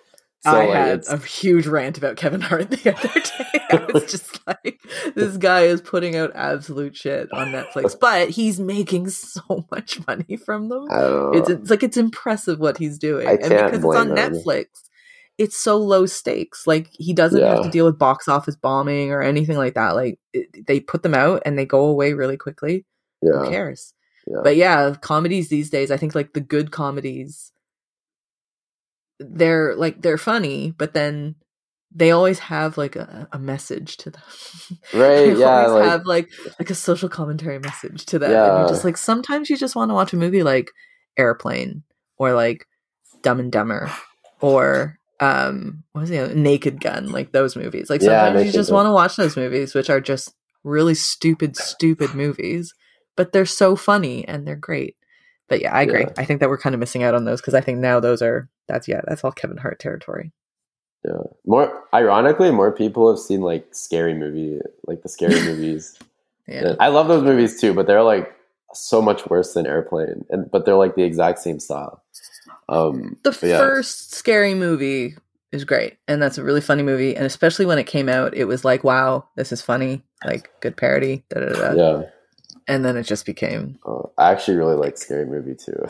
so 0.44 0.50
I 0.50 0.66
like, 0.66 0.74
had 0.74 1.04
a 1.08 1.16
huge 1.18 1.66
rant 1.66 1.96
about 1.96 2.16
Kevin 2.16 2.42
Hart 2.42 2.70
the 2.70 2.94
other 2.96 3.20
day. 3.20 3.60
I 3.70 3.92
was 3.92 4.10
just 4.10 4.46
like, 4.46 4.78
this 5.14 5.38
guy 5.38 5.62
is 5.62 5.80
putting 5.80 6.16
out 6.16 6.32
absolute 6.34 6.94
shit 6.94 7.32
on 7.32 7.48
Netflix, 7.48 7.98
but 8.00 8.28
he's 8.28 8.60
making 8.60 9.08
so 9.08 9.66
much 9.70 10.06
money 10.06 10.36
from 10.36 10.68
them. 10.68 10.86
It's, 10.90 11.48
it's 11.48 11.70
like 11.70 11.82
it's 11.82 11.96
impressive 11.96 12.60
what 12.60 12.76
he's 12.76 12.98
doing, 12.98 13.26
and 13.26 13.40
because 13.40 13.72
it's 13.72 13.84
on 13.84 14.10
Netflix. 14.10 14.66
It's 15.36 15.56
so 15.56 15.78
low 15.78 16.06
stakes. 16.06 16.64
Like 16.66 16.90
he 16.92 17.12
doesn't 17.12 17.40
yeah. 17.40 17.54
have 17.56 17.64
to 17.64 17.70
deal 17.70 17.86
with 17.86 17.98
box 17.98 18.28
office 18.28 18.54
bombing 18.54 19.10
or 19.10 19.20
anything 19.20 19.56
like 19.56 19.74
that. 19.74 19.96
Like 19.96 20.20
it, 20.32 20.66
they 20.68 20.78
put 20.78 21.02
them 21.02 21.14
out 21.14 21.42
and 21.44 21.58
they 21.58 21.66
go 21.66 21.86
away 21.86 22.12
really 22.12 22.36
quickly. 22.36 22.86
Yeah. 23.20 23.40
Who 23.40 23.50
cares? 23.50 23.94
Yeah. 24.28 24.40
But 24.44 24.56
yeah, 24.56 24.94
comedies 25.00 25.48
these 25.48 25.70
days, 25.70 25.90
I 25.90 25.96
think 25.96 26.14
like 26.14 26.34
the 26.34 26.40
good 26.40 26.70
comedies, 26.70 27.50
they're 29.18 29.74
like 29.76 30.02
they're 30.02 30.18
funny, 30.18 30.72
but 30.76 30.94
then 30.94 31.36
they 31.96 32.10
always 32.10 32.40
have 32.40 32.76
like 32.76 32.96
a, 32.96 33.28
a 33.32 33.38
message 33.38 33.96
to 33.98 34.10
them. 34.10 34.22
Right. 34.92 35.16
they 35.16 35.36
yeah. 35.36 35.66
Always 35.66 35.72
like, 35.72 35.90
have 35.90 36.06
like 36.06 36.28
like 36.58 36.70
a 36.70 36.74
social 36.74 37.08
commentary 37.08 37.58
message 37.58 38.06
to 38.06 38.18
them. 38.18 38.30
Yeah. 38.30 38.48
And 38.48 38.58
you're 38.60 38.68
just 38.68 38.84
like 38.84 38.96
sometimes 38.96 39.50
you 39.50 39.56
just 39.56 39.76
want 39.76 39.90
to 39.90 39.94
watch 39.94 40.12
a 40.12 40.16
movie 40.16 40.42
like 40.42 40.70
Airplane 41.16 41.82
or 42.16 42.32
like 42.32 42.66
Dumb 43.22 43.40
and 43.40 43.52
Dumber 43.52 43.90
or 44.40 44.98
um 45.20 45.84
what 45.92 46.02
was 46.02 46.10
it 46.10 46.36
Naked 46.36 46.80
Gun, 46.80 47.10
like 47.10 47.32
those 47.32 47.56
movies. 47.56 47.88
Like 47.90 48.00
sometimes 48.00 48.40
yeah, 48.40 48.46
you 48.46 48.52
just 48.52 48.72
want 48.72 48.86
to 48.86 48.92
watch 48.92 49.16
those 49.16 49.36
movies, 49.36 49.74
which 49.74 49.90
are 49.90 50.00
just 50.00 50.34
really 50.64 50.94
stupid, 50.94 51.56
stupid 51.56 52.14
movies 52.14 52.74
but 53.16 53.32
they're 53.32 53.46
so 53.46 53.76
funny 53.76 54.26
and 54.26 54.46
they're 54.46 54.56
great. 54.56 54.96
But 55.48 55.60
yeah, 55.60 55.74
I 55.74 55.82
agree. 55.82 56.00
Yeah. 56.00 56.12
I 56.16 56.24
think 56.24 56.40
that 56.40 56.48
we're 56.48 56.58
kind 56.58 56.74
of 56.74 56.80
missing 56.80 57.02
out 57.02 57.14
on 57.14 57.24
those 57.24 57.40
because 57.40 57.54
I 57.54 57.60
think 57.60 57.78
now 57.78 58.00
those 58.00 58.22
are 58.22 58.48
that's 58.68 58.88
yeah, 58.88 59.02
that's 59.06 59.24
all 59.24 59.32
Kevin 59.32 59.58
Hart 59.58 59.78
territory. 59.78 60.32
Yeah. 61.04 61.18
More 61.46 61.84
ironically, 61.92 62.50
more 62.50 62.72
people 62.72 63.10
have 63.10 63.18
seen 63.18 63.42
like 63.42 63.66
scary 63.72 64.14
movie, 64.14 64.60
like 64.86 65.02
the 65.02 65.08
scary 65.08 65.34
movies. 65.44 65.98
Yeah. 66.48 66.76
I 66.80 66.88
love 66.88 67.08
those 67.08 67.22
movies 67.22 67.60
too, 67.60 67.74
but 67.74 67.86
they're 67.86 68.02
like 68.02 68.34
so 68.72 69.02
much 69.02 69.26
worse 69.26 69.54
than 69.54 69.66
Airplane, 69.66 70.24
and 70.30 70.50
but 70.50 70.64
they're 70.64 70.76
like 70.76 70.94
the 70.94 71.04
exact 71.04 71.38
same 71.38 71.60
style. 71.60 72.02
Um, 72.68 73.16
the 73.22 73.38
yeah. 73.42 73.58
first 73.58 74.14
scary 74.14 74.54
movie 74.54 75.16
is 75.52 75.64
great, 75.64 75.98
and 76.08 76.22
that's 76.22 76.38
a 76.38 76.42
really 76.42 76.60
funny 76.62 76.82
movie, 76.82 77.14
and 77.14 77.24
especially 77.26 77.66
when 77.66 77.78
it 77.78 77.84
came 77.84 78.08
out, 78.08 78.34
it 78.34 78.46
was 78.46 78.64
like, 78.64 78.82
wow, 78.82 79.28
this 79.36 79.52
is 79.52 79.62
funny, 79.62 80.02
like 80.24 80.50
good 80.60 80.76
parody. 80.76 81.22
Da, 81.28 81.40
da, 81.40 81.52
da. 81.52 81.72
Yeah 81.74 82.02
and 82.66 82.84
then 82.84 82.96
it 82.96 83.04
just 83.04 83.26
became. 83.26 83.78
Oh, 83.86 84.12
I 84.18 84.32
actually 84.32 84.56
really 84.56 84.76
like 84.76 84.98
Scary 84.98 85.26
Movie 85.26 85.54
too. 85.54 85.86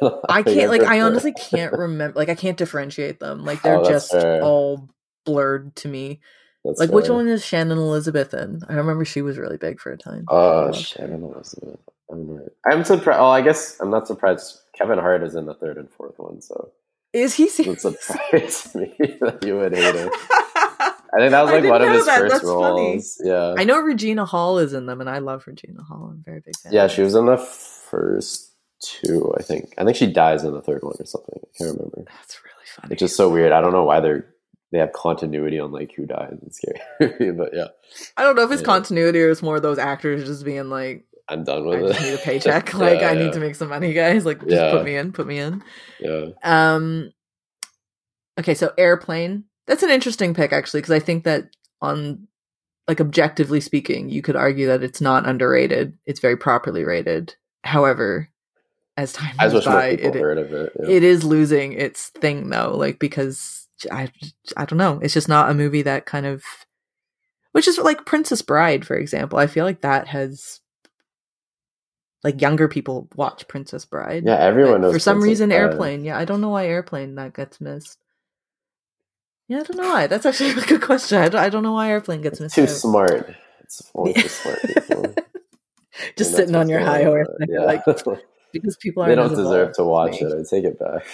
I 0.28 0.42
can't 0.42 0.70
like 0.70 0.82
I 0.82 1.00
honestly 1.00 1.32
can't 1.32 1.72
remember 1.72 2.18
like 2.18 2.28
I 2.28 2.34
can't 2.34 2.56
differentiate 2.56 3.18
them 3.18 3.44
like 3.44 3.62
they're 3.62 3.78
oh, 3.78 3.88
just 3.88 4.12
fair. 4.12 4.42
all 4.42 4.88
blurred 5.24 5.74
to 5.76 5.88
me. 5.88 6.20
That's 6.64 6.80
like 6.80 6.90
fair. 6.90 6.96
which 6.96 7.08
one 7.08 7.28
is 7.28 7.44
Shannon 7.44 7.78
Elizabeth 7.78 8.34
in? 8.34 8.60
I 8.68 8.74
remember 8.74 9.04
she 9.04 9.22
was 9.22 9.38
really 9.38 9.56
big 9.56 9.80
for 9.80 9.92
a 9.92 9.96
time. 9.96 10.24
Oh, 10.28 10.68
uh, 10.68 10.72
Shannon 10.72 11.22
Elizabeth. 11.22 11.80
I'm, 12.10 12.40
I'm 12.70 12.84
surprised. 12.84 13.20
Oh, 13.20 13.28
I 13.28 13.42
guess 13.42 13.78
I'm 13.80 13.90
not 13.90 14.06
surprised. 14.06 14.60
Kevin 14.76 14.98
Hart 14.98 15.22
is 15.22 15.34
in 15.34 15.46
the 15.46 15.54
third 15.54 15.76
and 15.76 15.90
fourth 15.90 16.18
one, 16.18 16.40
so 16.40 16.72
is 17.12 17.34
he? 17.34 17.48
Serious? 17.48 17.84
It 17.84 18.00
surprised 18.00 18.74
me 18.74 18.94
that 19.20 19.44
you 19.44 19.56
would 19.56 19.74
hate 19.74 19.94
it. 19.94 20.12
I 21.14 21.18
think 21.18 21.30
that 21.30 21.42
was 21.42 21.52
like 21.52 21.64
one 21.64 21.82
of 21.82 21.90
his 21.90 22.06
that. 22.06 22.18
first 22.18 22.32
That's 22.34 22.44
roles. 22.44 23.16
Funny. 23.16 23.30
Yeah, 23.30 23.54
I 23.56 23.64
know 23.64 23.80
Regina 23.80 24.24
Hall 24.24 24.58
is 24.58 24.72
in 24.72 24.86
them, 24.86 25.00
and 25.00 25.08
I 25.08 25.18
love 25.18 25.46
Regina 25.46 25.82
Hall. 25.82 26.10
I'm 26.12 26.22
very 26.24 26.40
big 26.40 26.56
fan. 26.58 26.72
Yeah, 26.72 26.86
she 26.88 27.02
was 27.02 27.14
in 27.14 27.26
the 27.26 27.38
first 27.38 28.52
two. 28.80 29.34
I 29.38 29.42
think. 29.42 29.74
I 29.78 29.84
think 29.84 29.96
she 29.96 30.06
dies 30.06 30.44
in 30.44 30.52
the 30.52 30.62
third 30.62 30.82
one 30.82 30.96
or 30.98 31.06
something. 31.06 31.40
I 31.42 31.58
can't 31.58 31.76
remember. 31.76 32.04
That's 32.06 32.38
really 32.44 32.66
funny. 32.76 32.92
It's 32.92 33.00
just 33.00 33.16
so 33.16 33.28
weird. 33.28 33.52
I 33.52 33.60
don't 33.60 33.72
know 33.72 33.84
why 33.84 34.00
they're 34.00 34.26
they 34.70 34.78
have 34.78 34.92
continuity 34.92 35.58
on 35.58 35.72
like 35.72 35.92
who 35.94 36.04
dies 36.04 36.36
in 36.42 36.50
scary 36.50 37.32
but 37.32 37.50
yeah. 37.54 37.68
I 38.16 38.22
don't 38.22 38.36
know 38.36 38.42
if 38.42 38.50
it's 38.50 38.60
yeah. 38.60 38.66
continuity 38.66 39.20
or 39.22 39.30
it's 39.30 39.42
more 39.42 39.60
those 39.60 39.78
actors 39.78 40.26
just 40.26 40.44
being 40.44 40.68
like, 40.68 41.06
I'm 41.28 41.44
done 41.44 41.66
with 41.66 41.82
I 41.82 41.88
it. 41.88 41.96
I 42.00 42.04
need 42.04 42.14
a 42.14 42.18
paycheck. 42.18 42.74
like 42.74 43.00
yeah, 43.00 43.08
I 43.08 43.12
yeah. 43.12 43.24
need 43.24 43.32
to 43.34 43.40
make 43.40 43.54
some 43.54 43.68
money, 43.68 43.92
guys. 43.92 44.24
Like 44.24 44.46
just 44.46 44.74
put 44.74 44.84
me 44.84 44.96
in, 44.96 45.12
put 45.12 45.26
me 45.26 45.38
in. 45.38 45.62
Yeah. 46.00 46.28
Um. 46.42 47.12
Okay, 48.38 48.54
so 48.54 48.72
airplane. 48.78 49.44
That's 49.68 49.82
an 49.82 49.90
interesting 49.90 50.34
pick 50.34 50.52
actually 50.52 50.80
because 50.80 50.94
I 50.94 50.98
think 50.98 51.24
that 51.24 51.50
on 51.80 52.26
like 52.88 53.00
objectively 53.00 53.60
speaking, 53.60 54.08
you 54.08 54.22
could 54.22 54.34
argue 54.34 54.66
that 54.68 54.82
it's 54.82 55.00
not 55.00 55.28
underrated. 55.28 55.96
It's 56.06 56.20
very 56.20 56.38
properly 56.38 56.84
rated. 56.84 57.36
However, 57.62 58.30
as 58.96 59.12
time 59.12 59.36
goes 59.38 59.66
by, 59.66 59.88
it, 59.88 60.16
it, 60.16 60.72
yeah. 60.80 60.88
it 60.88 61.04
is 61.04 61.22
losing 61.22 61.74
its 61.74 62.08
thing 62.08 62.48
though. 62.48 62.74
Like 62.74 62.98
because 62.98 63.68
I 63.92 64.10
I 64.56 64.64
don't 64.64 64.78
know, 64.78 64.98
it's 65.02 65.14
just 65.14 65.28
not 65.28 65.50
a 65.50 65.54
movie 65.54 65.82
that 65.82 66.06
kind 66.06 66.24
of, 66.24 66.42
which 67.52 67.68
is 67.68 67.76
like 67.78 68.06
Princess 68.06 68.40
Bride, 68.40 68.86
for 68.86 68.96
example. 68.96 69.38
I 69.38 69.46
feel 69.48 69.66
like 69.66 69.82
that 69.82 70.08
has 70.08 70.60
like 72.24 72.40
younger 72.40 72.68
people 72.68 73.08
watch 73.16 73.46
Princess 73.48 73.84
Bride. 73.84 74.24
Yeah, 74.24 74.38
everyone 74.38 74.80
knows. 74.80 74.94
For 74.94 74.98
some 74.98 75.18
Princess 75.18 75.28
reason, 75.28 75.48
Bride. 75.50 75.58
Airplane. 75.58 76.04
Yeah, 76.04 76.18
I 76.18 76.24
don't 76.24 76.40
know 76.40 76.48
why 76.48 76.66
Airplane 76.66 77.16
that 77.16 77.34
gets 77.34 77.60
missed. 77.60 77.98
Yeah, 79.48 79.60
I 79.60 79.62
don't 79.62 79.76
know 79.78 79.88
why. 79.88 80.06
That's 80.06 80.26
actually 80.26 80.50
a 80.62 80.66
good 80.66 80.82
question. 80.82 81.18
I 81.18 81.28
don't, 81.28 81.40
I 81.40 81.48
don't 81.48 81.62
know 81.62 81.72
why 81.72 81.90
airplane 81.90 82.20
gets 82.20 82.38
missed. 82.40 82.54
Too 82.54 82.62
out. 82.62 82.68
smart. 82.68 83.34
It's 83.60 83.90
only 83.94 84.14
for 84.14 84.28
smart 84.28 84.60
people. 84.62 85.14
Just 86.16 86.36
sitting 86.36 86.54
on 86.54 86.68
your 86.68 86.78
high 86.78 87.02
horse, 87.02 87.26
yeah. 87.48 87.64
like 87.64 87.84
because 88.52 88.76
people 88.76 89.04
they 89.04 89.16
don't 89.16 89.34
deserve 89.34 89.74
to 89.74 89.84
watch 89.84 90.22
it. 90.22 90.32
I 90.32 90.44
take 90.48 90.64
it 90.64 90.78
back. 90.78 91.04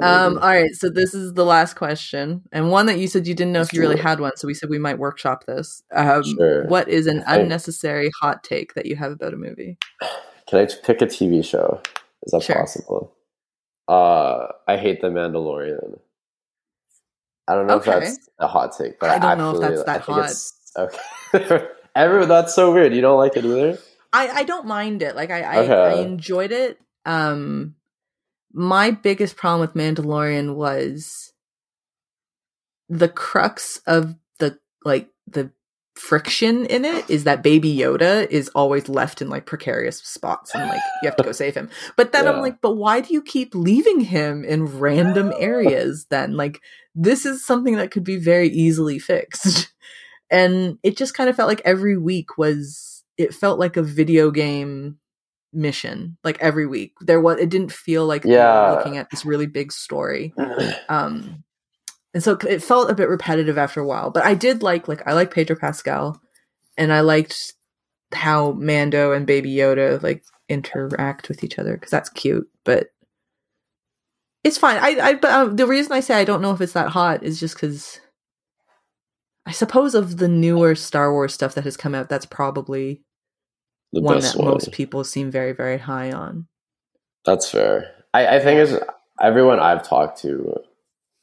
um. 0.00 0.38
All 0.38 0.48
right. 0.48 0.74
So 0.74 0.88
this 0.88 1.12
is 1.12 1.34
the 1.34 1.44
last 1.44 1.74
question, 1.74 2.40
and 2.50 2.70
one 2.70 2.86
that 2.86 2.98
you 2.98 3.08
said 3.08 3.26
you 3.26 3.34
didn't 3.34 3.52
know 3.52 3.60
if 3.60 3.74
you 3.74 3.80
really 3.82 3.98
had 3.98 4.20
one. 4.20 4.34
So 4.36 4.46
we 4.46 4.54
said 4.54 4.70
we 4.70 4.78
might 4.78 4.98
workshop 4.98 5.44
this. 5.44 5.82
Um, 5.94 6.24
sure. 6.24 6.66
What 6.66 6.88
is 6.88 7.06
an 7.06 7.22
unnecessary 7.26 8.10
hot 8.22 8.42
take 8.42 8.72
that 8.72 8.86
you 8.86 8.96
have 8.96 9.12
about 9.12 9.34
a 9.34 9.36
movie? 9.36 9.76
Can 10.48 10.60
I 10.60 10.68
pick 10.82 11.02
a 11.02 11.06
TV 11.06 11.44
show? 11.44 11.82
Is 12.22 12.32
that 12.32 12.42
sure. 12.42 12.56
possible? 12.56 13.12
Uh, 13.88 14.48
I 14.66 14.76
hate 14.76 15.00
the 15.00 15.08
Mandalorian. 15.08 15.98
I 17.48 17.54
don't 17.54 17.66
know 17.66 17.76
okay. 17.76 17.92
if 17.92 18.00
that's 18.04 18.28
a 18.38 18.46
hot 18.46 18.76
take, 18.76 19.00
but 19.00 19.10
I 19.10 19.18
don't 19.18 19.30
I 19.30 19.34
know 19.34 19.54
if 19.54 19.60
that's 19.60 19.84
that 19.84 20.00
hot. 20.02 20.30
Okay, 20.76 21.66
everyone, 21.94 22.28
that's 22.28 22.54
so 22.54 22.72
weird. 22.72 22.94
You 22.94 23.00
don't 23.00 23.18
like 23.18 23.36
it 23.36 23.44
either. 23.44 23.78
I 24.12 24.28
I 24.28 24.42
don't 24.44 24.66
mind 24.66 25.02
it. 25.02 25.16
Like 25.16 25.30
I 25.30 25.64
okay. 25.64 25.72
I, 25.72 25.90
I 25.90 25.94
enjoyed 26.00 26.52
it. 26.52 26.78
Um, 27.04 27.74
my 28.52 28.90
biggest 28.90 29.36
problem 29.36 29.60
with 29.60 29.74
Mandalorian 29.74 30.54
was 30.54 31.32
the 32.88 33.08
crux 33.08 33.80
of 33.86 34.14
the 34.38 34.58
like 34.84 35.08
the 35.26 35.50
friction 35.94 36.64
in 36.66 36.84
it 36.84 37.08
is 37.10 37.24
that 37.24 37.42
baby 37.42 37.76
Yoda 37.76 38.26
is 38.30 38.48
always 38.54 38.88
left 38.88 39.20
in 39.20 39.28
like 39.28 39.46
precarious 39.46 39.98
spots 39.98 40.54
and 40.54 40.68
like 40.68 40.80
you 41.02 41.08
have 41.08 41.16
to 41.16 41.22
go 41.22 41.32
save 41.32 41.54
him. 41.54 41.68
But 41.96 42.12
then 42.12 42.24
yeah. 42.24 42.32
I'm 42.32 42.40
like, 42.40 42.60
but 42.60 42.76
why 42.76 43.00
do 43.00 43.12
you 43.12 43.22
keep 43.22 43.54
leaving 43.54 44.00
him 44.00 44.44
in 44.44 44.78
random 44.78 45.32
areas 45.38 46.06
then? 46.08 46.36
Like 46.36 46.60
this 46.94 47.26
is 47.26 47.44
something 47.44 47.76
that 47.76 47.90
could 47.90 48.04
be 48.04 48.16
very 48.16 48.48
easily 48.48 48.98
fixed. 48.98 49.72
and 50.30 50.78
it 50.82 50.96
just 50.96 51.14
kind 51.14 51.28
of 51.28 51.36
felt 51.36 51.48
like 51.48 51.62
every 51.64 51.96
week 51.96 52.38
was 52.38 53.04
it 53.18 53.34
felt 53.34 53.58
like 53.58 53.76
a 53.76 53.82
video 53.82 54.30
game 54.30 54.98
mission 55.52 56.16
like 56.24 56.38
every 56.40 56.66
week 56.66 56.94
there 57.02 57.20
was 57.20 57.38
it 57.38 57.50
didn't 57.50 57.70
feel 57.70 58.06
like 58.06 58.24
yeah 58.24 58.70
looking 58.70 58.96
at 58.96 59.10
this 59.10 59.26
really 59.26 59.46
big 59.46 59.70
story 59.70 60.32
um 60.88 61.44
and 62.14 62.22
so 62.22 62.32
it 62.48 62.62
felt 62.62 62.90
a 62.90 62.94
bit 62.94 63.08
repetitive 63.08 63.56
after 63.58 63.80
a 63.80 63.86
while. 63.86 64.10
But 64.10 64.24
I 64.24 64.34
did 64.34 64.62
like 64.62 64.88
like 64.88 65.06
I 65.06 65.12
like 65.14 65.32
Pedro 65.32 65.56
Pascal, 65.56 66.20
and 66.76 66.92
I 66.92 67.00
liked 67.00 67.54
how 68.12 68.52
Mando 68.52 69.12
and 69.12 69.26
Baby 69.26 69.52
Yoda 69.54 70.02
like 70.02 70.24
interact 70.48 71.28
with 71.28 71.42
each 71.42 71.58
other 71.58 71.74
because 71.74 71.90
that's 71.90 72.10
cute. 72.10 72.48
But 72.64 72.88
it's 74.44 74.58
fine. 74.58 74.76
I 74.78 75.00
I 75.00 75.14
but 75.14 75.30
um, 75.32 75.56
the 75.56 75.66
reason 75.66 75.92
I 75.92 76.00
say 76.00 76.14
I 76.14 76.24
don't 76.24 76.42
know 76.42 76.52
if 76.52 76.60
it's 76.60 76.74
that 76.74 76.90
hot 76.90 77.22
is 77.22 77.40
just 77.40 77.54
because 77.54 78.00
I 79.46 79.52
suppose 79.52 79.94
of 79.94 80.18
the 80.18 80.28
newer 80.28 80.74
Star 80.74 81.12
Wars 81.12 81.34
stuff 81.34 81.54
that 81.54 81.64
has 81.64 81.76
come 81.76 81.94
out, 81.94 82.08
that's 82.08 82.26
probably 82.26 83.02
The 83.92 84.02
one 84.02 84.16
best 84.16 84.34
that 84.34 84.42
one. 84.42 84.52
most 84.52 84.72
people 84.72 85.04
seem 85.04 85.30
very 85.30 85.52
very 85.52 85.78
high 85.78 86.12
on. 86.12 86.46
That's 87.24 87.48
fair. 87.48 87.90
I, 88.12 88.36
I 88.36 88.40
think 88.40 88.58
it's 88.58 88.84
everyone 89.20 89.60
I've 89.60 89.86
talked 89.88 90.20
to 90.22 90.60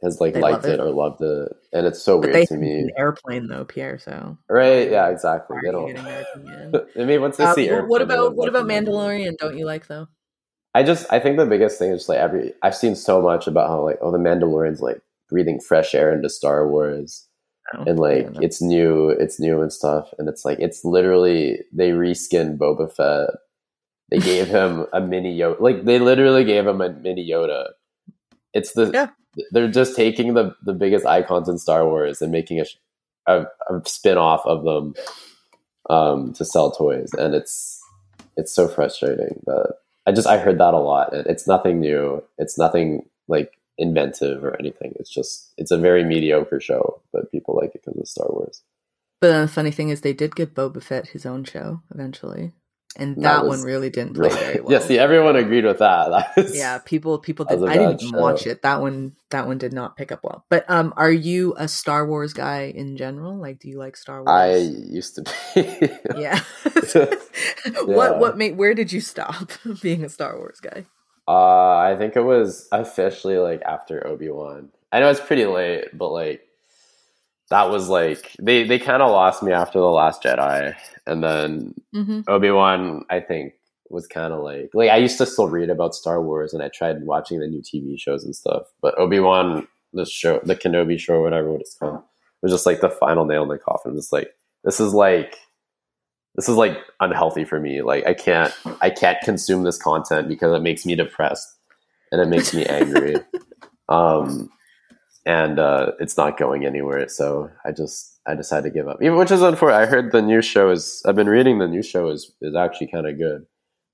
has 0.02 0.20
like 0.22 0.34
They 0.34 0.42
liked 0.42 0.66
it. 0.66 0.76
it. 0.76 0.80
or 0.80 0.90
loved 0.92 1.22
it, 1.22 1.52
and 1.74 1.86
it's 1.86 2.02
so 2.02 2.20
But 2.22 2.32
weird 2.32 2.48
to 2.50 2.58
me. 2.58 2.80
an 2.80 2.92
airplane 2.98 3.48
though, 3.48 3.66
Pierre. 3.66 3.98
So 4.00 4.38
Right? 4.50 4.90
Yeah, 4.90 5.10
exactly. 5.10 5.58
They 5.64 5.72
don't. 5.72 5.88
getting 5.88 6.04
their 6.04 6.22
opinion? 6.34 6.76
I 6.98 7.04
mean, 7.06 7.22
once 7.22 7.38
they 7.38 7.44
Uh, 7.44 7.54
see 7.54 7.68
wh- 7.68 7.72
airplane, 7.72 7.90
what 7.90 8.02
about 8.02 8.36
what 8.36 8.48
about. 8.50 8.66
Mandalorian? 8.66 9.38
Don't 9.38 9.58
you 9.58 9.66
like 9.66 9.88
though? 9.88 10.08
I 10.76 10.84
just 10.84 11.12
I 11.12 11.20
think 11.20 11.38
the 11.38 11.46
biggest 11.46 11.80
thing 11.80 11.92
is 11.92 12.00
just 12.02 12.10
like 12.10 12.20
every 12.20 12.54
I've 12.62 12.76
seen 12.76 12.96
so 12.96 13.22
much 13.22 13.48
about 13.48 13.70
how 13.70 13.84
like 13.84 13.98
oh 14.02 14.12
the 14.12 14.18
Mandalorian's 14.20 14.82
like 14.82 15.02
breathing 15.30 15.60
fresh 15.60 15.94
air 15.96 16.14
into 16.14 16.30
Star 16.30 16.68
Wars 16.68 17.26
Oh, 17.74 17.84
and 17.86 18.00
like 18.00 18.28
it's 18.42 18.62
new 18.62 19.10
it's 19.10 19.40
new 19.40 19.62
and 19.62 19.72
stuff 19.74 20.12
and 20.18 20.28
it's 20.30 20.44
like 20.46 20.60
it's 20.60 20.84
literally 20.86 21.62
they 21.74 21.90
reskinned 21.92 22.58
Boba 22.58 22.92
Fett. 22.92 23.30
They 24.12 24.18
gave 24.20 24.48
him 24.48 24.86
a 24.94 25.02
mini 25.02 25.38
Yoda 25.38 25.60
like 25.60 25.86
they 25.86 26.00
literally 26.00 26.44
gave 26.46 26.66
him 26.68 26.82
a 26.82 26.90
mini 26.90 27.28
Yoda. 27.30 27.70
It's 28.54 28.74
the 28.74 28.92
Yeah. 28.94 29.08
they're 29.52 29.72
just 29.72 29.96
taking 29.96 30.34
the 30.34 30.56
the 30.64 30.74
biggest 30.74 31.06
icons 31.06 31.48
in 31.50 31.58
Star 31.58 31.86
Wars 31.86 32.22
and 32.22 32.32
making 32.32 32.60
a, 32.60 32.66
a, 33.28 33.46
a 33.70 33.82
spin 33.86 34.18
off 34.18 34.46
of 34.46 34.64
them 34.64 34.94
um, 35.90 36.34
to 36.34 36.46
sell 36.46 36.72
toys 36.72 37.12
and 37.18 37.34
it's 37.36 37.82
it's 38.38 38.54
so 38.54 38.68
frustrating 38.68 39.42
that 39.46 39.74
I 40.06 40.12
just 40.12 40.28
I 40.28 40.38
heard 40.38 40.60
that 40.60 40.74
a 40.74 40.80
lot. 40.80 41.14
and 41.14 41.28
It's 41.28 41.48
nothing 41.48 41.80
new. 41.80 42.24
It's 42.38 42.58
nothing 42.58 43.08
like 43.28 43.54
inventive 43.78 44.44
or 44.44 44.56
anything. 44.60 44.94
It's 45.00 45.10
just 45.10 45.54
it's 45.58 45.72
a 45.72 45.78
very 45.78 46.04
mediocre 46.04 46.60
show, 46.60 47.02
but 47.14 47.32
people 47.32 47.56
like 47.56 47.76
it 47.76 47.82
because 47.86 48.00
of 48.00 48.08
Star 48.08 48.28
Wars. 48.30 48.64
But 49.22 49.28
then 49.30 49.42
the 49.42 49.48
funny 49.50 49.72
thing 49.72 49.90
is, 49.90 50.02
they 50.02 50.14
did 50.14 50.36
give 50.36 50.54
Boba 50.54 50.82
Fett 50.82 51.08
his 51.08 51.26
own 51.26 51.44
show 51.44 51.82
eventually, 51.94 52.54
and 52.98 53.16
That 53.18 53.42
that, 53.42 53.46
one 53.46 53.62
really 53.62 53.90
didn't 53.90 54.16
play 54.16 54.30
very 54.30 54.62
well. 54.62 54.72
yeah, 54.74 54.80
see, 54.80 54.98
everyone 54.98 55.36
agreed 55.36 55.64
with 55.66 55.78
that. 55.80 56.10
That 56.12 56.36
was- 56.36 56.58
yeah, 56.58 56.80
people 56.80 57.20
people 57.20 57.46
That 57.46 57.60
did. 57.60 57.70
I 57.70 57.78
didn't 57.78 58.00
show. 58.02 58.20
watch 58.20 58.48
it. 58.48 58.62
That 58.64 58.82
one 58.82 59.16
that 59.30 59.46
one 59.48 59.58
did 59.60 59.74
not 59.74 59.96
pick 59.96 60.12
up 60.12 60.24
well. 60.24 60.44
But 60.50 60.66
um, 60.70 60.94
are 60.98 61.12
you 61.12 61.54
a 61.58 61.68
Star 61.68 62.08
Wars 62.08 62.34
guy 62.34 62.64
in 62.76 62.98
general? 62.98 63.38
Like, 63.38 63.60
do 63.60 63.70
you 63.70 63.78
like 63.78 63.96
Star 63.96 64.24
Wars? 64.24 64.28
I 64.30 64.56
used 64.58 65.16
to 65.16 65.22
be. 65.24 65.90
yeah. 66.20 66.40
Yeah. 66.96 67.06
What 67.86 68.20
what 68.20 68.38
made 68.38 68.58
where 68.58 68.74
did 68.74 68.92
you 68.92 69.02
stop 69.02 69.52
being 69.82 70.04
a 70.04 70.10
Star 70.10 70.38
Wars 70.38 70.60
guy? 70.60 70.86
Uh, 71.28 71.78
I 71.78 71.96
think 71.98 72.16
it 72.16 72.22
was 72.24 72.68
officially 72.72 73.38
like 73.38 73.62
after 73.62 74.06
Obi 74.08 74.30
Wan. 74.30 74.70
I 74.92 75.00
know 75.00 75.10
it's 75.10 75.20
pretty 75.20 75.46
late, 75.46 75.96
but 75.96 76.10
like 76.10 76.42
that 77.50 77.70
was 77.70 77.90
like 77.90 78.36
they 78.42 78.64
they 78.64 78.80
kind 78.80 79.02
of 79.02 79.12
lost 79.12 79.44
me 79.44 79.52
after 79.52 79.80
the 79.80 79.86
Last 79.86 80.24
Jedi, 80.24 80.76
and 81.08 81.24
then 81.24 81.74
Mm-hmm. 81.96 82.22
Obi 82.28 82.52
Wan 82.52 83.04
I 83.10 83.20
think 83.20 83.54
was 83.90 84.06
kind 84.06 84.34
of 84.34 84.44
like 84.44 84.70
like 84.74 84.90
I 84.92 84.98
used 84.98 85.18
to 85.18 85.26
still 85.26 85.48
read 85.50 85.70
about 85.70 85.96
Star 85.96 86.22
Wars, 86.22 86.54
and 86.54 86.62
I 86.62 86.70
tried 86.70 87.04
watching 87.04 87.40
the 87.40 87.48
new 87.48 87.62
TV 87.62 88.00
shows 88.00 88.24
and 88.24 88.36
stuff. 88.36 88.64
But 88.82 88.98
Obi 89.00 89.20
Wan, 89.20 89.68
the 89.94 90.06
show, 90.06 90.40
the 90.44 90.56
Kenobi 90.56 91.00
show, 91.00 91.22
whatever 91.22 91.56
it's 91.56 91.76
called, 91.76 92.04
was 92.42 92.52
just 92.52 92.66
like 92.66 92.82
the 92.82 92.90
final 92.90 93.26
nail 93.26 93.44
in 93.44 93.50
the 93.50 93.58
coffin. 93.58 93.98
It's 93.98 94.12
like 94.14 94.30
this 94.64 94.80
is 94.80 94.94
like 94.94 95.36
this 96.36 96.48
is 96.48 96.56
like 96.56 96.78
unhealthy 97.00 97.44
for 97.44 97.60
me. 97.60 97.82
Like 97.82 98.06
I 98.06 98.14
can't 98.14 98.54
I 98.82 98.92
can't 98.92 99.18
consume 99.24 99.64
this 99.64 99.78
content 99.82 100.28
because 100.28 100.56
it 100.56 100.62
makes 100.62 100.86
me 100.86 100.96
depressed 100.96 101.48
and 102.12 102.22
it 102.22 102.28
makes 102.28 102.54
me 102.54 102.66
angry. 102.66 103.16
um 103.90 104.50
and 105.26 105.60
uh 105.60 105.92
it's 106.00 106.18
not 106.18 106.38
going 106.38 106.66
anywhere. 106.66 107.08
So 107.10 107.50
I 107.66 107.72
just 107.72 108.20
I 108.26 108.36
decided 108.36 108.70
to 108.70 108.74
give 108.74 108.88
up. 108.88 108.98
Even 109.02 109.18
which 109.18 109.32
is 109.32 109.42
unfortunate. 109.42 109.78
I 109.80 109.86
heard 109.86 110.12
the 110.12 110.22
new 110.22 110.42
show 110.42 110.70
is 110.72 111.02
I've 111.06 111.16
been 111.16 111.30
reading 111.30 111.60
the 111.60 111.68
new 111.68 111.84
show 111.84 112.10
is 112.10 112.32
is 112.42 112.56
actually 112.56 112.88
kind 112.88 113.08
of 113.08 113.18
good. 113.18 113.46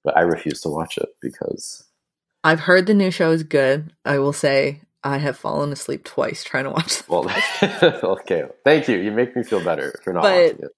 But 0.04 0.18
I 0.18 0.22
refuse 0.22 0.62
to 0.62 0.70
watch 0.70 0.98
it 0.98 1.10
because 1.22 1.84
I've 2.44 2.60
heard 2.62 2.86
the 2.86 2.94
new 2.94 3.10
show 3.12 3.32
is 3.32 3.44
good. 3.44 3.94
I 4.06 4.20
will 4.20 4.34
say 4.34 4.82
I 5.04 5.18
have 5.18 5.38
fallen 5.38 5.72
asleep 5.72 6.04
twice 6.04 6.44
trying 6.44 6.66
to 6.66 6.70
watch 6.72 6.98
the 7.00 7.12
well 7.12 7.24
that's 7.24 8.04
okay. 8.04 8.44
Thank 8.64 8.88
you. 8.88 8.98
You 8.98 9.12
make 9.12 9.36
me 9.36 9.44
feel 9.44 9.64
better 9.64 10.00
for 10.04 10.14
not 10.14 10.24
But- 10.24 10.54
watching 10.54 10.66
it. 10.66 10.72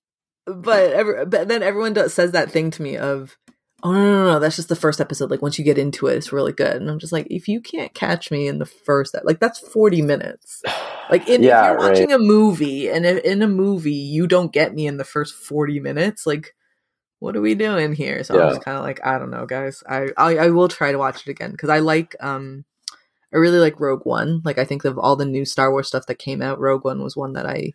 but 0.63 0.93
every, 0.93 1.25
but 1.25 1.47
then 1.49 1.61
everyone 1.61 1.91
does, 1.93 2.13
says 2.13 2.31
that 2.31 2.51
thing 2.51 2.71
to 2.71 2.81
me 2.81 2.95
of 2.97 3.37
oh 3.83 3.91
no, 3.93 4.01
no 4.01 4.25
no 4.33 4.39
that's 4.39 4.55
just 4.55 4.69
the 4.69 4.75
first 4.75 4.99
episode. 4.99 5.29
Like 5.29 5.41
once 5.41 5.57
you 5.59 5.65
get 5.65 5.77
into 5.77 6.07
it 6.07 6.15
it's 6.15 6.33
really 6.33 6.51
good. 6.53 6.75
And 6.77 6.89
i'm 6.89 6.99
just 6.99 7.13
like 7.13 7.27
if 7.29 7.47
you 7.47 7.61
can't 7.61 7.93
catch 7.93 8.31
me 8.31 8.47
in 8.47 8.57
the 8.59 8.65
first 8.65 9.15
like 9.23 9.39
that's 9.39 9.59
40 9.59 10.01
minutes. 10.01 10.61
Like 11.09 11.29
in, 11.29 11.41
Yeah, 11.41 11.61
if 11.61 11.65
you're 11.67 11.77
right. 11.77 11.89
watching 11.91 12.11
a 12.11 12.19
movie 12.19 12.89
and 12.89 13.05
if, 13.05 13.23
in 13.23 13.41
a 13.41 13.47
movie 13.47 13.93
you 13.93 14.27
don't 14.27 14.51
get 14.51 14.75
me 14.75 14.87
in 14.87 14.97
the 14.97 15.05
first 15.05 15.35
40 15.35 15.79
minutes 15.79 16.27
like 16.27 16.53
what 17.19 17.33
are 17.37 17.39
we 17.41 17.55
doing 17.55 17.93
here? 17.93 18.25
So 18.25 18.35
Yeah. 18.35 18.43
i'm 18.43 18.49
just 18.49 18.65
kind 18.65 18.77
of 18.77 18.83
like 18.83 18.99
i 19.05 19.17
don't 19.17 19.31
know 19.31 19.45
guys. 19.45 19.81
I, 19.87 20.09
I 20.17 20.35
i 20.37 20.49
will 20.49 20.67
try 20.67 20.91
to 20.91 20.97
watch 20.97 21.25
it 21.25 21.31
again 21.31 21.51
because 21.51 21.69
i 21.69 21.79
like 21.79 22.13
um 22.19 22.65
i 23.33 23.37
really 23.37 23.59
like 23.59 23.79
rogue 23.79 24.05
one. 24.05 24.41
Like 24.43 24.57
i 24.57 24.65
think 24.65 24.83
of 24.83 24.99
all 24.99 25.15
the 25.15 25.23
new 25.23 25.45
star 25.45 25.71
wars 25.71 25.87
stuff 25.87 26.07
that 26.07 26.15
came 26.19 26.41
out 26.41 26.59
rogue 26.59 26.83
one 26.83 27.01
was 27.01 27.15
one 27.15 27.31
that 27.33 27.45
i 27.45 27.71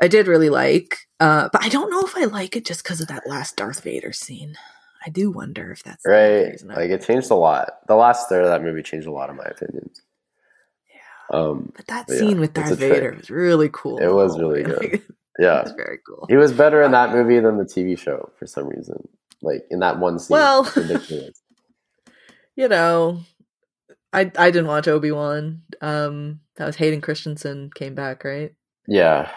I 0.00 0.06
did 0.08 0.28
really 0.28 0.48
like, 0.50 0.96
uh, 1.18 1.48
but 1.52 1.64
I 1.64 1.68
don't 1.68 1.90
know 1.90 2.02
if 2.02 2.16
I 2.16 2.24
like 2.24 2.54
it 2.54 2.64
just 2.64 2.84
because 2.84 3.00
of 3.00 3.08
that 3.08 3.26
last 3.28 3.56
Darth 3.56 3.82
Vader 3.82 4.12
scene. 4.12 4.54
I 5.04 5.10
do 5.10 5.30
wonder 5.30 5.70
if 5.72 5.82
that's 5.82 6.04
right 6.06 6.54
like 6.64 6.90
it 6.90 7.02
changed 7.04 7.30
a 7.30 7.34
lot 7.34 7.78
the 7.86 7.94
last 7.94 8.28
third 8.28 8.42
of 8.44 8.50
that 8.50 8.62
movie 8.62 8.82
changed 8.82 9.06
a 9.06 9.12
lot 9.12 9.30
of 9.30 9.36
my 9.36 9.44
opinions 9.44 10.02
Yeah. 10.92 11.38
um 11.38 11.72
But 11.76 11.86
that 11.86 12.06
But 12.08 12.14
yeah, 12.14 12.18
scene 12.20 12.40
with 12.40 12.50
it's 12.58 12.70
a 12.70 12.76
Darth 12.76 12.78
trick. 12.78 12.92
Vader 12.94 13.14
was 13.16 13.30
really 13.30 13.70
cool. 13.72 13.98
It 13.98 14.12
was 14.12 14.38
really 14.38 14.64
Like, 14.64 14.80
good. 14.80 14.94
it 14.94 15.02
yeah 15.38 15.62
was 15.62 15.72
very 15.72 15.98
cool. 16.06 16.26
he 16.28 16.36
was 16.36 16.52
better 16.52 16.82
in 16.82 16.90
that 16.92 17.12
movie 17.12 17.38
than 17.40 17.58
the 17.58 17.64
tv 17.64 17.96
show 17.98 18.30
for 18.38 18.46
some 18.46 18.66
reason 18.68 19.06
like 19.40 19.64
in 19.70 19.78
that 19.80 19.98
one 19.98 20.18
scene 20.18 20.34
Well- 20.34 20.64
You 22.56 22.66
know, 22.68 23.20
I 24.12 24.32
I 24.36 24.50
didn't 24.50 24.66
watch 24.66 24.88
Obi 24.88 25.12
Wan. 25.12 25.62
Um, 25.80 26.40
that 26.56 26.66
was 26.66 26.74
Hayden 26.76 27.00
Christensen 27.00 27.70
came 27.74 27.94
back, 27.94 28.24
right? 28.24 28.52
yeah 28.90 29.30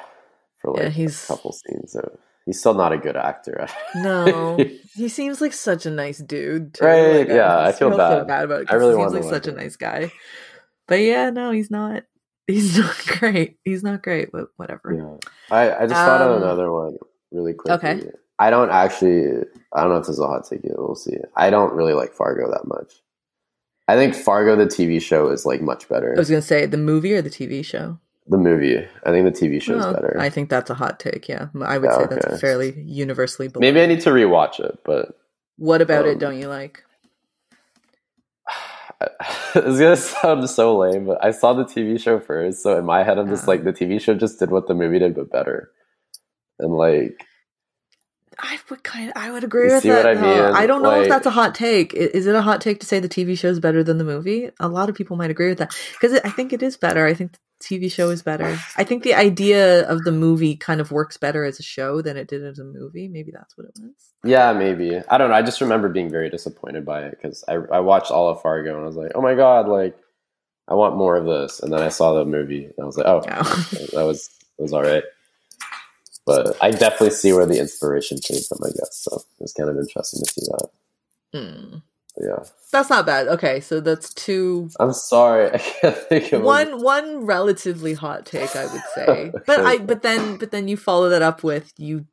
for 0.59 0.71
like 0.71 0.83
Yeah, 0.83 0.89
he's- 0.89 1.25
a 1.25 1.27
couple 1.27 1.51
scenes 1.51 1.91
so 1.91 2.17
he's 2.45 2.59
still 2.59 2.73
not 2.73 2.91
a 2.93 2.97
good 2.97 3.15
actor 3.15 3.67
No, 3.95 4.57
he 4.95 5.07
seems 5.09 5.41
like 5.41 5.53
such 5.53 5.85
a 5.85 5.91
nice 5.91 6.17
dude. 6.19 6.73
Too. 6.75 6.85
Right, 6.85 7.19
Like, 7.19 7.27
yeah, 7.29 7.59
I 7.59 7.71
feel 7.71 7.89
still 7.91 7.97
bad. 7.97 8.19
about 8.21 8.61
it. 8.61 8.67
I 8.71 8.75
really 8.75 8.95
he 8.95 9.01
seems 9.01 9.13
like 9.13 9.23
such 9.23 9.47
a 9.47 9.51
nice 9.51 9.75
guy. 9.75 10.11
But 10.87 10.95
yeah, 11.01 11.29
no, 11.29 11.51
he's 11.51 11.71
not. 11.71 12.03
He's 12.47 12.77
not 12.77 12.97
great. 13.19 13.59
He's 13.63 13.81
not 13.83 14.03
great, 14.03 14.29
but 14.33 14.47
whatever. 14.57 14.93
Yeah. 14.93 15.55
I, 15.55 15.73
I 15.83 15.87
just 15.87 15.93
thought 15.93 16.21
of 16.21 16.35
Um, 16.35 16.43
another 16.43 16.69
one 16.69 16.97
really 17.31 17.53
quickly. 17.53 17.89
okay. 17.89 18.09
I 18.39 18.49
don't 18.49 18.71
actually, 18.71 19.45
I 19.71 19.81
don't 19.81 19.89
know 19.91 19.97
if 19.97 20.07
this 20.07 20.15
is 20.15 20.19
a 20.19 20.27
hot 20.27 20.45
take 20.49 20.63
yet. 20.63 20.73
We'll 20.77 20.95
see. 20.95 21.15
I 21.37 21.49
don't 21.49 21.71
really 21.73 21.93
like 21.93 22.11
Fargo 22.11 22.49
that 22.51 22.65
much. 22.67 22.93
I 23.87 23.95
think 23.95 24.15
Fargo, 24.15 24.55
the 24.57 24.65
TV 24.65 25.01
show, 25.01 25.29
is 25.29 25.45
like 25.45 25.61
much 25.61 25.87
better. 25.87 26.13
I 26.15 26.19
was 26.19 26.29
gonna 26.29 26.41
say 26.41 26.65
the 26.65 26.77
movie 26.77 27.13
or 27.13 27.21
the 27.21 27.29
TV 27.29 27.63
show. 27.63 27.99
The 28.31 28.37
movie, 28.37 28.77
I 29.05 29.11
think 29.11 29.25
the 29.33 29.39
TV 29.47 29.61
show 29.61 29.77
is 29.77 29.85
Oh, 29.85 29.93
better. 29.93 30.15
I 30.19 30.29
think 30.29 30.49
that's 30.49 30.69
a 30.69 30.73
hot 30.73 30.99
take. 30.99 31.29
Yeah, 31.29 31.49
I 31.61 31.77
would 31.77 31.91
Yeah, 31.91 31.97
say 31.97 32.07
that's 32.07 32.25
okay. 32.25 32.37
fairly 32.41 32.81
universally 32.81 33.47
believed. 33.49 33.75
Maybe 33.75 33.83
I 33.83 33.87
need 33.87 34.01
to 34.01 34.09
rewatch 34.09 34.59
it, 34.59 34.79
but 34.85 35.17
What 35.57 35.81
about 35.81 36.05
um, 36.05 36.11
it? 36.11 36.19
Don't 36.19 36.39
you 36.39 36.47
like? 36.47 36.83
it's 39.55 39.79
gonna 39.79 39.97
sound 39.97 40.49
so 40.49 40.77
lame. 40.77 41.05
But 41.05 41.23
I 41.23 41.31
saw 41.31 41.53
the 41.53 41.65
TV 41.65 41.99
show 42.01 42.19
first, 42.19 42.63
so 42.63 42.77
in 42.77 42.85
my 42.85 43.03
head, 43.03 43.17
I'm 43.19 43.29
just 43.29 43.47
Ah. 43.47 43.51
like 43.51 43.63
the 43.63 43.73
TV 43.73 43.99
show 44.01 44.15
just 44.15 44.39
did 44.39 44.51
what 44.51 44.67
the 44.67 44.75
movie 44.75 44.99
did, 44.99 45.15
but 45.15 45.31
better. 45.31 45.71
And 46.59 46.73
like, 46.73 47.25
I 48.39 48.57
would 48.69 48.83
kind 48.83 49.09
of, 49.09 49.13
I 49.17 49.31
would 49.31 49.43
agree 49.43 49.67
You 49.67 49.73
with 49.75 49.83
that. 49.83 50.05
I 50.07 50.13
mean? 50.15 50.23
I 50.23 50.65
don't 50.65 50.81
know 50.81 51.01
if 51.01 51.09
that's 51.09 51.25
a 51.25 51.31
hot 51.31 51.53
take. 51.53 51.93
Is 51.93 52.27
it 52.27 52.35
a 52.35 52.41
hot 52.41 52.61
take 52.61 52.79
to 52.79 52.85
say 52.85 52.99
the 52.99 53.09
TV 53.09 53.37
show 53.37 53.49
is 53.49 53.59
better 53.59 53.83
than 53.83 53.97
the 53.97 54.03
movie? 54.03 54.49
A 54.59 54.67
lot 54.67 54.89
of 54.89 54.95
people 54.95 55.17
might 55.17 55.29
agree 55.31 55.49
with 55.49 55.57
that 55.59 55.75
because 55.93 56.19
I 56.23 56.29
think 56.29 56.53
it 56.53 56.63
is 56.63 56.77
better. 56.77 57.05
I 57.05 57.13
think 57.13 57.33
the 57.33 57.39
TV 57.61 57.91
show 57.91 58.09
is 58.09 58.23
better. 58.23 58.57
I 58.77 58.83
think 58.83 59.03
the 59.03 59.13
idea 59.13 59.87
of 59.87 60.03
the 60.03 60.11
movie 60.11 60.55
kind 60.55 60.79
of 60.79 60.91
works 60.91 61.17
better 61.17 61.43
as 61.43 61.59
a 61.59 61.63
show 61.63 62.01
than 62.01 62.15
it 62.17 62.27
did 62.27 62.43
as 62.43 62.57
a 62.57 62.63
movie. 62.63 63.07
Maybe 63.09 63.31
that's 63.31 63.57
what 63.57 63.67
it 63.67 63.73
was. 63.81 63.91
Yeah, 64.23 64.53
maybe. 64.53 64.97
I 65.09 65.17
don't 65.17 65.29
know. 65.29 65.35
I 65.35 65.41
just 65.41 65.61
remember 65.61 65.89
being 65.89 66.09
very 66.09 66.29
disappointed 66.29 66.85
by 66.85 67.03
it 67.03 67.11
because 67.11 67.43
I, 67.47 67.55
I 67.55 67.79
watched 67.81 68.11
all 68.11 68.29
of 68.29 68.41
Fargo 68.41 68.73
and 68.75 68.83
I 68.83 68.87
was 68.87 68.95
like, 68.95 69.11
oh 69.13 69.21
my 69.21 69.35
god, 69.35 69.67
like 69.67 69.95
I 70.67 70.75
want 70.75 70.95
more 70.95 71.17
of 71.17 71.25
this. 71.25 71.59
And 71.59 71.71
then 71.71 71.81
I 71.81 71.89
saw 71.89 72.13
the 72.13 72.25
movie 72.25 72.63
and 72.65 72.73
I 72.81 72.85
was 72.85 72.97
like, 72.97 73.07
oh, 73.07 73.21
Yeah. 73.25 73.43
that 73.43 74.05
was 74.05 74.29
that 74.57 74.63
was 74.63 74.73
all 74.73 74.83
right. 74.83 75.03
But 76.31 76.57
I 76.61 76.71
definitely 76.71 77.11
see 77.11 77.33
where 77.33 77.45
the 77.45 77.59
inspiration 77.59 78.19
came 78.19 78.41
from. 78.41 78.59
I 78.63 78.69
guess 78.69 78.97
so. 79.03 79.17
It 79.17 79.41
was 79.41 79.53
kind 79.53 79.69
of 79.69 79.77
interesting 79.77 80.21
to 80.23 80.31
see 80.31 80.47
that. 80.51 80.69
Hmm. 81.33 81.77
Yeah, 82.19 82.43
That's 82.73 82.89
not 82.89 83.05
bad. 83.05 83.27
Okay, 83.29 83.61
so 83.61 83.79
that's 83.79 84.13
two 84.13 84.69
I'm 84.79 84.91
sorry. 84.91 85.49
I 85.53 85.57
can't 85.57 85.97
think 85.97 86.33
of 86.33 86.41
one 86.43 86.83
one 86.83 87.25
relatively 87.25 87.93
hot 87.93 88.25
take 88.25 88.53
i 88.55 88.65
would 88.65 88.81
say 88.93 89.31
but 89.47 89.61
i 89.61 89.77
but 89.77 90.01
then 90.01 90.35
but 90.37 90.51
then 90.51 90.67
you 90.67 90.75
follow 90.75 91.07
that 91.09 91.21
up 91.21 91.41
with 91.41 91.71
you 91.77 92.05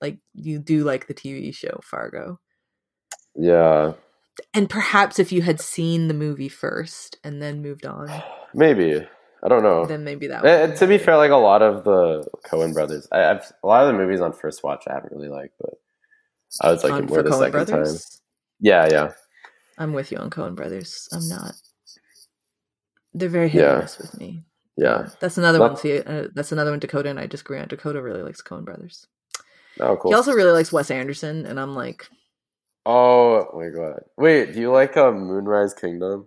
like 0.00 0.18
you 0.34 0.60
do 0.60 0.84
like 0.84 1.08
the 1.08 1.14
tv 1.14 1.52
show 1.52 1.80
fargo 1.82 2.38
Yeah, 3.34 3.94
and 4.54 4.70
perhaps 4.70 5.18
if 5.18 5.32
you 5.32 5.42
had 5.42 5.60
seen 5.60 6.06
the 6.06 6.14
movie 6.14 6.48
first 6.48 7.18
and 7.24 7.42
then 7.42 7.60
moved 7.60 7.84
on 7.84 8.08
maybe. 8.54 9.04
I 9.42 9.48
don't 9.48 9.62
know. 9.62 9.86
then 9.86 10.04
maybe 10.04 10.26
that 10.28 10.44
Eh, 10.44 10.66
would 10.66 10.76
to 10.76 10.86
be 10.86 10.98
fair, 10.98 11.16
like 11.16 11.30
a 11.30 11.36
lot 11.36 11.62
of 11.62 11.84
the 11.84 12.26
Coen 12.46 12.74
brothers, 12.74 13.08
I, 13.10 13.24
I've 13.24 13.50
a 13.62 13.66
lot 13.66 13.86
of 13.86 13.92
the 13.92 13.98
movies 13.98 14.20
on 14.20 14.32
first 14.32 14.62
watch 14.62 14.84
I 14.88 14.94
haven't 14.94 15.12
really 15.12 15.28
liked, 15.28 15.54
but 15.60 15.74
I 16.60 16.70
was 16.72 16.84
like 16.84 16.92
on 16.92 17.06
more 17.06 17.22
the 17.22 17.30
Coen 17.30 17.38
second 17.38 17.52
time. 17.66 17.66
brothers 17.66 18.20
Yeah, 18.60 18.86
yeah, 18.90 19.12
i'm 19.78 19.92
with 19.94 20.12
you 20.12 20.18
on 20.18 20.28
coen 20.30 20.54
brothers 20.54 21.08
i'm 21.12 21.26
not 21.28 21.54
they're 23.14 23.28
very 23.30 23.48
hit 23.48 23.62
Yeah. 23.62 23.80
with 23.80 24.18
me 24.18 24.44
yeah. 24.76 25.08
that's 25.20 25.38
another 25.38 25.58
Not- 25.58 25.70
one 25.72 25.76
see 25.80 25.98
uh, 26.00 26.28
that's 26.34 26.52
another 26.52 26.70
one 26.70 26.78
dakota 26.80 27.08
and 27.08 27.18
i 27.18 27.26
disagree 27.26 27.58
on 27.58 27.68
dakota 27.68 28.02
really 28.02 28.22
likes 28.22 28.42
coen 28.42 28.64
brothers 28.64 29.06
Oh, 29.78 29.96
cool. 29.96 30.10
he 30.10 30.14
also 30.14 30.32
really 30.34 30.52
likes 30.52 30.70
wes 30.72 30.90
anderson 30.90 31.46
and 31.46 31.58
i'm 31.58 31.74
like 31.74 32.06
oh 32.84 33.46
my 33.54 33.68
god! 33.70 34.02
Wait, 34.18 34.52
do 34.54 34.60
you 34.60 34.70
like 34.72 34.96
uh, 34.96 35.12
Moonrise 35.12 35.72
Kingdom? 35.74 36.26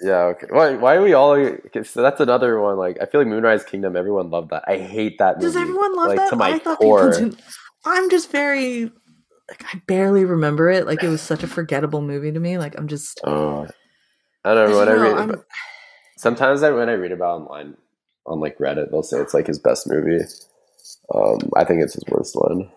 Yeah. 0.00 0.22
Okay. 0.34 0.46
Why? 0.50 0.74
Why 0.76 0.94
are 0.96 1.02
we 1.02 1.12
all? 1.14 1.36
So 1.84 2.02
that's 2.02 2.20
another 2.20 2.60
one. 2.60 2.76
Like 2.76 2.98
I 3.00 3.06
feel 3.06 3.20
like 3.20 3.28
Moonrise 3.28 3.64
Kingdom. 3.64 3.96
Everyone 3.96 4.30
loved 4.30 4.50
that. 4.50 4.64
I 4.66 4.78
hate 4.78 5.18
that 5.18 5.36
movie. 5.36 5.46
Does 5.46 5.56
everyone 5.56 5.96
love 5.96 6.08
like, 6.08 6.18
that? 6.18 6.30
To 6.30 6.36
my 6.36 6.50
I 6.50 6.58
thought 6.58 6.78
core. 6.78 7.10
people 7.10 7.28
didn't. 7.30 7.42
I'm 7.84 8.10
just 8.10 8.30
very 8.30 8.90
like 9.48 9.64
I 9.74 9.82
barely 9.86 10.24
remember 10.24 10.70
it. 10.70 10.86
Like 10.86 11.02
it 11.02 11.08
was 11.08 11.20
such 11.20 11.42
a 11.42 11.46
forgettable 11.46 12.00
movie 12.00 12.32
to 12.32 12.40
me. 12.40 12.58
Like 12.58 12.76
I'm 12.78 12.88
just 12.88 13.20
Oh, 13.24 13.66
I 14.44 14.54
don't 14.54 14.70
know. 14.70 14.82
I, 14.82 14.84
know, 14.84 15.24
read, 15.26 15.38
sometimes 16.16 16.62
I 16.62 16.70
when 16.70 16.88
I 16.88 16.94
read 16.94 17.12
about 17.12 17.42
online 17.42 17.76
on 18.26 18.40
like 18.40 18.58
Reddit, 18.58 18.90
they'll 18.90 19.02
say 19.02 19.18
it's 19.18 19.34
like 19.34 19.46
his 19.46 19.58
best 19.58 19.86
movie. 19.86 20.24
Um, 21.14 21.38
I 21.56 21.64
think 21.64 21.82
it's 21.82 21.94
his 21.94 22.04
worst 22.08 22.34
one. 22.34 22.70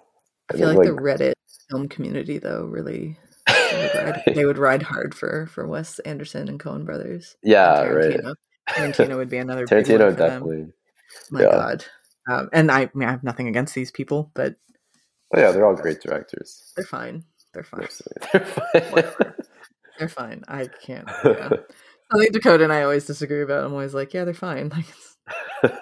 I 0.50 0.54
And 0.54 0.60
feel 0.60 0.68
then, 0.68 0.78
like, 0.78 0.88
the 0.88 0.94
Reddit 0.94 1.34
film 1.70 1.88
community 1.90 2.38
though 2.38 2.66
really 2.66 3.18
they 3.72 3.82
would, 3.82 3.94
ride, 3.96 4.24
they 4.36 4.46
would 4.46 4.58
ride 4.58 4.84
hard 4.84 5.14
for 5.16 5.48
for 5.48 5.68
Wes 5.68 6.00
Anderson 6.00 6.48
and 6.50 6.60
Coen 6.60 6.86
Brothers. 6.86 7.36
yeah, 7.44 7.82
And 7.84 7.96
right. 7.96 8.14
Tarantino. 8.20 8.36
Tarantino 8.70 9.16
would 9.18 9.30
be 9.30 9.38
another 9.38 9.66
Tarantino 9.66 10.10
for 10.10 10.12
them. 10.12 10.16
definitely. 10.16 10.66
My 11.32 11.42
yeah. 11.44 11.52
God. 11.52 11.86
Um, 12.30 12.50
and 12.52 12.70
I, 12.72 12.82
I 12.82 12.90
mean, 12.94 13.08
I 13.08 13.12
have 13.12 13.24
nothing 13.24 13.48
against 13.48 13.74
these 13.76 13.92
people, 13.92 14.32
but 14.34 14.56
Oh 15.34 15.40
yeah, 15.40 15.52
they're 15.52 15.66
all 15.66 15.76
great 15.76 16.02
directors. 16.02 16.72
they're 16.76 16.86
fine. 16.86 17.24
They're 17.54 17.64
fine. 17.64 17.88
They're 18.34 18.42
fine. 18.46 19.34
They're 20.00 20.10
fine. 20.10 20.44
I 20.48 20.68
can't. 20.82 21.10
Yeah. 21.26 21.50
I 22.10 22.18
think 22.20 22.32
Dakota 22.32 22.64
and 22.64 22.72
I 22.72 22.84
always 22.84 23.06
disagree 23.06 23.42
about. 23.42 23.64
It. 23.64 23.66
I'm 23.66 23.74
always 23.74 23.94
like, 23.94 24.14
yeah, 24.14 24.24
they're 24.24 24.34
fine. 24.34 24.70
Like 24.76 24.86
it's, 24.88 25.18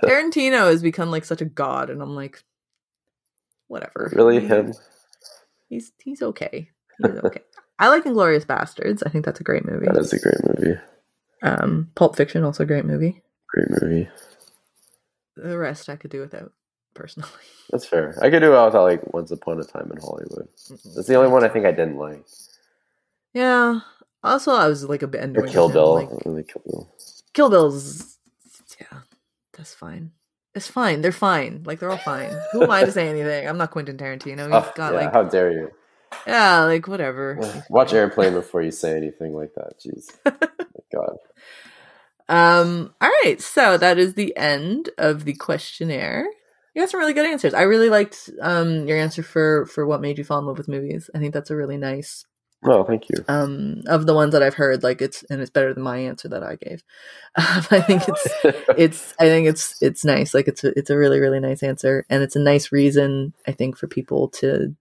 Tarantino 0.03 0.71
has 0.71 0.81
become 0.81 1.11
like 1.11 1.23
such 1.25 1.41
a 1.41 1.45
god, 1.45 1.91
and 1.91 2.01
I'm 2.01 2.15
like, 2.15 2.41
whatever. 3.67 4.11
really 4.13 4.39
him? 4.39 4.73
He's 5.69 5.91
he's 6.03 6.21
okay. 6.23 6.69
He's 6.99 7.11
okay. 7.23 7.41
I 7.79 7.89
like 7.89 8.03
Inglourious 8.05 8.45
Basterds. 8.45 9.03
I 9.05 9.09
think 9.09 9.25
that's 9.25 9.39
a 9.39 9.43
great 9.43 9.65
movie. 9.65 9.85
That 9.85 9.97
is 9.97 10.13
a 10.13 10.19
great 10.19 10.35
movie. 10.43 10.79
Um, 11.41 11.91
Pulp 11.95 12.15
Fiction, 12.15 12.43
also 12.43 12.63
a 12.63 12.67
great 12.67 12.85
movie. 12.85 13.21
Great 13.49 13.67
movie. 13.69 14.09
The 15.35 15.57
rest 15.57 15.89
I 15.89 15.95
could 15.97 16.11
do 16.11 16.21
without, 16.21 16.53
personally. 16.93 17.29
That's 17.69 17.85
fair. 17.85 18.17
I 18.21 18.29
could 18.29 18.39
do 18.39 18.47
it 18.53 18.65
without 18.65 18.73
like 18.83 19.13
Once 19.13 19.31
Upon 19.31 19.59
a 19.59 19.63
Time 19.63 19.91
in 19.91 19.99
Hollywood. 20.01 20.47
That's 20.95 21.07
the 21.07 21.15
only 21.15 21.29
one 21.29 21.43
I 21.43 21.49
think 21.49 21.65
I 21.65 21.71
didn't 21.71 21.97
like. 21.97 22.23
Yeah. 23.33 23.81
Also, 24.23 24.53
I 24.53 24.67
was 24.67 24.85
like 24.85 25.01
a 25.01 25.07
bit 25.07 25.21
Or 25.21 25.23
annoyed. 25.25 25.49
Kill 25.49 25.69
Bill. 25.69 25.93
like, 25.95 26.09
really 26.25 26.43
Kill 26.43 26.61
Bill. 26.65 26.95
Kill 27.33 27.49
Bill's 27.49 28.17
yeah, 28.79 28.99
that's 29.57 29.73
fine. 29.73 30.11
It's 30.53 30.67
fine. 30.67 31.01
They're 31.01 31.11
fine. 31.11 31.63
Like 31.65 31.79
they're 31.79 31.91
all 31.91 31.97
fine. 31.97 32.31
Who 32.53 32.63
am 32.63 32.71
I 32.71 32.85
to 32.85 32.91
say 32.91 33.07
anything? 33.09 33.47
I'm 33.47 33.57
not 33.57 33.71
Quentin 33.71 33.97
Tarantino. 33.97 34.45
He's 34.45 34.53
Oh, 34.53 34.71
got 34.75 34.93
yeah, 34.93 34.99
like 34.99 35.13
how 35.13 35.23
dare 35.23 35.51
you? 35.51 35.71
Yeah, 36.27 36.63
like 36.63 36.87
whatever. 36.87 37.39
Watch 37.69 37.93
Airplane 37.93 38.33
before 38.33 38.61
you 38.61 38.71
say 38.71 38.95
anything 38.97 39.33
like 39.33 39.53
that. 39.55 39.79
Jeez. 39.79 40.09
God. 40.93 41.17
Um. 42.27 42.93
All 43.01 43.11
right. 43.23 43.39
So 43.41 43.77
that 43.77 43.97
is 43.97 44.13
the 44.15 44.35
end 44.35 44.89
of 44.97 45.25
the 45.25 45.33
questionnaire. 45.35 46.25
You 46.73 46.81
got 46.81 46.89
some 46.89 46.99
really 46.99 47.13
good 47.13 47.27
answers. 47.29 47.53
I 47.53 47.61
really 47.63 47.89
liked 47.89 48.29
um 48.41 48.87
your 48.87 48.97
answer 48.97 49.23
for 49.23 49.65
for 49.67 49.85
what 49.85 50.01
made 50.01 50.17
you 50.17 50.23
fall 50.23 50.39
in 50.39 50.45
love 50.45 50.57
with 50.57 50.67
movies. 50.67 51.09
I 51.13 51.19
think 51.19 51.33
that's 51.33 51.51
a 51.51 51.55
really 51.55 51.77
nice 51.77 52.25
Oh, 52.67 52.83
thank 52.83 53.09
you. 53.09 53.23
um 53.27 53.83
of 53.85 54.07
the 54.07 54.15
ones 54.15 54.31
that 54.33 54.41
I've 54.41 54.55
heard. 54.55 54.81
Like 54.81 55.01
it's 55.01 55.23
and 55.29 55.39
it's 55.39 55.51
better 55.51 55.73
than 55.73 55.83
my 55.83 55.97
answer 55.99 56.27
that 56.29 56.43
I 56.43 56.55
gave. 56.55 56.83
Um, 57.37 57.63
I 57.69 57.81
think 57.81 58.03
it's 58.07 58.27
it's 58.77 59.13
I 59.19 59.25
think 59.25 59.47
it's 59.47 59.81
it's 59.81 60.03
nice. 60.03 60.33
Like 60.33 60.47
it's 60.47 60.63
a, 60.63 60.77
it's 60.79 60.89
a 60.89 60.97
really 60.97 61.19
really 61.19 61.39
nice 61.41 61.61
answer, 61.63 62.05
and 62.09 62.23
it's 62.23 62.35
a 62.35 62.39
nice 62.39 62.71
reason 62.71 63.33
I 63.45 63.51
think 63.51 63.77
for 63.77 63.87
people 63.87 64.29
to 64.39 64.73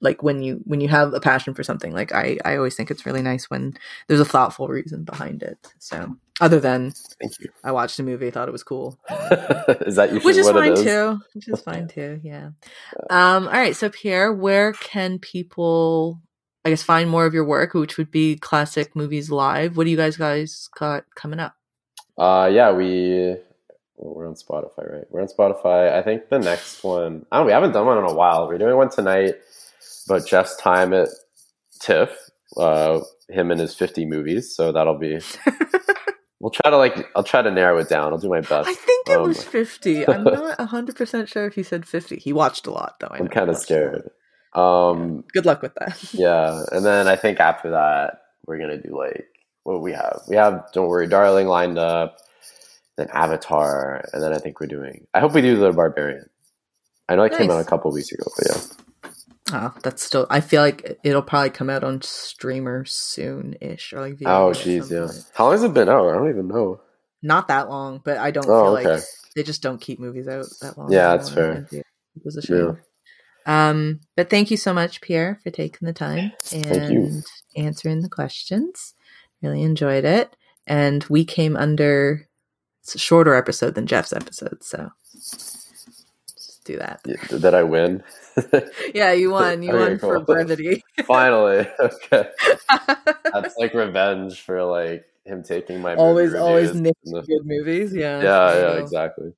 like 0.00 0.22
when 0.22 0.42
you 0.42 0.60
when 0.64 0.80
you 0.80 0.88
have 0.88 1.14
a 1.14 1.20
passion 1.20 1.54
for 1.54 1.62
something. 1.62 1.92
Like 1.92 2.12
I 2.12 2.38
I 2.44 2.56
always 2.56 2.74
think 2.74 2.90
it's 2.90 3.06
really 3.06 3.22
nice 3.22 3.50
when 3.50 3.76
there's 4.08 4.20
a 4.20 4.24
thoughtful 4.24 4.68
reason 4.68 5.04
behind 5.04 5.42
it. 5.42 5.58
So 5.78 6.16
other 6.40 6.60
than 6.60 6.92
thank 7.20 7.38
you. 7.40 7.48
I 7.64 7.72
watched 7.72 7.98
a 7.98 8.02
movie, 8.02 8.30
thought 8.30 8.48
it 8.48 8.52
was 8.52 8.62
cool, 8.62 8.98
is 9.10 9.96
that 9.96 10.12
usually 10.12 10.24
which 10.24 10.36
is 10.36 10.50
fine 10.50 10.72
is? 10.72 10.82
too. 10.82 11.20
Which 11.34 11.48
is 11.48 11.60
fine 11.60 11.88
too. 11.88 12.20
Yeah. 12.22 12.50
Um. 13.10 13.46
All 13.46 13.54
right. 13.54 13.76
So 13.76 13.88
Pierre, 13.88 14.32
where 14.32 14.72
can 14.72 15.18
people? 15.18 16.20
I 16.64 16.70
guess 16.70 16.82
find 16.82 17.08
more 17.08 17.26
of 17.26 17.32
your 17.32 17.44
work, 17.44 17.74
which 17.74 17.96
would 17.96 18.10
be 18.10 18.36
classic 18.36 18.96
movies 18.96 19.30
live. 19.30 19.76
What 19.76 19.84
do 19.84 19.90
you 19.90 19.96
guys 19.96 20.16
guys 20.16 20.68
got 20.76 21.04
coming 21.14 21.38
up? 21.38 21.54
Uh, 22.18 22.50
yeah, 22.52 22.72
we 22.72 23.36
well, 23.96 24.14
we're 24.14 24.28
on 24.28 24.34
Spotify, 24.34 24.92
right? 24.92 25.04
We're 25.10 25.22
on 25.22 25.28
Spotify. 25.28 25.92
I 25.92 26.02
think 26.02 26.28
the 26.28 26.38
next 26.38 26.84
one. 26.84 27.24
I 27.30 27.38
don't. 27.38 27.46
We 27.46 27.52
haven't 27.52 27.72
done 27.72 27.86
one 27.86 27.98
in 27.98 28.04
a 28.04 28.14
while. 28.14 28.46
We're 28.46 28.58
doing 28.58 28.76
one 28.76 28.90
tonight, 28.90 29.36
but 30.08 30.26
Jeff's 30.26 30.56
time 30.56 30.92
at 30.92 31.08
TIFF. 31.80 32.10
Uh, 32.56 33.00
him 33.28 33.50
and 33.50 33.60
his 33.60 33.74
fifty 33.74 34.06
movies. 34.06 34.54
So 34.54 34.72
that'll 34.72 34.98
be. 34.98 35.18
we'll 36.40 36.50
try 36.50 36.70
to 36.70 36.76
like. 36.76 37.08
I'll 37.16 37.24
try 37.24 37.42
to 37.42 37.50
narrow 37.50 37.78
it 37.78 37.88
down. 37.88 38.12
I'll 38.12 38.18
do 38.18 38.28
my 38.28 38.40
best. 38.40 38.68
I 38.68 38.74
think 38.74 39.08
it 39.08 39.16
Um, 39.16 39.28
was 39.28 39.42
50. 39.42 40.08
I'm 40.08 40.24
not 40.24 40.58
100% 40.58 41.28
sure 41.28 41.46
if 41.46 41.54
he 41.54 41.62
said 41.62 41.86
50. 41.86 42.16
He 42.16 42.32
watched 42.32 42.66
a 42.66 42.70
lot, 42.70 42.96
though. 43.00 43.08
I 43.10 43.18
I'm 43.18 43.28
kind 43.28 43.48
of 43.50 43.56
watched 43.56 43.70
a 43.70 43.74
lot. 43.74 43.92
scared. 43.92 44.10
Um, 44.54 45.24
Good 45.32 45.44
luck 45.44 45.60
with 45.62 45.74
that. 45.74 45.98
yeah, 46.14 46.62
and 46.72 46.84
then 46.84 47.08
I 47.08 47.16
think 47.16 47.40
after 47.40 47.70
that 47.70 48.20
we're 48.46 48.58
gonna 48.58 48.80
do 48.80 48.96
like 48.96 49.26
what 49.64 49.82
we 49.82 49.92
have. 49.92 50.20
We 50.28 50.36
have 50.36 50.64
Don't 50.72 50.86
Worry, 50.88 51.08
Darling 51.08 51.46
lined 51.48 51.78
up, 51.78 52.16
then 52.96 53.08
Avatar, 53.12 54.04
and 54.12 54.22
then 54.22 54.32
I 54.32 54.38
think 54.38 54.60
we're 54.60 54.66
doing. 54.68 55.06
I 55.12 55.20
hope 55.20 55.32
we 55.34 55.42
do 55.42 55.56
the 55.56 55.72
Barbarian. 55.72 56.30
I 57.08 57.16
know 57.16 57.24
it 57.24 57.36
came 57.36 57.50
out 57.50 57.60
a 57.60 57.64
couple 57.64 57.90
weeks 57.92 58.12
ago, 58.12 58.24
but 58.36 58.46
yeah. 58.48 58.62
Oh, 59.52 59.72
that's 59.82 60.02
still. 60.02 60.26
I 60.28 60.40
feel 60.40 60.60
like 60.62 60.98
it'll 61.04 61.22
probably 61.22 61.50
come 61.50 61.70
out 61.70 61.84
on 61.84 62.02
streamer 62.02 62.84
soon 62.84 63.54
ish. 63.60 63.92
Or 63.92 64.00
like 64.00 64.14
Oh, 64.22 64.50
jeez, 64.50 64.90
yeah. 64.90 65.12
How 65.34 65.44
long 65.44 65.52
has 65.52 65.62
it 65.62 65.74
been 65.74 65.88
out? 65.88 66.08
I 66.08 66.14
don't 66.14 66.30
even 66.30 66.48
know. 66.48 66.80
Not 67.22 67.48
that 67.48 67.68
long, 67.68 68.00
but 68.04 68.18
I 68.18 68.30
don't 68.30 68.46
Oh, 68.48 68.64
feel 68.64 68.72
like 68.72 69.02
they 69.34 69.42
just 69.42 69.62
don't 69.62 69.80
keep 69.80 70.00
movies 70.00 70.26
out 70.28 70.46
that 70.62 70.76
long. 70.76 70.90
Yeah, 70.92 71.16
that's 71.16 71.30
fair. 71.30 71.66
It 71.70 71.84
was 72.24 72.36
a 72.36 72.42
shame. 72.42 72.78
Um, 73.46 74.00
but 74.16 74.28
thank 74.28 74.50
you 74.50 74.56
so 74.56 74.74
much, 74.74 75.00
Pierre, 75.00 75.38
for 75.42 75.50
taking 75.50 75.86
the 75.86 75.92
time 75.92 76.32
and 76.52 77.24
answering 77.56 78.02
the 78.02 78.08
questions. 78.08 78.94
Really 79.42 79.62
enjoyed 79.62 80.04
it. 80.04 80.34
And 80.66 81.04
we 81.04 81.24
came 81.24 81.56
under 81.56 82.26
it's 82.82 82.94
a 82.96 82.98
shorter 82.98 83.34
episode 83.34 83.74
than 83.74 83.86
Jeff's 83.86 84.12
episode, 84.12 84.62
so 84.62 84.90
do 86.66 86.78
that. 86.78 87.00
Yeah, 87.06 87.16
Did 87.38 87.54
I 87.54 87.62
win? 87.62 88.02
Yeah, 88.94 89.12
you 89.12 89.30
won. 89.30 89.62
You 89.62 89.70
Okay, 89.74 89.78
won 89.78 89.98
for 89.98 90.20
brevity. 90.20 90.82
Finally, 91.06 91.66
okay. 91.80 92.28
That's 93.32 93.56
like 93.56 93.72
revenge 93.74 94.40
for 94.42 94.62
like 94.64 95.06
him 95.24 95.42
taking 95.42 95.80
my 95.80 95.94
always, 95.94 96.34
always 96.34 96.74
No. 96.74 96.92
good 97.04 97.44
movies. 97.46 97.94
Yeah. 97.94 98.22
Yeah, 98.22 98.40
I 98.40 98.58
yeah, 98.58 98.72
exactly. 98.82 99.32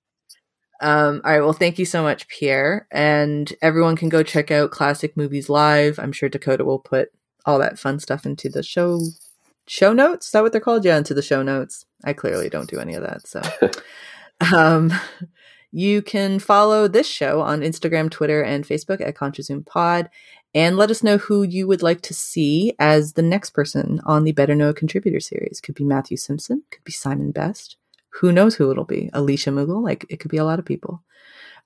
Um, 0.80 1.22
all 1.24 1.32
right. 1.32 1.40
Well, 1.40 1.52
thank 1.52 1.78
you 1.78 1.84
so 1.84 2.02
much, 2.02 2.28
Pierre. 2.28 2.86
And 2.90 3.52
everyone 3.62 3.96
can 3.96 4.09
go 4.09 4.22
check 4.22 4.50
out 4.50 4.70
Classic 4.70 5.16
Movies 5.16 5.48
Live. 5.48 5.98
I'm 5.98 6.12
sure 6.12 6.28
Dakota 6.28 6.64
will 6.64 6.78
put 6.78 7.10
all 7.46 7.59
that 7.59 7.78
fun 7.78 7.98
stuff 8.00 8.26
into 8.26 8.48
the 8.48 8.62
show 8.62 9.00
show 9.66 9.92
notes. 9.92 10.26
Is 10.26 10.32
that 10.32 10.42
what 10.42 10.52
they're 10.52 10.60
called? 10.60 10.84
Yeah, 10.84 10.98
into 10.98 11.14
the 11.14 11.22
show 11.22 11.42
notes. 11.42 11.84
I 12.05 12.12
clearly 12.12 12.48
don't 12.48 12.70
do 12.70 12.78
any 12.78 12.94
of 12.94 13.02
that. 13.02 13.26
So 13.26 13.42
um 14.55 14.92
you 15.73 16.03
can 16.03 16.39
follow 16.39 16.89
this 16.89 17.07
show 17.07 17.40
on 17.40 17.61
Instagram, 17.61 18.11
Twitter, 18.11 18.43
and 18.43 18.65
Facebook 18.65 19.01
at 19.01 19.15
ContraZoom 19.15 19.66
Pod. 19.66 20.09
And 20.55 20.77
let 20.78 20.90
us 20.90 21.03
know 21.03 21.19
who 21.19 21.43
you 21.43 21.66
would 21.66 21.82
like 21.82 22.01
to 22.03 22.15
see 22.15 22.73
as 22.78 23.12
the 23.12 23.23
next 23.23 23.51
person 23.51 24.01
on 24.07 24.24
the 24.24 24.32
Better 24.32 24.55
Know 24.55 24.73
Contributor 24.73 25.20
series. 25.20 25.61
Could 25.61 25.74
be 25.74 25.85
Matthew 25.85 26.16
Simpson, 26.16 26.62
could 26.70 26.85
be 26.85 26.93
Simon 26.93 27.32
Best, 27.32 27.77
who 28.20 28.32
knows 28.32 28.55
who 28.55 28.70
it'll 28.70 28.85
be 28.85 29.11
alicia 29.12 29.51
mughal 29.51 29.82
like 29.82 30.07
it 30.09 30.20
could 30.20 30.31
be 30.31 30.39
a 30.39 30.45
lot 30.45 30.59
of 30.59 30.65
people 30.65 31.03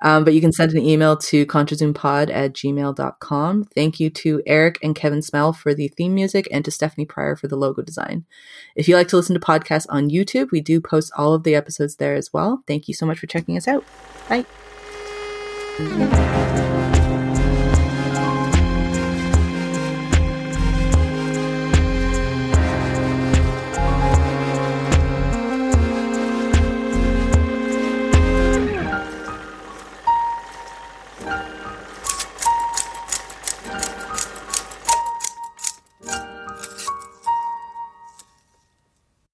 Um, 0.02 0.24
but 0.24 0.34
you 0.34 0.40
can 0.40 0.52
send 0.52 0.72
an 0.72 0.84
email 0.84 1.16
to 1.16 1.46
contrazoompod 1.46 2.28
at 2.30 2.52
gmail.com. 2.52 3.64
Thank 3.64 4.00
you 4.00 4.10
to 4.10 4.42
Eric 4.46 4.78
and 4.82 4.94
Kevin 4.94 5.22
Smell 5.22 5.52
for 5.52 5.74
the 5.74 5.88
theme 5.88 6.14
music 6.14 6.48
and 6.50 6.64
to 6.64 6.70
Stephanie 6.70 7.06
Pryor 7.06 7.36
for 7.36 7.48
the 7.48 7.56
logo 7.56 7.82
design. 7.82 8.26
If 8.74 8.88
you 8.88 8.96
like 8.96 9.08
to 9.08 9.16
listen 9.16 9.34
to 9.34 9.40
podcasts 9.40 9.86
on 9.88 10.10
YouTube, 10.10 10.50
we 10.50 10.60
do 10.60 10.80
post 10.80 11.12
all 11.16 11.34
of 11.34 11.44
the 11.44 11.54
episodes 11.54 11.96
there 11.96 12.14
as 12.14 12.32
well. 12.32 12.62
Thank 12.66 12.88
you 12.88 12.94
so 12.94 13.06
much 13.06 13.20
for 13.20 13.26
checking 13.28 13.56
us 13.56 13.68
out. 13.68 13.84
Bye. 14.28 14.44